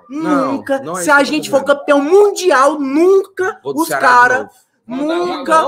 Não, 0.09 0.53
nunca, 0.53 0.79
não 0.79 0.97
é 0.97 1.03
se 1.03 1.11
a 1.11 1.23
gente 1.23 1.51
for 1.51 1.63
campeão 1.63 2.01
mundial, 2.01 2.79
nunca 2.79 3.61
os 3.63 3.87
caras, 3.89 4.47
nunca, 4.87 5.61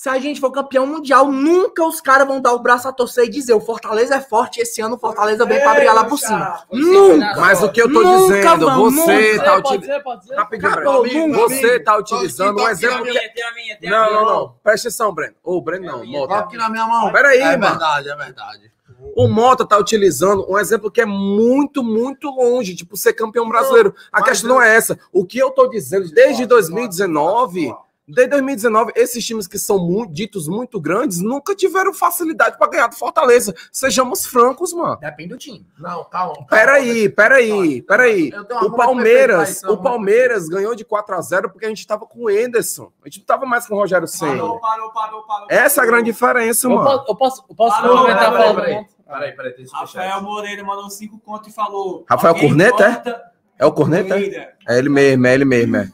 se 0.00 0.08
a 0.08 0.18
gente 0.18 0.40
for 0.40 0.50
campeão 0.50 0.86
mundial, 0.86 1.30
nunca 1.30 1.84
os 1.84 2.00
caras 2.00 2.26
vão 2.26 2.40
dar 2.40 2.54
o 2.54 2.58
braço 2.58 2.88
a 2.88 2.92
torcer 2.92 3.26
e 3.26 3.28
dizer 3.28 3.52
o 3.52 3.60
Fortaleza 3.60 4.14
é 4.14 4.20
forte, 4.22 4.58
esse 4.58 4.80
ano 4.80 4.96
o 4.96 4.98
Fortaleza 4.98 5.44
vem 5.44 5.60
pra 5.60 5.74
brigar 5.74 5.94
lá 5.94 6.06
por 6.06 6.18
cima. 6.18 6.64
Nunca! 6.72 7.34
Mas 7.38 7.62
o 7.62 7.70
que 7.70 7.82
eu 7.82 7.92
tô 7.92 8.02
Nunca 8.02 8.34
dizendo, 8.38 8.64
vão, 8.64 8.90
você 8.90 9.32
nunca. 9.32 9.44
tá 9.44 9.56
utilizando. 9.58 10.36
Rapidinho, 10.36 10.72
Acabou, 10.72 11.02
Breno. 11.02 11.34
Você 11.34 11.80
tá 11.80 11.98
utilizando 11.98 12.62
um 12.62 12.68
exemplo 12.70 13.10
aqui 13.10 13.76
que. 13.78 13.90
Não, 13.90 14.10
não, 14.10 14.24
não. 14.24 14.54
Presta 14.62 14.88
atenção, 14.88 15.12
Breno. 15.12 15.34
Ô, 15.44 15.60
Breno, 15.60 15.84
não. 15.84 15.98
Tá 15.98 16.06
Mota. 16.06 16.34
aqui 16.36 16.56
na 16.56 16.70
minha 16.70 16.86
mão. 16.86 17.12
Peraí, 17.12 17.38
é 17.38 17.56
mano. 17.58 17.72
verdade, 17.72 18.08
é 18.08 18.16
verdade. 18.16 18.72
O 19.14 19.28
Mota 19.28 19.66
tá 19.66 19.76
utilizando 19.76 20.50
um 20.50 20.58
exemplo 20.58 20.90
que 20.90 21.02
é 21.02 21.06
muito, 21.06 21.82
muito 21.82 22.30
longe, 22.30 22.74
tipo, 22.74 22.96
ser 22.96 23.12
campeão 23.12 23.46
brasileiro. 23.46 23.94
A 24.10 24.22
questão 24.22 24.48
não 24.48 24.62
é 24.62 24.74
essa. 24.74 24.98
O 25.12 25.26
que 25.26 25.36
eu 25.36 25.50
tô 25.50 25.66
dizendo, 25.66 26.10
desde 26.10 26.46
2019, 26.46 27.70
desde 28.14 28.30
2019, 28.30 28.92
esses 28.96 29.24
times 29.24 29.46
que 29.46 29.58
são 29.58 29.78
muito, 29.78 30.12
ditos 30.12 30.48
muito 30.48 30.80
grandes 30.80 31.20
nunca 31.20 31.54
tiveram 31.54 31.92
facilidade 31.92 32.58
pra 32.58 32.68
ganhar 32.68 32.86
do 32.88 32.94
Fortaleza. 32.96 33.54
Sejamos 33.72 34.26
francos, 34.26 34.72
mano. 34.72 34.96
Depende 35.00 35.30
do 35.30 35.38
time. 35.38 35.66
Não, 35.78 36.04
calma. 36.04 36.34
calma. 36.34 36.46
Peraí, 36.48 37.08
peraí, 37.08 37.82
peraí. 37.82 38.32
O 38.62 38.70
Palmeiras, 38.72 39.58
então, 39.62 39.74
o 39.74 39.76
Palmeiras 39.78 40.48
ganhou 40.48 40.74
de 40.74 40.84
4 40.84 41.14
a 41.14 41.20
0 41.20 41.50
porque 41.50 41.66
a 41.66 41.68
gente 41.68 41.86
tava 41.86 42.06
com 42.06 42.24
o 42.24 42.30
Enderson. 42.30 42.90
A 43.04 43.08
gente 43.08 43.20
não 43.20 43.26
tava 43.26 43.46
mais 43.46 43.66
com 43.66 43.74
o 43.74 43.78
Rogério 43.78 44.06
Senna. 44.06 44.32
Parou, 44.32 44.60
parou, 44.60 44.90
parou, 44.92 45.22
parou. 45.22 45.46
Essa 45.50 45.80
é 45.80 45.84
a 45.84 45.86
grande 45.86 46.04
diferença, 46.04 46.66
Eu 46.66 46.70
mano. 46.70 46.84
posso, 46.84 47.04
eu 47.10 47.16
posso, 47.16 47.44
eu 47.48 47.54
posso 47.54 47.76
Parou, 47.76 47.96
complementar 47.96 48.26
a 48.26 48.32
peraí, 48.32 48.54
peraí. 48.54 48.86
Peraí, 49.06 49.32
peraí, 49.32 49.66
superchat. 49.66 49.96
Rafael 49.96 50.22
Moreira 50.22 50.62
mandou 50.64 50.88
cinco 50.88 51.18
contos 51.18 51.48
e 51.48 51.52
falou. 51.52 52.04
Rafael 52.08 52.34
Corneta, 52.34 53.02
é? 53.04 53.30
É 53.64 53.66
o 53.66 53.72
Corneta? 53.72 54.16
É 54.16 54.78
ele 54.78 54.88
mesmo, 54.88 55.26
é 55.26 55.34
ele 55.34 55.44
mesmo, 55.44 55.76
é. 55.76 55.92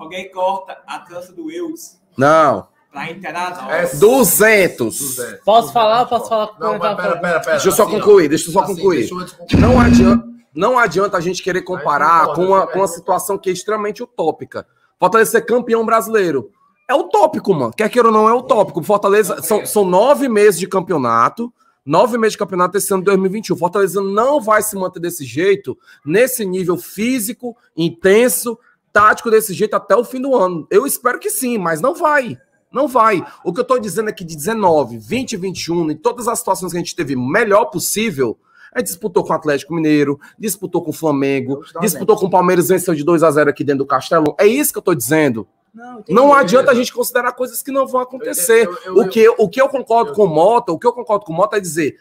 Alguém 0.00 0.30
corta 0.30 0.78
a 0.86 0.98
trança 1.00 1.30
do 1.32 1.44
Wills 1.44 2.00
Não. 2.16 2.66
pra 2.90 3.10
inteirar 3.10 3.50
nós. 3.62 3.94
É 3.94 3.96
200. 3.98 4.98
200. 4.98 5.40
Posso 5.44 5.72
falar? 5.74 6.06
Posso 6.06 6.28
falar? 6.28 6.52
Não, 6.58 6.78
mas 6.78 6.96
pera, 6.96 7.16
pera, 7.18 7.40
pera. 7.40 7.40
Deixa 7.52 7.68
eu 7.68 7.72
só 7.72 7.82
Assim, 7.82 7.92
concluir, 7.92 8.28
deixa 8.28 8.48
eu 8.48 8.52
só 8.52 8.60
Assim, 8.60 8.74
concluir. 8.74 8.98
deixa 9.00 9.14
eu 9.14 9.18
concluir. 9.20 9.60
Não 9.60 9.78
adianta, 9.78 10.28
não 10.54 10.78
adianta 10.78 11.16
a 11.18 11.20
gente 11.20 11.42
querer 11.42 11.60
comparar 11.62 12.28
com 12.34 12.46
uma, 12.46 12.60
eu 12.60 12.66
com 12.68 12.78
uma 12.78 12.88
situação 12.88 13.36
que 13.36 13.50
é 13.50 13.52
extremamente 13.52 14.02
utópica. 14.02 14.66
Fortaleza 14.98 15.32
ser 15.32 15.42
campeão 15.42 15.84
brasileiro. 15.84 16.50
É 16.88 16.94
utópico, 16.94 17.54
mano. 17.54 17.72
Quer 17.72 17.88
queira 17.90 18.08
ou 18.08 18.14
não, 18.14 18.28
é 18.28 18.32
utópico. 18.34 18.82
Fortaleza 18.82 19.40
são, 19.42 19.64
são 19.66 19.84
nove 19.84 20.28
meses 20.28 20.58
de 20.58 20.66
campeonato. 20.66 21.52
Nove 21.86 22.18
meses 22.18 22.32
de 22.32 22.38
campeonato 22.38 22.76
esse 22.76 22.92
ano 22.92 23.02
de 23.02 23.06
2021. 23.06 23.56
Fortaleza 23.56 24.02
não 24.02 24.40
vai 24.40 24.60
se 24.62 24.76
manter 24.76 25.00
desse 25.00 25.24
jeito, 25.24 25.78
nesse 26.04 26.44
nível 26.44 26.76
físico, 26.76 27.56
intenso, 27.76 28.58
tático 28.92 29.30
desse 29.30 29.52
jeito 29.54 29.74
até 29.74 29.94
o 29.96 30.04
fim 30.04 30.20
do 30.20 30.34
ano. 30.34 30.66
Eu 30.70 30.86
espero 30.86 31.18
que 31.18 31.30
sim, 31.30 31.58
mas 31.58 31.80
não 31.80 31.94
vai. 31.94 32.38
Não 32.72 32.86
vai. 32.86 33.24
O 33.44 33.52
que 33.52 33.60
eu 33.60 33.64
tô 33.64 33.78
dizendo 33.78 34.10
é 34.10 34.12
que 34.12 34.24
de 34.24 34.36
19, 34.36 34.96
20 34.98 35.32
e 35.32 35.36
21, 35.36 35.90
em 35.90 35.96
todas 35.96 36.28
as 36.28 36.38
situações 36.38 36.70
que 36.72 36.78
a 36.78 36.80
gente 36.80 36.94
teve 36.96 37.16
melhor 37.16 37.66
possível, 37.66 38.38
Aí 38.72 38.84
disputou 38.84 39.24
com 39.24 39.32
o 39.32 39.34
Atlético 39.34 39.74
Mineiro, 39.74 40.20
disputou 40.38 40.80
com 40.80 40.90
o 40.90 40.92
Flamengo, 40.92 41.54
disputou 41.80 42.16
com 42.16 42.26
o 42.26 42.30
Palmeiras, 42.30 42.68
venceu 42.68 42.94
de 42.94 43.02
2 43.02 43.24
a 43.24 43.30
0 43.32 43.50
aqui 43.50 43.64
dentro 43.64 43.80
do 43.80 43.86
Castelão. 43.86 44.32
É 44.38 44.46
isso 44.46 44.72
que 44.72 44.78
eu 44.78 44.82
tô 44.82 44.94
dizendo. 44.94 45.44
Não. 45.74 46.04
Não 46.08 46.32
adianta 46.32 46.70
a 46.70 46.74
gente 46.76 46.92
considerar 46.92 47.32
coisas 47.32 47.62
que 47.62 47.72
não 47.72 47.84
vão 47.84 48.00
acontecer. 48.00 48.66
Eu- 48.68 48.72
eu- 48.72 48.78
eu- 48.84 49.02
O 49.02 49.08
que, 49.08 49.28
o 49.38 49.48
que 49.48 49.60
eu 49.60 49.68
concordo 49.68 50.12
com 50.12 50.22
o 50.22 50.28
Mota, 50.28 50.70
o 50.70 50.78
que 50.78 50.86
eu 50.86 50.92
concordo 50.92 51.24
com 51.24 51.32
o 51.32 51.36
Mota 51.36 51.56
é 51.56 51.60
dizer. 51.60 51.96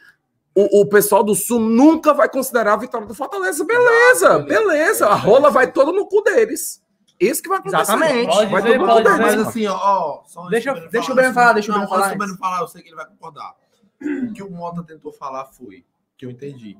O, 0.55 0.81
o 0.81 0.85
pessoal 0.89 1.23
do 1.23 1.35
Sul 1.35 1.59
nunca 1.59 2.13
vai 2.13 2.27
considerar 2.29 2.73
a 2.73 2.77
vitória 2.77 3.07
do 3.07 3.13
Fortaleza. 3.13 3.63
Beleza, 3.63 4.39
beleza. 4.39 5.07
A 5.07 5.15
rola 5.15 5.49
vai 5.49 5.71
toda 5.71 5.91
no 5.91 6.07
cu 6.07 6.21
deles. 6.21 6.83
Isso 7.19 7.41
que 7.41 7.49
vai 7.49 7.59
acontecer. 7.59 7.81
Exatamente. 7.81 8.27
Pode 8.27 8.51
Vai 8.51 8.61
dizer, 8.61 8.77
todo 8.79 8.87
pode 8.87 9.03
dizer. 9.03 9.17
Mas 9.21 9.47
assim, 9.47 9.67
ó, 9.67 10.21
Deixa- 10.49 10.71
Breno 10.73 10.89
deixa 10.89 11.11
o 11.11 11.15
Breno 11.15 11.33
falar, 11.33 11.53
deixa 11.53 11.71
o 11.71 11.73
Não, 11.73 11.79
Breno 11.81 11.89
falar 11.89 12.05
Antes 12.05 12.15
do 12.17 12.17
Breno 12.19 12.37
falar, 12.37 12.61
eu 12.61 12.67
sei 12.67 12.81
que 12.81 12.89
ele 12.89 12.95
vai 12.95 13.05
concordar. 13.07 13.55
O 14.01 14.33
que 14.33 14.41
o 14.41 14.49
Mota 14.49 14.83
tentou 14.83 15.11
falar 15.11 15.45
foi, 15.45 15.85
que 16.17 16.25
eu 16.25 16.31
entendi. 16.31 16.77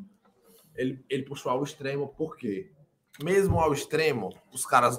Ele, 0.76 1.04
ele 1.10 1.24
puxou 1.24 1.52
ao 1.52 1.62
extremo, 1.62 2.08
por 2.18 2.38
quê? 2.38 2.72
Mesmo 3.22 3.60
ao 3.60 3.74
extremo, 3.74 4.34
os 4.54 4.66
caras. 4.66 4.98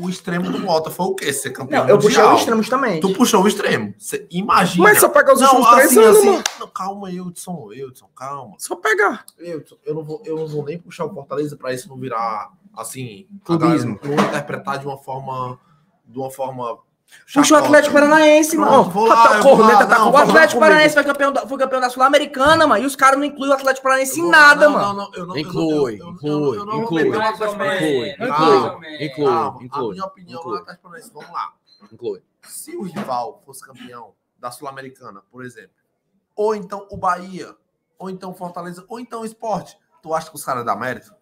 O 0.00 0.08
extremo 0.08 0.50
do 0.50 0.58
Mota 0.58 0.90
foi 0.90 1.06
o 1.06 1.14
quê? 1.14 1.32
Ser 1.32 1.50
campeão 1.50 1.82
Não, 1.84 1.90
eu 1.90 1.98
puxei 1.98 2.16
mundial. 2.18 2.34
os 2.34 2.40
extremos 2.40 2.68
também. 2.68 3.00
Tu 3.00 3.12
puxou 3.12 3.42
o 3.42 3.48
extremo. 3.48 3.94
Cê 3.98 4.26
imagina. 4.30 4.84
Mas 4.84 4.98
só 4.98 5.08
pega 5.08 5.32
os 5.34 5.40
não, 5.40 5.48
últimos 5.56 5.70
três 5.74 5.90
assim, 5.90 6.00
anos, 6.00 6.18
assim, 6.18 6.30
mano. 6.30 6.44
não, 6.58 6.68
calma, 6.68 7.08
Hudson, 7.10 7.68
Hudson, 7.68 8.08
calma. 8.16 8.54
Só 8.58 8.76
pegar. 8.76 9.24
Hudson, 9.38 9.76
eu 9.84 9.94
não 9.94 10.02
vou, 10.02 10.22
eu 10.24 10.36
não 10.36 10.46
vou 10.48 10.64
nem 10.64 10.78
puxar 10.78 11.04
o 11.04 11.12
Fortaleza 11.14 11.56
pra 11.56 11.72
isso 11.72 11.88
não 11.88 11.96
virar 11.96 12.50
assim, 12.76 13.26
Clubismo. 13.44 13.98
não 14.02 14.14
interpretar 14.14 14.78
de 14.78 14.86
uma 14.86 14.96
forma 14.96 15.58
de 16.06 16.18
uma 16.18 16.30
forma 16.30 16.78
Puxa 17.32 17.54
o. 17.54 17.58
Atlético 17.58 17.94
Paranaense, 17.94 18.56
mano. 18.56 18.84
Vou 18.90 19.06
lá, 19.06 19.24
Até 19.24 19.34
o 19.34 19.36
eu 19.38 19.42
vou 19.42 19.56
corneta 19.56 19.78
lá, 19.80 19.86
tá 19.86 19.98
não, 19.98 20.10
com 20.10 20.16
O. 20.16 20.20
Atlético. 20.20 20.60
Paranaense 20.60 20.94
foi 20.94 21.04
campeão 21.04 21.32
da, 21.32 21.46
foi 21.46 21.58
campeão 21.58 21.80
da 21.80 21.90
Sul-Americana, 21.90 22.66
mano. 22.66 22.82
E 22.82 22.86
os 22.86 22.96
caras 22.96 23.18
não 23.18 23.24
incluem 23.24 23.50
o 23.50 23.54
Atlético 23.54 23.84
Paranaense 23.84 24.20
em 24.20 24.28
nada, 24.28 24.68
mano. 24.68 25.08
Inclui, 25.36 25.94
inclui, 25.96 26.58
eu 26.58 26.64
não 26.64 26.84
vou 26.86 27.00
inclui. 27.00 27.02
o 27.10 27.14
Inclui, 27.14 28.14
inclui, 29.00 29.64
inclui, 29.64 29.90
A 29.90 29.92
minha 29.92 30.04
opinião 30.04 30.40
inclui. 30.40 30.54
lá 30.54 30.60
Atlético 30.60 30.82
Paranaense, 30.82 31.10
vamos 31.12 31.30
lá. 31.30 31.52
inclui. 31.92 32.22
Se 32.42 32.76
o 32.76 32.82
rival 32.82 33.40
fosse 33.44 33.64
campeão 33.64 34.12
da 34.38 34.50
Sul-Americana, 34.50 35.22
por 35.30 35.44
exemplo, 35.44 35.70
ou 36.34 36.54
então 36.54 36.86
o 36.90 36.96
Bahia, 36.96 37.54
ou 37.98 38.08
então 38.10 38.30
o 38.30 38.34
Fortaleza, 38.34 38.84
ou 38.88 38.98
então 38.98 39.20
o 39.20 39.24
Esporte, 39.24 39.76
tu 40.02 40.14
acha 40.14 40.30
que 40.30 40.36
os 40.36 40.44
caras 40.44 40.64
dão 40.64 40.76
mérito? 40.78 41.14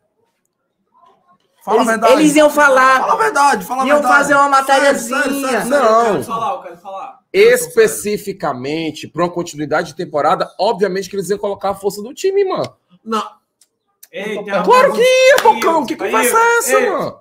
Fala 1.64 1.78
Eles, 1.78 1.88
a 1.88 1.90
verdade. 1.92 2.12
eles 2.14 2.36
iam 2.36 2.48
falar, 2.50 3.00
Fala 3.00 3.12
a 3.12 3.16
verdade, 3.16 3.64
fala 3.64 3.82
a 3.82 3.86
iam 3.86 3.96
verdade. 3.98 4.16
fazer 4.16 4.34
uma 4.34 4.48
matériazinha. 4.48 5.22
sério, 5.22 5.40
sério, 5.40 5.50
sério. 5.50 5.68
Não. 5.70 6.06
Eu 6.06 6.12
quero 6.12 6.24
falar, 6.24 6.52
eu 6.54 6.62
quero 6.62 6.76
falar. 6.78 7.18
Especificamente, 7.32 9.06
para 9.08 9.22
uma 9.24 9.30
continuidade 9.30 9.88
de 9.88 9.94
temporada, 9.96 10.50
obviamente 10.58 11.10
que 11.10 11.16
eles 11.16 11.28
iam 11.30 11.38
colocar 11.38 11.70
a 11.70 11.74
força 11.74 12.02
do 12.02 12.14
time, 12.14 12.44
mano. 12.44 12.74
Não, 13.04 13.22
Ei, 14.10 14.42
Claro 14.64 14.92
que 14.94 15.02
ia, 15.02 15.36
Bocão. 15.42 15.84
Que 15.84 15.94
conversa 15.96 16.36
é 16.38 16.58
essa, 16.58 16.72
ei, 16.80 16.90
mano? 16.90 17.20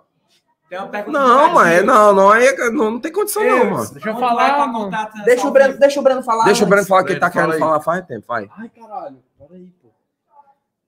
Tem 0.69 0.79
uma 0.79 0.87
pergunta 0.87 1.17
Não, 1.19 1.53
mas 1.53 1.85
não, 1.85 2.13
não, 2.13 2.33
é- 2.33 2.69
não, 2.71 2.91
não 2.91 2.99
tem 2.99 3.11
condição, 3.11 3.41
Ei, 3.43 3.49
não, 3.49 3.69
mano. 3.71 3.91
Deixa 3.93 4.09
eu 4.09 4.17
falar, 4.17 4.53
transação 4.71 5.23
Deixa 5.25 5.47
o 5.47 5.51
Breno, 5.51 5.77
deixa 5.79 5.99
o 5.99 6.03
Breno 6.03 6.23
falar. 6.23 6.45
Deixa 6.45 6.63
o. 6.63 6.67
Breno 6.67 6.85
falar 6.87 7.03
que 7.03 7.11
ele 7.13 7.19
tá 7.19 7.29
querendo 7.29 7.57
falar 7.57 7.81
faz 7.81 8.05
tempo, 8.05 8.25
vai. 8.27 8.49
Ai, 8.57 8.69
caralho. 8.69 9.17
Peraí, 9.37 9.67
pô. 9.81 9.89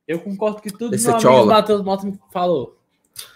Eu 0.07 0.19
concordo 0.19 0.61
com 0.61 0.69
tudo 0.69 0.89
que 0.89 0.95
Esse 0.95 1.05
meu 1.07 1.15
é 1.15 1.19
amigo 1.19 1.31
chola. 1.33 1.53
Matheus 1.53 1.81
Mota 1.83 2.05
me 2.05 2.17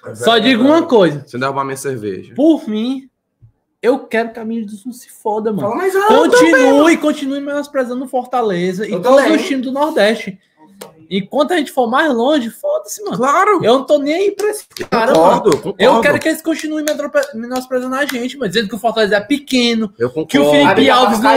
falou. 0.01 0.15
Só 0.15 0.37
digo 0.37 0.63
uma 0.63 0.83
coisa. 0.83 1.23
Você 1.25 1.37
derrubar 1.37 1.63
minha 1.63 1.77
cerveja. 1.77 2.33
Por 2.35 2.67
mim, 2.67 3.09
eu 3.81 3.99
quero 3.99 4.31
que 4.31 4.39
a 4.39 4.45
mídia 4.45 4.67
do 4.67 4.75
Sul 4.77 4.93
se 4.93 5.09
foda, 5.09 5.51
mano. 5.51 5.61
Fala 5.67 5.75
mais 5.75 5.95
alto. 5.95 6.31
Continue, 6.31 6.97
continue 6.97 7.39
menosprezando 7.41 8.05
o 8.05 8.07
Fortaleza 8.07 8.87
e 8.87 8.91
Eu 8.91 9.01
todos 9.01 9.21
também. 9.21 9.37
os 9.37 9.45
times 9.45 9.63
do 9.65 9.71
Nordeste. 9.71 10.39
Enquanto 11.09 11.53
a 11.53 11.57
gente 11.57 11.71
for 11.71 11.87
mais 11.89 12.13
longe, 12.13 12.49
foda-se, 12.49 13.03
mano. 13.03 13.17
Claro. 13.17 13.63
Eu 13.63 13.79
não 13.79 13.85
tô 13.85 13.97
nem 13.99 14.13
aí 14.13 14.31
pra 14.31 14.47
esse 14.49 14.65
cara, 14.89 15.13
mano. 15.13 15.23
Concordo, 15.41 15.57
concordo. 15.57 15.75
Eu 15.83 16.01
quero 16.01 16.19
que 16.19 16.27
eles 16.29 16.41
continuem 16.41 16.85
menosprezando 17.33 17.95
a 17.95 18.05
gente, 18.05 18.37
mano. 18.37 18.49
Dizendo 18.51 18.69
que 18.69 18.75
o 18.75 18.79
Fortaleza 18.79 19.15
é 19.17 19.21
pequeno, 19.21 19.93
Eu 19.97 20.09
que 20.09 20.37
o 20.39 20.43
concordo. 20.43 20.51
Felipe 20.51 20.89
Alves 20.89 21.19
não 21.19 21.33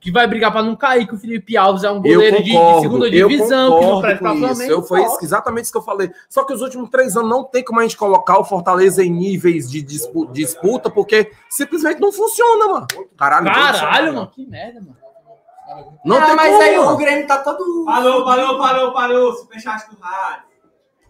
que 0.00 0.12
vai 0.12 0.26
brigar 0.26 0.50
pra 0.52 0.62
não 0.62 0.76
cair, 0.76 1.06
que 1.06 1.14
o 1.14 1.18
Felipe 1.18 1.56
Alves 1.56 1.84
é 1.84 1.90
um 1.90 1.96
Eu 1.96 2.02
goleiro 2.02 2.36
de, 2.38 2.42
de 2.44 2.52
concordo, 2.52 2.80
segunda 2.80 3.08
eu 3.08 3.28
divisão, 3.28 3.48
que 3.48 3.74
não 3.74 3.80
concordo 3.80 4.00
presta 4.02 4.18
pra. 4.24 4.34
Flamengo. 4.36 4.72
Eu, 4.72 4.82
foi 4.82 5.04
isso- 5.04 5.18
exatamente 5.22 5.64
isso 5.64 5.72
que 5.72 5.78
eu 5.78 5.82
falei. 5.82 6.10
Só 6.28 6.44
que 6.44 6.52
os 6.52 6.62
últimos 6.62 6.88
três 6.90 7.16
anos 7.16 7.28
não 7.28 7.44
tem 7.44 7.64
como 7.64 7.80
a 7.80 7.82
gente 7.82 7.96
colocar 7.96 8.38
o 8.38 8.44
Fortaleza 8.44 9.04
em 9.04 9.10
níveis 9.10 9.70
de 9.70 9.82
dispu- 9.82 10.26
disputa, 10.32 10.88
porque 10.90 11.30
simplesmente 11.50 12.00
não 12.00 12.12
funciona, 12.12 12.66
mano. 12.68 12.86
Caralho, 13.16 13.46
Caralho, 13.46 14.14
mano, 14.14 14.30
que 14.34 14.46
merda, 14.46 14.80
mano. 14.80 14.96
Não 16.04 16.16
Ah, 16.16 16.26
tem 16.26 16.36
mas 16.36 16.50
como, 16.50 16.62
aí 16.62 16.78
o. 16.78 16.96
Grêmio 16.96 17.26
tá 17.26 17.38
todo. 17.38 17.84
Parou, 17.84 18.24
parou, 18.24 18.58
parou, 18.58 18.92
parou. 18.92 19.32
Superchat 19.34 19.90
do 19.90 20.00
rádio. 20.00 20.48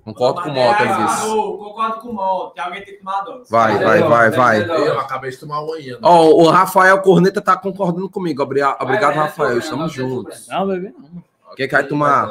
Concordo 0.04 0.42
com 0.42 0.48
o 0.48 0.52
Mota 0.54 0.84
nisso. 0.84 1.20
Parou, 1.20 1.58
concordo 1.58 2.00
com 2.00 2.08
o 2.08 2.12
Mota. 2.14 2.62
Alguém 2.62 2.82
tem 2.84 2.94
que 2.94 3.00
tomar 3.00 3.20
dose. 3.22 3.50
Vai, 3.50 3.78
vai, 3.78 4.00
vai, 4.02 4.30
vai. 4.30 4.62
eu 4.70 4.98
acabei 4.98 5.30
de 5.30 5.36
tomar 5.36 5.60
uma 5.60 5.76
ainda. 5.76 5.98
Ó, 6.02 6.26
o 6.30 6.48
Rafael 6.48 7.00
Corneta 7.02 7.40
tá 7.42 7.56
concordando 7.56 8.08
comigo. 8.08 8.42
Obri- 8.42 8.62
Obrigado, 8.62 9.14
vai, 9.14 9.24
Rafael. 9.26 9.58
Estamos 9.58 9.92
juntos. 9.92 10.48
Não, 10.48 10.66
bebê, 10.66 10.94
não. 10.98 11.22
Quem 11.56 11.68
que 11.68 11.74
vai 11.74 11.84
tomar? 11.84 12.28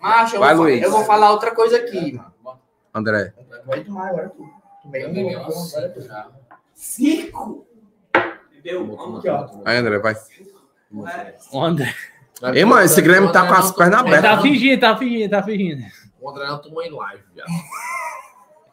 Macho, 0.00 0.36
eu, 0.36 0.40
Vai, 0.40 0.54
vou, 0.54 0.64
Luiz. 0.64 0.82
eu 0.82 0.90
vou 0.92 1.04
falar 1.04 1.30
outra 1.32 1.52
coisa 1.54 1.76
aqui, 1.76 2.12
mano. 2.42 2.58
André. 2.94 3.34
Vai 3.66 3.80
tomar 3.84 4.08
agora 4.10 4.28
tu. 4.30 4.44
Tomei 4.82 5.06
um. 5.06 5.50
Cinco. 6.74 7.66
Entendeu? 8.52 8.86
Vamos 8.96 9.18
aqui, 9.18 9.28
ó. 9.28 9.46
Aí, 9.64 9.76
André, 9.76 9.98
vai. 9.98 10.12
É. 10.12 10.57
O 11.52 11.60
André. 11.62 11.94
Ei, 12.54 12.64
mano, 12.64 12.82
esse 12.82 13.00
Grêmio 13.02 13.32
tá 13.32 13.46
com 13.46 13.54
as 13.54 13.70
pernas 13.72 14.00
tá 14.02 14.06
abertas. 14.06 14.42
fingindo, 14.42 14.80
tá 14.80 14.96
fingindo, 14.96 15.30
tá 15.30 15.42
fingindo. 15.42 15.82
O 16.20 16.30
André 16.30 16.46
não 16.46 16.58
tomou 16.58 16.82
em 16.82 16.90
live, 16.90 17.22
viado. 17.34 17.48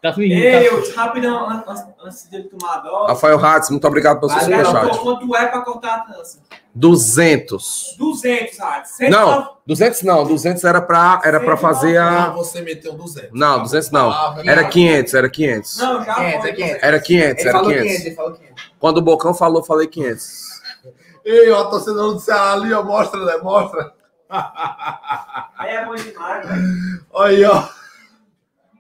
Tá 0.02 0.14
fingindo. 0.14 0.36
Ei, 0.40 0.52
Tá... 0.70 0.76
eu, 0.76 0.96
rapidão, 0.96 1.50
an- 1.50 1.64
an- 1.68 1.94
antes 2.06 2.30
dele 2.30 2.44
tomar 2.44 2.76
a 2.76 2.78
dose. 2.80 3.08
Rafael 3.08 3.38
Ratz, 3.38 3.72
muito 3.72 3.88
obrigado 3.88 4.20
pelo 4.20 4.32
seu 4.32 4.40
superchat. 4.42 4.98
Quanto 5.00 5.36
é 5.36 5.46
pra 5.48 5.62
cortar 5.62 5.96
a 5.96 6.00
trança? 6.02 6.40
200. 6.76 7.96
200, 7.98 8.60
Rádio. 8.60 9.10
Não, 9.10 9.50
200 9.66 10.02
não. 10.04 10.24
200 10.26 10.64
era 10.64 10.80
pra, 10.82 11.22
era 11.24 11.40
pra 11.40 11.58
fazer 11.58 11.98
a... 11.98 12.30
você 12.30 12.62
meteu 12.62 12.94
200. 12.94 13.32
Não, 13.34 13.64
200 13.64 13.90
não. 13.92 14.12
Ah, 14.12 14.36
Era 14.46 14.64
500, 14.66 15.14
era 15.16 15.30
500. 15.30 15.78
Não, 15.80 16.04
já 16.06 16.14
500, 16.14 16.42
foi. 16.42 16.50
é 16.50 16.54
500. 16.54 16.84
Era 16.84 17.00
500, 17.00 17.40
Ele 17.40 17.50
era 17.50 17.58
falou 17.58 17.72
500. 17.72 17.88
500, 17.92 18.06
ele 18.06 18.16
falou 18.16 18.34
500. 18.34 18.64
Quando 18.80 18.98
o 18.98 19.02
Bocão 19.02 19.34
falou, 19.34 19.64
falei 19.64 19.88
500. 19.88 20.55
Ei, 21.26 21.50
ó, 21.52 21.66
torcedor 21.66 22.14
do 22.14 22.20
Ceará 22.20 22.54
ali, 22.54 22.72
ó, 22.74 22.84
mostra, 22.84 23.26
né? 23.26 23.38
Mostra. 23.38 23.94
Aí 25.58 25.76
é 25.76 25.86
bom 25.86 25.96
demais, 25.96 26.48
velho. 26.48 27.06
Olha 27.12 27.30
aí, 27.38 27.46
ó. 27.46 27.64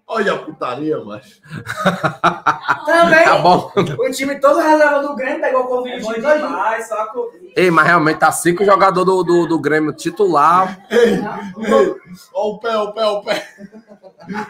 Olha 0.07 0.33
a 0.33 0.37
putaria, 0.37 1.03
macho. 1.03 1.41
Também, 2.85 3.23
Tá 3.23 3.39
bom. 3.39 3.71
o 3.97 4.11
time 4.11 4.39
todo 4.39 4.59
reserva 4.59 4.99
do 5.01 5.15
Grêmio 5.15 5.41
pegou 5.41 5.61
o 5.61 5.65
É 5.65 5.67
Covid 5.67 6.01
bom 6.03 6.13
de 6.13 6.25
aí. 6.27 6.37
demais, 6.41 6.87
só 6.87 7.07
Covid. 7.07 7.53
Ei, 7.55 7.71
mas 7.71 7.87
realmente 7.87 8.19
tá 8.19 8.31
cinco 8.31 8.63
jogadores 8.63 9.05
do, 9.07 9.23
do, 9.23 9.47
do 9.47 9.59
Grêmio 9.59 9.91
titular. 9.93 10.85
Ei, 10.91 11.13
ei. 11.15 11.95
Ó 12.33 12.49
o 12.51 12.59
pé, 12.59 12.77
o 12.77 12.93
pé, 12.93 13.05
o 13.05 13.21
pé. 13.23 13.47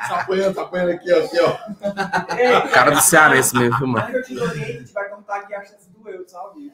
Tá 0.10 0.16
apanhando, 0.22 0.56
tá 0.56 0.62
apanhando 0.64 0.90
aqui, 0.92 1.14
ó. 1.14 1.20
Aqui, 1.20 1.40
ó. 1.40 2.36
Ei, 2.36 2.62
Cara 2.72 2.92
do 2.92 3.02
Cearense 3.02 3.56
mesmo, 3.58 3.88
mano. 3.88 4.06
Mas 4.08 4.14
eu 4.16 4.24
te 4.24 4.36
dou 4.36 4.48
a 4.50 4.54
gente 4.54 4.92
vai 4.94 5.08
contar 5.10 5.36
aqui 5.38 5.56
a 5.56 5.60
chance 5.64 5.90
do 5.90 6.10
eu, 6.10 6.28
sabe? 6.28 6.74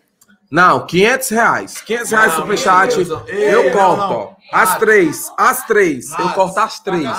Não, 0.51 0.85
500 0.85 1.29
reais. 1.29 1.81
500 1.81 2.11
reais 2.11 2.33
Não, 2.33 2.41
superchat. 2.41 2.95
Deus, 3.03 3.09
Eu 3.29 3.63
não, 3.63 3.71
corto, 3.71 3.97
não. 3.97 4.11
ó. 4.19 4.35
As 4.51 4.77
três. 4.77 5.31
As 5.37 5.65
três. 5.65 6.11
Eu 6.11 6.27
Ah, 6.27 6.33
corto 6.33 6.59
as 6.59 6.79
três. 6.81 7.05
ah, 7.05 7.15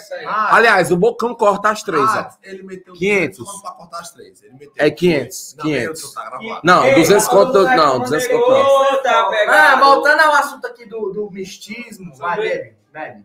cega. 0.00 0.26
Ah, 0.26 0.56
Aliás, 0.56 0.90
o 0.90 0.96
Bocão 0.96 1.34
corta 1.34 1.68
as 1.68 1.82
três, 1.82 2.02
ó. 2.02 2.30
ele 2.42 2.62
meteu 2.62 2.94
500. 2.94 3.38
200 3.40 3.60
pra 3.62 3.70
cortar 3.72 3.98
as 4.00 4.10
três. 4.12 4.42
Ele 4.42 4.52
meteu 4.54 4.72
É 4.78 4.90
500, 4.90 5.54
Não, 5.58 5.64
500. 5.66 6.02
meu, 6.02 6.12
tá. 6.14 6.60
Não, 6.64 6.84
Ei, 6.86 6.94
200 6.94 7.26
falou 7.26 7.46
conto, 7.48 7.62
não, 7.62 7.92
como 7.92 8.04
200 8.04 8.28
negou, 8.28 8.46
conto 8.46 9.02
não. 9.46 9.78
voltando 9.80 10.20
ao 10.20 10.32
assunto 10.34 10.66
aqui 10.66 10.86
do, 10.86 11.10
do 11.12 11.30
mistismo. 11.30 12.14
Vai, 12.16 12.36
bebe, 12.40 12.76
bebe. 12.90 13.24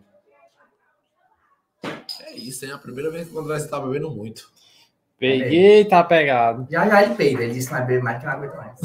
É 2.20 2.32
isso, 2.34 2.66
hein? 2.66 2.72
A 2.72 2.78
primeira 2.78 3.10
vez 3.10 3.28
que 3.28 3.34
o 3.34 3.38
André 3.40 3.58
tá 3.60 3.80
bebendo 3.80 4.10
muito. 4.10 4.50
Peguei, 5.18 5.84
tá 5.84 6.04
pegado. 6.04 6.66
Já 6.70 6.86
já 6.88 7.02
ele 7.02 7.14
peida, 7.14 7.42
ele 7.42 7.52
disse 7.52 7.68
que 7.68 7.74
não 7.74 7.80
é 7.80 7.84
bebe 7.84 8.02
mais 8.02 8.18
que 8.20 8.26
não 8.26 8.32
aguenta 8.32 8.56
mais. 8.56 8.78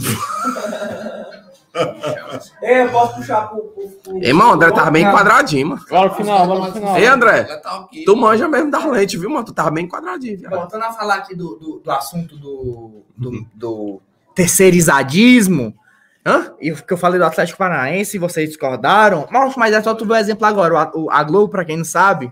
Ei, 2.61 2.81
eu 2.83 2.89
posso 2.91 3.15
puxar 3.15 3.47
pro. 3.49 3.61
pro, 3.61 3.87
pro... 4.03 4.23
Ei, 4.23 4.33
mano, 4.33 4.51
o 4.51 4.53
André 4.53 4.71
tava 4.71 4.91
bem 4.91 5.05
quadradinho, 5.05 5.67
mano. 5.69 5.81
Bora 5.89 6.09
pro 6.09 6.17
final, 6.23 6.47
bora 6.47 6.61
pro 6.71 6.71
final. 6.73 6.97
Ei, 6.97 7.05
André, 7.07 7.43
Tá 7.43 7.87
tu 8.05 8.15
manja 8.15 8.47
mesmo 8.47 8.71
das 8.71 8.85
lentes, 8.85 9.19
viu, 9.19 9.29
mano? 9.29 9.45
Tu 9.45 9.53
tava 9.53 9.71
bem 9.71 9.87
quadradinho. 9.87 10.49
Voltando 10.49 10.83
a 10.83 10.91
falar 10.93 11.15
aqui 11.15 11.35
do, 11.35 11.55
do, 11.55 11.79
do 11.83 11.91
assunto 11.91 12.35
do, 12.37 13.03
do, 13.17 13.45
do 13.53 14.01
terceirizadismo, 14.35 15.73
Hã? 16.25 16.53
e 16.61 16.71
o 16.71 16.75
que 16.75 16.93
eu 16.93 16.97
falei 16.97 17.19
do 17.19 17.25
Atlético 17.25 17.57
Paranaense, 17.57 18.15
e 18.15 18.19
vocês 18.19 18.47
discordaram, 18.49 19.27
mas, 19.29 19.55
mas 19.55 19.73
é 19.73 19.81
só 19.81 19.93
tu 19.93 20.05
ver 20.05 20.13
o 20.13 20.17
exemplo 20.17 20.45
agora. 20.45 20.73
O, 20.73 20.77
a- 20.77 20.91
o- 20.95 21.11
a 21.11 21.23
Globo, 21.23 21.49
pra 21.49 21.65
quem 21.65 21.77
não 21.77 21.83
sabe, 21.85 22.31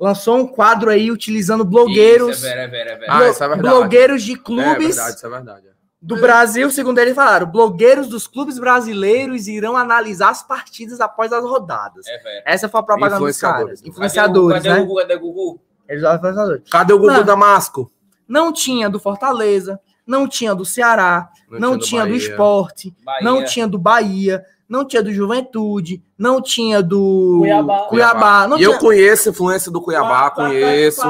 lançou 0.00 0.38
um 0.38 0.46
quadro 0.46 0.90
aí 0.90 1.10
utilizando 1.10 1.64
blogueiros, 1.64 2.38
Isso, 2.38 2.46
é 2.46 2.50
vera, 2.50 2.62
é 2.62 2.68
vera, 2.68 3.04
é. 3.04 3.10
Ah, 3.10 3.18
blo- 3.18 3.28
isso 3.30 3.44
é 3.44 3.48
verdade. 3.48 3.68
blogueiros 3.68 4.22
de 4.22 4.32
É 4.32 4.36
clubes 4.36 4.96
verdade, 4.96 5.16
isso 5.16 5.26
é 5.26 5.30
verdade. 5.30 5.66
Do 6.02 6.16
Brasil, 6.16 6.70
segundo 6.70 6.98
eles 6.98 7.14
falaram, 7.14 7.46
blogueiros 7.46 8.08
dos 8.08 8.26
clubes 8.26 8.58
brasileiros 8.58 9.46
irão 9.46 9.76
analisar 9.76 10.30
as 10.30 10.42
partidas 10.42 10.98
após 10.98 11.30
as 11.30 11.44
rodadas. 11.44 12.06
É. 12.08 12.54
Essa 12.54 12.70
foi 12.70 12.80
a 12.80 12.82
propaganda 12.82 13.18
dos 13.26 13.36
caras. 13.38 13.82
Influenciadores. 13.82 13.84
Influenciadores, 13.84 14.62
Cadê 14.62 14.70
o 14.70 14.72
né? 14.72 14.80
Gugu? 14.80 14.96
Cadê 14.96 15.14
o 15.14 15.20
Gugu? 15.20 15.60
Eles 15.86 16.02
são 16.02 16.14
influenciadores. 16.14 16.70
Cadê 16.70 16.92
o 16.94 16.98
Gugu 16.98 17.12
Mano. 17.12 17.24
Damasco? 17.24 17.92
Não 18.26 18.50
tinha 18.50 18.88
do 18.88 18.98
Fortaleza, 18.98 19.78
não 20.06 20.26
tinha 20.26 20.54
do 20.54 20.64
Ceará, 20.64 21.28
não, 21.50 21.78
tinha 21.78 22.02
do, 22.06 22.08
Bahia. 22.12 22.16
Esporte, 22.30 22.94
Bahia. 23.04 23.20
não 23.22 23.44
tinha 23.44 23.68
do 23.68 23.78
Bahia, 23.78 24.42
não 24.70 24.84
tinha 24.86 25.02
do 25.02 25.12
Juventude, 25.12 26.00
não 26.16 26.40
tinha 26.40 26.80
do 26.80 27.38
Cuiabá. 27.40 27.78
Cuiabá, 27.88 28.46
não 28.46 28.56
e 28.56 28.62
eu 28.62 28.70
tinha... 28.70 28.80
conheço 28.80 29.28
a 29.28 29.32
influência 29.32 29.72
do 29.72 29.82
Cuiabá, 29.82 30.30
conheço. 30.30 31.02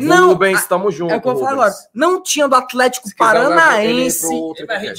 Não, 0.00 0.28
Rubens, 0.28 0.60
estamos 0.60 0.94
juntos. 0.94 1.12
É 1.12 1.18
o 1.18 1.20
que 1.20 1.28
eu 1.28 1.36
falo 1.36 1.60
agora. 1.60 1.72
Não 1.92 2.22
tinha 2.22 2.48
do 2.48 2.54
Atlético 2.54 3.06
Se 3.06 3.14
Paranaense. 3.14 4.26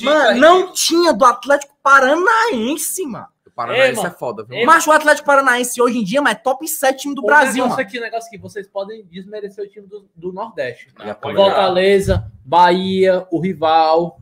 Mano, 0.04 0.40
não 0.40 0.72
tinha 0.72 1.12
do 1.12 1.26
Atlético 1.26 1.74
Paranaense, 1.82 3.04
mano. 3.08 3.26
O 3.48 3.52
Paranaense 3.52 4.02
Ei, 4.02 4.06
é 4.06 4.10
foda, 4.12 4.44
viu? 4.44 4.58
Ei, 4.60 4.66
Mas 4.66 4.86
o 4.86 4.92
Atlético 4.92 5.26
Paranaense 5.26 5.82
hoje 5.82 5.98
em 5.98 6.04
dia 6.04 6.22
mas 6.22 6.34
é 6.34 6.36
top 6.36 6.68
7 6.68 7.02
time 7.02 7.16
do 7.16 7.22
O 7.22 7.26
Brasil, 7.26 7.64
negócio 7.64 7.70
mano. 7.70 7.82
aqui, 7.82 7.98
o 7.98 8.02
negócio 8.02 8.30
que 8.30 8.38
vocês 8.38 8.68
podem 8.68 9.04
desmerecer 9.06 9.66
o 9.66 9.68
time 9.68 9.88
do, 9.88 10.08
do 10.16 10.32
Nordeste. 10.32 10.88
Pode 11.20 11.36
Fortaleza, 11.36 12.32
Bahia, 12.46 13.26
o 13.32 13.40
rival 13.40 14.20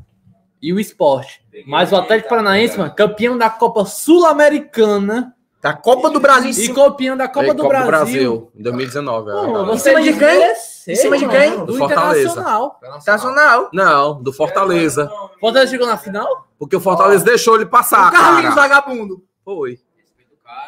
e 0.61 0.71
o 0.73 0.79
esporte. 0.79 1.41
Mas 1.65 1.91
o 1.91 1.95
Atlético 1.95 2.29
Paranaense, 2.29 2.77
mano, 2.77 2.93
campeão 2.95 3.37
da 3.37 3.49
Copa 3.49 3.83
Sul-Americana 3.85 5.35
Da 5.61 5.73
Copa 5.73 6.09
do 6.09 6.19
Brasil 6.19 6.51
e 6.51 6.73
campeão 6.73 7.15
da 7.17 7.27
Copa 7.27 7.47
Ei, 7.47 7.53
do 7.53 7.67
Brasil. 7.67 8.51
em 8.55 8.63
2019. 8.63 9.29
é 9.29 9.33
Pô, 9.33 9.41
verdade. 9.41 9.65
você 9.67 9.89
Em 9.91 9.93
cima 9.93 10.01
de 10.01 10.19
quem? 10.19 10.51
Em 10.87 10.95
cima 10.95 11.17
de 11.17 11.27
quem? 11.27 11.57
Do 11.59 11.65
Do 11.67 11.77
Fortaleza. 11.77 12.29
Internacional. 12.31 12.79
Internacional. 12.97 13.69
Não, 13.73 14.21
do 14.21 14.33
Fortaleza. 14.33 15.11
Fortaleza 15.39 15.71
chegou 15.71 15.87
na 15.87 15.97
final? 15.97 16.47
Porque 16.57 16.75
o 16.75 16.79
Fortaleza 16.79 17.23
deixou 17.25 17.55
ele 17.55 17.65
passar, 17.65 18.09
o 18.09 18.11
Carlinhos 18.11 18.55
cara. 18.55 18.67
vagabundo. 18.67 19.23
Foi. 19.45 19.79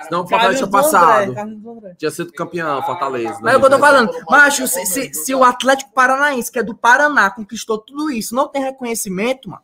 Senão 0.04 0.22
o 0.24 0.28
Fortaleza 0.28 0.58
tinha 0.58 0.68
do 0.68 0.72
passado. 0.72 1.34
Do. 1.34 1.96
Tinha 1.98 2.12
sido 2.12 2.32
campeão, 2.34 2.82
Fortaleza. 2.84 3.40
Mas 3.42 3.54
é 3.54 3.58
o 3.58 3.60
que 3.60 3.66
eu 3.66 3.70
tô 3.72 3.80
falando. 3.80 4.12
Macho, 4.30 4.68
se, 4.68 4.86
se, 4.86 5.14
se 5.14 5.34
o 5.36 5.44
Atlético 5.44 5.92
Paranaense, 5.94 6.52
que 6.52 6.60
é 6.60 6.64
do 6.64 6.76
Paraná, 6.76 7.30
conquistou 7.30 7.78
tudo 7.78 8.12
isso, 8.12 8.36
não 8.36 8.48
tem 8.48 8.62
reconhecimento, 8.62 9.50
mano. 9.50 9.62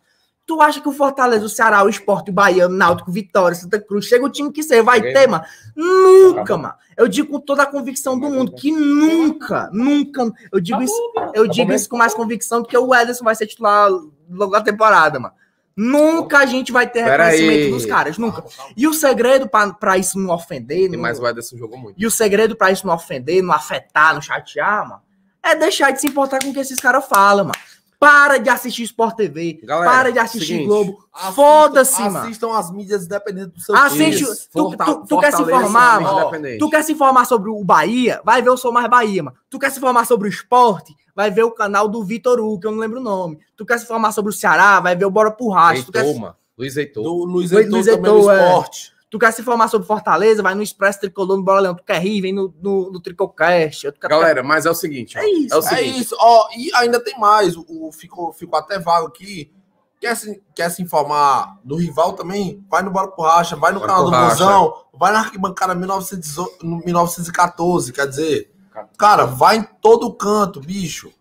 Tu 0.49 0.59
acha 0.59 0.81
que 0.81 0.89
o 0.89 0.91
Fortaleza, 0.91 1.45
o 1.45 1.49
Ceará, 1.49 1.83
o 1.83 1.89
Esporte, 1.89 2.31
o 2.31 2.33
Bahia, 2.33 2.65
o 2.65 2.69
Náutico, 2.69 3.11
Vitória, 3.11 3.53
Santa 3.55 3.79
Cruz, 3.79 4.05
chega 4.05 4.25
o 4.25 4.29
time 4.31 4.51
que 4.51 4.63
ser, 4.63 4.81
vai 4.81 4.99
ter, 4.99 5.27
mano? 5.27 5.43
Nunca, 5.75 6.57
mano. 6.57 6.73
Eu 6.97 7.07
digo 7.07 7.29
com 7.31 7.39
toda 7.39 7.61
a 7.61 7.65
convicção 7.67 8.19
do 8.19 8.27
mundo 8.27 8.51
que 8.53 8.71
nunca, 8.71 9.69
nunca. 9.71 10.23
Eu 10.51 10.59
digo 10.59 10.81
isso, 10.81 11.13
eu 11.35 11.47
digo 11.47 11.71
isso 11.71 11.87
com 11.87 11.97
mais 11.97 12.15
convicção 12.15 12.63
do 12.63 12.67
que 12.67 12.75
o 12.75 12.95
Ederson 12.95 13.23
vai 13.23 13.35
ser 13.35 13.45
titular 13.45 13.91
logo 14.27 14.51
da 14.51 14.59
temporada, 14.61 15.19
mano. 15.19 15.35
Nunca 15.77 16.39
a 16.39 16.45
gente 16.47 16.71
vai 16.71 16.87
ter 16.89 17.03
Pera 17.05 17.25
reconhecimento 17.25 17.65
aí. 17.65 17.71
dos 17.71 17.85
caras, 17.85 18.17
nunca. 18.17 18.43
E 18.75 18.87
o 18.87 18.93
segredo 18.93 19.47
pra, 19.47 19.71
pra 19.71 19.97
isso 19.99 20.17
não 20.19 20.33
ofender, 20.33 20.89
não- 20.91 20.99
mais 20.99 21.19
o 21.19 21.27
Ederson 21.27 21.57
jogou 21.57 21.77
muito. 21.77 21.95
e 21.95 22.07
o 22.07 22.11
segredo 22.11 22.55
pra 22.55 22.71
isso 22.71 22.87
não 22.87 22.95
ofender, 22.95 23.43
não 23.43 23.53
afetar, 23.53 24.15
não 24.15 24.21
chatear, 24.21 24.89
mano, 24.89 25.01
é 25.43 25.55
deixar 25.55 25.91
de 25.91 26.01
se 26.01 26.07
importar 26.07 26.39
com 26.43 26.49
o 26.49 26.53
que 26.53 26.59
esses 26.59 26.79
caras 26.79 27.05
falam, 27.05 27.45
mano. 27.45 27.55
Para 27.99 28.37
de 28.37 28.49
assistir 28.49 28.83
Sport 28.83 29.17
TV. 29.17 29.59
Galera, 29.61 29.91
para 29.91 30.11
de 30.11 30.19
assistir 30.19 30.45
seguinte, 30.47 30.67
Globo. 30.67 31.03
Foda-se, 31.35 32.01
mano. 32.01 32.19
Assistam 32.19 32.53
as 32.57 32.71
mídias 32.71 33.03
independentes 33.05 33.51
do 33.55 33.61
seu 33.61 33.75
Assiste- 33.75 34.23
time. 34.23 34.37
tu- 34.53 34.69
Forta- 34.69 34.85
tu- 34.85 35.05
tu 35.05 35.19
quer 35.19 35.33
se 35.33 35.41
informar, 35.41 35.99
mano? 35.99 36.31
Tu 36.57 36.69
quer 36.69 36.83
se 36.83 36.91
informar 36.93 37.25
sobre 37.25 37.49
o 37.49 37.61
Bahia? 37.63 38.21
Vai 38.23 38.41
ver 38.41 38.51
o 38.51 38.57
Sou 38.57 38.71
Mais 38.71 38.89
Bahia, 38.89 39.21
mano. 39.23 39.35
Tu 39.49 39.59
quer 39.59 39.69
se 39.69 39.77
informar 39.79 40.05
sobre 40.05 40.27
o 40.27 40.31
esporte? 40.31 40.95
Vai 41.13 41.29
ver 41.29 41.43
o 41.43 41.51
canal 41.51 41.89
do 41.89 42.01
Vitor 42.01 42.39
Hugo, 42.39 42.59
que 42.61 42.67
eu 42.67 42.71
não 42.71 42.79
lembro 42.79 43.01
o 43.01 43.03
nome. 43.03 43.37
Tu 43.57 43.65
quer 43.65 43.77
se 43.77 43.83
informar 43.83 44.13
sobre 44.13 44.29
o 44.31 44.33
Ceará? 44.33 44.79
Vai 44.79 44.95
ver 44.95 45.03
o 45.03 45.11
Bora 45.11 45.29
pro 45.31 45.49
Racho. 45.49 45.85
Tu 45.87 45.91
quer, 45.91 46.05
Heitor, 46.05 46.21
mano. 46.21 46.35
Luiz 46.57 46.77
Heitor. 46.77 47.03
Do 47.03 47.25
Luiz 47.25 47.51
Heitor 47.51 47.71
Luiz 47.71 47.85
também 47.85 48.11
no 48.11 48.17
Heitor, 48.19 48.33
é. 48.33 48.45
esporte. 48.47 48.93
Tu 49.09 49.17
quer 49.19 49.31
se 49.31 49.41
informar 49.41 49.67
sobre 49.67 49.87
Fortaleza? 49.87 50.43
Vai 50.43 50.53
no 50.55 50.61
Expresso 50.61 50.99
Tricolor, 51.01 51.37
no 51.37 51.43
Bora 51.43 51.59
Leão. 51.61 51.75
Tu 51.75 51.83
quer 51.83 51.99
rir? 52.01 52.21
Vem 52.21 52.33
no, 52.33 52.53
no, 52.61 52.91
no 52.91 52.99
Tricocast. 52.99 53.91
Galera, 54.01 54.43
mas 54.43 54.65
é 54.65 54.69
o 54.71 54.75
seguinte. 54.75 55.17
ó. 55.17 55.21
É 55.21 55.29
isso, 55.29 55.53
É 55.53 55.57
o 55.57 55.59
É 55.59 55.61
seguinte. 55.63 55.99
isso, 56.01 56.15
ó, 56.19 56.47
e 56.55 56.71
ainda 56.75 56.99
tem 57.03 57.17
mais, 57.19 57.55
o, 57.57 57.65
o- 57.67 57.91
ficou, 57.91 58.31
ficou 58.33 58.57
até 58.59 58.77
vago 58.79 59.07
aqui. 59.07 59.51
Quer 59.99 60.15
se, 60.15 60.41
quer 60.55 60.69
se 60.71 60.81
informar 60.81 61.59
do 61.63 61.75
rival 61.75 62.13
também? 62.13 62.63
Vai 62.69 62.81
no 62.83 62.89
Bora 62.89 63.09
por 63.09 63.23
Racha, 63.23 63.57
vai 63.57 63.73
no 63.73 63.79
Bora 63.81 63.91
canal 63.91 64.05
do. 64.05 64.11
Mozão, 64.15 64.73
vai 64.93 65.11
na 65.11 65.19
arquibancada 65.19 65.75
1918 65.75 66.65
no 66.65 66.77
1914, 66.77 67.91
quer 67.91 68.07
dizer, 68.07 68.49
cara, 68.97 69.25
vai 69.25 69.57
em 69.57 69.67
todo 69.81 70.13
canto, 70.13 70.61
bicho. 70.61 71.11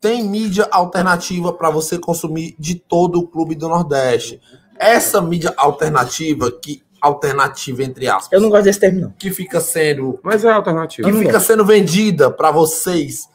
Tem 0.00 0.22
mídia 0.22 0.68
alternativa 0.70 1.52
para 1.52 1.70
você 1.70 1.98
consumir 1.98 2.54
de 2.58 2.74
todo 2.74 3.18
o 3.20 3.26
clube 3.26 3.54
do 3.54 3.68
Nordeste. 3.68 4.40
Essa 4.78 5.20
mídia 5.20 5.52
alternativa, 5.56 6.50
que 6.50 6.82
alternativa 7.00 7.82
entre 7.82 8.08
aspas, 8.08 8.32
Eu 8.32 8.40
não 8.40 8.48
gosto 8.48 8.64
desse 8.64 8.80
termo, 8.80 9.00
não. 9.00 9.10
que 9.18 9.30
fica 9.30 9.60
sendo 9.60 10.18
Mas 10.22 10.44
é 10.44 10.50
alternativa. 10.50 11.10
que 11.10 11.16
fica 11.18 11.38
sendo 11.38 11.64
vendida 11.64 12.30
pra 12.30 12.50
vocês 12.50 13.28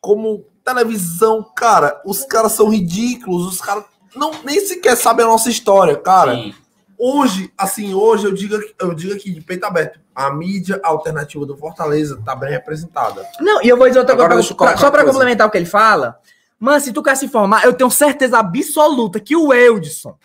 como 0.00 0.44
televisão, 0.64 1.44
cara, 1.54 2.00
os 2.04 2.24
caras 2.24 2.52
são 2.52 2.68
ridículos, 2.68 3.46
os 3.46 3.60
caras 3.60 3.84
não 4.14 4.30
nem 4.44 4.60
sequer 4.64 4.96
sabem 4.96 5.24
a 5.24 5.28
nossa 5.28 5.50
história, 5.50 5.96
cara. 5.96 6.34
Sim. 6.36 6.54
Hoje, 6.98 7.52
assim, 7.58 7.92
hoje 7.94 8.24
eu 8.26 8.32
digo, 8.32 8.56
eu 8.80 8.94
digo 8.94 9.12
aqui 9.12 9.30
de 9.32 9.40
peito 9.42 9.64
aberto, 9.66 9.98
a 10.14 10.30
mídia 10.32 10.80
alternativa 10.82 11.44
do 11.44 11.56
Fortaleza 11.56 12.18
tá 12.24 12.34
bem 12.34 12.50
representada. 12.50 13.22
Não, 13.40 13.60
e 13.62 13.68
eu 13.68 13.76
vou 13.76 13.86
dizer 13.86 13.98
outra 13.98 14.14
Agora 14.14 14.34
coisa, 14.34 14.54
pra- 14.54 14.76
só 14.78 14.90
coisa. 14.90 15.04
complementar 15.04 15.46
o 15.46 15.50
que 15.50 15.58
ele 15.58 15.66
fala. 15.66 16.18
Mano, 16.58 16.80
se 16.80 16.92
tu 16.92 17.02
quer 17.02 17.16
se 17.16 17.26
informar, 17.26 17.64
eu 17.64 17.74
tenho 17.74 17.90
certeza 17.90 18.38
absoluta 18.38 19.20
que 19.20 19.36
o 19.36 19.52
Eudson 19.52 20.16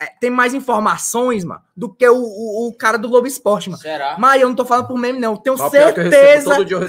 é, 0.00 0.06
tem 0.20 0.30
mais 0.30 0.54
informações, 0.54 1.44
mano, 1.44 1.62
do 1.76 1.88
que 1.88 2.08
o, 2.08 2.16
o, 2.16 2.68
o 2.68 2.72
cara 2.74 2.98
do 2.98 3.08
Globo 3.08 3.26
Esporte, 3.26 3.70
mano. 3.70 3.80
Será? 3.82 4.16
Mas 4.18 4.40
eu 4.42 4.48
não 4.48 4.56
tô 4.56 4.64
falando 4.64 4.86
por 4.88 4.98
meme, 4.98 5.18
não. 5.18 5.32
Eu 5.32 5.38
tenho 5.38 5.56
pior 5.56 5.74
é 5.74 5.82
eu 5.82 5.86
recebo- 5.94 6.10
certeza 6.10 6.50
eu 6.72 6.82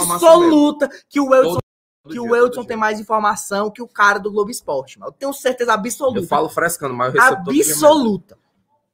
absoluta 0.00 0.88
que 1.08 1.20
o 1.20 1.28
Todo 1.28 1.60
que 2.08 2.12
dia, 2.14 2.22
o 2.22 2.48
dia. 2.50 2.64
tem 2.66 2.76
mais 2.76 2.98
informação 2.98 3.70
que 3.70 3.80
o 3.80 3.86
cara 3.86 4.18
do 4.18 4.30
Globo 4.30 4.50
Esporte, 4.50 4.98
mano. 4.98 5.10
Eu 5.12 5.16
tenho 5.16 5.32
certeza 5.32 5.72
absoluta. 5.72 6.18
Eu 6.20 6.26
falo 6.26 6.48
frescando, 6.48 6.94
mas 6.94 7.14
eu 7.14 7.20
recebo 7.20 7.50
absoluta. 7.50 8.38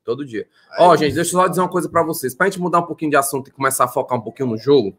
Todo 0.04 0.24
dia. 0.24 0.46
Ó, 0.78 0.94
gente, 0.96 1.14
deixa 1.14 1.30
eu 1.36 1.40
só 1.40 1.48
dizer 1.48 1.60
uma 1.60 1.68
coisa 1.68 1.88
pra 1.88 2.02
vocês. 2.02 2.34
Pra 2.34 2.46
gente 2.46 2.60
mudar 2.60 2.78
um 2.80 2.86
pouquinho 2.86 3.10
de 3.10 3.16
assunto 3.16 3.48
e 3.48 3.50
começar 3.50 3.84
a 3.84 3.88
focar 3.88 4.16
um 4.18 4.20
pouquinho 4.22 4.48
no 4.50 4.56
jogo, 4.56 4.96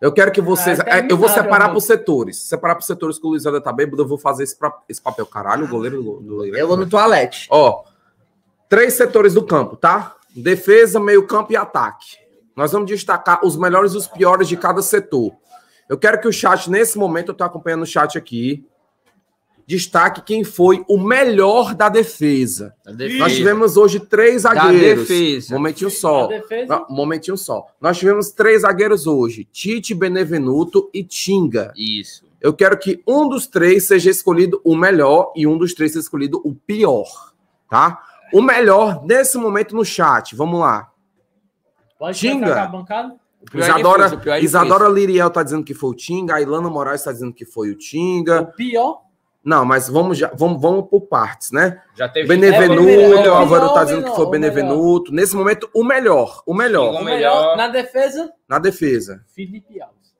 eu 0.00 0.12
quero 0.12 0.30
que 0.32 0.40
vocês. 0.40 0.80
Ah, 0.80 0.84
é, 0.98 1.06
eu 1.10 1.16
vou 1.16 1.28
separar 1.28 1.70
por 1.72 1.80
setores. 1.80 2.38
Separar 2.42 2.74
por 2.74 2.82
setores 2.82 3.18
que 3.18 3.26
o 3.26 3.30
Luiz 3.30 3.44
Helder 3.44 3.62
tá 3.62 3.72
bêbado, 3.72 4.02
eu 4.02 4.06
vou 4.08 4.18
fazer 4.18 4.42
esse, 4.44 4.56
pra- 4.56 4.78
esse 4.88 5.00
papel. 5.00 5.24
Caralho, 5.26 5.64
o 5.64 5.68
goleiro 5.68 6.02
do, 6.02 6.20
do 6.20 6.44
Eu 6.56 6.66
vou 6.68 6.76
no 6.76 6.86
toalete. 6.88 7.46
Ó, 7.50 7.82
três 8.72 8.94
setores 8.94 9.34
do 9.34 9.44
campo, 9.44 9.76
tá? 9.76 10.16
Defesa, 10.34 10.98
meio-campo 10.98 11.52
e 11.52 11.56
ataque. 11.56 12.16
Nós 12.56 12.72
vamos 12.72 12.90
destacar 12.90 13.44
os 13.44 13.54
melhores 13.54 13.92
e 13.92 13.98
os 13.98 14.08
piores 14.08 14.48
de 14.48 14.56
cada 14.56 14.80
setor. 14.80 15.34
Eu 15.90 15.98
quero 15.98 16.18
que 16.18 16.26
o 16.26 16.32
chat, 16.32 16.70
nesse 16.70 16.96
momento, 16.96 17.28
eu 17.28 17.34
tô 17.34 17.44
acompanhando 17.44 17.82
o 17.82 17.86
chat 17.86 18.16
aqui, 18.16 18.64
destaque 19.66 20.22
quem 20.22 20.42
foi 20.42 20.82
o 20.88 20.96
melhor 20.98 21.74
da 21.74 21.90
defesa. 21.90 22.74
Nós 23.18 23.36
tivemos 23.36 23.76
hoje 23.76 24.00
três 24.00 24.40
zagueiros. 24.40 25.06
defesa. 25.06 25.54
Momentinho 25.54 25.90
só. 25.90 26.28
Defesa. 26.28 26.66
Não, 26.66 26.86
momentinho 26.96 27.36
só. 27.36 27.66
Nós 27.78 27.98
tivemos 27.98 28.30
três 28.30 28.62
zagueiros 28.62 29.06
hoje: 29.06 29.46
Tite, 29.52 29.92
Benevenuto 29.94 30.88
e 30.94 31.04
Tinga. 31.04 31.74
Isso. 31.76 32.24
Eu 32.40 32.54
quero 32.54 32.78
que 32.78 33.02
um 33.06 33.28
dos 33.28 33.46
três 33.46 33.84
seja 33.84 34.08
escolhido 34.08 34.62
o 34.64 34.74
melhor 34.74 35.30
e 35.36 35.46
um 35.46 35.58
dos 35.58 35.74
três 35.74 35.92
seja 35.92 36.04
escolhido 36.04 36.40
o 36.42 36.54
pior, 36.54 37.34
tá? 37.68 38.08
O 38.32 38.42
melhor 38.42 39.04
nesse 39.04 39.36
momento 39.38 39.74
no 39.74 39.84
chat. 39.84 40.34
Vamos 40.34 40.60
lá. 40.60 40.90
Pode 41.98 42.18
Xinga. 42.18 42.46
trocar 42.46 42.64
a 42.64 42.66
bancada? 42.66 43.16
O 43.40 43.50
pior 43.50 43.62
é 43.62 43.68
Isadora, 43.68 44.02
difícil, 44.04 44.18
o 44.18 44.20
pior 44.22 44.34
é 44.34 44.40
Isadora 44.40 44.88
Liriel 44.88 45.30
tá 45.30 45.42
dizendo 45.42 45.64
que 45.64 45.74
foi 45.74 45.90
o 45.90 45.94
Tinga, 45.94 46.36
a 46.36 46.40
Ilana 46.40 46.70
Moraes 46.70 47.02
tá 47.02 47.12
dizendo 47.12 47.32
que 47.32 47.44
foi 47.44 47.70
o 47.70 47.76
Tinga. 47.76 48.42
O 48.42 48.46
pior. 48.52 49.02
Não, 49.44 49.64
mas 49.64 49.88
vamos 49.88 50.16
já, 50.16 50.30
vamos, 50.34 50.62
vamos 50.62 50.88
por 50.88 51.00
partes, 51.02 51.50
né? 51.50 51.82
Já 51.96 52.08
teve 52.08 52.28
Benevenuto, 52.28 52.88
É, 52.88 53.28
o 53.28 53.34
Álvaro 53.34 53.68
tá 53.68 53.80
melhor, 53.80 53.84
dizendo 53.84 54.04
que 54.04 54.16
foi 54.16 54.30
melhor. 54.30 54.30
Benevenuto. 54.30 55.12
Nesse 55.12 55.34
momento, 55.34 55.68
o 55.74 55.82
melhor, 55.82 56.42
o 56.46 56.54
melhor 56.54 56.90
Xinga. 56.92 57.02
O 57.02 57.04
melhor. 57.04 57.56
Na 57.56 57.68
defesa, 57.68 58.32
na 58.48 58.58
defesa. 58.60 59.24
Felipe 59.34 59.80
Alves. 59.82 60.14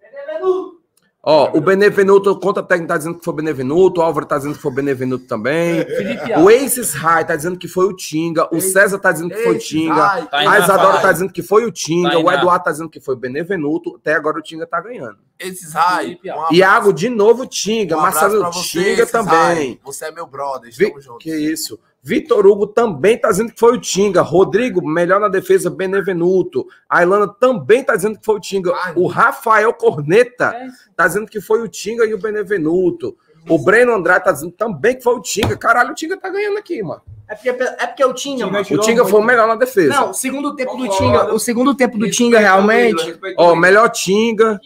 Ó, 1.25 1.57
o 1.57 1.61
Benevenuto, 1.61 2.33
o 2.33 2.41
conta 2.41 2.65
técnica 2.65 2.95
tá 2.95 2.99
dizendo 2.99 3.17
que 3.17 3.25
foi 3.25 3.33
o 3.33 3.37
Benevenuto, 3.37 4.01
o 4.01 4.03
Álvaro 4.03 4.27
tá 4.27 4.39
dizendo 4.39 4.57
que 4.57 4.61
foi 4.61 4.73
o 4.73 4.75
Benevenuto 4.75 5.25
também. 5.27 5.85
Felipe 5.85 6.33
O. 6.33 6.49
Aces 6.49 6.95
High 6.95 7.25
tá 7.25 7.37
dizendo 7.37 7.57
que 7.57 7.69
foi 7.69 7.87
o 7.87 7.95
Tinga, 7.95 8.53
o 8.53 8.61
César 8.61 8.99
tá 8.99 9.13
dizendo 9.13 9.31
que 9.31 9.45
foi 9.45 9.55
o 9.55 9.59
Tinga, 9.59 10.27
Tá 10.27 10.29
a 10.33 10.59
Isadora 10.59 11.01
tá 11.01 11.13
dizendo 11.13 11.33
que 11.33 11.41
foi 11.41 11.65
o 11.65 11.71
Tinga, 11.71 12.11
Tá 12.11 12.19
o 12.19 12.33
Eduardo 12.33 12.65
tá 12.65 12.73
dizendo 12.73 12.91
que 12.91 12.99
foi 12.99 13.15
o 13.15 13.19
Benevenuto, 13.19 13.95
até 13.95 14.15
agora 14.15 14.39
o 14.39 14.43
Tinga 14.43 14.67
tá 14.67 14.81
ganhando. 14.81 15.19
Raios. 15.73 16.19
Felipe 16.21 16.31
Um 16.33 16.55
Iago, 16.55 16.93
de 16.93 17.09
novo, 17.09 17.47
Tinga, 17.47 17.97
um 17.97 18.01
Marcelo 18.01 18.51
Tinga 18.51 19.07
também. 19.07 19.79
Você 19.85 20.07
é 20.07 20.11
meu 20.11 20.27
brother, 20.27 20.71
estamos 20.71 21.05
juntos. 21.05 21.23
Que 21.23 21.35
isso. 21.37 21.79
Vitor 22.03 22.45
Hugo 22.47 22.67
também 22.67 23.17
tá 23.17 23.31
dizendo 23.31 23.53
que 23.53 23.61
foi 23.61 23.77
o 23.77 23.81
Tinga. 23.81 24.23
Rodrigo, 24.23 24.85
melhor 24.85 25.21
na 25.21 25.29
defesa, 25.29 25.71
Benevenuto. 25.71 26.67
A 26.89 27.03
Ilana 27.03 27.29
também 27.29 27.85
tá 27.85 27.95
dizendo 27.95 28.19
que 28.19 28.25
foi 28.25 28.37
o 28.37 28.41
Tinga. 28.41 28.75
Ai. 28.75 28.93
O 28.97 29.07
Rafael 29.07 29.73
Corneta 29.73 30.47
É, 30.47 30.67
tá 30.97 31.07
dizendo 31.07 31.27
que 31.29 31.41
foi 31.41 31.63
o 31.63 31.69
Tinga 31.69 32.05
e 32.05 32.13
o 32.13 32.19
Benevenuto. 32.19 33.17
O 33.49 33.59
Breno 33.59 33.93
Andrade 33.93 34.25
tá 34.25 34.33
dizendo 34.33 34.53
também 34.53 34.97
que 34.97 35.03
foi 35.03 35.15
o 35.15 35.21
Tinga. 35.21 35.57
Caralho, 35.57 35.93
o 35.93 35.95
Tinga 35.95 36.17
tá 36.17 36.29
ganhando 36.29 36.59
aqui, 36.59 36.83
mano. 36.83 37.03
É 37.29 37.35
porque, 37.35 37.49
é 37.49 37.87
porque 37.87 38.05
o 38.05 38.13
Tinga, 38.13 38.47
mano. 38.47 38.67
O 38.69 38.79
Tinga 38.79 39.05
foi 39.05 39.21
o 39.21 39.25
melhor 39.25 39.47
na 39.47 39.55
defesa. 39.55 39.95
Não, 39.95 40.11
o 40.11 40.15
segundo 40.15 40.57
tempo 40.57 40.77
do 40.77 40.89
Tinga, 40.89 41.33
o 41.33 41.39
segundo 41.39 41.75
tempo 41.75 41.99
do 41.99 42.11
Tinga 42.11 42.39
realmente. 42.39 43.17
Ó, 43.37 43.55
melhor 43.55 43.89
Tinga. 43.91 44.61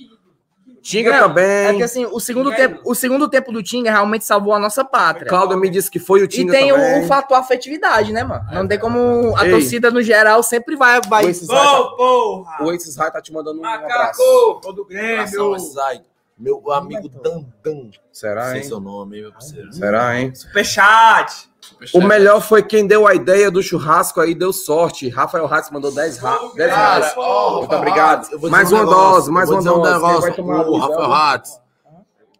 Tinga 0.87 1.13
Não, 1.21 1.29
também. 1.29 1.45
É 1.67 1.75
que 1.75 1.83
assim, 1.83 2.07
o 2.07 2.21
segundo 2.21 2.55
tempo, 2.55 2.81
o 2.85 2.95
segundo 2.95 3.29
tempo 3.29 3.51
do 3.51 3.61
Tinga 3.63 3.91
realmente 3.91 4.25
salvou 4.25 4.53
a 4.55 4.59
nossa 4.59 4.85
pátria. 4.85 5.27
Cláudio 5.29 5.59
me 5.59 5.69
disse 5.69 5.91
que 5.91 5.99
foi 5.99 6.21
o 6.21 6.25
E 6.25 6.29
Tinga 6.29 6.53
tem 6.53 6.71
também. 6.71 7.01
o, 7.01 7.05
o 7.05 7.07
fator 7.09 7.37
afetividade, 7.37 8.13
né, 8.13 8.23
mano? 8.23 8.45
Não 8.53 8.69
tem 8.69 8.79
como 8.79 9.35
a 9.37 9.45
Ei. 9.45 9.51
torcida 9.51 9.91
no 9.91 10.01
geral 10.01 10.43
sempre 10.45 10.77
vai 10.77 11.01
vai 11.09 11.25
O 11.25 11.29
Aces 11.29 11.49
High 11.49 11.59
tá- 11.59 11.83
porra! 11.97 12.65
o 12.65 12.71
Aces 12.71 12.97
High 12.97 13.11
tá 13.11 13.21
te 13.21 13.33
mandando 13.33 13.61
um 13.61 13.65
abraço. 13.65 14.21
Macaco! 14.23 14.61
Todo 14.63 14.83
Abração, 14.83 15.51
Grêmio! 15.51 15.59
Zay. 15.59 16.01
Meu 16.39 16.71
amigo 16.71 17.09
Dandan. 17.09 17.91
Será, 18.13 18.51
Sei 18.51 18.59
hein? 18.59 18.65
seu 18.69 18.79
nome, 18.79 19.23
meu 19.23 19.33
parceiro. 19.33 19.73
Será, 19.73 20.21
hein? 20.21 20.35
Superchat! 20.35 21.49
O 21.95 22.01
melhor 22.01 22.41
foi 22.41 22.63
quem 22.63 22.87
deu 22.87 23.07
a 23.07 23.15
ideia 23.15 23.51
do 23.51 23.63
churrasco 23.63 24.21
aí, 24.21 24.35
deu 24.35 24.53
sorte. 24.53 25.09
Rafael 25.09 25.47
Ratz 25.47 25.71
mandou 25.71 25.93
10, 25.93 26.19
ra 26.19 26.39
10 26.55 26.71
reais. 26.71 27.15
Muito 27.17 27.75
obrigado. 27.75 28.51
Mais 28.51 28.73
um 28.73 28.77
uma 28.77 28.85
dose, 28.85 29.31
mais 29.31 29.51
uma 29.51 29.61
um 29.61 29.65
dose. 29.65 29.93
Negócio. 29.93 30.45
o 30.45 30.79
Rafael? 30.79 31.13
Hatz, 31.13 31.61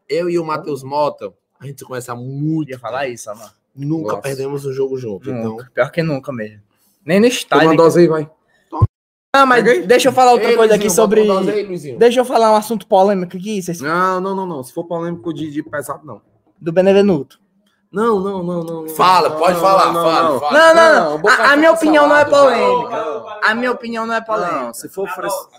eu 0.09 0.31
e 0.31 0.39
o 0.39 0.45
Matheus 0.45 0.83
Mota, 0.83 1.33
a 1.61 1.67
gente 1.67 1.79
se 1.81 1.85
conhece 1.85 2.11
há 2.11 2.15
muito. 2.15 2.71
ia 2.71 2.79
falar 2.79 3.09
isso, 3.09 3.29
mano. 3.29 3.51
Nunca 3.75 4.11
Nossa. 4.11 4.23
perdemos 4.23 4.65
um 4.65 4.73
jogo 4.73 4.97
junto. 4.97 5.31
Então, 5.31 5.51
Nunca. 5.51 5.71
Pior 5.75 5.91
que 5.91 6.03
nunca 6.03 6.33
mesmo. 6.33 6.63
Nem 7.05 7.21
no 7.21 7.27
estádio. 7.27 7.69
uma 7.69 7.77
dose 7.77 8.01
aí, 8.01 8.07
vai. 8.09 8.31
Ah, 9.35 9.45
mas 9.45 9.63
Pega 9.63 9.81
aí. 9.81 9.87
deixa 9.87 10.09
eu 10.09 10.13
falar 10.15 10.33
outra 10.33 10.49
Ei, 10.49 10.57
coisa 10.57 10.75
aqui 10.75 10.85
Luizinho, 10.85 11.03
sobre. 11.03 11.21
uma 11.21 11.35
dose 11.35 11.51
aí. 11.51 11.97
Deixa 11.99 12.21
eu 12.21 12.25
falar 12.25 12.53
um 12.53 12.57
assunto 12.57 12.87
polêmico 12.87 13.37
aqui, 13.37 13.61
vocês... 13.61 13.83
Não, 13.83 14.19
não, 14.19 14.35
não, 14.35 14.47
não. 14.47 14.63
Se 14.63 14.73
for 14.73 14.85
polêmico 14.85 15.33
de, 15.35 15.51
de 15.51 15.63
pesado, 15.63 16.07
não. 16.07 16.23
do 16.59 16.73
Benevenuto. 16.73 17.39
Não, 17.97 18.21
não, 18.21 18.43
não, 18.43 18.63
não. 18.63 18.83
não. 18.83 18.89
Fala, 18.91 19.31
Não, 19.31 19.39
pode 19.39 19.55
não, 19.55 19.61
falar, 19.63 19.87
não, 19.91 20.05
fala, 20.05 20.29
não. 20.29 20.39
fala. 20.41 20.53
Não, 20.53 20.75
não, 20.75 21.11
Não, 21.13 21.19
não. 21.19 21.29
A, 21.31 21.33
a 21.33 21.37
tá 21.49 21.57
minha 21.57 21.73
opinião 21.73 22.07
não 22.07 22.17
é 22.17 22.25
polêmica. 22.27 23.25
A 23.43 23.55
minha 23.55 23.73
opinião 23.73 24.05
não 24.05 24.13
é 24.15 24.19
Não, 24.19 24.27
polêmica. 24.27 24.75
se 24.75 24.89
for 24.91 25.09
fresco. 25.09 25.51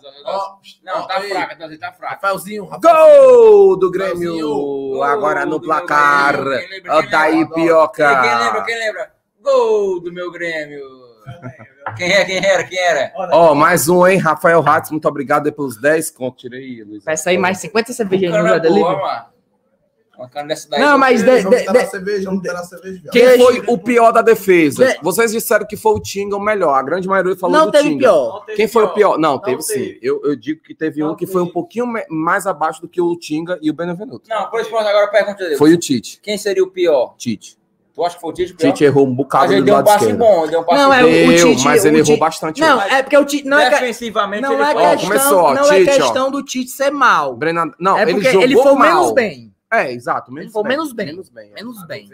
Não, 0.83 1.07
tá 1.07 1.19
fraca, 1.19 1.55
tá, 1.57 1.67
tá 1.79 1.91
fraca. 1.93 2.13
Rafaelzinho, 2.13 2.65
Rafaelzinho. 2.65 3.35
Gol 3.41 3.79
do 3.79 3.89
Grêmio! 3.89 5.01
Agora 5.01 5.47
no 5.47 5.59
placar. 5.59 6.43
Grêmio. 6.43 6.59
Quem 6.59 6.69
lembra, 6.69 6.95
Ó, 6.95 7.01
quem 7.01 7.09
Daí 7.09 7.35
lembra? 7.39 7.55
Pioca. 7.55 8.21
Quem 8.21 8.35
lembra, 8.37 8.61
quem 8.61 8.77
lembra? 8.77 9.11
Gol 9.41 9.99
do 9.99 10.13
meu 10.13 10.31
Grêmio. 10.31 10.85
Quem 11.97 12.11
é, 12.11 12.23
quem 12.23 12.37
era, 12.45 12.63
quem 12.65 12.77
era? 12.77 13.11
Ó, 13.31 13.55
mais 13.55 13.89
um, 13.89 14.05
hein? 14.05 14.19
Rafael 14.19 14.61
Ratz, 14.61 14.91
muito 14.91 15.07
obrigado 15.07 15.47
aí 15.47 15.51
pelos 15.51 15.75
10 15.81 16.11
conto. 16.11 16.37
Tirei, 16.37 16.83
Luiz. 16.83 17.03
Peça 17.03 17.31
aí 17.31 17.37
mais 17.39 17.57
50 17.57 17.93
cervejas 17.93 18.31
no 18.31 18.59
Delivery. 18.59 18.95
Mano. 20.17 20.23
Uma 20.23 20.29
cana 20.29 20.47
dessa 20.47 20.69
daí. 20.69 20.79
Não, 20.81 20.97
mas 20.97 21.21
de- 21.23 21.25
Vamos 21.41 21.59
de- 21.59 21.65
de- 21.67 21.73
na 21.73 21.85
cerveja, 21.85 22.29
vamos. 22.29 22.43
Quem 23.11 23.37
foi 23.37 23.63
o 23.67 23.77
pior 23.77 24.11
da 24.11 24.21
defesa? 24.21 24.85
De- 24.85 24.99
Vocês 25.01 25.31
disseram 25.31 25.65
que 25.65 25.77
foi 25.77 25.93
o 25.93 25.99
Tinga 25.99 26.35
o 26.35 26.39
melhor. 26.39 26.73
A 26.73 26.81
grande 26.83 27.07
maioria 27.07 27.35
falou 27.35 27.55
não 27.57 27.65
do 27.67 27.71
teve 27.71 27.89
Tinga. 27.89 27.99
pior. 27.99 28.45
Quem 28.55 28.67
foi 28.67 28.83
o 28.83 28.89
pior? 28.89 29.17
Não, 29.17 29.37
teve 29.39 29.57
teve. 29.65 29.91
sim. 29.93 29.99
Eu, 30.01 30.21
eu 30.23 30.35
digo 30.35 30.61
que 30.61 30.73
teve 30.73 31.03
um 31.03 31.15
que 31.15 31.25
foi 31.27 31.41
um 31.41 31.47
pouquinho 31.51 31.85
mais 32.09 32.47
abaixo 32.47 32.81
do 32.81 32.87
que 32.87 32.99
o 33.01 33.15
Tinga 33.17 33.57
e 33.61 33.69
o 33.69 33.73
Benevenuto. 33.73 34.29
Não, 34.29 34.49
pois 34.49 34.67
pronto, 34.67 34.87
agora 34.87 35.07
pergunta 35.07 35.43
dele. 35.43 35.57
Foi 35.57 35.73
o 35.73 35.77
Tite. 35.77 36.19
Quem 36.21 36.37
seria 36.37 36.63
o 36.63 36.67
pior? 36.67 37.15
Tite. 37.17 37.57
Tu 37.93 38.05
acha 38.05 38.13
que 38.15 38.21
foi 38.21 38.29
o 38.29 38.33
Tite 38.33 38.53
o 38.53 38.55
pior? 38.57 38.71
Tite 38.71 38.83
errou 38.83 39.07
um 39.07 39.15
bocado 39.15 39.43
Mas 39.45 39.51
ele 39.53 39.61
do 39.61 39.65
deu 39.65 39.73
um 39.73 39.77
lado 39.77 39.85
passe 39.85 39.97
esquerdo. 40.05 40.19
bom, 40.19 40.41
ele 40.43 40.51
deu 40.51 40.59
um 40.59 40.63
passe 40.63 40.81
Não, 40.83 40.93
é 40.93 41.01
bom. 41.01 41.07
o 41.07 41.11
Deu, 41.11 41.47
Tite- 41.49 41.63
mas 41.65 41.83
o 41.83 41.87
ele 41.87 41.95
errou 41.97 42.05
Tite- 42.05 42.19
bastante. 42.19 42.61
Não, 42.61 42.77
hoje. 42.77 42.93
é 42.93 43.03
porque 43.03 43.17
o 43.17 43.25
Tite. 43.25 43.47
Não 43.47 43.57
é, 43.59 43.69
Defensivamente, 43.71 44.41
não 44.43 44.53
ele 44.53 44.61
é 44.61 44.65
questão, 44.91 44.99
começou, 45.07 45.37
ó, 45.39 45.53
não 45.55 45.63
Tite, 45.63 45.89
é 45.89 45.93
ó. 45.93 45.95
questão 45.97 46.31
do 46.31 46.43
Tite 46.43 46.69
ser 46.71 46.91
mal. 46.91 47.35
Brennan... 47.35 47.71
Não, 47.79 47.97
é 47.97 48.03
ele 48.03 48.13
porque 48.13 48.27
jogou 48.29 48.43
ele 48.43 48.53
foi 48.55 48.73
mal. 48.75 48.77
menos 48.77 49.11
bem. 49.13 49.46
É, 49.71 49.91
exato. 49.91 50.31
Menos 50.31 50.53
foi 50.53 50.63
bem. 50.63 50.71
menos 50.71 50.93
bem. 50.93 51.05
Menos 51.07 51.29
bem. 51.29 51.53
Menos 51.53 51.85
bem. 51.85 52.09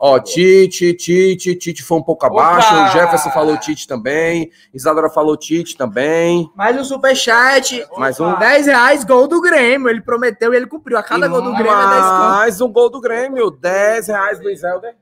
Ó, 0.00 0.18
Tite, 0.18 0.94
Tite, 0.94 1.56
Tite 1.56 1.82
foi 1.82 1.98
um 1.98 2.02
pouco 2.02 2.26
abaixo. 2.26 2.68
Opa! 2.68 2.84
O 2.84 2.92
Jefferson 2.92 3.30
falou 3.30 3.56
Tite 3.58 3.86
também. 3.86 4.50
Isadora 4.72 5.08
falou 5.08 5.36
Tite 5.36 5.76
também. 5.76 6.50
Mais 6.54 6.78
um 6.78 6.84
superchat. 6.84 7.86
Mais 7.96 8.20
um. 8.20 8.38
10 8.38 8.66
reais, 8.66 9.04
gol 9.04 9.26
do 9.26 9.40
Grêmio. 9.40 9.88
Ele 9.88 10.02
prometeu 10.02 10.52
e 10.52 10.56
ele 10.56 10.66
cumpriu. 10.66 10.98
A 10.98 11.02
cada 11.02 11.26
E 11.26 11.28
gol 11.28 11.40
do 11.40 11.52
Grêmio 11.52 11.72
é 11.72 11.88
10 11.88 12.02
conto. 12.02 12.30
Mais 12.30 12.60
um 12.60 12.72
gol 12.72 12.90
do 12.90 13.00
Grêmio. 13.00 13.50
10 13.50 14.08
reais, 14.08 14.40
Luiz 14.40 14.62
Helder. 14.62 14.96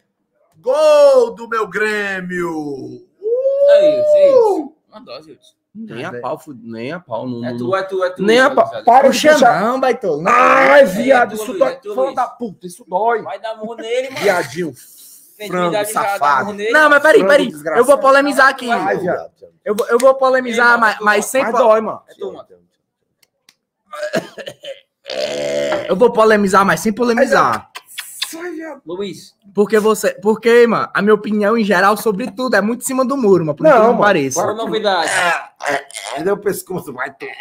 Gol 0.59 1.35
do 1.35 1.49
meu 1.49 1.69
Grêmio! 1.69 3.05
Aí, 3.71 4.03
Zilson. 4.13 4.73
Uma 4.89 5.01
dose, 5.01 5.33
Zilson. 5.33 5.55
Nem 5.79 6.05
a 6.05 6.13
pau, 6.21 6.39
fu- 6.39 6.57
nem 6.59 6.93
a 6.93 7.01
pau. 7.01 7.29
Não, 7.29 7.45
É 7.45 7.57
tu, 7.57 7.77
é 7.77 7.83
tu, 7.83 8.03
é 8.05 8.11
tu. 8.11 8.23
Nem 8.23 8.41
a 8.41 8.51
pau. 8.51 8.71
Para 8.85 9.11
não, 9.61 9.79
baitolo. 9.79 10.23
Não. 10.23 10.33
Ai, 10.33 10.87
viado, 10.87 11.35
É 11.35 11.37
tu, 11.37 11.43
isso 11.43 11.53
dói. 11.59 11.73
é 11.73 11.81
Luiz. 11.85 12.15
da 12.15 12.27
puta, 12.29 12.67
isso 12.67 12.85
dói. 12.89 13.21
Vai 13.23 13.39
dar 13.39 13.57
murro 13.57 13.75
nele, 13.75 14.09
mano. 14.11 14.21
Viadinho. 14.23 14.73
Frango, 15.47 15.85
safado. 15.85 16.55
Não, 16.55 16.89
mas 16.89 17.03
peraí, 17.03 17.27
peraí. 17.27 17.53
Eu 17.77 17.85
vou 17.85 17.99
polemizar 17.99 18.49
aqui. 18.49 18.69
Eu 19.65 19.75
vou, 19.75 19.87
eu 19.89 19.99
vou 19.99 20.15
polemizar, 20.15 20.75
Ei, 20.75 20.81
mas, 20.81 20.95
mano, 20.95 21.05
mas 21.05 21.25
sem. 21.27 21.43
Mas 21.43 21.53
dói, 21.53 21.81
mano. 21.83 22.03
É 22.09 22.15
tu, 22.15 22.33
mano. 22.33 22.47
Eu 25.89 25.97
vou 25.97 26.11
polemizar, 26.13 26.65
mas 26.65 26.81
sem 26.81 26.93
polemizar. 26.93 27.71
Luiz. 28.85 29.35
Porque 29.55 29.79
você. 29.79 30.15
Porque, 30.21 30.67
mano, 30.67 30.89
a 30.93 31.03
minha 31.03 31.15
opinião 31.15 31.57
em 31.57 31.65
geral 31.65 31.97
sobre 31.97 32.31
tudo 32.31 32.57
é 32.57 32.61
muito 32.61 32.83
em 32.83 32.85
cima 32.87 33.05
do 33.05 33.17
muro, 33.17 33.45
mano. 33.45 33.57
Por 33.57 33.65
Não, 33.65 33.93
não, 33.93 33.99
pareça. 33.99 34.41
Qual 34.41 34.51
a 34.51 34.55
novidade? 34.55 35.11
É, 36.17 36.23
deu 36.23 36.35
o 36.35 36.39
pescoço, 36.39 36.93
vai 36.93 37.13
ter. 37.13 37.33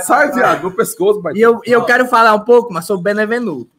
Sai, 0.00 0.30
viado, 0.32 0.60
meu 0.60 0.72
pescoço, 0.72 1.22
vai 1.22 1.34
E 1.34 1.40
eu, 1.40 1.60
e 1.66 1.70
eu 1.70 1.84
quero 1.84 2.06
falar 2.06 2.34
um 2.34 2.44
pouco, 2.44 2.72
mas 2.72 2.84
sobre 2.84 3.04
Benevenuto. 3.04 3.70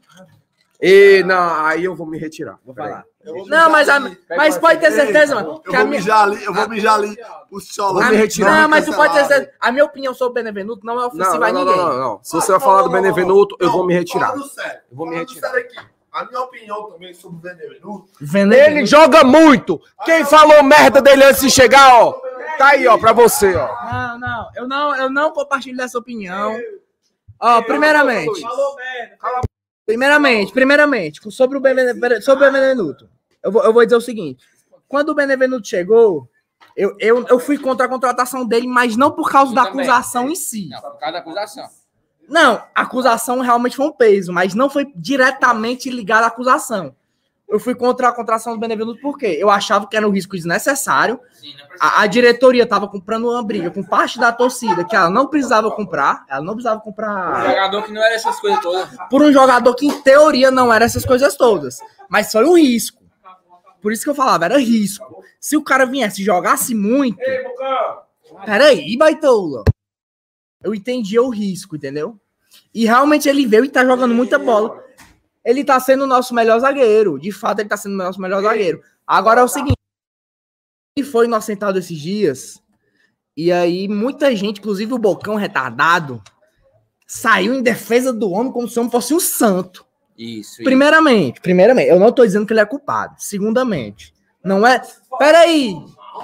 E 0.82 1.24
não, 1.24 1.66
aí 1.66 1.84
eu 1.84 1.96
vou 1.96 2.08
me 2.08 2.18
retirar. 2.18 2.58
Vou 2.66 2.74
falar. 2.74 3.04
Não, 3.48 3.70
mas, 3.70 3.90
a- 3.90 4.00
mas 4.38 4.58
pode 4.58 4.80
ter 4.80 4.92
certeza, 4.92 5.36
mano. 5.36 5.62
Eu 5.66 5.74
vou 5.74 5.86
mijar 5.88 6.24
ali, 6.24 6.44
eu 6.44 6.54
vou 6.54 6.70
mijar 6.70 6.96
ali. 6.96 7.18
O. 7.52 7.60
Vou 7.94 8.04
me 8.04 8.16
retirar. 8.16 8.62
Não, 8.62 8.70
mas 8.70 8.86
tu 8.86 8.94
pode 8.94 9.14
ter 9.14 9.26
certeza. 9.26 9.52
A 9.60 9.72
minha 9.72 9.86
opinião 9.86 10.14
sobre 10.14 10.42
Benevenuto 10.42 10.86
não 10.86 10.94
é 10.96 10.98
Não, 10.98 11.08
ofensiva 11.08 11.38
não, 11.38 11.44
a 11.48 11.52
não, 11.52 11.66
ninguém. 11.66 11.78
não, 11.78 11.90
não, 11.90 12.00
não. 12.00 12.20
Se 12.24 12.34
você 12.34 12.52
vai 12.52 12.60
falar 12.62 12.82
do 12.84 12.90
Benevenuto, 12.90 13.56
eu 13.60 13.72
vou 13.72 13.86
me 13.86 13.94
retirar. 13.94 14.34
Eu 14.36 14.44
vou 14.92 15.08
me 15.08 15.16
retirar. 15.16 15.50
sério 15.50 15.66
aqui. 15.66 15.78
A 16.12 16.26
minha 16.26 16.42
opinião 16.42 16.92
também 16.92 17.14
sobre 17.14 17.38
o 17.38 17.40
Benevenuto. 17.40 18.10
Ele 18.54 18.86
joga 18.86 19.24
muito. 19.24 19.80
Quem 20.06 20.26
falou 20.26 20.64
merda 20.64 21.02
dele 21.02 21.24
antes 21.24 21.42
de 21.42 21.52
chegar, 21.52 22.02
ó. 22.04 22.14
Tá 22.58 22.70
aí, 22.70 22.88
ó, 22.88 22.98
pra 22.98 23.14
você, 23.14 23.56
ó. 23.56 23.70
Não, 23.92 24.20
não, 24.20 24.50
eu 24.56 24.68
não, 24.68 24.96
eu 24.96 25.10
não 25.10 25.32
compartilho 25.32 25.78
dessa 25.78 25.98
opinião. 25.98 26.60
Ó, 27.40 27.62
primeiramente, 27.62 28.42
primeiramente, 29.86 30.52
primeiramente, 30.52 31.28
o 31.28 31.32
sobre 31.32 31.58
o 31.58 31.62
Benevenuto. 31.62 33.08
Eu 33.44 33.52
vou, 33.52 33.64
eu 33.64 33.74
vou 33.74 33.84
dizer 33.84 33.96
o 33.96 34.02
seguinte: 34.02 34.44
quando 34.88 35.10
o 35.10 35.16
Benevenuto 35.16 35.68
chegou, 35.68 36.30
eu, 36.76 36.96
eu, 37.00 37.26
eu 37.28 37.40
fui 37.40 37.58
contra 37.58 37.86
a 37.86 37.90
contratação 37.90 38.46
dele, 38.46 38.68
mas 38.68 38.96
não 38.96 39.12
por 39.12 39.30
causa 39.32 39.52
Eu 39.52 39.56
da 39.56 39.66
também. 39.66 39.82
acusação 39.86 40.30
em 40.30 40.36
si. 40.36 40.68
Não, 40.70 40.82
por 40.82 40.98
causa 41.00 41.14
da 41.14 41.20
acusação. 41.20 41.70
Não, 42.28 42.62
a 42.76 42.82
acusação 42.82 43.40
realmente 43.42 43.76
foi 43.76 43.88
um 43.88 43.92
peso, 43.92 44.32
mas 44.32 44.54
não 44.54 44.70
foi 44.70 44.92
diretamente 44.96 45.90
ligado 45.90 46.24
à 46.24 46.28
acusação. 46.28 46.96
Eu 47.48 47.60
fui 47.60 47.74
contra 47.74 48.08
a 48.10 48.12
contratação 48.12 48.54
do 48.54 48.60
Benevenuto 48.60 49.02
porque 49.02 49.26
eu 49.26 49.50
achava 49.50 49.88
que 49.88 49.98
era 49.98 50.08
um 50.08 50.12
risco 50.12 50.36
desnecessário. 50.36 51.20
Sim, 51.34 51.52
precisa. 51.54 51.68
A, 51.80 52.02
a 52.04 52.06
diretoria 52.08 52.62
estava 52.62 52.88
comprando 52.88 53.28
uma 53.28 53.42
briga 53.42 53.72
com 53.72 53.82
parte 53.84 54.20
da 54.20 54.32
torcida 54.32 54.84
que 54.86 54.96
ela 54.96 55.10
não 55.10 55.26
precisava 55.26 55.72
comprar. 55.72 56.24
Ela 56.30 56.44
não 56.46 56.54
precisava 56.54 56.78
Um 56.78 56.84
comprar 56.84 57.48
jogador 57.50 57.84
que 57.86 57.92
não 57.92 58.04
era 58.04 58.14
essas 58.14 58.40
coisas 58.40 58.62
todas. 58.62 58.88
por 59.10 59.24
um 59.24 59.34
jogador 59.34 59.74
que, 59.74 59.88
em 59.88 60.02
teoria, 60.04 60.52
não 60.52 60.72
era 60.72 60.86
essas 60.86 61.04
coisas 61.04 61.36
todas. 61.36 61.80
Mas 62.08 62.32
foi 62.32 62.46
um 62.46 62.56
risco. 62.56 62.99
Por 63.82 63.92
isso 63.92 64.04
que 64.04 64.10
eu 64.10 64.16
falava, 64.16 64.46
era 64.46 64.58
risco. 64.58 65.24
Se 65.40 65.56
o 65.56 65.64
cara 65.64 65.86
viesse 65.86 66.22
e 66.22 66.26
jogasse 66.26 66.76
muito. 66.76 67.20
Ei. 67.22 67.44
Peraí, 68.46 68.98
baitola. 68.98 69.64
Eu 70.62 70.76
entendia 70.76 71.22
o 71.22 71.30
risco, 71.30 71.76
entendeu? 71.76 72.20
E 72.74 72.86
realmente 72.86 73.30
ele 73.30 73.46
veio 73.46 73.66
e 73.66 73.70
tá 73.70 73.86
jogando 73.86 74.14
muita 74.14 74.38
bola. 74.38 74.84
Ele 75.44 75.64
tá 75.64 75.80
sendo 75.80 76.04
o 76.04 76.08
nosso 76.08 76.34
melhor 76.34 76.60
zagueiro. 76.60 77.18
De 77.18 77.32
fato, 77.32 77.60
ele 77.60 77.70
tá 77.70 77.78
sendo 77.78 77.94
o 77.94 77.98
nosso 77.98 78.22
melhor 78.22 78.42
zagueiro. 78.42 78.84
Agora 79.08 79.42
é 79.42 79.44
o 79.44 79.48
seguinte: 79.48 79.78
ele 80.98 81.08
foi 81.08 81.26
inocentado 81.26 81.80
esses 81.80 81.98
dias. 81.98 82.62
E 83.36 83.52
aí, 83.52 83.88
muita 83.88 84.36
gente, 84.36 84.60
inclusive 84.60 84.94
o 84.94 84.98
Bocão 84.98 85.36
retardado, 85.36 86.22
saiu 87.08 87.54
em 87.54 87.64
defesa 87.64 88.12
do 88.12 88.30
homem 88.30 88.52
como 88.52 88.68
se 88.68 88.78
o 88.78 88.82
homem 88.82 88.92
fosse 88.92 89.14
um 89.14 89.20
santo. 89.20 89.86
Isso, 90.20 90.56
isso. 90.56 90.64
Primeiramente, 90.64 91.40
primeiramente, 91.40 91.88
eu 91.88 91.98
não 91.98 92.12
tô 92.12 92.26
dizendo 92.26 92.46
que 92.46 92.52
ele 92.52 92.60
é 92.60 92.66
culpado. 92.66 93.16
Segundamente, 93.18 94.14
não 94.44 94.68
é. 94.68 94.82
Peraí! 95.18 95.74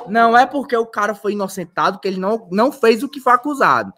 Não 0.10 0.38
é 0.38 0.46
porque 0.46 0.76
o 0.76 0.86
cara 0.86 1.16
foi 1.16 1.32
inocentado 1.32 2.00
que 2.00 2.08
ele 2.08 2.20
não, 2.20 2.46
não 2.52 2.72
fez 2.72 3.02
o 3.02 3.08
que 3.08 3.22
foi 3.22 3.32
acusado. 3.32 3.94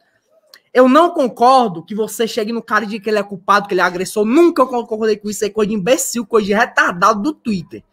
Eu 0.71 0.87
não 0.87 1.09
concordo 1.09 1.83
que 1.83 1.95
você 1.95 2.27
chegue 2.27 2.53
no 2.53 2.61
cara 2.61 2.83
e 2.83 2.87
diga 2.87 3.03
que 3.05 3.09
ele 3.09 3.17
é 3.17 3.23
culpado, 3.23 3.67
que 3.67 3.73
ele 3.73 3.81
é 3.81 3.83
agressor. 3.83 4.23
Nunca 4.23 4.63
concordei 4.63 5.17
com 5.17 5.27
isso. 5.27 5.43
É 5.43 5.49
coisa 5.49 5.69
de 5.69 5.75
imbecil, 5.75 6.23
coisa 6.23 6.45
de 6.45 6.53
retardado 6.53 7.19
do 7.19 7.33
Twitter. 7.33 7.83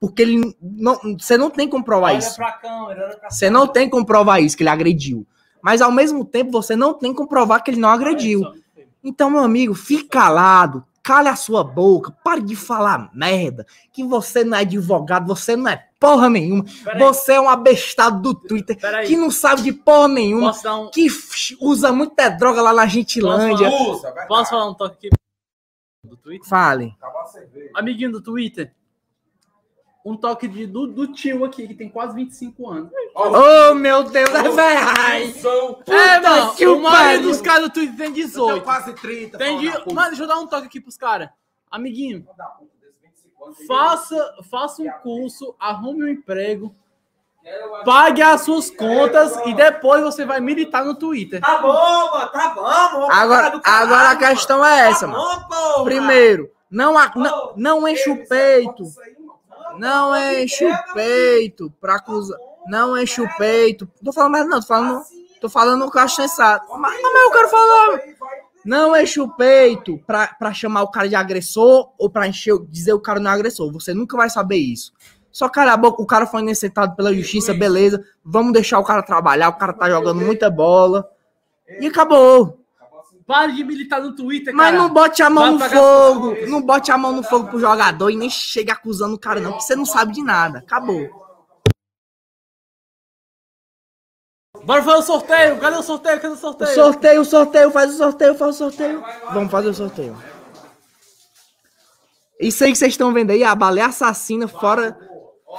Porque 0.00 0.22
ele 0.22 0.56
não, 0.60 0.98
você 1.16 1.36
não 1.36 1.48
tem 1.48 1.68
como 1.68 1.84
provar 1.84 2.08
Olha 2.08 2.18
isso. 2.18 2.34
pra 2.34 2.52
câmera, 2.52 3.06
olha 3.06 3.16
pra 3.16 3.30
Você 3.30 3.48
não 3.48 3.68
tem 3.68 3.88
como 3.88 4.04
provar 4.04 4.40
isso, 4.40 4.56
que 4.56 4.64
ele 4.64 4.70
agrediu. 4.70 5.24
Mas 5.62 5.80
ao 5.80 5.92
mesmo 5.92 6.24
tempo, 6.24 6.50
você 6.50 6.74
não 6.74 6.92
tem 6.92 7.14
como 7.14 7.28
provar 7.28 7.60
que 7.60 7.70
ele 7.70 7.80
não 7.80 7.88
agrediu. 7.88 8.42
Então, 9.02 9.30
meu 9.30 9.40
amigo, 9.40 9.72
fique 9.72 10.08
calado, 10.08 10.84
cale 11.04 11.28
a 11.28 11.36
sua 11.36 11.62
boca, 11.62 12.10
pare 12.24 12.40
de 12.40 12.56
falar 12.56 13.10
merda, 13.14 13.66
que 13.92 14.02
você 14.02 14.42
não 14.42 14.56
é 14.56 14.62
advogado, 14.62 15.26
você 15.26 15.54
não 15.54 15.68
é 15.68 15.86
porra 16.00 16.30
nenhuma, 16.30 16.64
você 16.98 17.34
é 17.34 17.40
um 17.40 17.48
abestado 17.48 18.22
do 18.22 18.34
Twitter, 18.34 18.78
que 19.06 19.14
não 19.14 19.30
sabe 19.30 19.62
de 19.62 19.72
porra 19.72 20.08
nenhuma, 20.08 20.52
Posso 20.52 20.82
um, 20.82 20.90
que 20.90 21.06
usa 21.60 21.92
muita 21.92 22.30
droga 22.30 22.62
lá 22.62 22.72
na 22.72 22.86
Gentilândia. 22.86 23.70
posso 24.26 24.50
falar 24.50 24.70
um 24.70 24.74
toque 24.74 25.08
aqui 25.08 25.10
do 26.02 26.16
Twitter? 26.16 26.48
Fale. 26.48 26.96
Amiguinho 27.74 28.12
do 28.12 28.22
Twitter. 28.22 28.72
Um 30.04 30.16
toque 30.18 30.46
de, 30.46 30.66
do, 30.66 30.86
do 30.86 31.08
tio 31.14 31.44
aqui, 31.46 31.66
que 31.66 31.74
tem 31.74 31.88
quase 31.88 32.14
25 32.14 32.68
anos. 32.68 32.90
Oh, 33.14 33.72
meu 33.74 34.02
Deus, 34.02 34.28
é 34.28 34.42
verdade. 34.42 35.34
É, 35.90 36.20
mano, 36.20 36.54
que 36.54 36.66
o 36.66 36.82
pariu. 36.82 37.22
dos 37.22 37.40
caras 37.40 37.62
do 37.62 37.70
Twitter 37.70 37.96
tem 37.96 38.12
18. 38.12 38.62
quase 38.62 38.92
30. 38.92 39.38
Tem 39.38 39.58
de... 39.58 39.70
Mano, 39.94 40.08
deixa 40.08 40.24
eu 40.24 40.28
dar 40.28 40.38
um 40.38 40.46
toque 40.46 40.66
aqui 40.66 40.78
pros 40.78 40.98
caras. 40.98 41.30
Amiguinho, 41.70 42.26
faça, 43.66 44.34
faça 44.50 44.82
um 44.82 44.90
curso, 45.02 45.54
arrume 45.58 46.04
um 46.04 46.08
emprego, 46.08 46.74
pague 47.84 48.22
as 48.22 48.42
suas 48.42 48.70
contas 48.70 49.34
e 49.46 49.54
depois 49.54 50.02
você 50.02 50.24
vai 50.24 50.38
militar 50.40 50.84
no 50.84 50.94
Twitter. 50.94 51.40
Tá 51.40 51.58
bom, 51.58 51.72
mano, 52.10 52.28
tá 52.30 52.48
bom, 52.54 52.62
mano. 52.62 53.12
Agora, 53.12 53.60
agora 53.64 54.10
a 54.10 54.16
questão 54.16 54.64
é 54.64 54.88
essa, 54.90 55.06
mano. 55.06 55.24
Tá 55.24 55.36
bom, 55.40 55.48
porra. 55.48 55.84
Primeiro, 55.84 56.50
não, 56.70 56.96
a- 56.98 57.12
não, 57.16 57.52
não 57.56 57.88
enche 57.88 58.10
o 58.10 58.26
peito. 58.26 58.84
Não 59.78 60.16
enche 60.16 60.64
o 60.64 60.94
peito 60.94 61.72
pra 61.80 61.96
acusar. 61.96 62.38
Não 62.66 62.96
enche 62.96 63.20
o 63.20 63.36
peito. 63.36 63.88
Tô 64.02 64.12
falando 64.12 64.32
mais 64.32 64.48
não, 64.48 64.60
tô 64.60 64.66
falando, 64.66 65.04
tô 65.40 65.48
falando 65.48 65.84
o 65.84 65.90
que 65.90 65.98
eu 65.98 66.02
acho 66.02 66.16
sensato. 66.16 66.66
Mas, 66.78 67.00
mas 67.02 67.22
eu 67.22 67.30
quero 67.30 67.48
falar. 67.48 68.00
Não 68.64 68.96
enche 68.96 69.20
o 69.20 69.28
peito 69.28 69.98
pra, 70.06 70.28
pra 70.28 70.54
chamar 70.54 70.82
o 70.82 70.90
cara 70.90 71.08
de 71.08 71.14
agressor 71.14 71.92
ou 71.98 72.08
pra 72.08 72.26
encher, 72.26 72.58
dizer 72.68 72.94
o 72.94 73.00
cara 73.00 73.20
não 73.20 73.30
é 73.30 73.34
agressor. 73.34 73.70
Você 73.72 73.92
nunca 73.92 74.16
vai 74.16 74.30
saber 74.30 74.56
isso. 74.56 74.92
Só 75.30 75.48
cara 75.48 75.72
a 75.72 75.76
boca, 75.76 76.00
o 76.00 76.06
cara 76.06 76.26
foi 76.26 76.42
inocentado 76.42 76.94
pela 76.94 77.12
justiça, 77.12 77.52
beleza. 77.52 78.02
Vamos 78.24 78.52
deixar 78.52 78.78
o 78.78 78.84
cara 78.84 79.02
trabalhar, 79.02 79.48
o 79.48 79.58
cara 79.58 79.72
tá 79.72 79.90
jogando 79.90 80.20
muita 80.20 80.48
bola. 80.48 81.06
E 81.80 81.86
acabou. 81.86 82.63
Pare 83.26 83.52
de 83.52 83.64
militar 83.64 84.02
no 84.02 84.14
Twitter, 84.14 84.54
Mas 84.54 84.66
cara. 84.66 84.76
não 84.78 84.90
bote 84.92 85.22
a 85.22 85.30
mão 85.30 85.56
Vai 85.58 85.68
no 85.68 85.74
fogo. 85.74 86.36
Não 86.46 86.60
bote 86.60 86.92
a 86.92 86.98
mão 86.98 87.12
no 87.12 87.22
fogo 87.22 87.48
pro 87.48 87.58
jogador 87.58 88.10
e 88.10 88.16
nem 88.16 88.28
chega 88.28 88.74
acusando 88.74 89.14
o 89.14 89.18
cara, 89.18 89.40
não, 89.40 89.52
porque 89.52 89.64
você 89.64 89.74
não 89.74 89.86
sabe 89.86 90.12
de 90.12 90.22
nada. 90.22 90.58
Acabou. 90.58 91.08
Bora 94.64 94.82
fazer 94.82 94.98
o 94.98 95.02
sorteio. 95.02 95.58
Cadê 95.60 95.76
o 95.76 95.82
sorteio? 95.82 96.20
Cadê 96.20 96.28
o 96.34 96.36
O 96.36 96.40
sorteio? 96.40 96.74
sorteio, 96.74 97.20
o 97.20 97.24
sorteio, 97.24 97.70
faz 97.70 97.94
o 97.94 97.96
sorteio, 97.96 98.34
faz 98.34 98.54
o 98.54 98.58
sorteio. 98.58 99.04
Vamos 99.32 99.50
fazer 99.50 99.68
o 99.68 99.74
sorteio. 99.74 100.16
Isso 102.40 102.64
aí 102.64 102.72
que 102.72 102.78
vocês 102.78 102.92
estão 102.92 103.12
vendo 103.12 103.30
aí, 103.30 103.44
a 103.44 103.54
baleia 103.54 103.86
assassina 103.86 104.48
fora, 104.48 104.98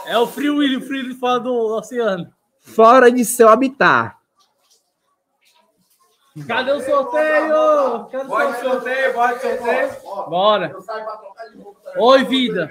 É 0.06 0.18
o 0.18 0.28
Free 0.28 0.50
Willy, 0.50 0.78
o 0.78 0.82
Free 0.82 1.02
Willy 1.04 1.16
fora 1.16 1.40
do 1.40 1.52
oceano. 1.78 2.28
fora 2.60 3.12
de 3.12 3.24
seu 3.24 3.48
habitat. 3.50 4.15
Cadê 6.44 6.72
o 6.74 6.82
sorteio? 6.82 8.08
Cadê 8.12 8.34
o 8.34 8.54
sorteio? 8.62 9.14
bora 9.14 9.40
sorteio. 9.40 9.90
Bora. 10.30 10.76
Oi, 11.98 12.24
vida. 12.26 12.70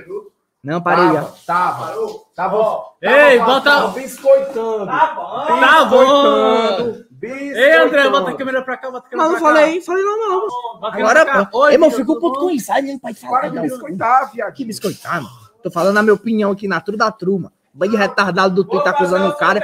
Não, 0.62 0.82
parei 0.82 1.12
já. 1.12 1.24
Tava. 1.46 1.94
Tava. 2.34 2.84
Ei, 3.00 3.38
bota. 3.38 3.88
Biscoitando. 3.88 4.86
Tá 4.86 5.14
bom. 5.14 5.60
Tá 5.60 5.84
bom. 5.86 7.04
Ei, 7.22 7.72
André, 7.76 8.10
bota 8.10 8.30
a 8.30 8.34
câmera 8.36 8.62
pra 8.62 8.76
cá, 8.76 8.90
bota 8.90 9.06
a 9.06 9.10
câmera 9.10 9.28
Não, 9.28 9.32
não 9.34 9.40
pra 9.40 9.52
cá. 9.52 9.60
falei, 9.60 9.80
falei 9.80 10.04
não, 10.04 10.18
não. 10.18 10.90
Câmera 10.90 11.22
Agora, 11.22 11.46
pô. 11.46 11.60
Oi, 11.60 11.72
Ei, 11.72 11.78
mano, 11.78 11.90
vida, 11.90 12.02
fico 12.02 12.20
puto 12.20 12.40
com 12.40 12.50
isso. 12.50 12.70
Aí 12.70 12.82
não 12.82 12.98
pode 12.98 13.18
falar. 13.18 13.40
Para 13.40 13.48
de 13.48 13.56
não. 13.56 13.62
biscoitar, 13.62 14.30
viado. 14.32 14.52
Que 14.52 14.64
biscoitar, 14.64 15.22
mano. 15.22 15.34
Tô 15.62 15.70
falando 15.70 15.96
a 15.96 16.02
minha 16.02 16.12
opinião 16.14 16.52
aqui 16.52 16.68
na 16.68 16.80
tru 16.82 16.98
da 16.98 17.10
truma. 17.10 17.50
Bando 17.72 17.92
de 17.92 17.96
retardado 17.96 18.54
do 18.54 18.64
Twitter 18.64 18.88
acusando 18.92 19.28
o 19.28 19.36
cara. 19.36 19.60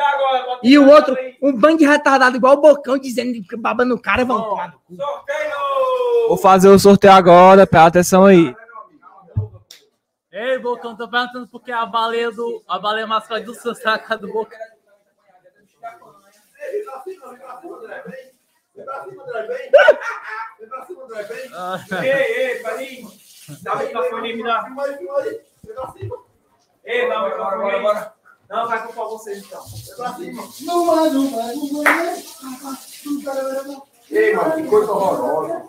E 0.62 0.78
o 0.78 0.88
outro, 0.88 1.16
um 1.42 1.52
bando 1.52 1.78
de 1.78 1.86
retardado 1.86 2.36
igual 2.36 2.54
o 2.54 2.60
Bocão, 2.60 2.98
dizendo 2.98 3.32
que 3.42 3.56
babando 3.56 3.94
o 3.94 4.00
cara, 4.00 4.24
vão 4.24 4.42
tomar 4.42 4.72
no 4.72 4.80
cu. 4.80 4.96
Vou 6.28 6.36
fazer 6.36 6.68
o 6.68 6.78
sorteio 6.78 7.14
agora, 7.14 7.66
presta 7.66 7.88
atenção 7.88 8.26
aí. 8.26 8.54
Ei, 10.30 10.58
Bocão, 10.58 10.96
tô 10.96 11.08
perguntando 11.08 11.48
porque 11.48 11.72
a 11.72 11.84
baleia 11.86 12.30
do. 12.30 12.62
A 12.68 12.78
baleia 12.78 13.06
mascote 13.06 13.44
do 13.44 13.54
seu 13.54 13.74
saca 13.74 14.16
do 14.16 14.28
Bocão. 14.28 14.58
Ei, 22.02 22.10
ei, 22.10 22.62
peraí. 22.62 23.06
Dá 23.62 23.74
o 23.74 23.78
microfone 23.78 24.28
aí, 24.28 24.36
me 24.36 24.42
dá. 24.44 24.66
Ei, 26.84 27.08
dá 27.08 27.22
o 27.22 27.24
microfone 27.24 27.70
aí. 27.70 28.19
Não, 28.50 28.66
vai 28.66 28.84
culpar 28.84 29.04
vocês 29.06 29.44
então. 29.44 29.64
Ei, 34.10 34.34
mano, 34.34 34.54
que 34.56 34.64
coisa 34.64 34.90
horrorosa. 34.92 35.68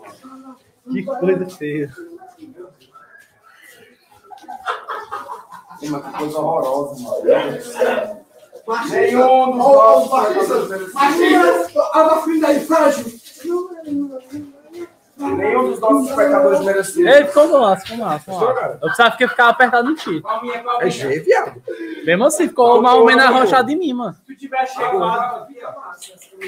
que 0.90 1.04
coisa 1.04 1.46
feia. 1.50 1.96
Ei, 5.80 5.88
mano, 5.90 6.02
que 6.02 6.18
coisa 6.18 6.38
horrorosa, 6.40 7.00
mano. 7.02 7.22
Nenhum 8.90 9.50
dos 9.52 9.58
nossos 9.58 10.08
Nenhum 15.22 15.70
dos 15.70 15.80
nossos 15.80 16.08
espectadores 16.10 16.60
mereciam. 16.60 17.12
Ei, 17.12 17.24
ficou 17.24 17.60
massa, 17.60 17.84
ficou 17.86 17.98
massa. 18.04 18.18
ficou 18.20 18.40
massa. 18.40 18.72
Eu 18.74 18.78
precisava 18.80 19.16
que 19.16 19.28
ficar 19.28 19.48
apertado 19.48 19.88
no 19.88 19.94
tiro. 19.94 20.22
É 20.80 20.90
G, 20.90 21.20
viado. 21.20 21.62
Mesmo 22.04 22.24
assim, 22.24 22.48
ficou 22.48 22.80
mal 22.82 23.04
menos 23.04 23.24
arrochado 23.24 23.70
em 23.70 23.76
mim, 23.76 23.92
mano. 23.92 24.14
Se 24.14 24.22
tu 24.24 24.36
tiver 24.36 24.66
chegado, 24.66 25.46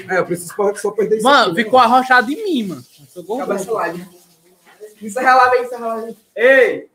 É, 0.09 0.17
eu 0.19 0.25
preciso 0.25 0.55
correr 0.55 0.73
que 0.73 0.79
só 0.81 0.91
perder 0.91 1.17
isso. 1.17 1.23
Mano, 1.25 1.53
né, 1.53 1.63
ficou 1.63 1.79
arrochado 1.79 2.31
em 2.31 2.43
mim, 2.43 2.67
mano. 2.67 2.83
Gordão. 3.25 3.55
essa 3.55 3.71
live. 3.71 4.05
Encerra 5.01 5.31
a 5.31 5.35
live 5.35 5.57
aí, 5.57 5.63
encerra 5.65 5.85
a 5.85 5.95
live. 5.95 6.17
Ei, 6.35 6.89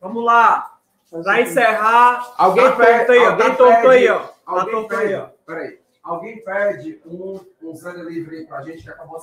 vamos 0.00 0.24
lá. 0.24 0.74
Pra 1.10 1.40
encerrar, 1.40 2.32
Alguém 2.38 2.64
tá 2.70 2.76
pede- 2.76 2.98
torto 3.06 3.12
aí, 3.12 3.18
alguém 3.26 3.48
Tá 3.50 3.54
torto 3.56 3.88
aí, 3.88 4.08
ó. 4.08 4.18
Tá 4.20 4.32
Alguém 4.46 4.70
torto 4.74 4.94
aí, 4.94 5.00
pede, 5.08 5.14
ó. 5.14 5.26
peraí. 5.46 5.78
Alguém 6.02 6.44
pede 6.44 7.00
um, 7.04 7.40
um 7.62 7.74
Zé 7.76 7.92
Delivery 7.92 8.36
aí 8.38 8.46
pra 8.46 8.62
gente 8.62 8.82
que 8.82 8.90
acabou 8.90 9.18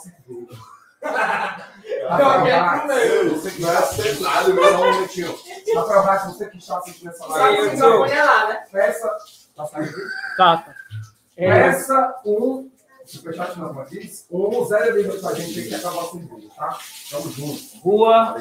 a 2.10 2.18
cerveja. 2.18 3.30
Você 3.30 3.52
que 3.52 3.62
está 3.62 3.80
assistindo, 3.80 4.28
um 4.28 4.78
momentinho. 4.78 5.36
Pra 5.74 5.84
provar 5.84 6.22
que 6.22 6.28
você 6.28 6.46
que 6.50 6.58
está 6.58 6.78
assistindo 6.78 7.10
essa 7.10 7.26
live. 7.28 7.78
Peça. 8.72 9.10
Tá 9.56 9.66
saindo? 9.66 9.92
Tá, 10.38 10.58
tá. 10.58 10.76
Peça 11.36 12.16
um. 12.26 12.70
Superchat 13.06 13.58
não, 13.58 13.74
mas 13.74 13.90
diz. 13.90 14.26
Um 14.30 14.66
Zé 14.66 14.84
Delivery 14.84 15.20
pra 15.20 15.34
gente 15.34 15.60
aí 15.60 15.68
que 15.70 15.76
acabou 15.76 16.02
a 16.02 16.12
cerveja, 16.12 16.48
tá? 16.58 16.78
Tamo 17.10 17.32
junto. 17.32 17.62
Rua. 17.82 18.36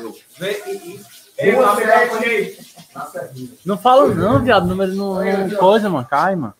E. 1.39 1.55
O. 1.55 1.63
Na 1.63 3.07
cerveja. 3.07 3.57
Não 3.65 3.79
fala 3.79 4.09
não, 4.09 4.43
viado. 4.43 4.67
Número 4.67 4.93
não, 4.95 5.25
não 5.25 5.57
coisa, 5.57 5.89
mano. 5.89 6.07
Cai, 6.11 6.35
mano. 6.35 6.55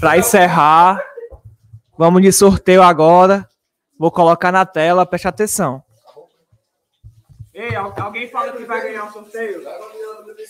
Pra 0.00 0.18
encerrar, 0.18 1.00
vamos 1.96 2.20
de 2.20 2.32
sorteio 2.32 2.82
agora. 2.82 3.48
Vou 3.98 4.10
colocar 4.10 4.50
na 4.52 4.66
tela, 4.66 5.06
preste 5.06 5.28
atenção. 5.28 5.82
Ei, 7.52 7.74
al- 7.76 7.94
alguém 8.00 8.28
fala 8.28 8.52
que 8.52 8.64
vai 8.64 8.80
ganhar 8.82 9.04
o 9.06 9.12
sorteio? 9.12 9.62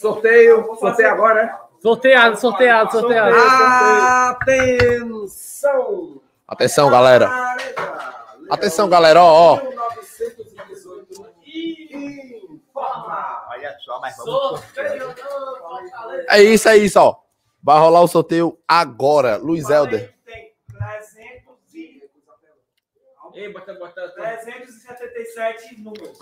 Sorteio. 0.01 0.77
Sorteio 0.79 1.11
agora, 1.11 1.45
né? 1.45 1.59
Sorteado, 1.83 2.41
sorteado, 2.41 2.93
sorteado. 2.93 3.37
Atenção! 4.31 6.21
Atenção, 6.49 6.89
galera. 6.91 7.31
Atenção, 8.51 8.89
galera, 8.89 9.23
ó, 9.23 9.55
ó. 9.55 9.61
1918 9.63 12.55
informa. 12.55 13.47
Olha 13.51 13.77
só, 13.85 14.01
mas 14.01 14.17
Sorteio. 14.17 15.15
É 16.31 16.43
isso, 16.43 16.69
é 16.71 16.77
isso, 16.79 16.99
ó. 16.99 17.17
Vai 17.63 17.79
rolar 17.79 18.01
o 18.01 18.09
sorteio 18.09 18.59
agora. 18.67 19.37
Luiz 19.37 19.69
Helder. 19.69 20.15
Tem 20.25 20.55
300 20.69 21.75
e... 21.75 22.03
Ei, 23.45 23.53
bota, 23.53 23.75
bota. 23.75 24.09
377 24.09 25.79
números. 25.79 26.19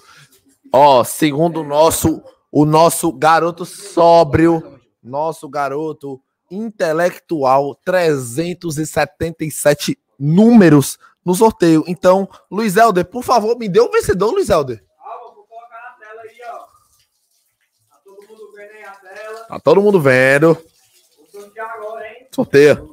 Ó, 0.72 1.04
segundo 1.04 1.60
o 1.60 1.64
nosso, 1.64 2.20
o 2.50 2.64
nosso 2.64 3.12
garoto 3.12 3.64
sóbrio, 3.64 4.80
nosso 5.00 5.48
garoto 5.48 6.20
intelectual, 6.50 7.76
377 7.84 9.96
números 10.18 10.98
no 11.24 11.32
sorteio. 11.32 11.84
Então, 11.86 12.28
Luiz 12.50 12.76
Helder, 12.76 13.04
por 13.04 13.22
favor, 13.22 13.56
me 13.56 13.68
dê 13.68 13.78
o 13.78 13.88
vencedor, 13.88 14.32
Luiz 14.32 14.48
Helder. 14.48 14.84
Vou 15.22 15.46
colocar 15.46 15.80
na 15.80 15.92
tela 16.04 16.22
aí, 16.22 16.40
ó. 16.44 16.66
Tá 17.88 18.00
todo 18.04 18.20
mundo 18.26 18.50
vendo 18.52 18.72
aí 18.72 18.82
a 18.82 18.96
tela. 18.96 19.44
Tá 19.44 19.60
todo 19.60 19.80
mundo 19.80 20.00
vendo. 20.00 20.54
Vou 20.54 20.64
sortear 21.30 21.70
agora, 21.70 22.08
hein? 22.08 22.26
Sorteia. 22.34 22.84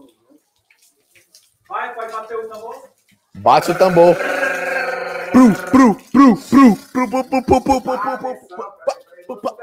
Vai, 1.67 1.95
pode 1.95 2.11
bater 2.11 2.37
o 2.37 2.47
tambor. 2.47 2.89
Bate 3.41 3.71
o 3.71 3.77
tambor. 3.77 4.15
Pru, 5.31 5.53
pru, 5.71 5.95
pru, 6.11 6.35
pru, 6.35 6.75
pru, 6.91 7.07
pru, 7.07 7.23
pru, 7.23 7.43
pru, 7.43 7.61
pru, 7.61 7.61
pru, 7.61 7.81
pru, 7.81 8.01
pru, 8.01 8.17
pru. 8.17 9.55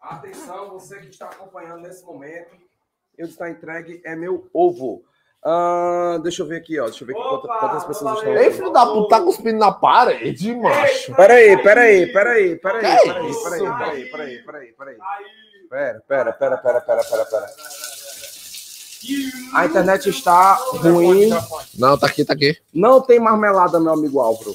Atenção, 0.00 0.70
você 0.70 1.00
que 1.00 1.08
está 1.08 1.26
acompanhando 1.26 1.82
nesse 1.82 2.02
momento. 2.02 2.56
Eu 3.16 3.26
está 3.26 3.50
entregue, 3.50 4.00
é 4.04 4.16
meu 4.16 4.48
ovo. 4.54 5.02
Ah, 5.44 6.18
deixa 6.22 6.42
eu 6.42 6.46
ver 6.46 6.56
aqui, 6.56 6.80
ó. 6.80 6.86
Deixa 6.86 7.04
eu 7.04 7.06
ver 7.08 7.12
aqui 7.12 7.22
quantas, 7.22 7.60
quantas 7.60 7.84
pessoas 7.84 8.18
estão. 8.18 8.36
Ei, 8.36 8.50
filho 8.50 8.70
da 8.70 8.86
puta, 8.86 9.16
tá 9.16 9.22
cuspindo 9.22 9.58
na 9.58 9.70
parede, 9.70 10.54
macho. 10.54 11.14
Peraí, 11.14 11.62
peraí, 11.62 12.10
peraí, 12.10 12.56
peraí, 12.56 12.56
peraí, 12.56 13.34
peraí, 13.42 14.10
peraí, 14.10 14.42
peraí, 14.42 14.72
peraí. 14.72 14.98
Pera, 15.68 16.00
pera, 16.00 16.32
pera, 16.32 16.56
pera, 16.56 16.80
pera, 16.80 17.04
pera, 17.04 17.24
pera. 17.26 17.46
A 19.54 19.66
internet 19.66 20.08
está 20.08 20.54
ruim. 20.54 21.30
Não, 21.78 21.96
tá 21.98 22.06
aqui, 22.06 22.24
tá 22.24 22.32
aqui. 22.32 22.56
Não 22.72 23.00
tem 23.00 23.18
marmelada, 23.20 23.78
meu 23.80 23.92
amigo 23.92 24.20
Álvaro. 24.20 24.54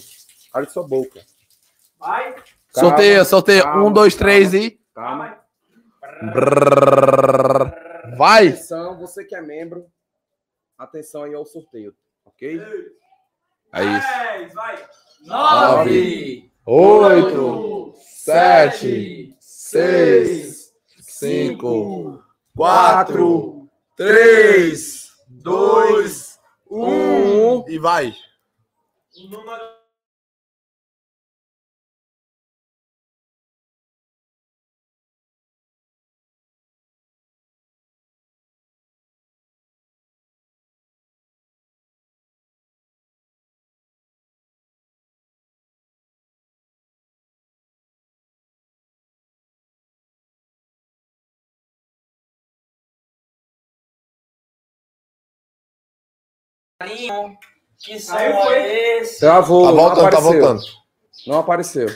Olha 0.54 0.70
sua 0.70 0.84
boca. 0.88 1.22
Vai. 2.00 2.34
Calma, 2.34 2.44
Sorteia, 2.90 3.26
sorteia. 3.26 3.64
calma, 3.64 3.86
Um, 3.86 3.92
dois, 3.94 4.16
três 4.16 4.54
e. 4.54 4.80
Calma. 4.94 5.38
Brrr. 6.34 8.18
Vai! 8.18 8.50
Atenção, 8.50 8.98
você 9.00 9.24
que 9.24 9.36
é 9.36 9.42
membro. 9.42 9.86
Atenção 10.78 11.24
aí 11.24 11.34
ao 11.34 11.46
sorteio, 11.46 11.94
ok? 12.26 12.60
É 13.74 13.84
isso. 13.84 14.08
Dez, 14.08 14.54
vai. 14.54 14.86
Nove, 15.26 16.52
oito, 16.66 17.94
sete, 18.02 19.36
seis, 19.40 20.72
cinco, 21.02 22.22
quatro, 22.56 23.63
3, 23.96 25.12
2, 25.30 26.40
1 26.70 27.66
e 27.70 27.78
vai. 27.78 28.16
O 29.18 29.28
número. 29.30 29.83
Que 57.84 58.00
som 58.00 58.16
Aí 58.16 58.32
foi. 58.34 58.54
é 58.56 59.00
esse? 59.00 59.20
Travou, 59.20 59.66
Tá 59.66 59.72
não 59.72 59.78
voltando, 59.78 60.02
tá 60.02 60.08
apareceu. 60.08 60.32
voltando. 60.42 60.62
Não 61.28 61.40
apareceu. 61.40 61.88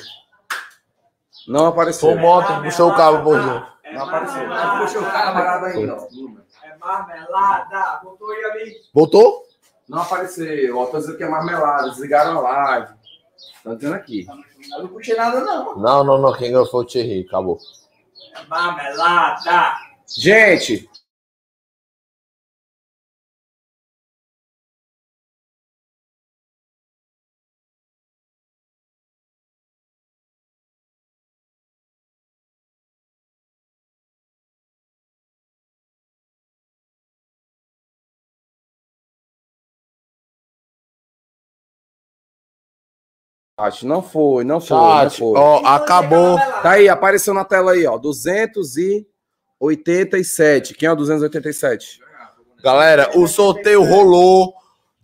Não 1.48 1.66
apareceu. 1.68 2.10
Foi 2.12 2.20
moto, 2.20 2.64
puxou 2.64 2.90
o 2.92 2.96
cabo, 2.96 3.24
bonzinho. 3.24 3.66
é 3.84 3.94
Não 3.94 4.04
apareceu. 4.06 4.38
marmelada. 4.48 4.82
Puxa 4.82 5.00
o 5.00 5.12
camarada 5.12 5.68
aí, 5.68 5.90
ó. 5.90 5.98
É 6.64 6.78
marmelada. 6.78 8.00
Botou 8.04 8.30
aí 8.32 8.44
ali. 8.46 8.76
Voltou? 8.94 9.44
Não 9.88 10.02
apareceu. 10.02 10.78
Ó, 10.78 10.86
tô 10.88 10.98
dizendo 10.98 11.18
que 11.18 11.24
é 11.24 11.30
marmelada. 11.30 11.90
Desligaram 11.90 12.38
a 12.38 12.42
live. 12.42 12.94
Tá 13.64 13.74
dizendo 13.76 13.96
aqui. 13.96 14.26
Eu 14.74 14.80
não 14.84 14.88
puxei 14.90 15.16
nada, 15.16 15.40
não. 15.40 15.76
Não, 15.78 16.04
não, 16.04 16.18
não. 16.18 16.34
Quem 16.34 16.52
ganhou 16.52 16.66
foi 16.66 16.84
o 16.84 16.86
Thierry. 16.88 17.26
Acabou. 17.28 17.58
É 18.36 18.44
marmelada. 18.48 19.78
Gente, 20.18 20.90
não 43.84 44.04
foi, 44.04 44.44
não 44.44 44.44
foi, 44.44 44.44
não 44.44 44.62
Chat, 44.62 45.18
foi. 45.18 45.34
ó, 45.36 45.66
acabou. 45.66 46.38
Tá 46.62 46.74
aí, 46.74 46.88
apareceu 46.88 47.34
na 47.34 47.44
tela 47.44 47.72
aí, 47.72 47.88
ó. 47.88 47.98
287. 47.98 50.76
Quem 50.76 50.88
é 50.88 50.92
o 50.92 50.96
287? 50.96 52.00
Galera, 52.64 53.10
o 53.16 53.28
sorteio 53.28 53.84
rolou. 53.84 54.54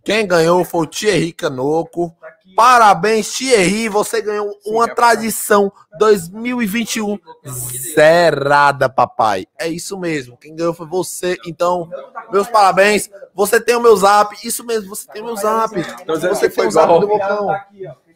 Quem 0.04 0.28
ganhou 0.28 0.64
foi 0.64 0.82
o 0.82 0.88
Thierry 0.88 1.34
Canoco. 1.34 2.16
Parabéns, 2.56 3.34
Thierry. 3.34 3.90
Você 3.90 4.22
ganhou 4.22 4.56
uma 4.68 4.88
tradição 4.88 5.72
2021 5.98 7.18
zerada, 7.48 8.88
papai. 8.88 9.48
É 9.58 9.68
isso 9.68 9.98
mesmo. 9.98 10.38
Quem 10.38 10.56
ganhou 10.56 10.76
foi 10.76 10.86
você. 10.86 11.40
Então, 11.48 11.90
meus 12.32 12.48
parabéns. 12.48 13.10
Você 13.34 13.60
tem 13.60 13.76
o 13.76 13.82
meu 13.82 13.98
zap. 13.98 14.36
Isso 14.46 14.64
mesmo, 14.64 14.96
você 14.96 15.08
tem 15.12 15.24
o 15.24 15.26
meu 15.26 15.36
zap. 15.38 15.74
Dizendo 15.74 16.36
Você 16.36 16.48
que 16.48 16.50
tem 16.50 16.52
foi 16.52 16.68
o 16.68 16.72
zap 16.72 17.00
do 17.00 17.08
Bocão. 17.08 17.48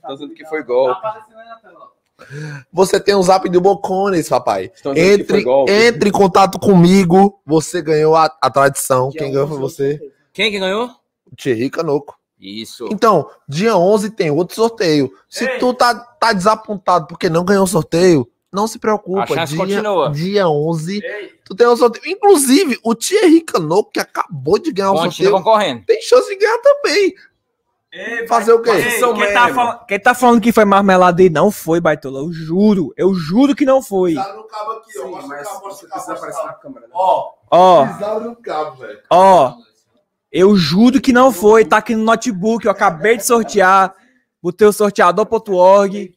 Tô 0.07 0.13
dizendo 0.13 0.33
que 0.33 0.45
foi 0.45 0.63
gol. 0.63 0.95
Você 2.73 2.99
tem 2.99 3.13
o 3.15 3.21
zap 3.21 3.47
do 3.49 3.61
Bocones, 3.61 4.27
papai. 4.27 4.71
Estão 4.73 4.95
Entre, 4.95 5.43
golpe. 5.43 5.71
entre 5.71 6.09
em 6.09 6.11
contato 6.11 6.57
comigo. 6.59 7.39
Você 7.45 7.81
ganhou 7.81 8.15
a, 8.15 8.25
a 8.41 8.49
tradição. 8.49 9.11
Quem 9.11 9.31
ganhou 9.31 9.47
foi 9.47 9.57
você. 9.57 9.99
Quem 10.33 10.51
que 10.51 10.59
ganhou? 10.59 10.89
O 11.31 11.35
Thierry 11.35 11.69
Canoco. 11.69 12.17
Isso. 12.39 12.87
Então, 12.91 13.29
dia 13.47 13.75
11 13.75 14.11
tem 14.11 14.31
outro 14.31 14.55
sorteio. 14.55 15.11
Se 15.27 15.45
Ei. 15.45 15.57
tu 15.57 15.73
tá, 15.73 15.93
tá 15.95 16.33
desapontado 16.33 17.07
porque 17.07 17.29
não 17.29 17.43
ganhou 17.43 17.63
o 17.63 17.67
sorteio, 17.67 18.27
não 18.51 18.67
se 18.67 18.77
preocupa. 18.77 19.23
A 19.23 19.27
chance 19.27 19.53
dia, 19.55 19.65
continua. 19.65 20.11
dia 20.11 20.47
11, 20.47 21.03
Ei, 21.03 21.33
tu 21.43 21.55
tem 21.55 21.67
um 21.67 21.75
sorteio. 21.75 22.07
Inclusive, 22.07 22.79
o 22.83 22.93
Thierry 22.93 23.41
Canoco, 23.41 23.91
que 23.91 23.99
acabou 23.99 24.59
de 24.59 24.71
ganhar 24.71 24.91
o 24.91 24.95
Continua 24.95 25.11
sorteio, 25.11 25.31
concorrendo. 25.31 25.83
tem 25.85 25.99
chance 26.01 26.29
de 26.29 26.35
ganhar 26.35 26.59
também. 26.59 27.13
Ei, 27.97 28.27
Fazer 28.27 28.53
o 28.53 28.61
quê? 28.61 28.69
Ei, 28.71 28.99
quem, 28.99 29.33
tá 29.33 29.53
falando, 29.53 29.85
quem 29.85 29.99
tá 29.99 30.13
falando 30.15 30.41
que 30.41 30.51
foi 30.51 30.65
marmelada 30.65 31.21
aí 31.21 31.29
não 31.29 31.49
foi, 31.51 31.79
Baitola. 31.81 32.19
Eu 32.19 32.31
juro. 32.31 32.93
Eu 32.97 33.13
juro 33.13 33.55
que 33.55 33.65
não 33.65 33.81
foi. 33.81 34.13
no 34.13 34.43
cabo 34.43 34.71
aqui, 34.73 34.91
Sim, 34.93 35.11
mas 35.27 35.47
você 35.47 35.59
precisa 35.87 36.13
aparecer 36.13 36.43
na 36.45 36.53
câmera. 36.53 36.87
né? 36.87 36.93
Ó, 36.93 37.33
Ó, 37.49 37.87
pisaram 37.87 38.19
no 38.21 38.35
cabo, 38.35 38.75
velho. 38.77 38.99
ó. 39.09 39.53
Eu 40.31 40.55
juro 40.57 40.99
que 41.01 41.11
não 41.13 41.31
foi. 41.31 41.63
Tá 41.65 41.77
aqui 41.77 41.95
no 41.95 42.03
notebook. 42.03 42.65
Eu 42.65 42.71
acabei 42.71 43.15
de 43.17 43.25
sortear. 43.25 43.95
Botei 44.43 44.67
o 44.67 44.73
sorteador.org. 44.73 46.13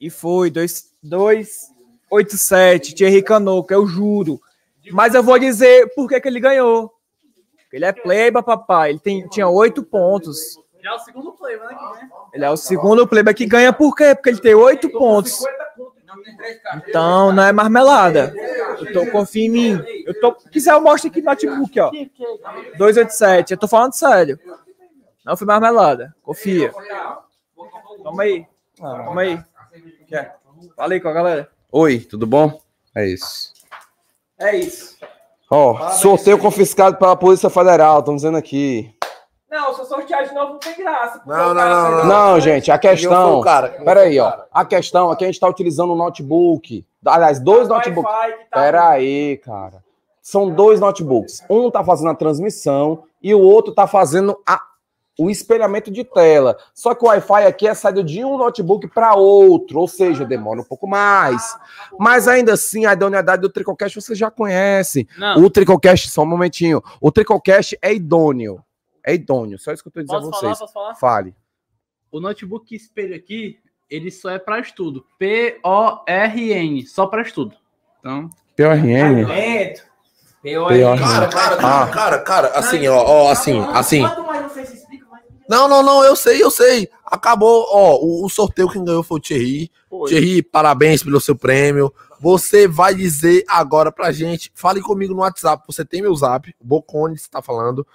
E 0.00 0.10
foi. 0.10 0.50
287. 0.50 2.94
Thierry 2.94 3.22
Canoco. 3.22 3.72
Eu 3.72 3.86
juro. 3.86 4.40
Mas 4.92 5.14
eu 5.14 5.22
vou 5.22 5.38
dizer 5.38 5.92
por 5.94 6.08
que, 6.08 6.20
que 6.20 6.28
ele 6.28 6.40
ganhou. 6.40 6.92
Ele 7.72 7.84
é 7.84 7.92
playba, 7.92 8.42
papai. 8.42 8.90
Ele 8.90 8.98
tem, 8.98 9.26
tinha 9.28 9.48
oito 9.48 9.82
pontos. 9.82 10.58
Já 10.88 10.94
é 10.94 10.96
o 10.96 10.98
segundo 11.00 11.32
play, 11.32 11.58
né? 11.58 11.78
Ele 12.32 12.44
é 12.46 12.50
o 12.50 12.56
segundo 12.56 13.06
playba 13.06 13.34
que 13.34 13.44
ganha 13.44 13.74
por 13.74 13.94
quê? 13.94 14.14
Porque 14.14 14.30
ele 14.30 14.40
tem 14.40 14.54
oito 14.54 14.88
pontos. 14.88 15.44
Então, 16.76 17.30
não 17.30 17.42
é 17.42 17.52
marmelada. 17.52 18.32
Eu 18.80 18.92
tô, 18.94 19.06
confia 19.10 19.44
em 19.44 19.50
mim. 19.50 19.84
Eu 20.06 20.18
tô, 20.18 20.34
se 20.38 20.48
quiser, 20.48 20.72
eu 20.72 20.80
mostro 20.80 21.10
aqui 21.10 21.20
no 21.20 21.26
notebook, 21.26 21.80
ó. 21.80 21.90
287. 22.78 23.52
Eu 23.52 23.58
tô 23.58 23.68
falando 23.68 23.92
sério. 23.92 24.40
Não 25.22 25.36
foi 25.36 25.46
marmelada. 25.46 26.16
Confia. 26.22 26.72
Toma 28.02 28.22
aí. 28.22 28.46
Toma 28.76 29.20
aí. 29.20 29.44
Quer? 30.08 30.38
Fala 30.74 30.94
aí 30.94 31.00
com 31.00 31.08
a 31.08 31.12
galera. 31.12 31.50
Oi, 31.70 31.98
tudo 32.00 32.26
bom? 32.26 32.58
É 32.94 33.06
isso. 33.06 33.52
É 34.38 34.56
isso. 34.56 34.96
Ó, 35.50 35.90
sorteio 35.90 36.38
confiscado 36.38 36.96
pela 36.96 37.16
Polícia 37.16 37.50
Federal, 37.50 37.98
estão 37.98 38.16
dizendo 38.16 38.38
aqui. 38.38 38.94
Não, 39.78 39.84
se 39.86 39.92
eu 39.92 39.96
sortear 39.98 40.26
de 40.28 40.34
novo, 40.34 40.52
não 40.52 40.58
tem 40.58 40.76
graça. 40.76 41.22
Não, 41.26 41.54
não, 41.54 41.54
não, 41.54 41.90
saiu- 41.98 42.04
Não, 42.06 42.40
gente, 42.40 42.70
a 42.70 42.78
questão. 42.78 43.40
cara. 43.42 43.68
Quem 43.70 43.84
Pera 43.84 44.00
foi 44.00 44.08
aí, 44.10 44.20
o 44.20 44.24
ó. 44.24 44.32
A 44.52 44.64
questão, 44.64 45.10
aqui 45.10 45.24
a 45.24 45.26
gente 45.28 45.40
tá 45.40 45.48
utilizando 45.48 45.92
um 45.92 45.96
notebook. 45.96 46.84
Aliás, 47.06 47.38
dois 47.40 47.68
notebooks. 47.68 48.10
Wi-Fi 48.12 48.38
que 48.38 48.50
tá- 48.50 48.60
Pera 48.60 48.88
aí, 48.88 49.36
cara. 49.44 49.82
São 50.20 50.50
dois 50.50 50.78
notebooks. 50.80 51.42
Um 51.48 51.70
tá 51.70 51.82
fazendo 51.84 52.10
a 52.10 52.14
transmissão 52.14 53.04
e 53.22 53.34
o 53.34 53.40
outro 53.40 53.72
tá 53.72 53.86
fazendo 53.86 54.36
a- 54.46 54.60
o 55.20 55.28
espelhamento 55.30 55.90
de 55.90 56.04
tela. 56.04 56.56
Só 56.74 56.94
que 56.94 57.04
o 57.04 57.08
Wi-Fi 57.08 57.44
aqui 57.46 57.66
é 57.66 57.74
saído 57.74 58.04
de 58.04 58.24
um 58.24 58.36
notebook 58.38 58.86
para 58.88 59.14
outro, 59.14 59.80
ou 59.80 59.88
seja, 59.88 60.24
demora 60.24 60.60
um 60.60 60.64
pouco 60.64 60.86
mais. 60.86 61.56
Mas 61.98 62.28
ainda 62.28 62.52
assim, 62.52 62.86
a 62.86 62.92
idoneidade 62.92 63.42
do 63.42 63.48
Tricocast 63.48 64.00
você 64.00 64.14
já 64.14 64.30
conhece. 64.30 65.08
Não, 65.18 65.42
O 65.42 65.50
Tricocast, 65.50 66.08
só 66.10 66.22
um 66.22 66.26
momentinho. 66.26 66.80
O 67.00 67.10
Tricocast 67.10 67.76
é 67.82 67.92
idôneo. 67.92 68.60
É 69.08 69.14
idôneo. 69.14 69.58
Só 69.58 69.72
isso 69.72 69.82
que 69.82 69.88
eu 69.88 69.92
tô 69.92 70.02
dizendo 70.02 70.30
posso 70.30 70.36
a 70.36 70.40
falar? 70.40 70.54
vocês. 70.54 70.58
Posso 70.58 70.72
falar? 70.72 70.94
Fale. 70.96 71.34
O 72.12 72.20
notebook 72.20 72.66
que 72.66 72.76
espelha 72.76 73.16
aqui, 73.16 73.58
ele 73.88 74.10
só 74.10 74.28
é 74.28 74.38
para 74.38 74.60
estudo. 74.60 75.06
P-O-R-N, 75.18 76.86
só 76.86 77.06
para 77.06 77.22
estudo. 77.22 77.56
Então, 78.00 78.28
PRN. 78.54 79.24
Lento. 79.24 79.88
Cara, 80.98 81.28
cara, 81.28 81.56
cara, 81.56 81.88
cara, 81.88 82.18
cara, 82.18 82.48
assim, 82.48 82.86
ó, 82.86 82.96
ó, 82.96 83.30
assim, 83.30 83.58
assim. 83.72 84.02
Não, 85.48 85.66
não, 85.66 85.82
não, 85.82 86.04
eu 86.04 86.14
sei, 86.14 86.42
eu 86.42 86.50
sei. 86.50 86.88
Acabou, 87.04 87.66
ó, 87.70 87.96
o, 87.96 88.26
o 88.26 88.28
sorteio 88.28 88.68
quem 88.68 88.84
ganhou 88.84 89.02
foi 89.02 89.18
o 89.18 89.20
Thierry. 89.20 89.70
Thierry, 90.06 90.42
parabéns 90.42 91.02
pelo 91.02 91.20
seu 91.20 91.34
prêmio. 91.34 91.92
Você 92.20 92.68
vai 92.68 92.94
dizer 92.94 93.44
agora 93.48 93.90
pra 93.90 94.12
gente, 94.12 94.52
fale 94.54 94.80
comigo 94.80 95.14
no 95.14 95.20
WhatsApp. 95.20 95.64
Você 95.66 95.84
tem 95.84 96.02
meu 96.02 96.14
zap, 96.14 96.54
o 96.60 96.64
Bocone 96.64 97.14
está 97.14 97.40
falando. 97.40 97.86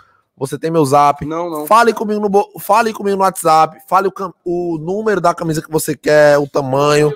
Você 0.43 0.59
tem 0.59 0.69
meu 0.69 0.83
zap. 0.83 1.25
Não, 1.25 1.49
não. 1.49 1.65
Fale 1.65 1.93
comigo 1.93 2.19
no, 2.19 2.59
fale 2.59 2.91
comigo 2.91 3.15
no 3.15 3.23
WhatsApp. 3.23 3.81
Fale 3.87 4.09
o, 4.09 4.13
o 4.43 4.77
número 4.77 5.21
da 5.21 5.33
camisa 5.33 5.61
que 5.61 5.71
você 5.71 5.95
quer, 5.95 6.37
o 6.37 6.45
tamanho. 6.45 7.13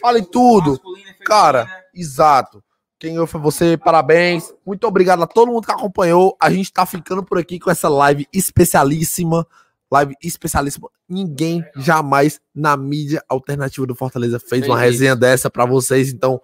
Fale 0.00 0.22
tudo. 0.22 0.80
Cara, 1.24 1.68
exato. 1.92 2.62
Quem 2.96 3.14
ganhou 3.14 3.26
foi 3.26 3.40
você, 3.40 3.76
parabéns. 3.76 4.54
Muito 4.64 4.86
obrigado 4.86 5.20
a 5.20 5.26
todo 5.26 5.50
mundo 5.50 5.66
que 5.66 5.72
acompanhou. 5.72 6.36
A 6.40 6.48
gente 6.48 6.72
tá 6.72 6.86
ficando 6.86 7.24
por 7.24 7.38
aqui 7.38 7.58
com 7.58 7.72
essa 7.72 7.88
live 7.88 8.28
especialíssima. 8.32 9.44
Live 9.90 10.14
especialíssima. 10.22 10.88
Ninguém 11.08 11.64
jamais 11.74 12.40
na 12.54 12.76
mídia 12.76 13.20
alternativa 13.28 13.84
do 13.84 13.96
Fortaleza 13.96 14.38
fez 14.38 14.64
uma 14.64 14.78
resenha 14.78 15.16
dessa 15.16 15.50
pra 15.50 15.66
vocês. 15.66 16.12
Então, 16.12 16.40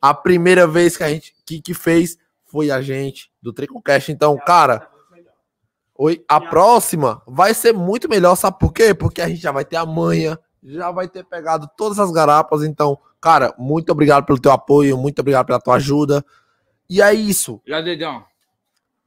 a 0.00 0.14
primeira 0.14 0.68
vez 0.68 0.96
que 0.96 1.02
a 1.02 1.08
gente 1.08 1.34
que, 1.44 1.60
que 1.60 1.74
fez 1.74 2.16
foi 2.44 2.70
a 2.70 2.80
gente 2.80 3.32
do 3.42 3.52
Tricocast. 3.52 4.12
Então, 4.12 4.38
cara, 4.46 4.93
oi, 5.96 6.24
a 6.28 6.40
próxima 6.40 7.22
vai 7.26 7.54
ser 7.54 7.72
muito 7.72 8.08
melhor, 8.08 8.34
sabe 8.36 8.58
por 8.58 8.72
quê? 8.72 8.94
Porque 8.94 9.22
a 9.22 9.28
gente 9.28 9.40
já 9.40 9.52
vai 9.52 9.64
ter 9.64 9.76
a 9.76 9.86
manha, 9.86 10.38
já 10.62 10.90
vai 10.90 11.08
ter 11.08 11.24
pegado 11.24 11.68
todas 11.76 11.98
as 11.98 12.10
garapas. 12.10 12.62
Então, 12.62 12.98
cara, 13.20 13.54
muito 13.58 13.90
obrigado 13.90 14.24
pelo 14.24 14.40
teu 14.40 14.52
apoio, 14.52 14.96
muito 14.96 15.20
obrigado 15.20 15.46
pela 15.46 15.60
tua 15.60 15.76
ajuda. 15.76 16.24
E 16.88 17.00
é 17.00 17.12
isso. 17.12 17.60
Já, 17.66 17.80
Dedão. 17.80 18.24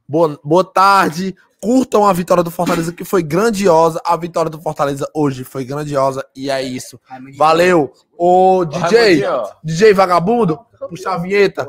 Boa, 0.07 0.39
boa 0.43 0.63
tarde. 0.63 1.35
Curtam 1.59 2.05
a 2.05 2.13
vitória 2.13 2.43
do 2.43 2.51
Fortaleza, 2.51 2.93
que 2.93 3.03
foi 3.03 3.23
grandiosa. 3.23 3.99
A 4.05 4.15
vitória 4.15 4.49
do 4.49 4.61
Fortaleza 4.61 5.09
hoje 5.13 5.43
foi 5.43 5.65
grandiosa. 5.65 6.25
E 6.35 6.49
é 6.49 6.61
isso. 6.61 6.99
Valeu. 7.35 7.91
Ô, 8.15 8.63
DJ, 8.63 9.23
DJ 9.63 9.93
Vagabundo, 9.93 10.59
puxa 10.87 11.11
a 11.11 11.17
vinheta. 11.17 11.67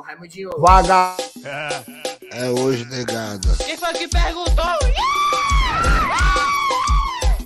Vaga. 0.58 1.16
É 2.30 2.50
hoje, 2.50 2.84
negada. 2.86 3.48
Quem 3.58 3.76
foi 3.76 3.92
que 3.94 4.08
perguntou? 4.08 4.64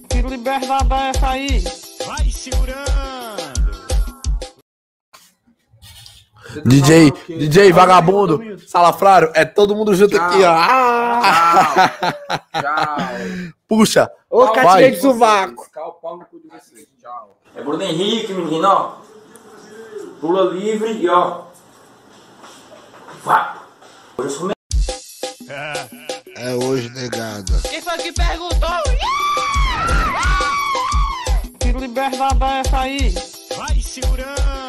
Que 0.09 0.23
liberdade 0.23 0.93
é 0.93 1.11
essa 1.11 1.29
aí? 1.29 1.65
Vai 2.07 2.31
segurando. 2.31 2.83
DJ, 6.67 7.11
DJ 7.29 7.73
Vagabundo, 7.73 8.59
Salafrário, 8.67 9.31
é 9.35 9.45
todo 9.45 9.75
mundo 9.75 9.95
junto 9.95 10.17
aqui, 10.21 10.43
ó. 10.43 10.53
Ah! 10.53 11.93
Puxa. 13.67 14.11
Ô, 14.29 14.49
catinha 14.49 14.91
de 14.91 15.01
sovaco. 15.01 15.67
É 17.55 17.63
Bruno 17.63 17.83
Henrique, 17.83 18.35
menino, 18.35 18.69
ó. 18.69 18.97
Pula 20.21 20.53
livre 20.53 20.93
e 20.93 21.09
ó. 21.09 21.45
Vá. 23.25 23.63
Hoje 24.19 24.29
eu 24.29 24.31
sou 24.31 24.53
É 26.37 26.55
hoje, 26.55 26.89
negada. 26.91 27.61
Quem 27.69 27.83
foi 27.83 27.99
que 27.99 28.13
perguntou? 28.13 28.83
Que 31.61 31.73
liberdade 31.73 32.43
é 32.43 32.61
essa 32.61 32.81
aí? 32.81 33.15
Vai 33.57 33.81
segurando. 33.81 34.62